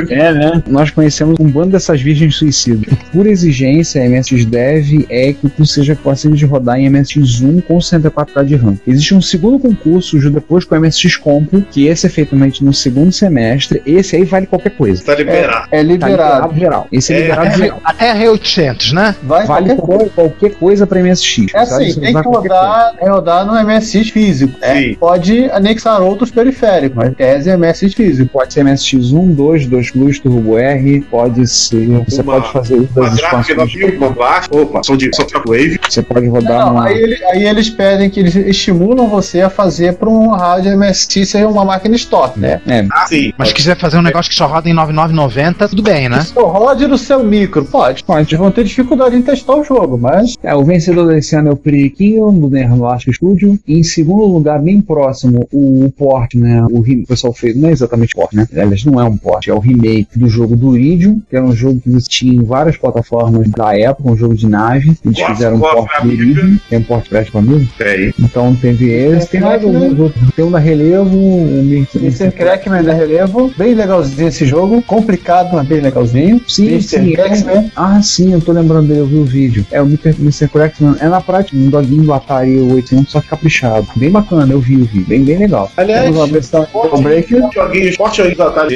É, 0.09 0.31
né? 0.33 0.63
Nós 0.67 0.91
conhecemos 0.91 1.35
um 1.39 1.49
bando 1.49 1.69
dessas 1.71 2.01
virgens 2.01 2.35
suicidas. 2.35 2.93
Por 3.11 3.27
exigência, 3.27 4.03
a 4.03 4.09
MSX 4.09 4.45
Dev 4.45 5.05
é 5.09 5.33
que 5.33 5.49
tu 5.49 5.65
seja 5.65 5.95
possível 5.95 6.35
de 6.35 6.45
rodar 6.45 6.79
em 6.79 6.89
MSX1 6.89 7.63
com 7.63 7.77
64K 7.77 8.43
de 8.45 8.55
RAM. 8.55 8.77
Existe 8.87 9.13
um 9.15 9.21
segundo 9.21 9.59
concurso, 9.59 10.19
depois 10.31 10.65
com 10.65 10.75
o 10.75 10.79
MSX 10.79 11.17
Compro, 11.17 11.61
que 11.71 11.87
esse 11.87 12.05
é 12.07 12.09
feito 12.09 12.35
no 12.35 12.73
segundo 12.73 13.11
semestre. 13.11 13.81
Esse 13.85 14.15
aí 14.15 14.23
vale 14.23 14.45
qualquer 14.47 14.71
coisa. 14.71 15.03
Tá 15.03 15.15
liberado. 15.15 15.67
É 15.71 15.77
Tá 15.77 15.81
liberado. 15.83 16.55
geral. 16.55 16.87
Esse 16.91 17.13
é, 17.13 17.17
É, 17.17 17.21
liberado 17.21 17.47
até, 17.47 17.57
geral. 17.57 17.81
até 17.83 18.11
a 18.11 18.15
R800, 18.15 18.93
né? 18.93 19.15
Vai 19.23 19.45
Vale 19.45 19.75
qualquer 19.75 19.85
coisa. 19.97 20.11
qualquer, 20.15 20.51
coisa 20.55 20.87
pra 20.87 20.99
MSX. 21.01 21.53
É 21.53 21.59
assim, 21.59 21.99
tem 21.99 22.13
que 22.13 22.21
rodar, 22.27 22.93
é 22.99 23.09
rodar 23.09 23.45
no 23.45 23.53
MSX 23.53 24.09
físico. 24.09 24.53
É, 24.61 24.95
pode 24.95 25.49
anexar 25.51 26.01
outros 26.01 26.31
periféricos, 26.31 26.95
mas 26.95 27.13
tese 27.34 27.49
é 27.49 27.57
MSX. 27.57 28.25
Pode 28.31 28.53
ser 28.53 28.63
MSX1, 28.65 29.34
2, 29.34 29.65
2 29.67 29.91
Plus, 29.91 30.19
Turbo 30.19 30.57
R, 30.57 31.01
pode 31.09 31.47
ser. 31.47 31.88
Você 32.07 32.21
Uma- 32.21 32.34
pode 32.41 32.51
fazer 32.51 32.75
Uma 32.75 33.09
gráfica 33.09 33.15
expansões. 33.15 33.57
9000, 33.57 33.97
uma 33.97 34.09
blast. 34.09 34.49
Opa, 34.55 34.84
som 34.84 34.97
de 34.97 35.09
de 35.09 35.34
wave. 35.47 35.79
Você 35.89 36.01
pode 36.01 36.27
rodar 36.27 36.65
Não, 36.65 36.73
numa. 36.73 36.86
aí, 36.88 36.97
ele- 37.01 37.23
aí 37.25 37.43
eles 37.45 37.69
pedem 37.69 38.09
que 38.09 38.19
eles 38.19 38.36
estimulam 38.36 39.07
você 39.07 39.41
a 39.41 39.49
fazer 39.49 39.93
para 39.95 40.09
um 40.09 40.29
rádio 40.29 40.71
MSX 40.71 41.29
ser 41.29 41.45
uma 41.47 41.63
máquina 41.65 41.95
estoque, 41.95 42.39
né? 42.39 42.61
É, 42.67 42.86
Ah, 42.91 43.05
sim. 43.07 43.31
Mas 43.38 43.49
se 43.49 43.53
quiser 43.53 43.75
fazer 43.77 43.97
um 43.97 44.01
negócio 44.01 44.29
que 44.29 44.36
só 44.36 44.47
roda 44.47 44.69
em 44.69 44.73
9990, 44.73 45.67
tudo 45.69 45.81
bem, 45.84 46.09
né? 46.09 46.21
Se 46.21 46.34
rode 46.36 46.88
no 46.88 46.97
seu 46.97 47.23
micro, 47.23 47.63
pode. 47.65 48.03
Pode. 48.03 48.29
Eles 48.29 48.39
vão 48.39 48.51
ter 48.51 48.63
dificuldade 48.63 49.15
em 49.15 49.21
testar 49.21 49.55
o 49.55 49.63
jogo, 49.63 49.97
mas 49.97 50.36
É, 50.43 50.53
o 50.55 50.63
vencedor 50.63 51.07
desse 51.07 51.36
ano 51.36 51.49
é 51.49 51.51
o 51.53 51.57
Periquinho, 51.57 52.31
do 52.31 52.49
Nerlasco 52.49 53.11
Studio. 53.13 53.57
E 53.67 53.79
em 53.79 53.84
segundo 53.84 54.25
lugar, 54.25 54.61
bem 54.61 54.81
próximo, 54.81 55.47
o, 55.51 55.86
o 55.86 55.91
port, 55.91 56.34
né? 56.36 56.61
O, 56.71 56.79
o 56.79 57.15
pessoal 57.24 57.34
fez, 57.34 57.55
não 57.55 57.69
é 57.69 57.71
exatamente 57.71 58.13
port, 58.13 58.34
né? 58.34 58.47
Aliás, 58.51 58.84
não 58.84 58.99
é 58.99 59.03
um 59.03 59.15
port, 59.15 59.47
é 59.47 59.53
o 59.53 59.59
remake 59.59 60.07
do 60.17 60.28
jogo 60.28 60.55
do 60.55 60.78
Iridium, 60.78 61.21
que 61.30 61.36
era 61.36 61.45
um 61.45 61.55
jogo 61.55 61.80
que 61.80 61.89
tinha 62.09 62.34
em 62.34 62.43
várias 62.43 62.76
plataformas 62.78 63.49
da 63.49 63.78
época, 63.78 64.11
um 64.11 64.17
jogo 64.17 64.36
de 64.36 64.47
nave. 64.47 64.97
Eles 65.05 65.19
fizeram 65.19 65.57
um 65.57 65.59
port 65.59 66.03
do. 66.03 66.11
Iridium. 66.11 66.57
Tem 66.69 66.80
um 66.80 66.84
port 66.84 67.07
prático 67.07 67.38
amigo? 67.38 67.67
Tem. 67.78 68.13
Então 68.19 68.55
teve 68.55 68.89
esse, 68.91 69.30
tem 69.30 69.41
mais 69.41 69.63
alguns 69.63 69.99
outros. 69.99 70.32
Tem 70.36 70.45
um 70.45 70.51
da 70.51 70.59
Relevo, 70.59 71.15
um 71.15 71.86
Mr. 71.95 72.32
Crackman 72.32 72.84
da 72.84 72.93
Relevo, 72.93 73.51
bem 73.57 73.74
legalzinho 73.74 74.28
esse 74.28 74.45
jogo, 74.45 74.82
complicado, 74.82 75.49
mas 75.53 75.67
bem 75.67 75.80
legalzinho. 75.80 76.41
Sim, 76.47 76.67
Mr. 76.67 76.84
sim. 76.84 77.11
Crackman. 77.13 77.55
É, 77.55 77.71
ah, 77.76 78.01
sim, 78.01 78.34
eu 78.34 78.41
tô 78.41 78.51
lembrando 78.51 78.88
dele, 78.88 78.99
eu 79.01 79.05
vi 79.05 79.17
o 79.17 79.26
vídeo. 79.26 79.65
É 79.71 79.82
o 79.82 79.86
Mr. 79.86 80.15
Mr. 80.19 80.47
Crackman. 80.47 80.95
É 80.99 81.07
na 81.07 81.21
prática 81.21 81.57
um 81.57 81.69
doguinho 81.69 82.03
do 82.03 82.13
Atari 82.13 82.59
800, 82.59 83.11
só 83.11 83.21
que 83.21 83.28
caprichado. 83.28 83.88
Bem 83.95 84.09
bacana, 84.09 84.51
eu 84.51 84.59
vi 84.59 84.78
o 84.78 84.86
vídeo. 84.86 85.05
Bem, 85.07 85.24
bem 85.24 85.38
legal. 85.38 85.71
Aliás, 85.78 86.03
Temos 86.03 86.17
uma 86.17 86.28
versão 86.28 86.67
Um 87.03 87.09
Breaker. 87.09 87.41
joguinho, 87.53 87.95
forte 87.95 88.17
joguinho 88.17 88.37
da 88.37 88.47
Atari, 88.47 88.75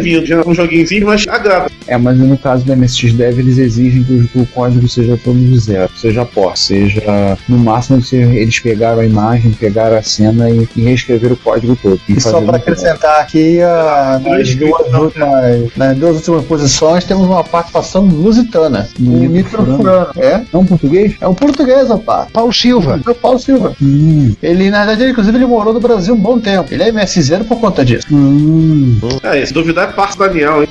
lindo, 0.00 0.26
já 0.26 0.42
um 0.46 0.54
joguinho 0.54 0.86
sim, 0.86 1.00
mas 1.00 1.26
agrada. 1.28 1.70
É, 1.86 1.96
mas 1.96 2.16
no 2.18 2.36
caso 2.38 2.64
do 2.64 2.76
MSX 2.76 3.12
Dev, 3.12 3.38
eles 3.38 3.58
exigem 3.58 4.02
que 4.04 4.28
o, 4.38 4.46
código 4.46 4.88
seja 4.88 5.18
todo 5.22 5.38
do 5.38 5.58
zero. 5.58 5.90
Seja 5.96 6.24
port, 6.24 6.56
seja. 6.56 7.02
No 7.48 7.58
máximo, 7.58 8.02
se 8.02 8.16
eles 8.16 8.58
pegaram 8.58 9.00
a 9.00 9.06
imagem, 9.06 9.52
pegaram 9.52 9.96
a 9.96 10.02
cena 10.02 10.50
e, 10.50 10.68
e 10.76 10.82
reescreveram 10.82 11.34
o 11.34 11.36
código 11.38 11.76
todo. 11.80 12.00
E 12.08 12.20
só 12.20 12.40
para 12.40 12.52
um- 12.52 12.56
acrescentar 12.56 13.20
aqui, 13.20 13.60
ah, 13.60 14.20
nas, 14.24 14.54
duas 14.54 14.92
últimas, 14.92 15.76
nas 15.76 15.96
duas 15.96 16.16
últimas 16.16 16.44
posições 16.44 17.04
temos 17.04 17.26
uma 17.26 17.44
participação 17.44 18.04
lusitana. 18.04 18.88
No 18.98 19.14
O 19.14 19.28
Nitro 19.28 19.64
Furano. 19.64 20.08
É? 20.16 20.42
É 20.52 20.56
um 20.56 20.64
português? 20.64 21.14
É 21.20 21.28
um 21.28 21.34
português, 21.34 21.88
rapaz. 21.88 22.28
Paulo 22.32 22.52
Silva. 22.52 23.00
É 23.06 23.10
o 23.10 23.14
Paulo 23.14 23.38
Silva. 23.38 23.74
Hum. 23.80 24.34
Ele, 24.42 24.70
na 24.70 24.78
verdade, 24.78 25.02
ele, 25.02 25.10
inclusive, 25.12 25.36
ele 25.36 25.46
morou 25.46 25.72
no 25.72 25.80
Brasil 25.80 26.14
um 26.14 26.18
bom 26.18 26.38
tempo. 26.38 26.72
Ele 26.72 26.82
é 26.82 26.88
MSZ 26.88 27.30
por 27.48 27.58
conta 27.60 27.84
disso. 27.84 28.06
Hum. 28.12 28.98
É, 29.22 29.44
se 29.44 29.52
duvidar, 29.52 29.88
é 29.88 29.92
parte 29.92 30.16
do 30.16 30.26
Daniel, 30.26 30.62
hein? 30.62 30.68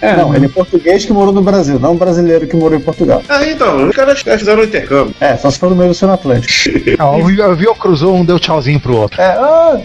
É, 0.00 0.16
Não, 0.16 0.34
ele 0.34 0.46
é 0.46 0.48
português 0.48 1.04
que 1.04 1.12
morou 1.12 1.32
no 1.32 1.42
Brasil, 1.42 1.78
não 1.78 1.92
um 1.92 1.96
brasileiro 1.96 2.46
que 2.46 2.56
morou 2.56 2.76
em 2.76 2.82
Portugal. 2.82 3.22
Ah, 3.28 3.46
então, 3.46 3.88
os 3.88 3.94
caras 3.94 4.20
fizeram 4.20 4.62
um 4.62 4.64
intercâmbio. 4.64 5.14
É, 5.20 5.36
só 5.36 5.50
se 5.50 5.58
for 5.58 5.70
no 5.70 5.76
meio 5.76 5.88
do 5.88 5.92
Oceano 5.92 6.14
Atlântico. 6.14 6.52
Ah, 6.98 7.10
o 7.10 7.74
cruzou, 7.76 8.14
um 8.14 8.24
deu 8.24 8.38
tchauzinho 8.38 8.80
pro 8.80 8.96
outro. 8.96 9.20
É, 9.20 9.26
ah, 9.26 9.80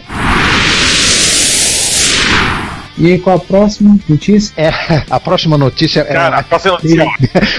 E 2.98 3.12
aí, 3.12 3.20
qual 3.20 3.36
a 3.36 3.40
próxima 3.40 3.98
notícia? 4.10 4.54
É, 4.58 4.72
a 5.10 5.20
próxima 5.20 5.58
notícia 5.58 6.02
é. 6.02 6.14
Cara, 6.14 6.40
a 6.40 6.44
próxima 6.44 6.74
notícia. 6.74 7.06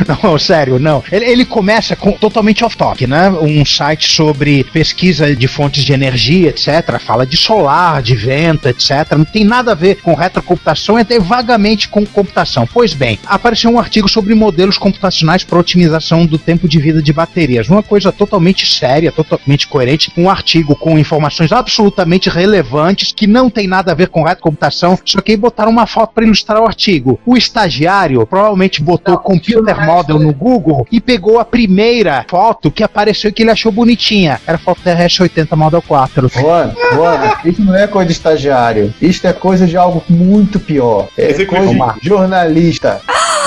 Não, 0.23 0.39
sério, 0.39 0.79
não. 0.79 1.03
Ele, 1.11 1.25
ele 1.25 1.45
começa 1.45 1.95
com 1.95 2.13
totalmente 2.13 2.65
off-topic, 2.65 3.07
né? 3.07 3.31
Um 3.31 3.65
site 3.65 4.11
sobre 4.11 4.65
pesquisa 4.65 5.35
de 5.35 5.47
fontes 5.47 5.85
de 5.85 5.93
energia, 5.93 6.49
etc. 6.49 6.99
Fala 6.99 7.27
de 7.27 7.37
solar, 7.37 8.03
de 8.03 8.15
vento, 8.15 8.69
etc. 8.69 9.13
Não 9.17 9.25
tem 9.25 9.45
nada 9.45 9.73
a 9.73 9.75
ver 9.75 9.97
com 9.97 10.15
retrocomputação 10.15 10.99
e 10.99 11.03
até 11.03 11.19
vagamente 11.19 11.89
com 11.89 12.05
computação. 12.07 12.67
Pois 12.67 12.95
bem, 12.95 13.19
apareceu 13.27 13.71
um 13.71 13.79
artigo 13.79 14.09
sobre 14.09 14.35
modelos 14.35 14.79
computacionais 14.79 15.45
para 15.45 15.59
otimização 15.59 16.27
do 16.27 16.39
tempo 16.39 16.69
de 16.69 16.79
vida 16.79 17.03
de 17.03 17.13
baterias. 17.13 17.69
Uma 17.69 17.83
coisa 17.83 18.11
totalmente 18.11 18.67
séria, 18.67 19.13
totalmente 19.13 19.67
coerente. 19.67 20.11
Um 20.17 20.31
artigo 20.31 20.75
com 20.75 20.99
informações 20.99 21.53
absolutamente 21.53 22.29
relevantes 22.29 23.13
que 23.13 23.27
não 23.27 23.51
tem 23.51 23.67
nada 23.67 23.93
a 23.93 23.95
ver 23.95 24.09
com 24.09 24.23
retrocomputação, 24.23 24.99
só 25.05 25.21
que 25.21 25.28
que, 25.29 25.33
e 25.33 25.37
botaram 25.37 25.71
uma 25.71 25.87
foto 25.87 26.15
para 26.15 26.25
ilustrar 26.25 26.63
o 26.63 26.67
artigo. 26.67 27.21
O 27.27 27.37
estagiário 27.37 28.27
provavelmente 28.27 28.83
botou 28.83 29.15
Não, 29.15 29.23
computer 29.23 29.77
o 29.77 29.85
model 29.85 30.19
no 30.19 30.33
Google 30.33 30.87
e 30.91 31.01
pegou 31.01 31.39
a 31.39 31.45
primeira 31.45 32.25
foto 32.29 32.71
que 32.71 32.83
apareceu 32.83 33.29
e 33.29 33.33
que 33.33 33.43
ele 33.43 33.51
achou 33.51 33.71
bonitinha. 33.71 34.41
Era 34.47 34.57
a 34.57 34.61
foto 34.61 34.81
da 34.83 34.95
Hash 34.95 35.21
80 35.21 35.55
Model 35.55 35.83
4. 35.83 36.29
Juan, 36.29 36.73
Juan, 36.95 37.33
isso 37.45 37.63
não 37.63 37.75
é 37.75 37.87
coisa 37.87 38.07
de 38.07 38.13
estagiário. 38.13 38.95
Isso 39.03 39.27
é 39.27 39.33
coisa 39.33 39.67
de 39.67 39.77
algo 39.77 40.03
muito 40.09 40.59
pior. 40.59 41.09
É 41.17 41.31
Executivo. 41.31 41.77
coisa 41.77 42.01
de 42.01 42.09
jornalista. 42.09 43.01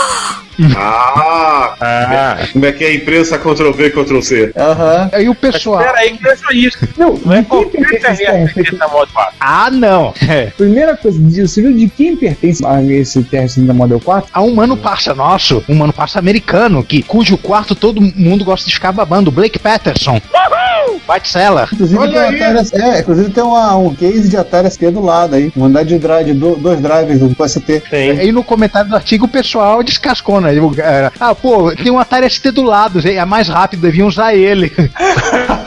Ah, 0.77 1.75
Ah, 1.79 2.37
como 2.51 2.65
é 2.65 2.71
que 2.71 2.83
é 2.83 2.87
a 2.87 2.93
imprensa 2.93 3.37
Ctrl-V, 3.37 3.89
Ctrl-C? 3.91 4.51
Aham. 4.55 5.09
Aí 5.11 5.29
o 5.29 5.35
pessoal. 5.35 5.79
espera 5.81 5.97
aí 5.99 6.17
que 6.17 6.23
não 6.23 6.31
é 6.31 6.35
só 6.35 6.51
isso. 6.51 6.77
Não, 6.97 7.13
Não 7.25 7.33
é 7.33 7.43
qualquer 7.43 7.79
modo 8.91 9.11
fácil. 9.11 9.33
Ah, 9.39 9.69
não! 9.71 10.13
Primeira 10.57 10.95
coisa, 10.95 11.19
você 11.19 11.61
viu 11.61 11.73
de 11.73 11.87
quem 11.89 12.15
pertence 12.15 12.65
a 12.65 12.81
esse 12.83 13.19
TR-80 13.23 13.73
Model 13.73 13.99
4? 13.99 14.29
Há 14.33 14.41
um 14.41 14.53
mano 14.53 14.77
parça 14.77 15.13
nosso, 15.13 15.63
um 15.67 15.75
mano 15.75 15.93
parça 15.93 16.19
americano, 16.19 16.83
que, 16.83 17.01
cujo 17.01 17.37
quarto 17.37 17.75
todo 17.75 18.01
mundo 18.01 18.45
gosta 18.45 18.67
de 18.67 18.73
ficar 18.75 18.91
babando, 18.91 19.31
Blake 19.31 19.59
Patterson. 19.59 20.21
White 21.09 21.29
Seller. 21.29 21.67
Inclusive 21.73 21.99
Olha 21.99 22.11
tem, 22.11 22.21
um 22.21 22.41
aí. 22.43 22.57
Atari, 22.57 22.83
é, 22.83 22.99
inclusive 22.99 23.29
tem 23.31 23.43
uma, 23.43 23.75
um 23.75 23.93
case 23.93 24.29
de 24.29 24.37
Atari 24.37 24.69
ST 24.69 24.91
do 24.91 25.01
lado 25.01 25.35
aí. 25.35 25.51
Uma 25.55 25.65
unidade 25.65 25.89
de 25.89 25.99
drive, 25.99 26.33
do, 26.33 26.55
dois 26.55 26.79
drivers 26.79 27.19
do 27.19 27.35
PST. 27.35 27.83
Tem. 27.89 28.11
Aí 28.11 28.31
no 28.31 28.43
comentário 28.43 28.89
do 28.89 28.95
artigo 28.95 29.25
o 29.25 29.29
pessoal 29.29 29.83
descascou, 29.83 30.39
né? 30.39 30.50
Ah, 31.19 31.35
pô, 31.35 31.71
tem 31.75 31.91
um 31.91 31.99
Atari 31.99 32.29
ST 32.29 32.51
do 32.51 32.63
lado, 32.63 32.99
é 33.07 33.23
mais 33.25 33.47
rápido, 33.47 33.81
deviam 33.81 34.07
usar 34.07 34.33
ele. 34.33 34.71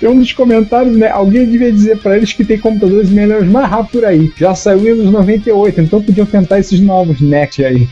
Tem 0.00 0.08
um 0.08 0.18
dos 0.18 0.32
comentários, 0.32 0.96
né? 0.96 1.08
Alguém 1.08 1.46
devia 1.46 1.72
dizer 1.72 1.98
pra 1.98 2.16
eles 2.16 2.32
que 2.32 2.44
tem 2.44 2.58
computadores 2.58 3.10
melhores 3.10 3.48
mais 3.48 3.68
rápido 3.68 3.92
por 3.92 4.04
aí. 4.04 4.32
Já 4.36 4.54
saiu 4.54 4.80
Windows 4.80 5.10
98, 5.10 5.80
então 5.80 6.02
podiam 6.02 6.26
tentar 6.26 6.58
esses 6.58 6.80
novos 6.80 7.20
Next 7.20 7.64
aí. 7.64 7.88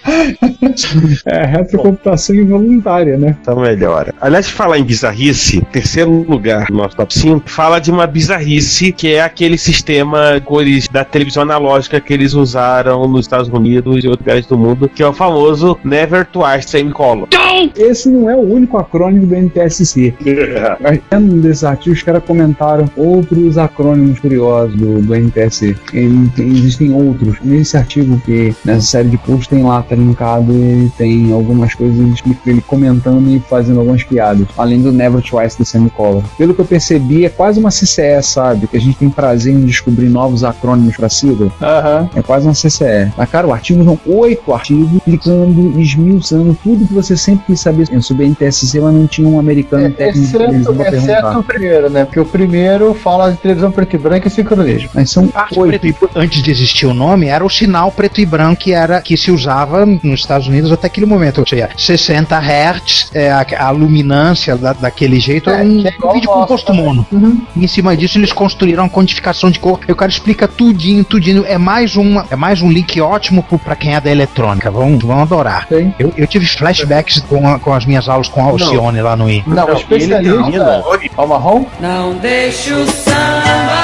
é, 1.26 1.46
retrocomputação 1.46 2.34
involuntária, 2.36 3.16
né? 3.16 3.36
Tá 3.44 3.54
melhor. 3.54 4.12
Aliás, 4.20 4.48
falar 4.48 4.78
em 4.78 4.84
bizarrice, 4.84 5.60
terceiro 5.72 6.10
lugar 6.28 6.66
no 6.70 6.78
nosso 6.78 6.96
top 6.96 7.14
5, 7.14 7.48
fala 7.48 7.78
de 7.78 7.90
uma 7.90 8.06
bizarrice 8.06 8.92
que 8.92 9.12
é 9.12 9.22
aquele 9.22 9.56
sistema 9.56 10.40
cores 10.44 10.88
da 10.88 11.04
televisão 11.04 11.42
analógica 11.42 12.00
que 12.00 12.12
eles 12.12 12.34
usaram 12.34 13.06
nos 13.06 13.26
Estados 13.26 13.48
Unidos 13.48 14.04
e 14.04 14.08
outros 14.08 14.26
lugares 14.26 14.46
do 14.46 14.58
mundo, 14.58 14.88
que 14.88 15.02
é 15.02 15.06
o 15.06 15.12
famoso 15.12 15.78
Never 15.84 16.26
Twice 16.26 16.68
Semicolon. 16.68 17.26
Esse 17.76 18.08
não 18.08 18.28
é 18.28 18.34
o 18.34 18.40
único 18.40 18.76
acrônimo 18.76 19.26
do 19.26 19.34
NTSC. 19.60 20.14
Mas 20.80 21.00
Dentro 21.10 21.40
desses 21.40 21.64
artigos, 21.64 21.98
os 21.98 22.04
caras 22.04 22.22
comentaram 22.24 22.86
outros 22.96 23.58
acrônimos 23.58 24.18
curiosos 24.20 24.74
do, 24.76 25.00
do 25.02 25.14
NTSC. 25.14 25.76
Ele 25.92 26.28
tem- 26.34 26.48
existem 26.48 26.92
outros. 26.92 27.36
Nesse 27.42 27.76
artigo 27.76 28.20
que 28.24 28.54
nessa 28.64 28.80
série 28.82 29.08
de 29.08 29.18
posts 29.18 29.46
tem 29.48 29.62
lá, 29.62 29.82
tá 29.82 29.94
linkado, 29.94 30.52
ele 30.52 30.90
tem 30.96 31.32
algumas 31.32 31.74
coisas, 31.74 31.96
ele 31.98 32.36
ele 32.46 32.60
comentando 32.62 33.28
e 33.30 33.38
fazendo 33.40 33.80
algumas 33.80 34.02
piadas. 34.04 34.46
Além 34.56 34.80
do 34.80 34.90
Never 34.92 35.22
Twice 35.22 35.58
do 35.58 35.64
Semicolon. 35.64 36.22
Pelo 36.38 36.54
que 36.54 36.60
eu 36.60 36.64
percebi, 36.64 37.24
é 37.24 37.28
quase 37.28 37.58
uma 37.60 37.70
CCE, 37.70 38.22
sabe? 38.22 38.66
Que 38.66 38.76
a 38.76 38.80
gente 38.80 38.96
tem 38.96 39.10
prazer 39.10 39.52
em 39.54 39.64
descobrir 39.64 40.08
novos 40.08 40.44
acrônimos 40.44 40.96
pra 40.96 41.08
sigla. 41.08 41.52
Aham. 41.60 42.08
É 42.14 42.22
quase 42.22 42.46
uma 42.46 42.54
CCE. 42.54 43.12
Mas, 43.16 43.30
cara, 43.30 43.46
o 43.46 43.52
artigo 43.52 43.84
são 43.84 43.98
oito 44.06 44.52
artigos 44.52 44.90
explicando, 44.94 45.78
esmiuçando 45.80 46.56
tudo 46.62 46.86
que 46.86 46.94
você 46.94 47.16
sempre 47.16 47.44
quis 47.46 47.60
saber 47.60 47.86
sobre 48.02 48.26
NTSC, 48.26 48.80
mas 48.80 48.94
não 48.94 49.06
tinha 49.06 49.28
um 49.28 49.38
americano 49.42 49.90
técnico 49.90 50.30
que 50.30 50.36
eles 50.36 50.54
Exceto, 50.60 50.72
vão 50.72 50.86
exceto 50.86 51.00
perguntar. 51.06 51.38
o 51.38 51.42
primeiro, 51.42 51.90
né? 51.90 52.04
Porque 52.04 52.20
o 52.20 52.24
primeiro 52.24 52.94
fala 52.94 53.30
de 53.32 53.38
televisão 53.38 53.70
preto 53.70 53.94
e 53.96 53.98
branco 53.98 54.26
e 54.26 54.30
sincronismo. 54.30 54.90
Mas 54.94 55.10
são 55.10 55.26
Parte 55.28 55.58
oito. 55.58 55.86
e- 55.86 55.94
antes 56.14 56.42
de 56.42 56.50
existir 56.50 56.86
o 56.86 56.94
nome, 56.94 57.26
era 57.26 57.44
o 57.44 57.50
sinal 57.50 57.90
preto 57.90 58.20
e 58.20 58.26
branco 58.26 58.62
que, 58.62 58.72
era, 58.72 59.00
que 59.00 59.16
se 59.16 59.30
usava 59.30 59.84
nos 59.86 60.20
Estados 60.20 60.46
Unidos 60.46 60.70
até 60.72 60.86
aquele 60.86 61.06
momento. 61.06 61.38
Ou 61.38 61.46
seja, 61.46 61.68
60 61.76 62.38
Hz, 62.38 63.10
é, 63.14 63.30
a, 63.30 63.46
a 63.58 63.70
luminância 63.70 64.56
da- 64.56 64.72
daquele 64.72 65.18
jeito, 65.20 65.50
é, 65.50 65.60
É, 65.60 65.64
um, 65.64 65.80
é 65.86 66.12
vídeo 66.14 66.30
composto 66.30 66.72
mono. 66.74 67.06
E 67.56 67.64
em 67.64 67.68
cima 67.68 67.96
disso, 67.96 68.18
eles 68.18 68.32
construíram 68.32 68.84
a 68.84 68.88
quantificação 68.88 69.50
de 69.50 69.58
cor. 69.58 69.80
E 69.88 69.92
o 69.92 69.96
cara 69.96 70.10
explica 70.10 70.46
tudinho, 70.48 71.04
tudinho. 71.04 71.44
É 71.46 71.58
mais, 71.58 71.96
uma, 71.96 72.26
é 72.30 72.36
mais 72.36 72.60
um 72.62 72.70
link 72.70 73.00
ótimo 73.00 73.42
pra 73.64 73.74
quem 73.76 73.94
é 73.94 74.00
da 74.00 74.10
eletrônica. 74.10 74.70
Vão, 74.70 74.98
vão 74.98 75.20
adorar. 75.22 75.66
Eu, 75.98 76.12
eu 76.16 76.26
tive 76.26 76.46
flashbacks 76.46 77.20
com, 77.20 77.48
a- 77.48 77.58
com 77.58 77.72
as 77.72 77.84
minhas 77.86 78.08
aulas 78.08 78.28
com 78.28 78.40
a 78.40 78.44
Alcione 78.44 79.00
lá 79.00 79.16
no 79.16 79.28
I. 79.32 79.44
Não, 79.46 79.64
o 79.66 79.70
Ele 79.70 79.76
especialista. 79.78 80.50
não. 80.50 80.84
Ó, 81.16 81.26
marrom? 81.26 81.64
Não 81.80 82.14
deixa 82.14 82.74
o 82.74 82.86
samba 82.86 83.81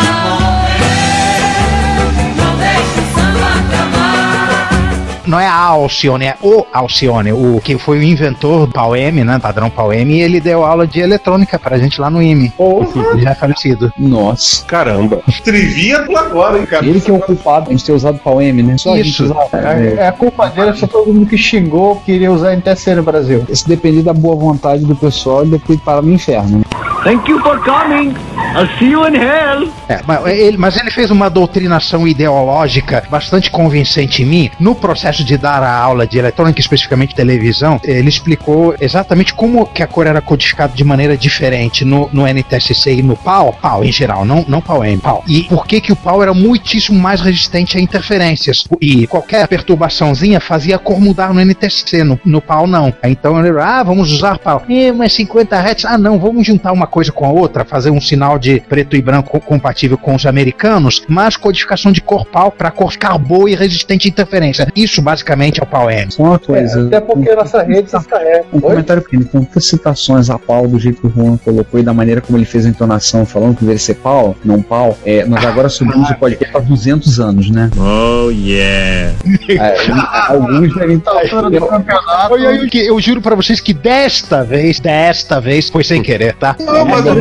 não 5.29 5.39
é 5.39 5.47
a 5.47 5.55
Alcione, 5.55 6.25
é 6.27 6.37
o 6.43 6.65
Alcione, 6.73 7.33
o 7.33 7.61
que 7.63 7.77
foi 7.79 7.99
o 7.99 8.03
inventor 8.03 8.67
do 8.67 8.73
PAU-M, 8.73 9.23
né, 9.25 9.39
padrão 9.39 9.69
PAU-M, 9.69 10.13
e 10.13 10.23
ele 10.23 10.41
deu 10.41 10.65
aula 10.65 10.87
de 10.87 11.01
eletrônica 11.01 11.59
pra 11.59 11.79
gente 11.79 12.01
lá 12.01 12.09
no 12.09 12.23
IME. 12.23 12.53
Ele 12.59 13.23
já 13.23 13.31
é 13.31 13.35
falecido. 13.35 13.93
Nossa. 13.99 14.65
Caramba. 14.65 15.21
Trivia 15.45 16.03
por 16.03 16.17
agora, 16.17 16.59
hein, 16.59 16.67
cara? 16.67 16.85
Ele 16.87 17.01
que 17.01 17.11
é 17.11 17.15
o 17.15 17.19
culpado 17.21 17.75
de 17.75 17.85
ter 17.85 17.93
usado 17.93 18.19
pau 18.19 18.41
M, 18.41 18.63
né? 18.63 18.79
Só 18.79 18.95
a 18.95 18.97
gente 18.97 19.11
Isso. 19.11 19.37
É, 19.53 20.03
é 20.05 20.09
a 20.09 20.13
culpa 20.13 20.49
dele, 20.49 20.73
só 20.75 20.87
todo 20.87 21.13
mundo 21.13 21.27
que 21.27 21.37
xingou 21.37 21.97
queria 22.05 22.33
usar 22.33 22.55
NTSC 22.57 22.95
no 22.95 23.03
Brasil. 23.03 23.45
Se 23.53 23.69
depender 23.69 24.03
da 24.03 24.15
boa 24.15 24.35
vontade 24.37 24.85
do 24.85 24.97
pessoal, 24.97 25.43
ele 25.43 25.53
depois 25.53 25.79
para 25.81 26.01
no 26.01 26.13
inferno. 26.13 26.59
né? 26.59 26.65
Thank 27.05 27.31
you 27.31 27.39
for 27.41 27.59
coming. 27.61 28.15
I'll 28.57 28.67
see 28.79 28.91
you 28.91 29.07
in 29.07 29.15
hell. 29.15 29.69
É, 29.89 30.01
mas, 30.07 30.27
ele, 30.27 30.57
mas 30.57 30.77
ele 30.77 30.91
fez 30.91 31.11
uma 31.11 31.29
doutrinação 31.31 32.07
ideológica 32.07 33.03
bastante 33.11 33.51
convincente 33.51 34.23
em 34.23 34.27
mim. 34.27 34.51
No 34.61 34.75
processo 34.75 35.25
de 35.25 35.37
dar 35.37 35.63
a 35.63 35.75
aula 35.75 36.07
de 36.07 36.19
eletrônica, 36.19 36.61
especificamente 36.61 37.15
televisão, 37.15 37.81
ele 37.85 38.09
explicou 38.09 38.75
exatamente 38.81 39.33
como 39.35 39.67
que 39.67 39.83
a 39.83 39.87
cor 39.87 40.07
era 40.07 40.21
codificada 40.21 40.73
de 40.75 40.85
maneira 40.85 41.17
diferente 41.17 41.85
no, 41.85 42.09
no 42.13 42.27
NTSC 42.27 42.95
e 42.97 43.03
no 43.03 43.17
PAL, 43.17 43.53
PAL 43.61 43.85
em 43.85 43.93
geral, 43.93 44.25
não, 44.25 44.45
não 44.49 44.61
PAL-M, 44.61 44.99
PAL. 44.99 45.25
E 45.27 45.45
por 45.45 45.67
que 45.67 45.81
que 45.81 45.93
o 45.93 45.97
PAL 45.97 46.23
era 46.23 46.35
muitíssimo 46.35 46.99
mais 46.99 47.21
resistente 47.21 47.77
a 47.77 47.81
interferências. 47.81 48.65
E 48.81 49.07
qualquer 49.07 49.47
perturbaçãozinha 49.49 50.41
fazia 50.41 50.77
a 50.77 50.79
cor 50.79 51.01
mudar 51.01 51.33
no 51.33 51.41
NTSC, 51.41 52.05
no, 52.05 52.21
no 52.25 52.41
PAL 52.41 52.67
não. 52.67 52.93
Então 53.05 53.39
ele, 53.45 53.59
ah, 53.61 53.83
vamos 53.83 54.13
usar 54.13 54.39
PAL. 54.39 54.63
Eh, 54.69 54.93
mas 54.93 55.13
50 55.15 55.57
Hz, 55.57 55.85
ah 55.85 55.99
não, 55.99 56.19
vamos 56.19 56.47
juntar 56.47 56.73
uma 56.73 56.87
coisa 56.87 57.11
com 57.13 57.25
a 57.25 57.31
outra, 57.31 57.65
fazer 57.65 57.91
um 57.91 58.01
sinal 58.01 58.39
de 58.39 58.61
preto 58.61 58.97
e 58.97 59.03
branco 59.03 59.31
co- 59.31 59.41
compatível 59.79 59.99
com 59.99 60.15
os 60.15 60.27
americanos, 60.27 61.03
mas 61.09 61.37
codificação 61.37 61.93
de 61.93 62.01
cor 62.01 62.27
PAL 62.27 62.51
para 62.51 62.71
cor 62.71 62.91
ficar 62.91 63.17
boa 63.19 63.49
e 63.49 63.55
resistente 63.55 64.09
à 64.09 64.11
interferência. 64.11 64.69
Isso 64.75 65.01
basicamente 65.01 65.61
é 65.61 65.63
o 65.63 65.67
PAL-M. 65.67 66.11
Só 66.11 66.23
uma 66.23 66.39
coisa. 66.39 66.87
Até 66.87 67.01
porque 67.01 67.31
a 67.31 67.37
nossa 67.37 67.63
rede 67.63 67.91
se 67.91 67.97
descarrega. 67.97 68.45
Um 68.53 68.61
comentário 68.61 69.03
pequeno, 69.03 69.25
com 69.27 69.45
tantas 69.45 69.67
citações 69.67 70.31
a 70.31 70.39
pau 70.39 70.67
do 70.67 70.79
jeito 70.79 71.01
que 71.01 71.07
o 71.07 71.11
Juan 71.11 71.37
colocou 71.37 71.79
e 71.79 71.83
da 71.83 71.95
maneira 71.95 72.21
como 72.21 72.37
ele 72.37 72.45
fez 72.45 72.67
a 72.67 72.69
entonação, 72.69 73.25
falando 73.25 73.55
que 73.55 73.61
deveria 73.61 73.79
ser 73.79 73.95
pau, 73.95 74.37
não 74.45 74.61
pau, 74.61 74.99
é, 75.05 75.25
nós 75.25 75.45
agora 75.45 75.69
subimos 75.69 76.11
o 76.11 76.15
podcast 76.15 76.53
para 76.53 76.61
200 76.63 77.21
anos, 77.21 77.51
né? 77.51 77.71
Oh, 77.77 78.31
yeah. 78.31 79.15
É, 79.57 79.77
alguns 80.29 80.75
devem 80.75 80.97
estar. 80.97 81.13
altura 81.13 81.51
do 81.51 81.67
campeonato. 81.67 82.37
Que 82.71 82.87
eu 82.87 83.01
juro 83.01 83.21
pra 83.21 83.35
vocês 83.35 83.61
que 83.61 83.73
desta 83.73 84.45
vez, 84.45 84.81
desta 84.81 85.41
vez, 85.41 85.69
foi 85.69 85.85
sem 85.85 86.03
querer, 86.03 86.35
tá? 86.35 86.57
Não, 86.61 86.85
mas 86.85 87.07
eu, 87.07 87.15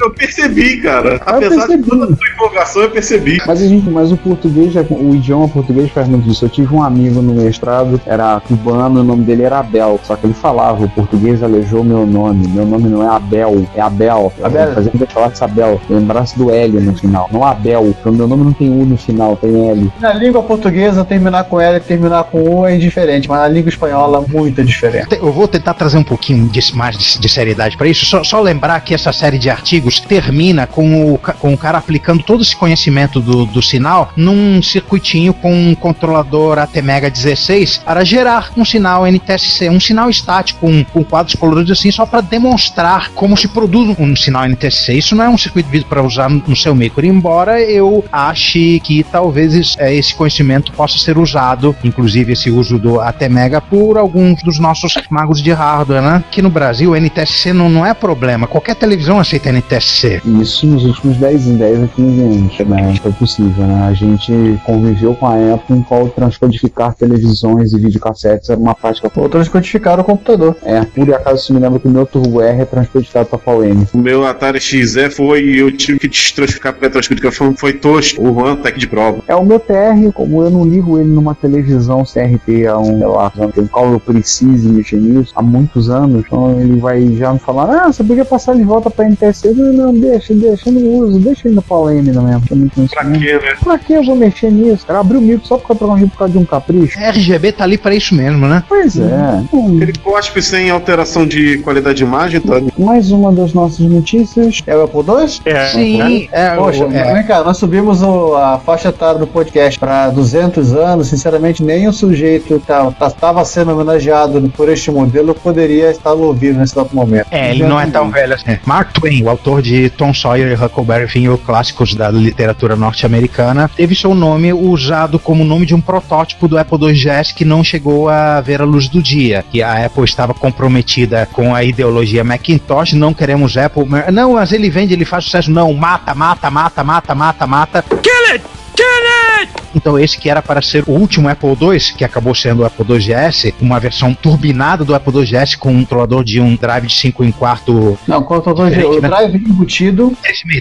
eu 0.00 0.10
percebi, 0.10 0.80
cara. 0.80 1.20
Apesar 1.24 1.66
de 1.66 1.78
toda 1.78 2.04
a 2.04 2.16
sua 2.16 2.28
empolgação, 2.28 2.82
eu 2.82 2.90
percebi. 2.90 3.38
Mas 3.46 3.62
a 3.62 3.66
gente, 3.66 3.88
mas 3.90 4.12
o 4.12 4.16
português, 4.16 4.76
é- 4.76 4.86
o 4.90 5.14
idioma 5.14 5.48
português 5.48 5.90
faz 5.90 6.06
muito 6.08 6.28
isso. 6.30 6.44
Eu 6.44 6.48
tive 6.48 6.74
um 6.74 6.82
amigo 6.82 7.20
no 7.20 7.34
mestrado, 7.34 8.00
era 8.06 8.40
cubano, 8.46 9.00
o 9.00 9.04
nome 9.04 9.24
dele 9.24 9.42
era 9.42 9.58
Abel, 9.58 9.98
só 10.04 10.16
que 10.16 10.26
ele 10.26 10.34
falava, 10.34 10.84
o 10.84 10.88
português 10.88 11.42
aleijou 11.42 11.82
meu 11.82 12.06
nome. 12.06 12.46
Meu 12.48 12.66
nome 12.66 12.88
não 12.88 13.02
é 13.02 13.14
Abel, 13.14 13.66
é 13.74 13.80
Abel. 13.80 14.32
Abel. 14.42 14.74
Fazendo 14.74 14.92
que 14.98 15.02
eu 15.02 15.06
falasse 15.08 15.42
Abel, 15.44 15.80
lembrasse 15.88 16.36
do 16.38 16.50
L 16.50 16.80
no 16.80 16.94
final, 16.94 17.28
não 17.32 17.44
Abel. 17.44 17.94
Então 18.00 18.12
meu 18.12 18.26
nome 18.28 18.44
não 18.44 18.52
tem 18.52 18.68
U 18.70 18.84
no 18.84 18.96
final, 18.96 19.36
tem 19.36 19.68
L. 19.70 19.92
Na 20.00 20.12
língua 20.12 20.42
portuguesa, 20.42 21.04
terminar 21.04 21.44
com 21.44 21.60
L 21.60 21.63
e 21.72 21.80
terminar 21.80 22.24
com 22.24 22.42
U 22.42 22.66
é 22.66 22.74
indiferente, 22.74 23.28
mas 23.28 23.40
na 23.40 23.48
língua 23.48 23.68
espanhola, 23.68 24.24
muito 24.28 24.62
diferente. 24.64 25.16
Eu 25.16 25.32
vou 25.32 25.48
tentar 25.48 25.74
trazer 25.74 25.98
um 25.98 26.04
pouquinho 26.04 26.48
de, 26.48 26.74
mais 26.74 26.96
de, 26.96 27.18
de 27.18 27.28
seriedade 27.28 27.76
para 27.76 27.86
isso. 27.86 28.04
Só, 28.06 28.22
só 28.22 28.40
lembrar 28.40 28.80
que 28.80 28.94
essa 28.94 29.12
série 29.12 29.38
de 29.38 29.50
artigos 29.50 30.00
termina 30.00 30.66
com 30.66 31.14
o, 31.14 31.18
com 31.18 31.54
o 31.54 31.58
cara 31.58 31.78
aplicando 31.78 32.22
todo 32.22 32.42
esse 32.42 32.56
conhecimento 32.56 33.20
do, 33.20 33.46
do 33.46 33.62
sinal 33.62 34.12
num 34.16 34.62
circuitinho 34.62 35.32
com 35.32 35.52
um 35.52 35.74
controlador 35.74 36.58
ATmega 36.58 37.10
16 37.10 37.78
para 37.78 38.04
gerar 38.04 38.50
um 38.56 38.64
sinal 38.64 39.06
NTSC, 39.06 39.68
um 39.70 39.80
sinal 39.80 40.10
estático 40.10 40.60
com, 40.60 40.84
com 40.84 41.04
quadros 41.04 41.34
coloridos 41.34 41.78
assim, 41.78 41.90
só 41.90 42.06
para 42.06 42.20
demonstrar 42.20 43.10
como 43.10 43.36
se 43.36 43.48
produz 43.48 43.96
um 43.98 44.16
sinal 44.16 44.44
NTSC. 44.46 44.94
Isso 44.94 45.14
não 45.14 45.24
é 45.24 45.28
um 45.28 45.38
circuito 45.38 45.64
para 45.86 46.02
usar 46.02 46.28
no, 46.28 46.42
no 46.46 46.56
seu 46.56 46.74
micro, 46.74 47.04
embora 47.04 47.60
eu 47.60 48.04
ache 48.10 48.80
que 48.80 49.02
talvez 49.04 49.76
eh, 49.78 49.94
esse 49.94 50.14
conhecimento 50.14 50.72
possa 50.72 50.98
ser 50.98 51.18
usado 51.18 51.53
usado, 51.54 51.74
inclusive 51.84 52.32
esse 52.32 52.50
uso 52.50 52.78
do 52.78 53.00
ATmega, 53.00 53.60
por 53.60 53.96
alguns 53.96 54.42
dos 54.42 54.58
nossos 54.58 54.94
magos 55.08 55.40
de 55.40 55.52
hardware, 55.52 56.02
né? 56.02 56.24
Que 56.30 56.42
no 56.42 56.50
Brasil 56.50 56.90
o 56.90 56.96
NTSC 56.96 57.52
não, 57.52 57.68
não 57.68 57.86
é 57.86 57.94
problema. 57.94 58.46
Qualquer 58.46 58.74
televisão 58.74 59.18
aceita 59.18 59.52
NTSC. 59.52 60.20
Isso 60.40 60.66
nos 60.66 60.84
últimos 60.84 61.16
10, 61.16 61.44
10 61.44 61.82
a 61.84 61.86
15 61.88 62.20
anos, 62.22 62.58
né? 62.58 62.94
Foi 63.00 63.12
possível, 63.12 63.66
né? 63.66 63.88
A 63.88 63.94
gente 63.94 64.60
conviveu 64.64 65.14
com 65.14 65.26
a 65.26 65.36
época 65.36 65.74
em 65.74 65.82
qual 65.82 66.08
transcodificar 66.08 66.94
televisões 66.94 67.72
e 67.72 67.78
videocassetes 67.78 68.50
era 68.50 68.58
uma 68.58 68.74
prática. 68.74 69.10
Ou 69.14 69.28
transcodificar 69.28 69.98
o 70.00 70.04
computador. 70.04 70.56
É, 70.62 70.84
por 70.84 71.12
acaso 71.14 71.46
se 71.46 71.52
me 71.52 71.60
lembra 71.60 71.78
que 71.78 71.86
o 71.86 71.90
meu 71.90 72.06
Turbo 72.06 72.40
R 72.40 72.62
é 72.62 72.64
transcodificado 72.64 73.28
pra 73.28 73.38
VM. 73.38 73.86
O 73.92 73.98
meu 73.98 74.26
Atari 74.26 74.60
XE 74.60 75.10
foi 75.10 75.44
e 75.44 75.58
eu 75.58 75.70
tive 75.70 75.98
que 75.98 76.08
destransficar 76.08 76.72
porque 76.72 76.86
a 76.86 76.90
transcodificação 76.90 77.54
foi 77.56 77.74
tosco. 77.74 78.22
O 78.22 78.34
Juan 78.34 78.56
tá 78.56 78.68
aqui 78.68 78.80
de 78.80 78.86
prova. 78.86 79.22
É 79.28 79.34
o 79.34 79.44
meu 79.44 79.60
TR, 79.60 80.12
como 80.14 80.42
eu 80.42 80.50
não 80.50 80.64
ligo 80.64 80.98
ele 80.98 81.08
numa 81.08 81.34
televisão 81.48 82.02
CRT 82.04 82.66
há 82.66 82.78
um, 82.78 82.98
sei 82.98 83.06
lá, 83.06 83.32
em 83.58 83.66
qual 83.66 83.92
eu 83.92 84.00
precise 84.00 84.68
mexer 84.68 84.96
nisso, 84.98 85.32
há 85.36 85.42
muitos 85.42 85.90
anos, 85.90 86.24
então 86.26 86.58
ele 86.60 86.78
vai 86.80 87.06
já 87.16 87.32
me 87.32 87.38
falar, 87.38 87.84
ah, 87.84 87.92
você 87.92 88.02
podia 88.02 88.24
passar 88.24 88.54
de 88.56 88.62
volta 88.62 88.90
pra 88.90 89.04
NTSC. 89.08 89.52
Não, 89.54 89.72
não, 89.72 89.94
deixa, 89.94 90.32
deixa, 90.34 90.68
eu 90.68 90.72
não 90.72 90.82
uso, 91.00 91.18
deixa 91.20 91.48
ele 91.48 91.56
no 91.56 91.62
VM 91.62 92.02
mesmo. 92.02 92.40
que 92.42 92.54
muito 92.54 92.90
Pra 92.90 93.04
quê, 93.04 93.34
né? 93.34 93.54
Pra 93.62 93.78
que 93.78 93.92
eu 93.92 94.04
vou 94.04 94.16
mexer 94.16 94.50
nisso? 94.50 94.86
Cara, 94.86 95.00
abriu 95.00 95.20
o 95.20 95.22
micro 95.22 95.46
só 95.46 95.58
pra 95.58 95.74
trocar 95.74 95.94
um 95.94 96.08
por 96.08 96.18
causa 96.18 96.32
de 96.32 96.38
um 96.38 96.44
capricho. 96.44 96.98
RGB 96.98 97.52
tá 97.52 97.64
ali 97.64 97.76
pra 97.78 97.94
isso 97.94 98.14
mesmo, 98.14 98.46
né? 98.46 98.62
Pois 98.68 98.96
é. 98.98 99.42
Hum, 99.52 99.78
Ele 99.82 99.92
cospe 100.02 100.40
sem 100.42 100.70
alteração 100.70 101.26
de 101.26 101.58
qualidade 101.58 101.98
de 101.98 102.04
imagem, 102.04 102.40
tá? 102.40 102.54
mais 102.78 103.10
uma 103.10 103.30
das 103.32 103.52
nossas 103.52 103.80
notícias. 103.80 104.60
É 104.66 104.76
o 104.76 104.84
Apple 104.84 105.00
II? 105.00 105.40
É. 105.52 105.66
Sim, 105.66 106.28
é, 106.32 106.56
Poxa, 106.56 106.84
é. 106.84 107.14
vem 107.14 107.22
cá, 107.24 107.42
nós 107.44 107.56
subimos 107.56 108.02
o- 108.02 108.34
a 108.36 108.58
faixa 108.58 108.88
etária 108.88 109.18
do 109.18 109.26
podcast 109.26 109.78
para 109.78 110.08
200 110.10 110.72
anos. 110.72 111.08
Sinceramente, 111.08 111.33
nem 111.62 111.88
o 111.88 111.92
sujeito 111.92 112.60
que 112.60 113.04
estava 113.04 113.44
sendo 113.44 113.72
homenageado 113.72 114.40
por 114.56 114.68
este 114.68 114.90
modelo 114.90 115.34
poderia 115.34 115.90
estar 115.90 116.12
ouvindo 116.12 116.58
nesse 116.58 116.74
exato 116.74 116.94
momento. 116.94 117.26
É, 117.30 117.50
ele 117.50 117.64
não 117.64 117.80
é 117.80 117.86
tão 117.86 118.10
velho 118.10 118.34
assim. 118.34 118.58
Mark 118.64 118.92
Twain, 118.92 119.22
o 119.22 119.28
autor 119.28 119.62
de 119.62 119.90
Tom 119.90 120.12
Sawyer 120.12 120.50
e 120.50 120.64
Huckleberry 120.64 121.08
Finn, 121.08 121.36
clássicos 121.36 121.94
da 121.94 122.10
literatura 122.10 122.76
norte-americana, 122.76 123.70
teve 123.76 123.94
seu 123.94 124.14
nome 124.14 124.52
usado 124.52 125.18
como 125.18 125.44
nome 125.44 125.66
de 125.66 125.74
um 125.74 125.80
protótipo 125.80 126.48
do 126.48 126.58
Apple 126.58 126.78
IIgs 126.86 127.32
que 127.32 127.44
não 127.44 127.62
chegou 127.62 128.08
a 128.08 128.40
ver 128.40 128.60
a 128.60 128.64
luz 128.64 128.88
do 128.88 129.02
dia. 129.02 129.44
Que 129.50 129.62
a 129.62 129.84
Apple 129.84 130.04
estava 130.04 130.34
comprometida 130.34 131.28
com 131.32 131.54
a 131.54 131.62
ideologia 131.62 132.24
Macintosh, 132.24 132.92
não 132.94 133.14
queremos 133.14 133.56
Apple. 133.56 133.86
Não, 134.12 134.34
mas 134.34 134.52
ele 134.52 134.70
vende, 134.70 134.92
ele 134.92 135.04
faz 135.04 135.24
sucesso. 135.24 135.50
Não, 135.50 135.72
mata, 135.72 136.14
mata, 136.14 136.50
mata, 136.50 136.84
mata, 136.84 137.14
mata, 137.14 137.46
mata. 137.46 137.82
Kill 137.82 138.34
it! 138.34 138.44
Kill 138.76 139.42
it! 139.42 139.63
Então 139.74 139.98
esse 139.98 140.18
que 140.18 140.28
era 140.30 140.40
para 140.42 140.62
ser 140.62 140.84
o 140.86 140.92
último 140.92 141.28
Apple 141.28 141.56
II, 141.60 141.78
que 141.96 142.04
acabou 142.04 142.34
sendo 142.34 142.62
o 142.62 142.64
Apple 142.64 142.84
IIgs, 142.96 143.52
uma 143.60 143.78
versão 143.80 144.14
turbinada 144.14 144.84
do 144.84 144.94
Apple 144.94 145.18
IIgs 145.20 145.54
com 145.56 145.70
um 145.72 145.80
controlador 145.84 146.24
de 146.24 146.40
um 146.40 146.56
drive 146.56 146.86
de 146.86 146.94
5 146.94 147.24
em 147.24 147.30
quarto 147.32 147.98
Não, 148.06 148.22
Diferente, 148.22 148.84
o 148.84 149.00
né? 149.00 149.08
drive 149.08 149.34
embutido, 149.36 150.16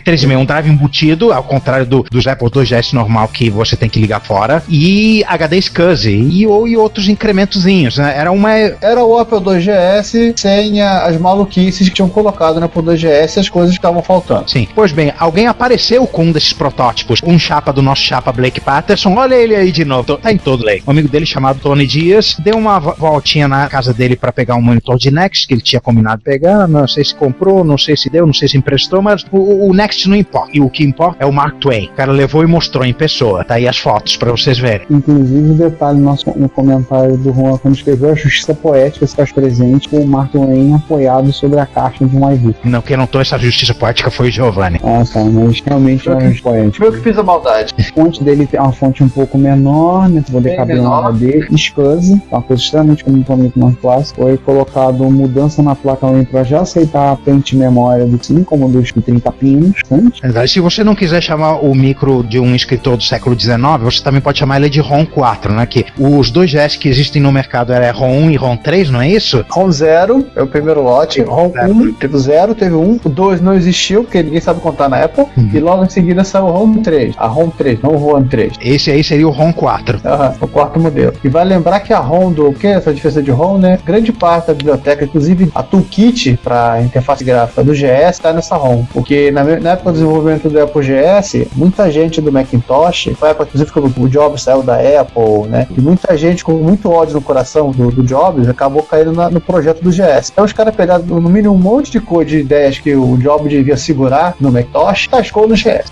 13,5, 0.06 0.38
um 0.38 0.46
drive 0.46 0.70
embutido, 0.70 1.32
ao 1.34 1.44
contrário 1.44 1.86
do, 1.86 2.04
dos 2.04 2.28
Apple 2.28 2.50
IIs 2.56 2.94
normal 2.94 3.28
que 3.28 3.50
você 3.50 3.76
tem 3.76 3.90
que 3.90 4.00
ligar 4.00 4.20
fora, 4.22 4.64
e 4.70 5.24
HD 5.28 5.62
SCSI, 5.62 6.30
e, 6.32 6.48
ou, 6.48 6.68
e 6.68 6.76
outros 6.78 7.08
incrementozinhos, 7.10 7.98
né? 7.98 8.14
Era 8.16 8.32
uma... 8.32 8.52
era 8.52 9.04
o 9.04 9.18
Apple 9.18 9.38
II 9.40 9.60
GS 9.62 10.34
sem 10.36 10.82
a- 10.82 11.04
as 11.06 11.18
maluquices 11.18 11.88
que 11.90 11.96
tinham 11.96 12.10
colocado 12.10 12.60
no 12.60 12.66
Apple 12.66 12.84
II 12.92 12.98
GS 12.98 13.38
e 13.38 13.40
as 13.40 13.50
coisas 13.50 13.72
que 13.72 13.80
estavam 13.80 14.02
faltando. 14.02 14.50
Sim. 14.50 14.68
Pois 14.74 14.92
bem, 14.92 15.14
alguém 15.18 15.48
apareceu 15.48 16.06
com 16.08 16.26
um 16.26 16.32
desses 16.32 16.54
protótipos, 16.54 17.20
um 17.24 17.38
chapa 17.40 17.72
do 17.74 17.82
nosso 17.82 18.02
chapa 18.02 18.32
Blake 18.32 18.62
Patterson, 18.62 19.03
olha 19.12 19.36
ele 19.36 19.56
aí 19.56 19.72
de 19.72 19.84
novo, 19.86 20.18
tá 20.18 20.32
em 20.32 20.38
todo 20.38 20.64
lei. 20.64 20.82
Um 20.88 20.92
amigo 20.92 21.08
dele 21.08 21.26
chamado 21.26 21.60
Tony 21.60 21.86
Dias, 21.86 22.36
deu 22.40 22.56
uma 22.58 22.80
vo- 22.80 22.96
voltinha 22.98 23.48
na 23.48 23.68
casa 23.68 23.94
dele 23.94 24.16
para 24.16 24.32
pegar 24.32 24.56
um 24.56 24.62
monitor 24.62 24.98
de 24.98 25.12
Next, 25.12 25.48
que 25.48 25.54
ele 25.54 25.62
tinha 25.62 25.82
combinado 25.82 26.22
pegar, 26.22 26.68
não 26.68 26.88
sei 26.88 27.04
se 27.04 27.16
comprou, 27.16 27.64
não 27.64 27.78
sei 27.78 27.98
se 27.98 28.10
deu, 28.10 28.26
não 28.26 28.34
sei 28.34 28.48
se 28.48 28.58
emprestou, 28.58 29.02
mas 29.02 29.26
o, 29.32 29.70
o 29.70 29.74
Next 29.74 30.08
não 30.08 30.16
importa. 30.16 30.52
E 30.54 30.62
o 30.62 30.70
que 30.70 30.84
importa 30.84 31.18
é 31.24 31.26
o 31.26 31.32
Mark 31.32 31.58
Twain. 31.60 31.86
O 31.88 31.94
cara 31.96 32.12
levou 32.12 32.44
e 32.44 32.48
mostrou 32.48 32.86
em 32.86 32.94
pessoa. 32.94 33.44
Tá 33.44 33.56
aí 33.56 33.68
as 33.68 33.78
fotos 33.78 34.16
para 34.16 34.32
vocês 34.32 34.58
verem. 34.60 34.86
Inclusive, 34.90 35.52
o 35.52 35.54
detalhe 35.54 35.98
no, 35.98 36.06
nosso, 36.06 36.30
no 36.38 36.48
comentário 36.50 37.18
do 37.18 37.34
Juan, 37.34 37.58
quando 37.58 37.76
escreveu 37.76 38.12
a 38.12 38.16
justiça 38.16 38.54
poética, 38.54 39.08
se 39.08 39.16
faz 39.16 39.32
presente 39.32 39.90
com 39.90 39.98
o 39.98 40.08
Mark 40.08 40.32
Twain 40.32 40.74
apoiado 40.76 41.32
sobre 41.34 41.60
a 41.60 41.66
caixa 41.66 42.06
de 42.06 42.16
um 42.16 42.32
iBook. 42.34 42.58
Não, 42.64 42.82
quem 42.82 42.98
notou 42.98 43.20
essa 43.22 43.38
justiça 43.38 43.74
poética 43.74 44.12
foi 44.12 44.28
o 44.30 44.32
Giovanni. 44.32 44.80
Ah, 44.84 45.04
tá, 45.12 45.24
mas 45.24 45.62
realmente 45.66 46.08
é 46.08 46.14
um 46.14 46.36
poético. 46.36 46.78
Foi 46.78 46.88
eu 46.88 46.92
que 46.94 47.00
fiz 47.00 47.18
a 47.18 47.24
maldade. 47.24 47.74
A 47.80 47.84
fonte 47.94 48.24
dele 48.24 48.48
é 48.52 48.62
uma 48.62 48.72
fonte 48.72 48.93
um 49.02 49.10
pouco 49.10 49.38
menor, 49.38 50.10
né? 50.10 50.22
Pra 50.22 50.34
poder 50.34 50.56
caber 50.56 50.76
no 50.76 50.84
menor. 50.84 51.06
HD. 51.08 51.48
SCSI, 51.54 52.22
uma 52.30 52.42
coisa 52.42 52.62
extremamente 52.62 53.04
comum 53.04 53.24
para 53.24 53.36
muito 53.36 53.58
mais 53.58 53.76
clássico. 53.78 54.22
Foi 54.22 54.38
colocado 54.38 55.04
mudança 55.10 55.64
na 55.64 55.76
placa 55.76 56.08
mãe 56.08 56.26
para 56.26 56.44
já 56.44 56.62
aceitar 56.62 57.12
a 57.12 57.16
pente 57.16 57.56
memória 57.56 58.06
do 58.06 58.24
5, 58.24 58.46
como 58.46 58.68
dos 58.70 58.88
de 58.88 59.02
30 59.02 59.32
pinos. 59.32 59.82
Verdade. 60.22 60.52
Se 60.52 60.60
você 60.60 60.84
não 60.84 60.94
quiser 60.96 61.22
chamar 61.22 61.64
o 61.64 61.74
micro 61.74 62.24
de 62.24 62.40
um 62.40 62.54
escritor 62.54 62.98
do 62.98 63.04
século 63.04 63.40
XIX, 63.40 63.58
você 63.82 64.04
também 64.04 64.22
pode 64.22 64.40
chamar 64.40 64.58
ele 64.58 64.70
de 64.70 64.80
ROM 64.80 65.06
4, 65.06 65.54
né? 65.54 65.66
Que 65.66 65.86
os 65.98 66.30
dois 66.30 66.52
GS 66.52 66.76
que 66.78 66.90
existem 66.90 67.22
no 67.22 67.32
mercado 67.32 67.72
era 67.72 67.92
ROM 67.92 68.26
1 68.26 68.32
e 68.32 68.36
ROM 68.36 68.58
3, 68.58 68.90
não 68.90 69.02
é 69.02 69.10
isso? 69.10 69.46
ROM 69.50 69.72
0 69.72 70.26
é 70.36 70.44
o 70.44 70.48
primeiro 70.48 70.82
lote. 70.82 71.22
ROM 71.22 71.52
1 71.52 71.94
teve 71.94 72.16
o 72.16 72.20
0, 72.20 72.56
teve 72.56 72.76
o 72.76 72.82
1. 72.82 73.00
O 73.04 73.10
2 73.10 73.42
não 73.42 73.54
existiu, 73.54 74.04
porque 74.04 74.22
ninguém 74.22 74.42
sabe 74.42 74.60
contar 74.60 74.90
na 74.90 75.04
Apple. 75.04 75.26
E 75.54 75.60
logo 75.60 75.84
em 75.84 75.90
seguida 75.90 76.24
saiu 76.24 76.46
o 76.46 76.52
ROM 76.52 76.82
3. 76.82 77.16
A 77.18 77.28
ROM 77.28 77.50
3, 77.50 77.82
não 77.82 77.92
o 77.92 77.98
ROM 77.98 78.24
3. 78.24 78.54
Esse 78.62 78.83
aí 78.92 79.04
seria 79.04 79.28
o 79.28 79.32
ROM 79.32 79.52
4. 79.52 80.00
Aham, 80.06 80.34
o 80.42 80.48
quarto 80.48 80.80
modelo. 80.80 81.14
E 81.24 81.30
vai 81.30 81.44
lembrar 81.46 81.80
que 81.80 81.94
a 81.94 82.00
ROM 82.00 82.32
do 82.32 82.50
o 82.50 82.54
que 82.54 82.68
é 82.68 82.72
essa 82.74 82.94
diferença 82.94 83.22
de 83.22 83.32
ROM, 83.32 83.58
né? 83.58 83.80
Grande 83.86 84.12
parte 84.12 84.48
da 84.48 84.54
biblioteca, 84.54 85.06
inclusive 85.06 85.50
a 85.56 85.64
toolkit 85.64 86.38
para 86.44 86.82
interface 86.82 87.24
gráfica 87.24 87.64
do 87.64 87.72
GS 87.74 88.12
está 88.12 88.34
nessa 88.34 88.56
ROM. 88.56 88.84
Porque 88.94 89.32
na, 89.32 89.44
na 89.44 89.72
época 89.72 89.92
do 89.92 89.94
desenvolvimento 89.94 90.50
do 90.50 90.60
Apple 90.62 90.82
GS, 90.82 91.48
muita 91.56 91.90
gente 91.92 92.20
do 92.22 92.32
Macintosh, 92.32 93.10
foi 93.18 93.30
a 93.30 93.32
época 93.32 93.46
inclusive 93.48 93.72
quando 93.72 93.94
o 94.04 94.10
Jobs 94.10 94.44
saiu 94.44 94.62
da 94.62 94.76
Apple, 94.76 95.48
né? 95.50 95.68
E 95.76 95.82
muita 95.82 96.16
gente 96.18 96.44
com 96.44 96.54
muito 96.54 96.90
ódio 96.92 97.14
no 97.16 97.22
coração 97.22 97.72
do, 97.72 97.90
do 97.92 98.04
Jobs 98.04 98.48
acabou 98.50 98.84
caindo 98.84 99.12
na- 99.14 99.30
no 99.30 99.40
projeto 99.42 99.82
do 99.82 99.90
GS. 99.92 100.30
Então 100.32 100.44
os 100.46 100.54
caras 100.54 100.76
pegaram 100.76 101.04
no 101.06 101.22
mínimo 101.30 101.54
um 101.54 101.58
monte 101.58 101.92
de 101.92 102.00
cor 102.00 102.26
de 102.26 102.40
ideias 102.40 102.78
que 102.80 102.94
o 102.96 103.18
Jobs 103.18 103.50
devia 103.50 103.78
segurar 103.78 104.36
no 104.40 104.52
Macintosh, 104.52 105.08
tascou 105.08 105.48
no 105.48 105.56
GS. 105.56 105.92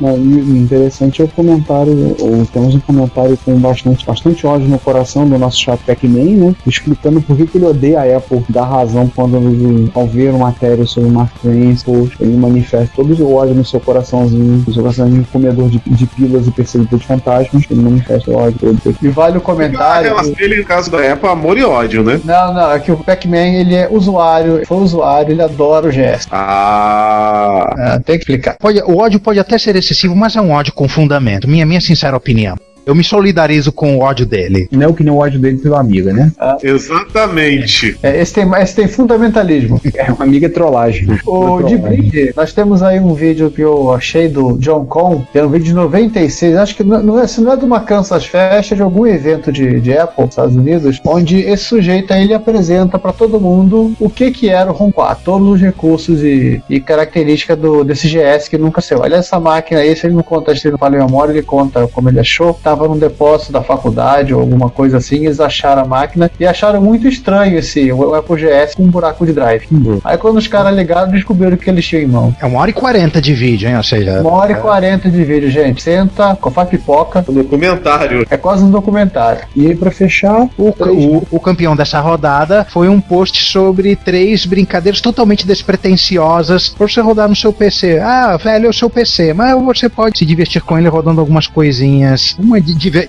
Não, 0.00 0.14
o 0.14 0.56
interessante 0.56 1.22
é 1.22 1.24
o 1.24 1.28
comentário, 1.28 2.16
ou 2.24 2.46
temos 2.46 2.74
um 2.74 2.80
comentário 2.80 3.38
com 3.44 3.54
bastante, 3.58 4.04
bastante 4.06 4.46
ódio 4.46 4.68
no 4.68 4.78
coração 4.78 5.28
do 5.28 5.38
nosso 5.38 5.58
chat 5.58 5.78
Pac-Man, 5.86 6.46
né? 6.46 6.54
Explicando 6.66 7.20
por 7.20 7.36
que, 7.36 7.46
que 7.46 7.58
ele 7.58 7.66
odeia 7.66 8.00
a 8.00 8.16
Apple, 8.16 8.44
dá 8.48 8.64
razão 8.64 9.10
quando 9.14 9.36
ele, 9.36 9.90
ao 9.94 10.06
ver 10.06 10.30
uma 10.30 10.46
matéria 10.46 10.84
sobre 10.86 11.08
o 11.08 11.12
Mark 11.12 11.32
Twain, 11.40 11.76
ele 12.20 12.36
manifesta 12.36 12.90
todo 12.94 13.14
o 13.22 13.34
ódio 13.34 13.54
no 13.54 13.64
seu 13.64 13.80
coraçãozinho, 13.80 14.64
no 14.66 14.72
seu 14.72 14.82
coraçãozinho 14.82 15.22
de 15.22 15.28
comedor 15.28 15.68
de, 15.68 15.80
de 15.86 16.06
pílulas 16.06 16.46
e 16.46 16.50
perseguidor 16.50 16.98
de 16.98 17.06
fantasmas, 17.06 17.64
ele 17.70 17.80
manifesta 17.80 18.30
o 18.30 18.36
ódio 18.36 18.58
todo. 18.58 18.96
E 19.02 19.08
vale 19.08 19.38
o 19.38 19.40
comentário. 19.40 20.10
relação 20.10 20.32
dele, 20.32 20.56
no 20.58 20.64
caso 20.64 20.90
da 20.90 21.12
Apple, 21.12 21.28
amor 21.28 21.58
e 21.58 21.64
ódio, 21.64 22.02
né? 22.02 22.20
Não, 22.24 22.54
não, 22.54 22.72
é 22.72 22.78
que 22.78 22.92
o 22.92 22.96
Pac-Man 22.96 23.36
ele 23.36 23.74
é 23.74 23.88
usuário, 23.90 24.62
foi 24.66 24.78
usuário, 24.78 25.32
ele 25.32 25.42
adora 25.42 25.88
o 25.88 25.90
GS. 25.90 26.28
Ah. 26.30 27.74
Ah, 27.76 28.00
tem 28.04 28.16
que 28.16 28.22
explicar. 28.22 28.56
Pode- 28.58 28.82
o 28.82 28.96
ódio 28.98 29.20
pode 29.20 29.38
até 29.38 29.58
ser 29.58 29.76
excessivo, 29.76 30.14
mas 30.14 30.36
é 30.36 30.40
um 30.40 30.50
ódio 30.50 30.72
com 30.72 30.88
fundamento. 30.88 31.48
Minha, 31.48 31.66
minha 31.66 31.80
sincera 32.04 32.16
opinião. 32.18 32.73
Eu 32.86 32.94
me 32.94 33.02
solidarizo 33.02 33.72
com 33.72 33.96
o 33.96 34.00
ódio 34.00 34.26
dele. 34.26 34.68
Não 34.70 34.82
é 34.82 34.88
o 34.88 34.94
que 34.94 35.02
nem 35.02 35.12
o 35.12 35.18
ódio 35.18 35.40
dele 35.40 35.58
pelo 35.58 35.76
amiga, 35.76 36.12
né? 36.12 36.30
Exatamente. 36.62 37.96
É, 38.02 38.20
esse, 38.20 38.34
tem, 38.34 38.50
esse 38.60 38.74
tem 38.74 38.88
fundamentalismo. 38.88 39.80
É 39.94 40.12
uma 40.12 40.24
amiga 40.24 40.50
trollagem. 40.50 41.06
O 41.24 41.62
de 41.62 41.76
brinde, 41.76 42.32
nós 42.36 42.52
temos 42.52 42.82
aí 42.82 42.98
um 42.98 43.14
vídeo 43.14 43.50
que 43.50 43.62
eu 43.62 43.92
achei 43.92 44.28
do 44.28 44.58
John 44.58 44.84
Con, 44.84 45.24
que 45.32 45.38
é 45.38 45.44
um 45.44 45.48
vídeo 45.48 45.66
de 45.66 45.72
96, 45.72 46.56
acho 46.56 46.74
que 46.74 46.82
não, 46.82 47.02
não 47.02 47.18
é, 47.18 47.26
se 47.26 47.40
não 47.40 47.52
é 47.52 47.56
de 47.56 47.64
uma 47.64 47.80
Kansas 47.80 48.26
Fest, 48.26 48.72
é 48.72 48.74
de 48.74 48.82
algum 48.82 49.06
evento 49.06 49.52
de, 49.52 49.80
de 49.80 49.96
Apple, 49.96 50.26
Estados 50.26 50.56
Unidos, 50.56 51.00
onde 51.06 51.38
esse 51.38 51.64
sujeito 51.64 52.12
aí 52.12 52.24
ele 52.24 52.34
apresenta 52.34 52.98
para 52.98 53.12
todo 53.12 53.40
mundo 53.40 53.94
o 54.00 54.10
que 54.10 54.30
que 54.30 54.48
era 54.48 54.70
o 54.70 54.74
ROM 54.74 54.90
4, 54.90 55.24
todos 55.24 55.48
os 55.48 55.60
recursos 55.60 56.22
e, 56.22 56.60
e 56.68 56.80
características 56.80 57.56
do, 57.56 57.84
desse 57.84 58.08
GS 58.08 58.48
que 58.48 58.58
nunca 58.58 58.80
saiu. 58.80 59.00
Olha 59.00 59.16
essa 59.16 59.38
máquina 59.38 59.80
aí, 59.80 59.94
se 59.94 60.06
ele 60.06 60.14
não 60.14 60.22
conta 60.22 60.54
se 60.54 60.66
ele 60.66 60.72
não 60.72 60.78
fala 60.78 60.96
em 60.96 60.98
memória, 60.98 61.32
ele 61.32 61.42
conta 61.42 61.86
como 61.88 62.08
ele 62.08 62.20
achou. 62.20 62.58
Tava 62.74 62.88
num 62.88 62.98
depósito 62.98 63.52
da 63.52 63.62
faculdade 63.62 64.34
ou 64.34 64.40
alguma 64.40 64.68
coisa 64.68 64.96
assim, 64.96 65.26
eles 65.26 65.38
acharam 65.38 65.82
a 65.82 65.84
máquina 65.84 66.28
e 66.40 66.44
acharam 66.44 66.80
muito 66.80 67.06
estranho 67.06 67.56
esse 67.56 67.92
o 67.92 68.14
Apple 68.16 68.34
GS 68.34 68.74
com 68.74 68.82
um 68.82 68.88
buraco 68.88 69.24
de 69.24 69.32
drive. 69.32 69.68
Aí 70.02 70.18
quando 70.18 70.38
os 70.38 70.48
caras 70.48 70.74
ligaram, 70.74 71.08
descobriram 71.08 71.56
que 71.56 71.70
eles 71.70 71.86
tinham 71.86 72.02
em 72.02 72.06
mão. 72.06 72.34
É 72.40 72.44
uma 72.44 72.58
hora 72.58 72.70
e 72.70 72.72
quarenta 72.72 73.20
de 73.20 73.32
vídeo, 73.32 73.68
hein? 73.68 73.76
Ou 73.76 73.82
seja. 73.84 74.20
Uma 74.20 74.32
hora 74.32 74.52
e 74.52 74.54
quarenta 74.56 75.08
de 75.08 75.22
vídeo, 75.22 75.48
gente. 75.50 75.82
Senta, 75.82 76.36
faz 76.52 76.68
pipoca. 76.68 77.24
Um 77.28 77.34
documentário. 77.34 78.26
É 78.28 78.36
quase 78.36 78.64
um 78.64 78.70
documentário. 78.70 79.42
E 79.54 79.68
aí, 79.68 79.76
pra 79.76 79.92
fechar, 79.92 80.48
O, 80.58 80.70
o, 80.70 81.26
o 81.30 81.38
campeão 81.38 81.76
dessa 81.76 82.00
rodada 82.00 82.66
foi 82.68 82.88
um 82.88 83.00
post 83.00 83.44
sobre 83.44 83.94
três 83.94 84.46
brincadeiras 84.46 85.00
totalmente 85.00 85.46
despretensiosas 85.46 86.70
pra 86.70 86.88
você 86.88 87.00
rodar 87.00 87.28
no 87.28 87.36
seu 87.36 87.52
PC. 87.52 88.00
Ah, 88.00 88.36
velho, 88.36 88.66
é 88.66 88.70
o 88.70 88.72
seu 88.72 88.90
PC, 88.90 89.32
mas 89.32 89.54
você 89.62 89.88
pode 89.88 90.18
se 90.18 90.26
divertir 90.26 90.60
com 90.62 90.76
ele 90.76 90.88
rodando 90.88 91.20
algumas 91.20 91.46
coisinhas. 91.46 92.34
Uma 92.38 92.60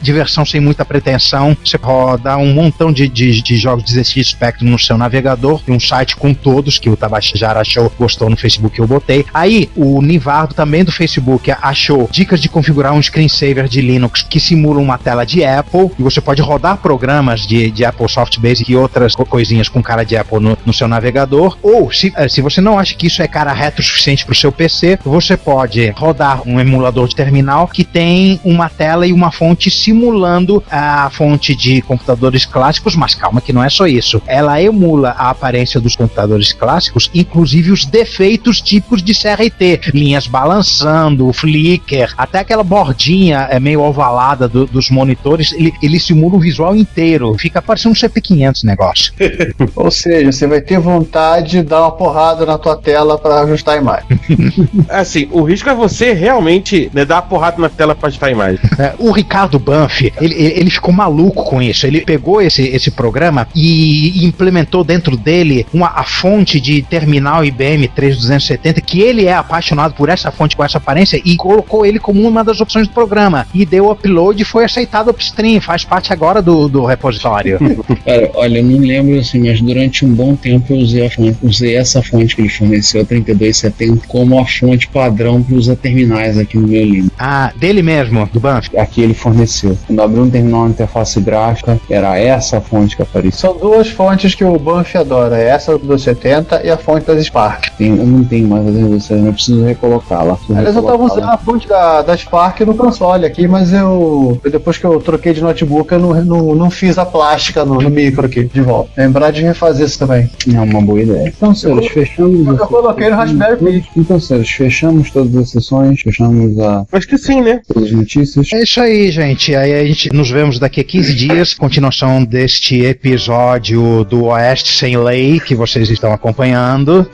diversão 0.01 0.45
sem 0.45 0.59
muita 0.59 0.83
pretensão. 0.83 1.55
Você 1.63 1.77
roda 1.81 2.37
um 2.37 2.53
montão 2.53 2.91
de, 2.91 3.07
de, 3.07 3.41
de 3.41 3.57
jogos 3.57 3.83
de 3.85 3.93
ZX 4.01 4.27
Spectrum 4.29 4.69
no 4.69 4.79
seu 4.79 4.97
navegador. 4.97 5.61
Tem 5.61 5.75
um 5.75 5.79
site 5.79 6.15
com 6.15 6.33
todos 6.33 6.79
que 6.79 6.89
o 6.89 6.97
Tabajara 6.97 7.61
achou, 7.61 7.91
gostou 7.97 8.29
no 8.29 8.35
Facebook 8.37 8.77
eu 8.79 8.87
botei. 8.87 9.25
Aí, 9.33 9.69
o 9.75 10.01
Nivardo, 10.01 10.53
também 10.53 10.83
do 10.83 10.91
Facebook, 10.91 11.51
achou 11.61 12.09
dicas 12.11 12.41
de 12.41 12.49
configurar 12.49 12.93
um 12.93 13.01
screensaver 13.01 13.67
de 13.67 13.81
Linux 13.81 14.21
que 14.21 14.39
simula 14.39 14.79
uma 14.79 14.97
tela 14.97 15.25
de 15.25 15.43
Apple. 15.43 15.91
E 15.97 16.03
você 16.03 16.19
pode 16.19 16.41
rodar 16.41 16.77
programas 16.77 17.45
de, 17.45 17.69
de 17.71 17.85
Apple 17.85 18.09
Soft 18.09 18.39
Basic 18.39 18.71
e 18.71 18.75
outras 18.75 19.15
co- 19.15 19.25
coisinhas 19.25 19.69
com 19.69 19.81
cara 19.81 20.03
de 20.03 20.17
Apple 20.17 20.39
no, 20.39 20.57
no 20.65 20.73
seu 20.73 20.87
navegador. 20.87 21.57
Ou, 21.61 21.91
se, 21.91 22.11
eh, 22.15 22.27
se 22.27 22.41
você 22.41 22.59
não 22.61 22.77
acha 22.79 22.95
que 22.95 23.07
isso 23.07 23.21
é 23.21 23.27
cara 23.27 23.53
reto 23.53 23.81
o 23.81 23.85
suficiente 23.85 24.25
para 24.25 24.33
o 24.33 24.35
seu 24.35 24.51
PC, 24.51 24.99
você 25.03 25.37
pode 25.37 25.89
rodar 25.91 26.41
um 26.47 26.59
emulador 26.59 27.07
de 27.07 27.15
terminal 27.15 27.67
que 27.67 27.83
tem 27.83 28.39
uma 28.43 28.69
tela 28.69 29.05
e 29.05 29.13
uma 29.13 29.31
fonte 29.31 29.44
simulando 29.53 30.63
a 30.71 31.09
fonte 31.11 31.55
de 31.55 31.81
computadores 31.81 32.45
clássicos, 32.45 32.95
mas 32.95 33.13
calma 33.13 33.41
que 33.41 33.53
não 33.53 33.63
é 33.63 33.69
só 33.69 33.85
isso. 33.85 34.21
Ela 34.25 34.61
emula 34.61 35.09
a 35.17 35.29
aparência 35.29 35.79
dos 35.79 35.95
computadores 35.95 36.53
clássicos, 36.53 37.09
inclusive 37.13 37.71
os 37.71 37.85
defeitos 37.85 38.61
tipos 38.61 39.03
de 39.03 39.13
CRT, 39.13 39.91
linhas 39.93 40.27
balançando, 40.27 41.31
flicker, 41.33 42.13
até 42.17 42.39
aquela 42.39 42.63
bordinha 42.63 43.47
é 43.51 43.59
meio 43.59 43.81
ovalada 43.81 44.47
do- 44.47 44.65
dos 44.65 44.89
monitores, 44.89 45.51
ele, 45.53 45.73
ele 45.81 45.99
simula 45.99 46.35
o 46.35 46.39
visual 46.39 46.75
inteiro. 46.75 47.35
Fica 47.37 47.61
parecendo 47.61 47.91
um 47.93 47.95
CP500 47.95 48.51
esse 48.55 48.65
negócio. 48.65 49.13
Ou 49.75 49.91
seja, 49.91 50.31
você 50.31 50.47
vai 50.47 50.61
ter 50.61 50.79
vontade 50.79 51.51
de 51.51 51.63
dar 51.63 51.81
uma 51.81 51.91
porrada 51.91 52.45
na 52.45 52.57
tua 52.57 52.75
tela 52.77 53.17
pra 53.17 53.41
ajustar 53.41 53.75
a 53.75 53.77
imagem. 53.77 54.07
Assim, 54.89 55.27
o 55.31 55.41
risco 55.43 55.69
é 55.69 55.75
você 55.75 56.13
realmente 56.13 56.89
né, 56.93 57.03
dar 57.05 57.15
uma 57.15 57.21
porrada 57.23 57.61
na 57.61 57.69
tela 57.69 57.93
pra 57.95 58.07
ajustar 58.07 58.29
a 58.29 58.31
imagem. 58.31 58.59
É, 58.79 58.93
o 58.97 59.11
Ricardo 59.11 59.34
Banff, 59.59 60.13
ele, 60.21 60.35
ele, 60.35 60.69
ficou 60.69 60.93
maluco 60.93 61.43
com 61.43 61.61
isso. 61.61 61.85
Ele 61.85 62.01
pegou 62.01 62.41
esse, 62.41 62.63
esse 62.63 62.91
programa 62.91 63.47
e 63.53 64.25
implementou 64.25 64.83
dentro 64.83 65.17
dele 65.17 65.65
uma, 65.73 65.87
a 65.87 66.03
fonte 66.03 66.59
de 66.59 66.81
terminal 66.81 67.43
IBM 67.43 67.87
3270, 67.89 68.81
que 68.81 69.01
ele 69.01 69.25
é 69.25 69.33
apaixonado 69.33 69.93
por 69.93 70.09
essa 70.09 70.31
fonte 70.31 70.55
com 70.55 70.63
essa 70.63 70.77
aparência, 70.77 71.21
e 71.23 71.35
colocou 71.35 71.85
ele 71.85 71.99
como 71.99 72.25
uma 72.25 72.43
das 72.43 72.61
opções 72.61 72.87
do 72.87 72.93
programa. 72.93 73.47
E 73.53 73.65
deu 73.65 73.91
upload 73.91 74.41
e 74.41 74.45
foi 74.45 74.63
aceitado 74.63 75.09
upstream, 75.09 75.59
faz 75.59 75.83
parte 75.83 76.13
agora 76.13 76.41
do, 76.41 76.69
do 76.69 76.85
repositório. 76.85 77.59
Cara, 78.05 78.31
olha, 78.35 78.59
eu 78.59 78.63
não 78.63 78.79
lembro 78.79 79.19
assim, 79.19 79.39
mas 79.39 79.59
durante 79.61 80.05
um 80.05 80.13
bom 80.13 80.35
tempo 80.35 80.73
eu 80.73 80.77
usei, 80.77 81.05
a 81.05 81.09
fonte, 81.09 81.37
usei 81.41 81.75
essa 81.75 82.01
fonte 82.01 82.35
que 82.35 82.41
ele 82.41 82.49
forneceu, 82.49 83.01
a 83.01 83.05
3270, 83.05 84.07
como 84.07 84.39
a 84.39 84.45
fonte 84.45 84.87
padrão 84.87 85.41
para 85.41 85.55
usar 85.55 85.75
terminais 85.75 86.37
aqui 86.37 86.57
no 86.57 86.67
meu 86.67 86.85
Linux. 86.85 87.11
Ah, 87.17 87.51
dele 87.55 87.81
mesmo, 87.81 88.29
do 88.31 88.39
Banff? 88.39 88.69
Aqui 88.77 89.01
ele 89.01 89.14
forneceu. 89.15 89.77
Quando 89.87 90.01
abriu 90.01 90.23
um 90.23 90.29
terminal 90.29 90.65
na 90.65 90.69
interface 90.69 91.19
gráfica, 91.19 91.79
era 91.89 92.17
essa 92.17 92.57
a 92.57 92.61
fonte 92.61 92.95
que 92.95 93.01
aparecia. 93.01 93.39
São 93.39 93.57
duas 93.57 93.89
fontes 93.89 94.35
que 94.35 94.43
o 94.43 94.57
Banff 94.57 94.97
adora, 94.97 95.37
essa 95.37 95.77
do 95.77 95.97
70 95.97 96.61
e 96.63 96.69
a 96.69 96.77
fonte 96.77 97.05
das 97.05 97.25
Spark. 97.25 97.69
Tem, 97.77 97.89
eu 97.89 98.05
não 98.05 98.23
tenho 98.23 98.47
mais 98.47 98.61
a 98.61 98.71
3270, 98.71 99.27
eu 99.27 99.33
preciso 99.33 99.63
recolocá-la. 99.63 100.37
Aliás, 100.49 100.75
eu 100.75 100.83
tava 100.83 100.91
recolocá-la. 100.91 101.13
usando 101.13 101.33
a 101.33 101.37
fonte 101.37 101.67
da, 101.67 102.01
da 102.01 102.17
Spark 102.17 102.61
no 102.61 102.75
console 102.75 103.25
aqui, 103.25 103.47
mas 103.47 103.73
eu, 103.73 104.39
eu 104.43 104.51
depois 104.51 104.77
que 104.77 104.85
eu 104.85 104.99
troquei 104.99 105.33
de 105.33 105.41
notebook, 105.41 105.91
eu 105.91 105.99
não, 105.99 106.13
não, 106.23 106.55
não 106.55 106.69
fiz 106.69 106.97
a 106.97 107.05
plástica 107.05 107.65
no, 107.65 107.81
no 107.81 107.89
micro 107.89 108.25
aqui 108.25 108.45
de 108.45 108.61
volta. 108.61 108.89
Lembrar 108.97 109.31
de 109.31 109.41
refazer 109.41 109.85
isso 109.85 109.99
também. 109.99 110.29
É 110.53 110.59
uma 110.59 110.81
boa 110.81 111.01
ideia. 111.01 111.33
Então, 111.35 111.53
senhores, 111.53 111.87
fechamos. 111.87 112.47
Eu 112.47 112.67
coloquei 112.67 113.09
no 113.09 113.15
Raspberry 113.15 113.57
Pi. 113.57 113.89
Então, 113.95 114.19
senhores, 114.19 114.49
fechamos 114.49 115.11
todas 115.11 115.35
as 115.35 115.49
sessões, 115.49 116.01
fechamos 116.01 116.57
a. 116.59 116.85
Acho 116.91 117.07
que 117.07 117.17
sim, 117.17 117.41
né? 117.41 117.61
Todas 117.67 117.89
as 117.89 117.95
notícias. 117.95 118.51
É 118.53 118.63
isso 118.63 118.79
aí, 118.81 119.04
gente. 119.11 119.55
Aí 119.55 119.73
a 119.73 119.85
gente 119.85 120.13
nos 120.13 120.29
vemos 120.29 120.59
daqui 120.59 120.81
a 120.81 120.83
15 120.83 121.15
dias, 121.15 121.53
continuação 121.53 122.23
deste 122.23 122.83
episódio 122.83 124.03
do 124.03 124.25
Oeste 124.25 124.73
Sem 124.73 124.97
Lei 124.97 125.39
que 125.39 125.55
vocês 125.55 125.89
estão 125.89 126.11
acompanhando. 126.11 127.09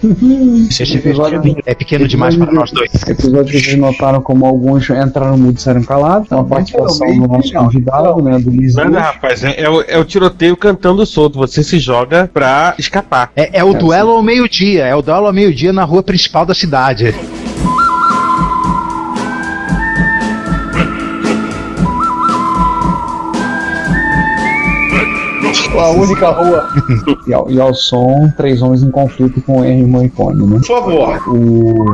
Esse 0.70 0.96
episódio 0.96 1.42
é 1.66 1.74
pequeno 1.74 2.08
demais 2.08 2.36
para 2.36 2.52
nós 2.52 2.72
dois. 2.72 2.92
Episódio 3.08 3.52
que 3.52 3.60
vocês 3.60 3.78
notaram 3.78 4.22
como 4.22 4.46
alguns 4.46 4.90
entraram 4.90 5.38
no 5.38 5.46
mudo 5.46 5.58
e 5.58 5.62
saíram 5.62 5.84
calados. 5.84 6.28
Então, 6.28 6.40
a 6.40 6.44
participação 6.44 7.08
do 7.20 7.28
nosso 7.28 7.54
convidado, 7.54 8.22
né, 8.22 8.40
do 8.40 8.50
Liz. 8.50 8.76
Nada, 8.76 9.00
rapaz, 9.00 9.44
é, 9.44 9.62
é 9.62 9.70
o, 9.70 9.82
é 9.82 9.98
o 9.98 10.06
tiroteio 10.06 10.56
cantando 10.56 11.06
solto. 11.06 11.38
Você 11.40 11.64
se 11.64 11.80
joga 11.80 12.30
pra 12.34 12.76
escapar. 12.78 13.32
É, 13.36 13.60
é 13.60 13.64
o 13.64 13.74
duelo 13.74 14.12
ao 14.12 14.24
meio-dia, 14.24 14.86
é 14.86 14.96
o 14.96 15.02
duelo 15.02 15.28
ao 15.28 15.34
meio-dia 15.34 15.74
na 15.74 15.84
rua 15.84 16.04
principal 16.04 16.46
da 16.46 16.54
cidade. 16.54 17.14
A 25.82 25.90
única 25.92 26.30
rua. 26.30 26.70
E 27.28 27.34
ao, 27.34 27.50
e 27.50 27.60
ao 27.60 27.74
som, 27.74 28.32
três 28.36 28.62
homens 28.62 28.84
em 28.84 28.92
conflito 28.92 29.42
com 29.42 29.62
o 29.62 29.66
Henry 29.66 29.86
Moicone, 29.86 30.46
né? 30.48 30.58
Por 30.58 30.66
favor. 30.66 31.22
O. 31.28 31.86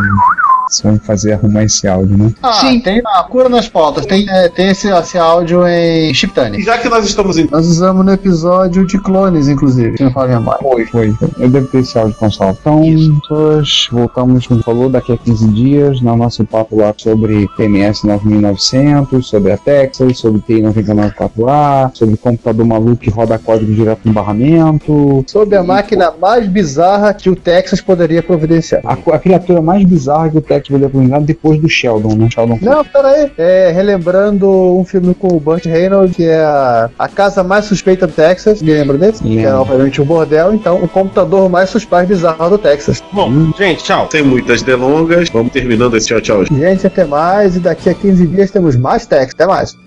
Você 0.69 0.83
vai 0.83 0.97
fazer 0.99 1.33
arrumar 1.33 1.63
esse 1.63 1.87
áudio, 1.87 2.17
né? 2.17 2.33
Ah, 2.43 2.53
Sim, 2.53 2.79
tem 2.81 3.01
na 3.01 3.23
cura 3.23 3.47
nas 3.47 3.69
pautas. 3.69 4.05
Tem, 4.05 4.25
é, 4.29 4.49
tem 4.49 4.69
esse, 4.69 4.89
esse 4.89 5.17
áudio 5.17 5.65
em 5.67 6.13
Chiptune. 6.13 6.59
E 6.59 6.63
já 6.63 6.77
que 6.77 6.89
nós 6.89 7.05
estamos 7.05 7.37
em. 7.37 7.47
Nós 7.49 7.67
usamos 7.67 8.05
no 8.05 8.11
episódio 8.11 8.85
de 8.85 8.99
clones, 8.99 9.47
inclusive. 9.47 9.97
Se 9.97 10.03
não 10.03 10.11
falar 10.11 10.27
minha 10.27 10.39
memória. 10.39 10.61
Foi, 10.61 10.85
foi. 10.85 11.15
Eu 11.39 11.49
devo 11.49 11.67
ter 11.67 11.79
esse 11.79 11.97
áudio 11.97 12.15
com 12.15 12.29
salvo. 12.29 12.57
Então, 12.59 12.83
nós 13.29 13.87
voltamos, 13.91 14.45
como 14.45 14.61
falou, 14.61 14.89
daqui 14.89 15.13
a 15.13 15.17
15 15.17 15.47
dias, 15.49 16.01
no 16.01 16.15
nosso 16.15 16.43
papo 16.45 16.77
lá 16.77 16.93
sobre 16.97 17.47
PMS 17.55 18.03
9900, 18.03 19.25
sobre 19.25 19.53
a 19.53 19.57
Texas, 19.57 20.17
sobre 20.17 20.41
TI 20.41 20.61
994A, 20.61 21.91
sobre 21.93 22.17
computador 22.17 22.65
maluco 22.65 22.97
que 22.97 23.09
roda 23.09 23.39
código 23.39 23.73
direto 23.73 24.01
no 24.05 24.13
barramento. 24.13 25.23
Sobre 25.27 25.55
a 25.55 25.63
máquina 25.63 26.11
mais 26.19 26.47
bizarra 26.47 27.13
que 27.13 27.29
o 27.29 27.35
Texas 27.35 27.79
poderia 27.79 28.21
providenciar. 28.21 28.81
A, 28.85 28.93
a 28.93 29.19
criatura 29.19 29.61
mais 29.61 29.83
bizarra 29.85 30.29
que 30.29 30.37
o 30.37 30.41
Texas 30.41 30.56
poderia 30.61 30.89
providenciar 30.89 31.21
depois 31.21 31.59
do 31.59 31.69
Sheldon, 31.69 32.15
né? 32.15 32.29
Sheldon 32.31 32.59
Não, 32.61 32.83
pera 32.83 33.07
aí. 33.09 33.31
É, 33.37 33.71
relembrando 33.71 34.49
um 34.49 34.83
filme 34.83 35.13
com 35.13 35.35
o 35.35 35.39
Burt 35.39 35.65
Reynolds, 35.65 36.15
que 36.15 36.25
é 36.25 36.39
a, 36.39 36.89
a 36.97 37.07
Casa 37.07 37.43
Mais 37.43 37.65
Suspeita 37.65 38.07
do 38.07 38.13
Texas. 38.13 38.61
Me 38.61 38.73
lembra 38.73 38.97
desse? 38.97 39.23
Que 39.23 39.39
é, 39.39 39.53
obviamente, 39.53 40.01
um 40.01 40.05
bordel. 40.05 40.53
Então, 40.53 40.83
o 40.83 40.87
computador 40.87 41.49
mais 41.49 41.69
suspeito 41.69 42.07
bizarro 42.07 42.49
do 42.49 42.57
Texas. 42.57 43.03
Bom, 43.11 43.51
gente, 43.57 43.83
tchau. 43.83 44.07
Sem 44.11 44.23
muitas 44.23 44.61
delongas. 44.61 45.29
Vamos 45.29 45.51
terminando 45.51 45.95
esse 45.95 46.07
tchau, 46.07 46.21
tchau. 46.21 46.45
Gente, 46.45 46.87
até 46.87 47.05
mais. 47.05 47.55
E 47.55 47.59
daqui 47.59 47.89
a 47.89 47.93
15 47.93 48.27
dias 48.27 48.51
temos 48.51 48.75
mais 48.75 49.05
Texas. 49.05 49.33
Até 49.33 49.45
mais. 49.45 49.77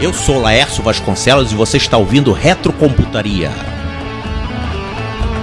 Eu 0.00 0.12
sou 0.12 0.40
Laércio 0.40 0.82
Vasconcelos 0.82 1.52
e 1.52 1.54
você 1.54 1.78
está 1.78 1.96
ouvindo 1.96 2.32
Retrocomputaria. 2.32 3.50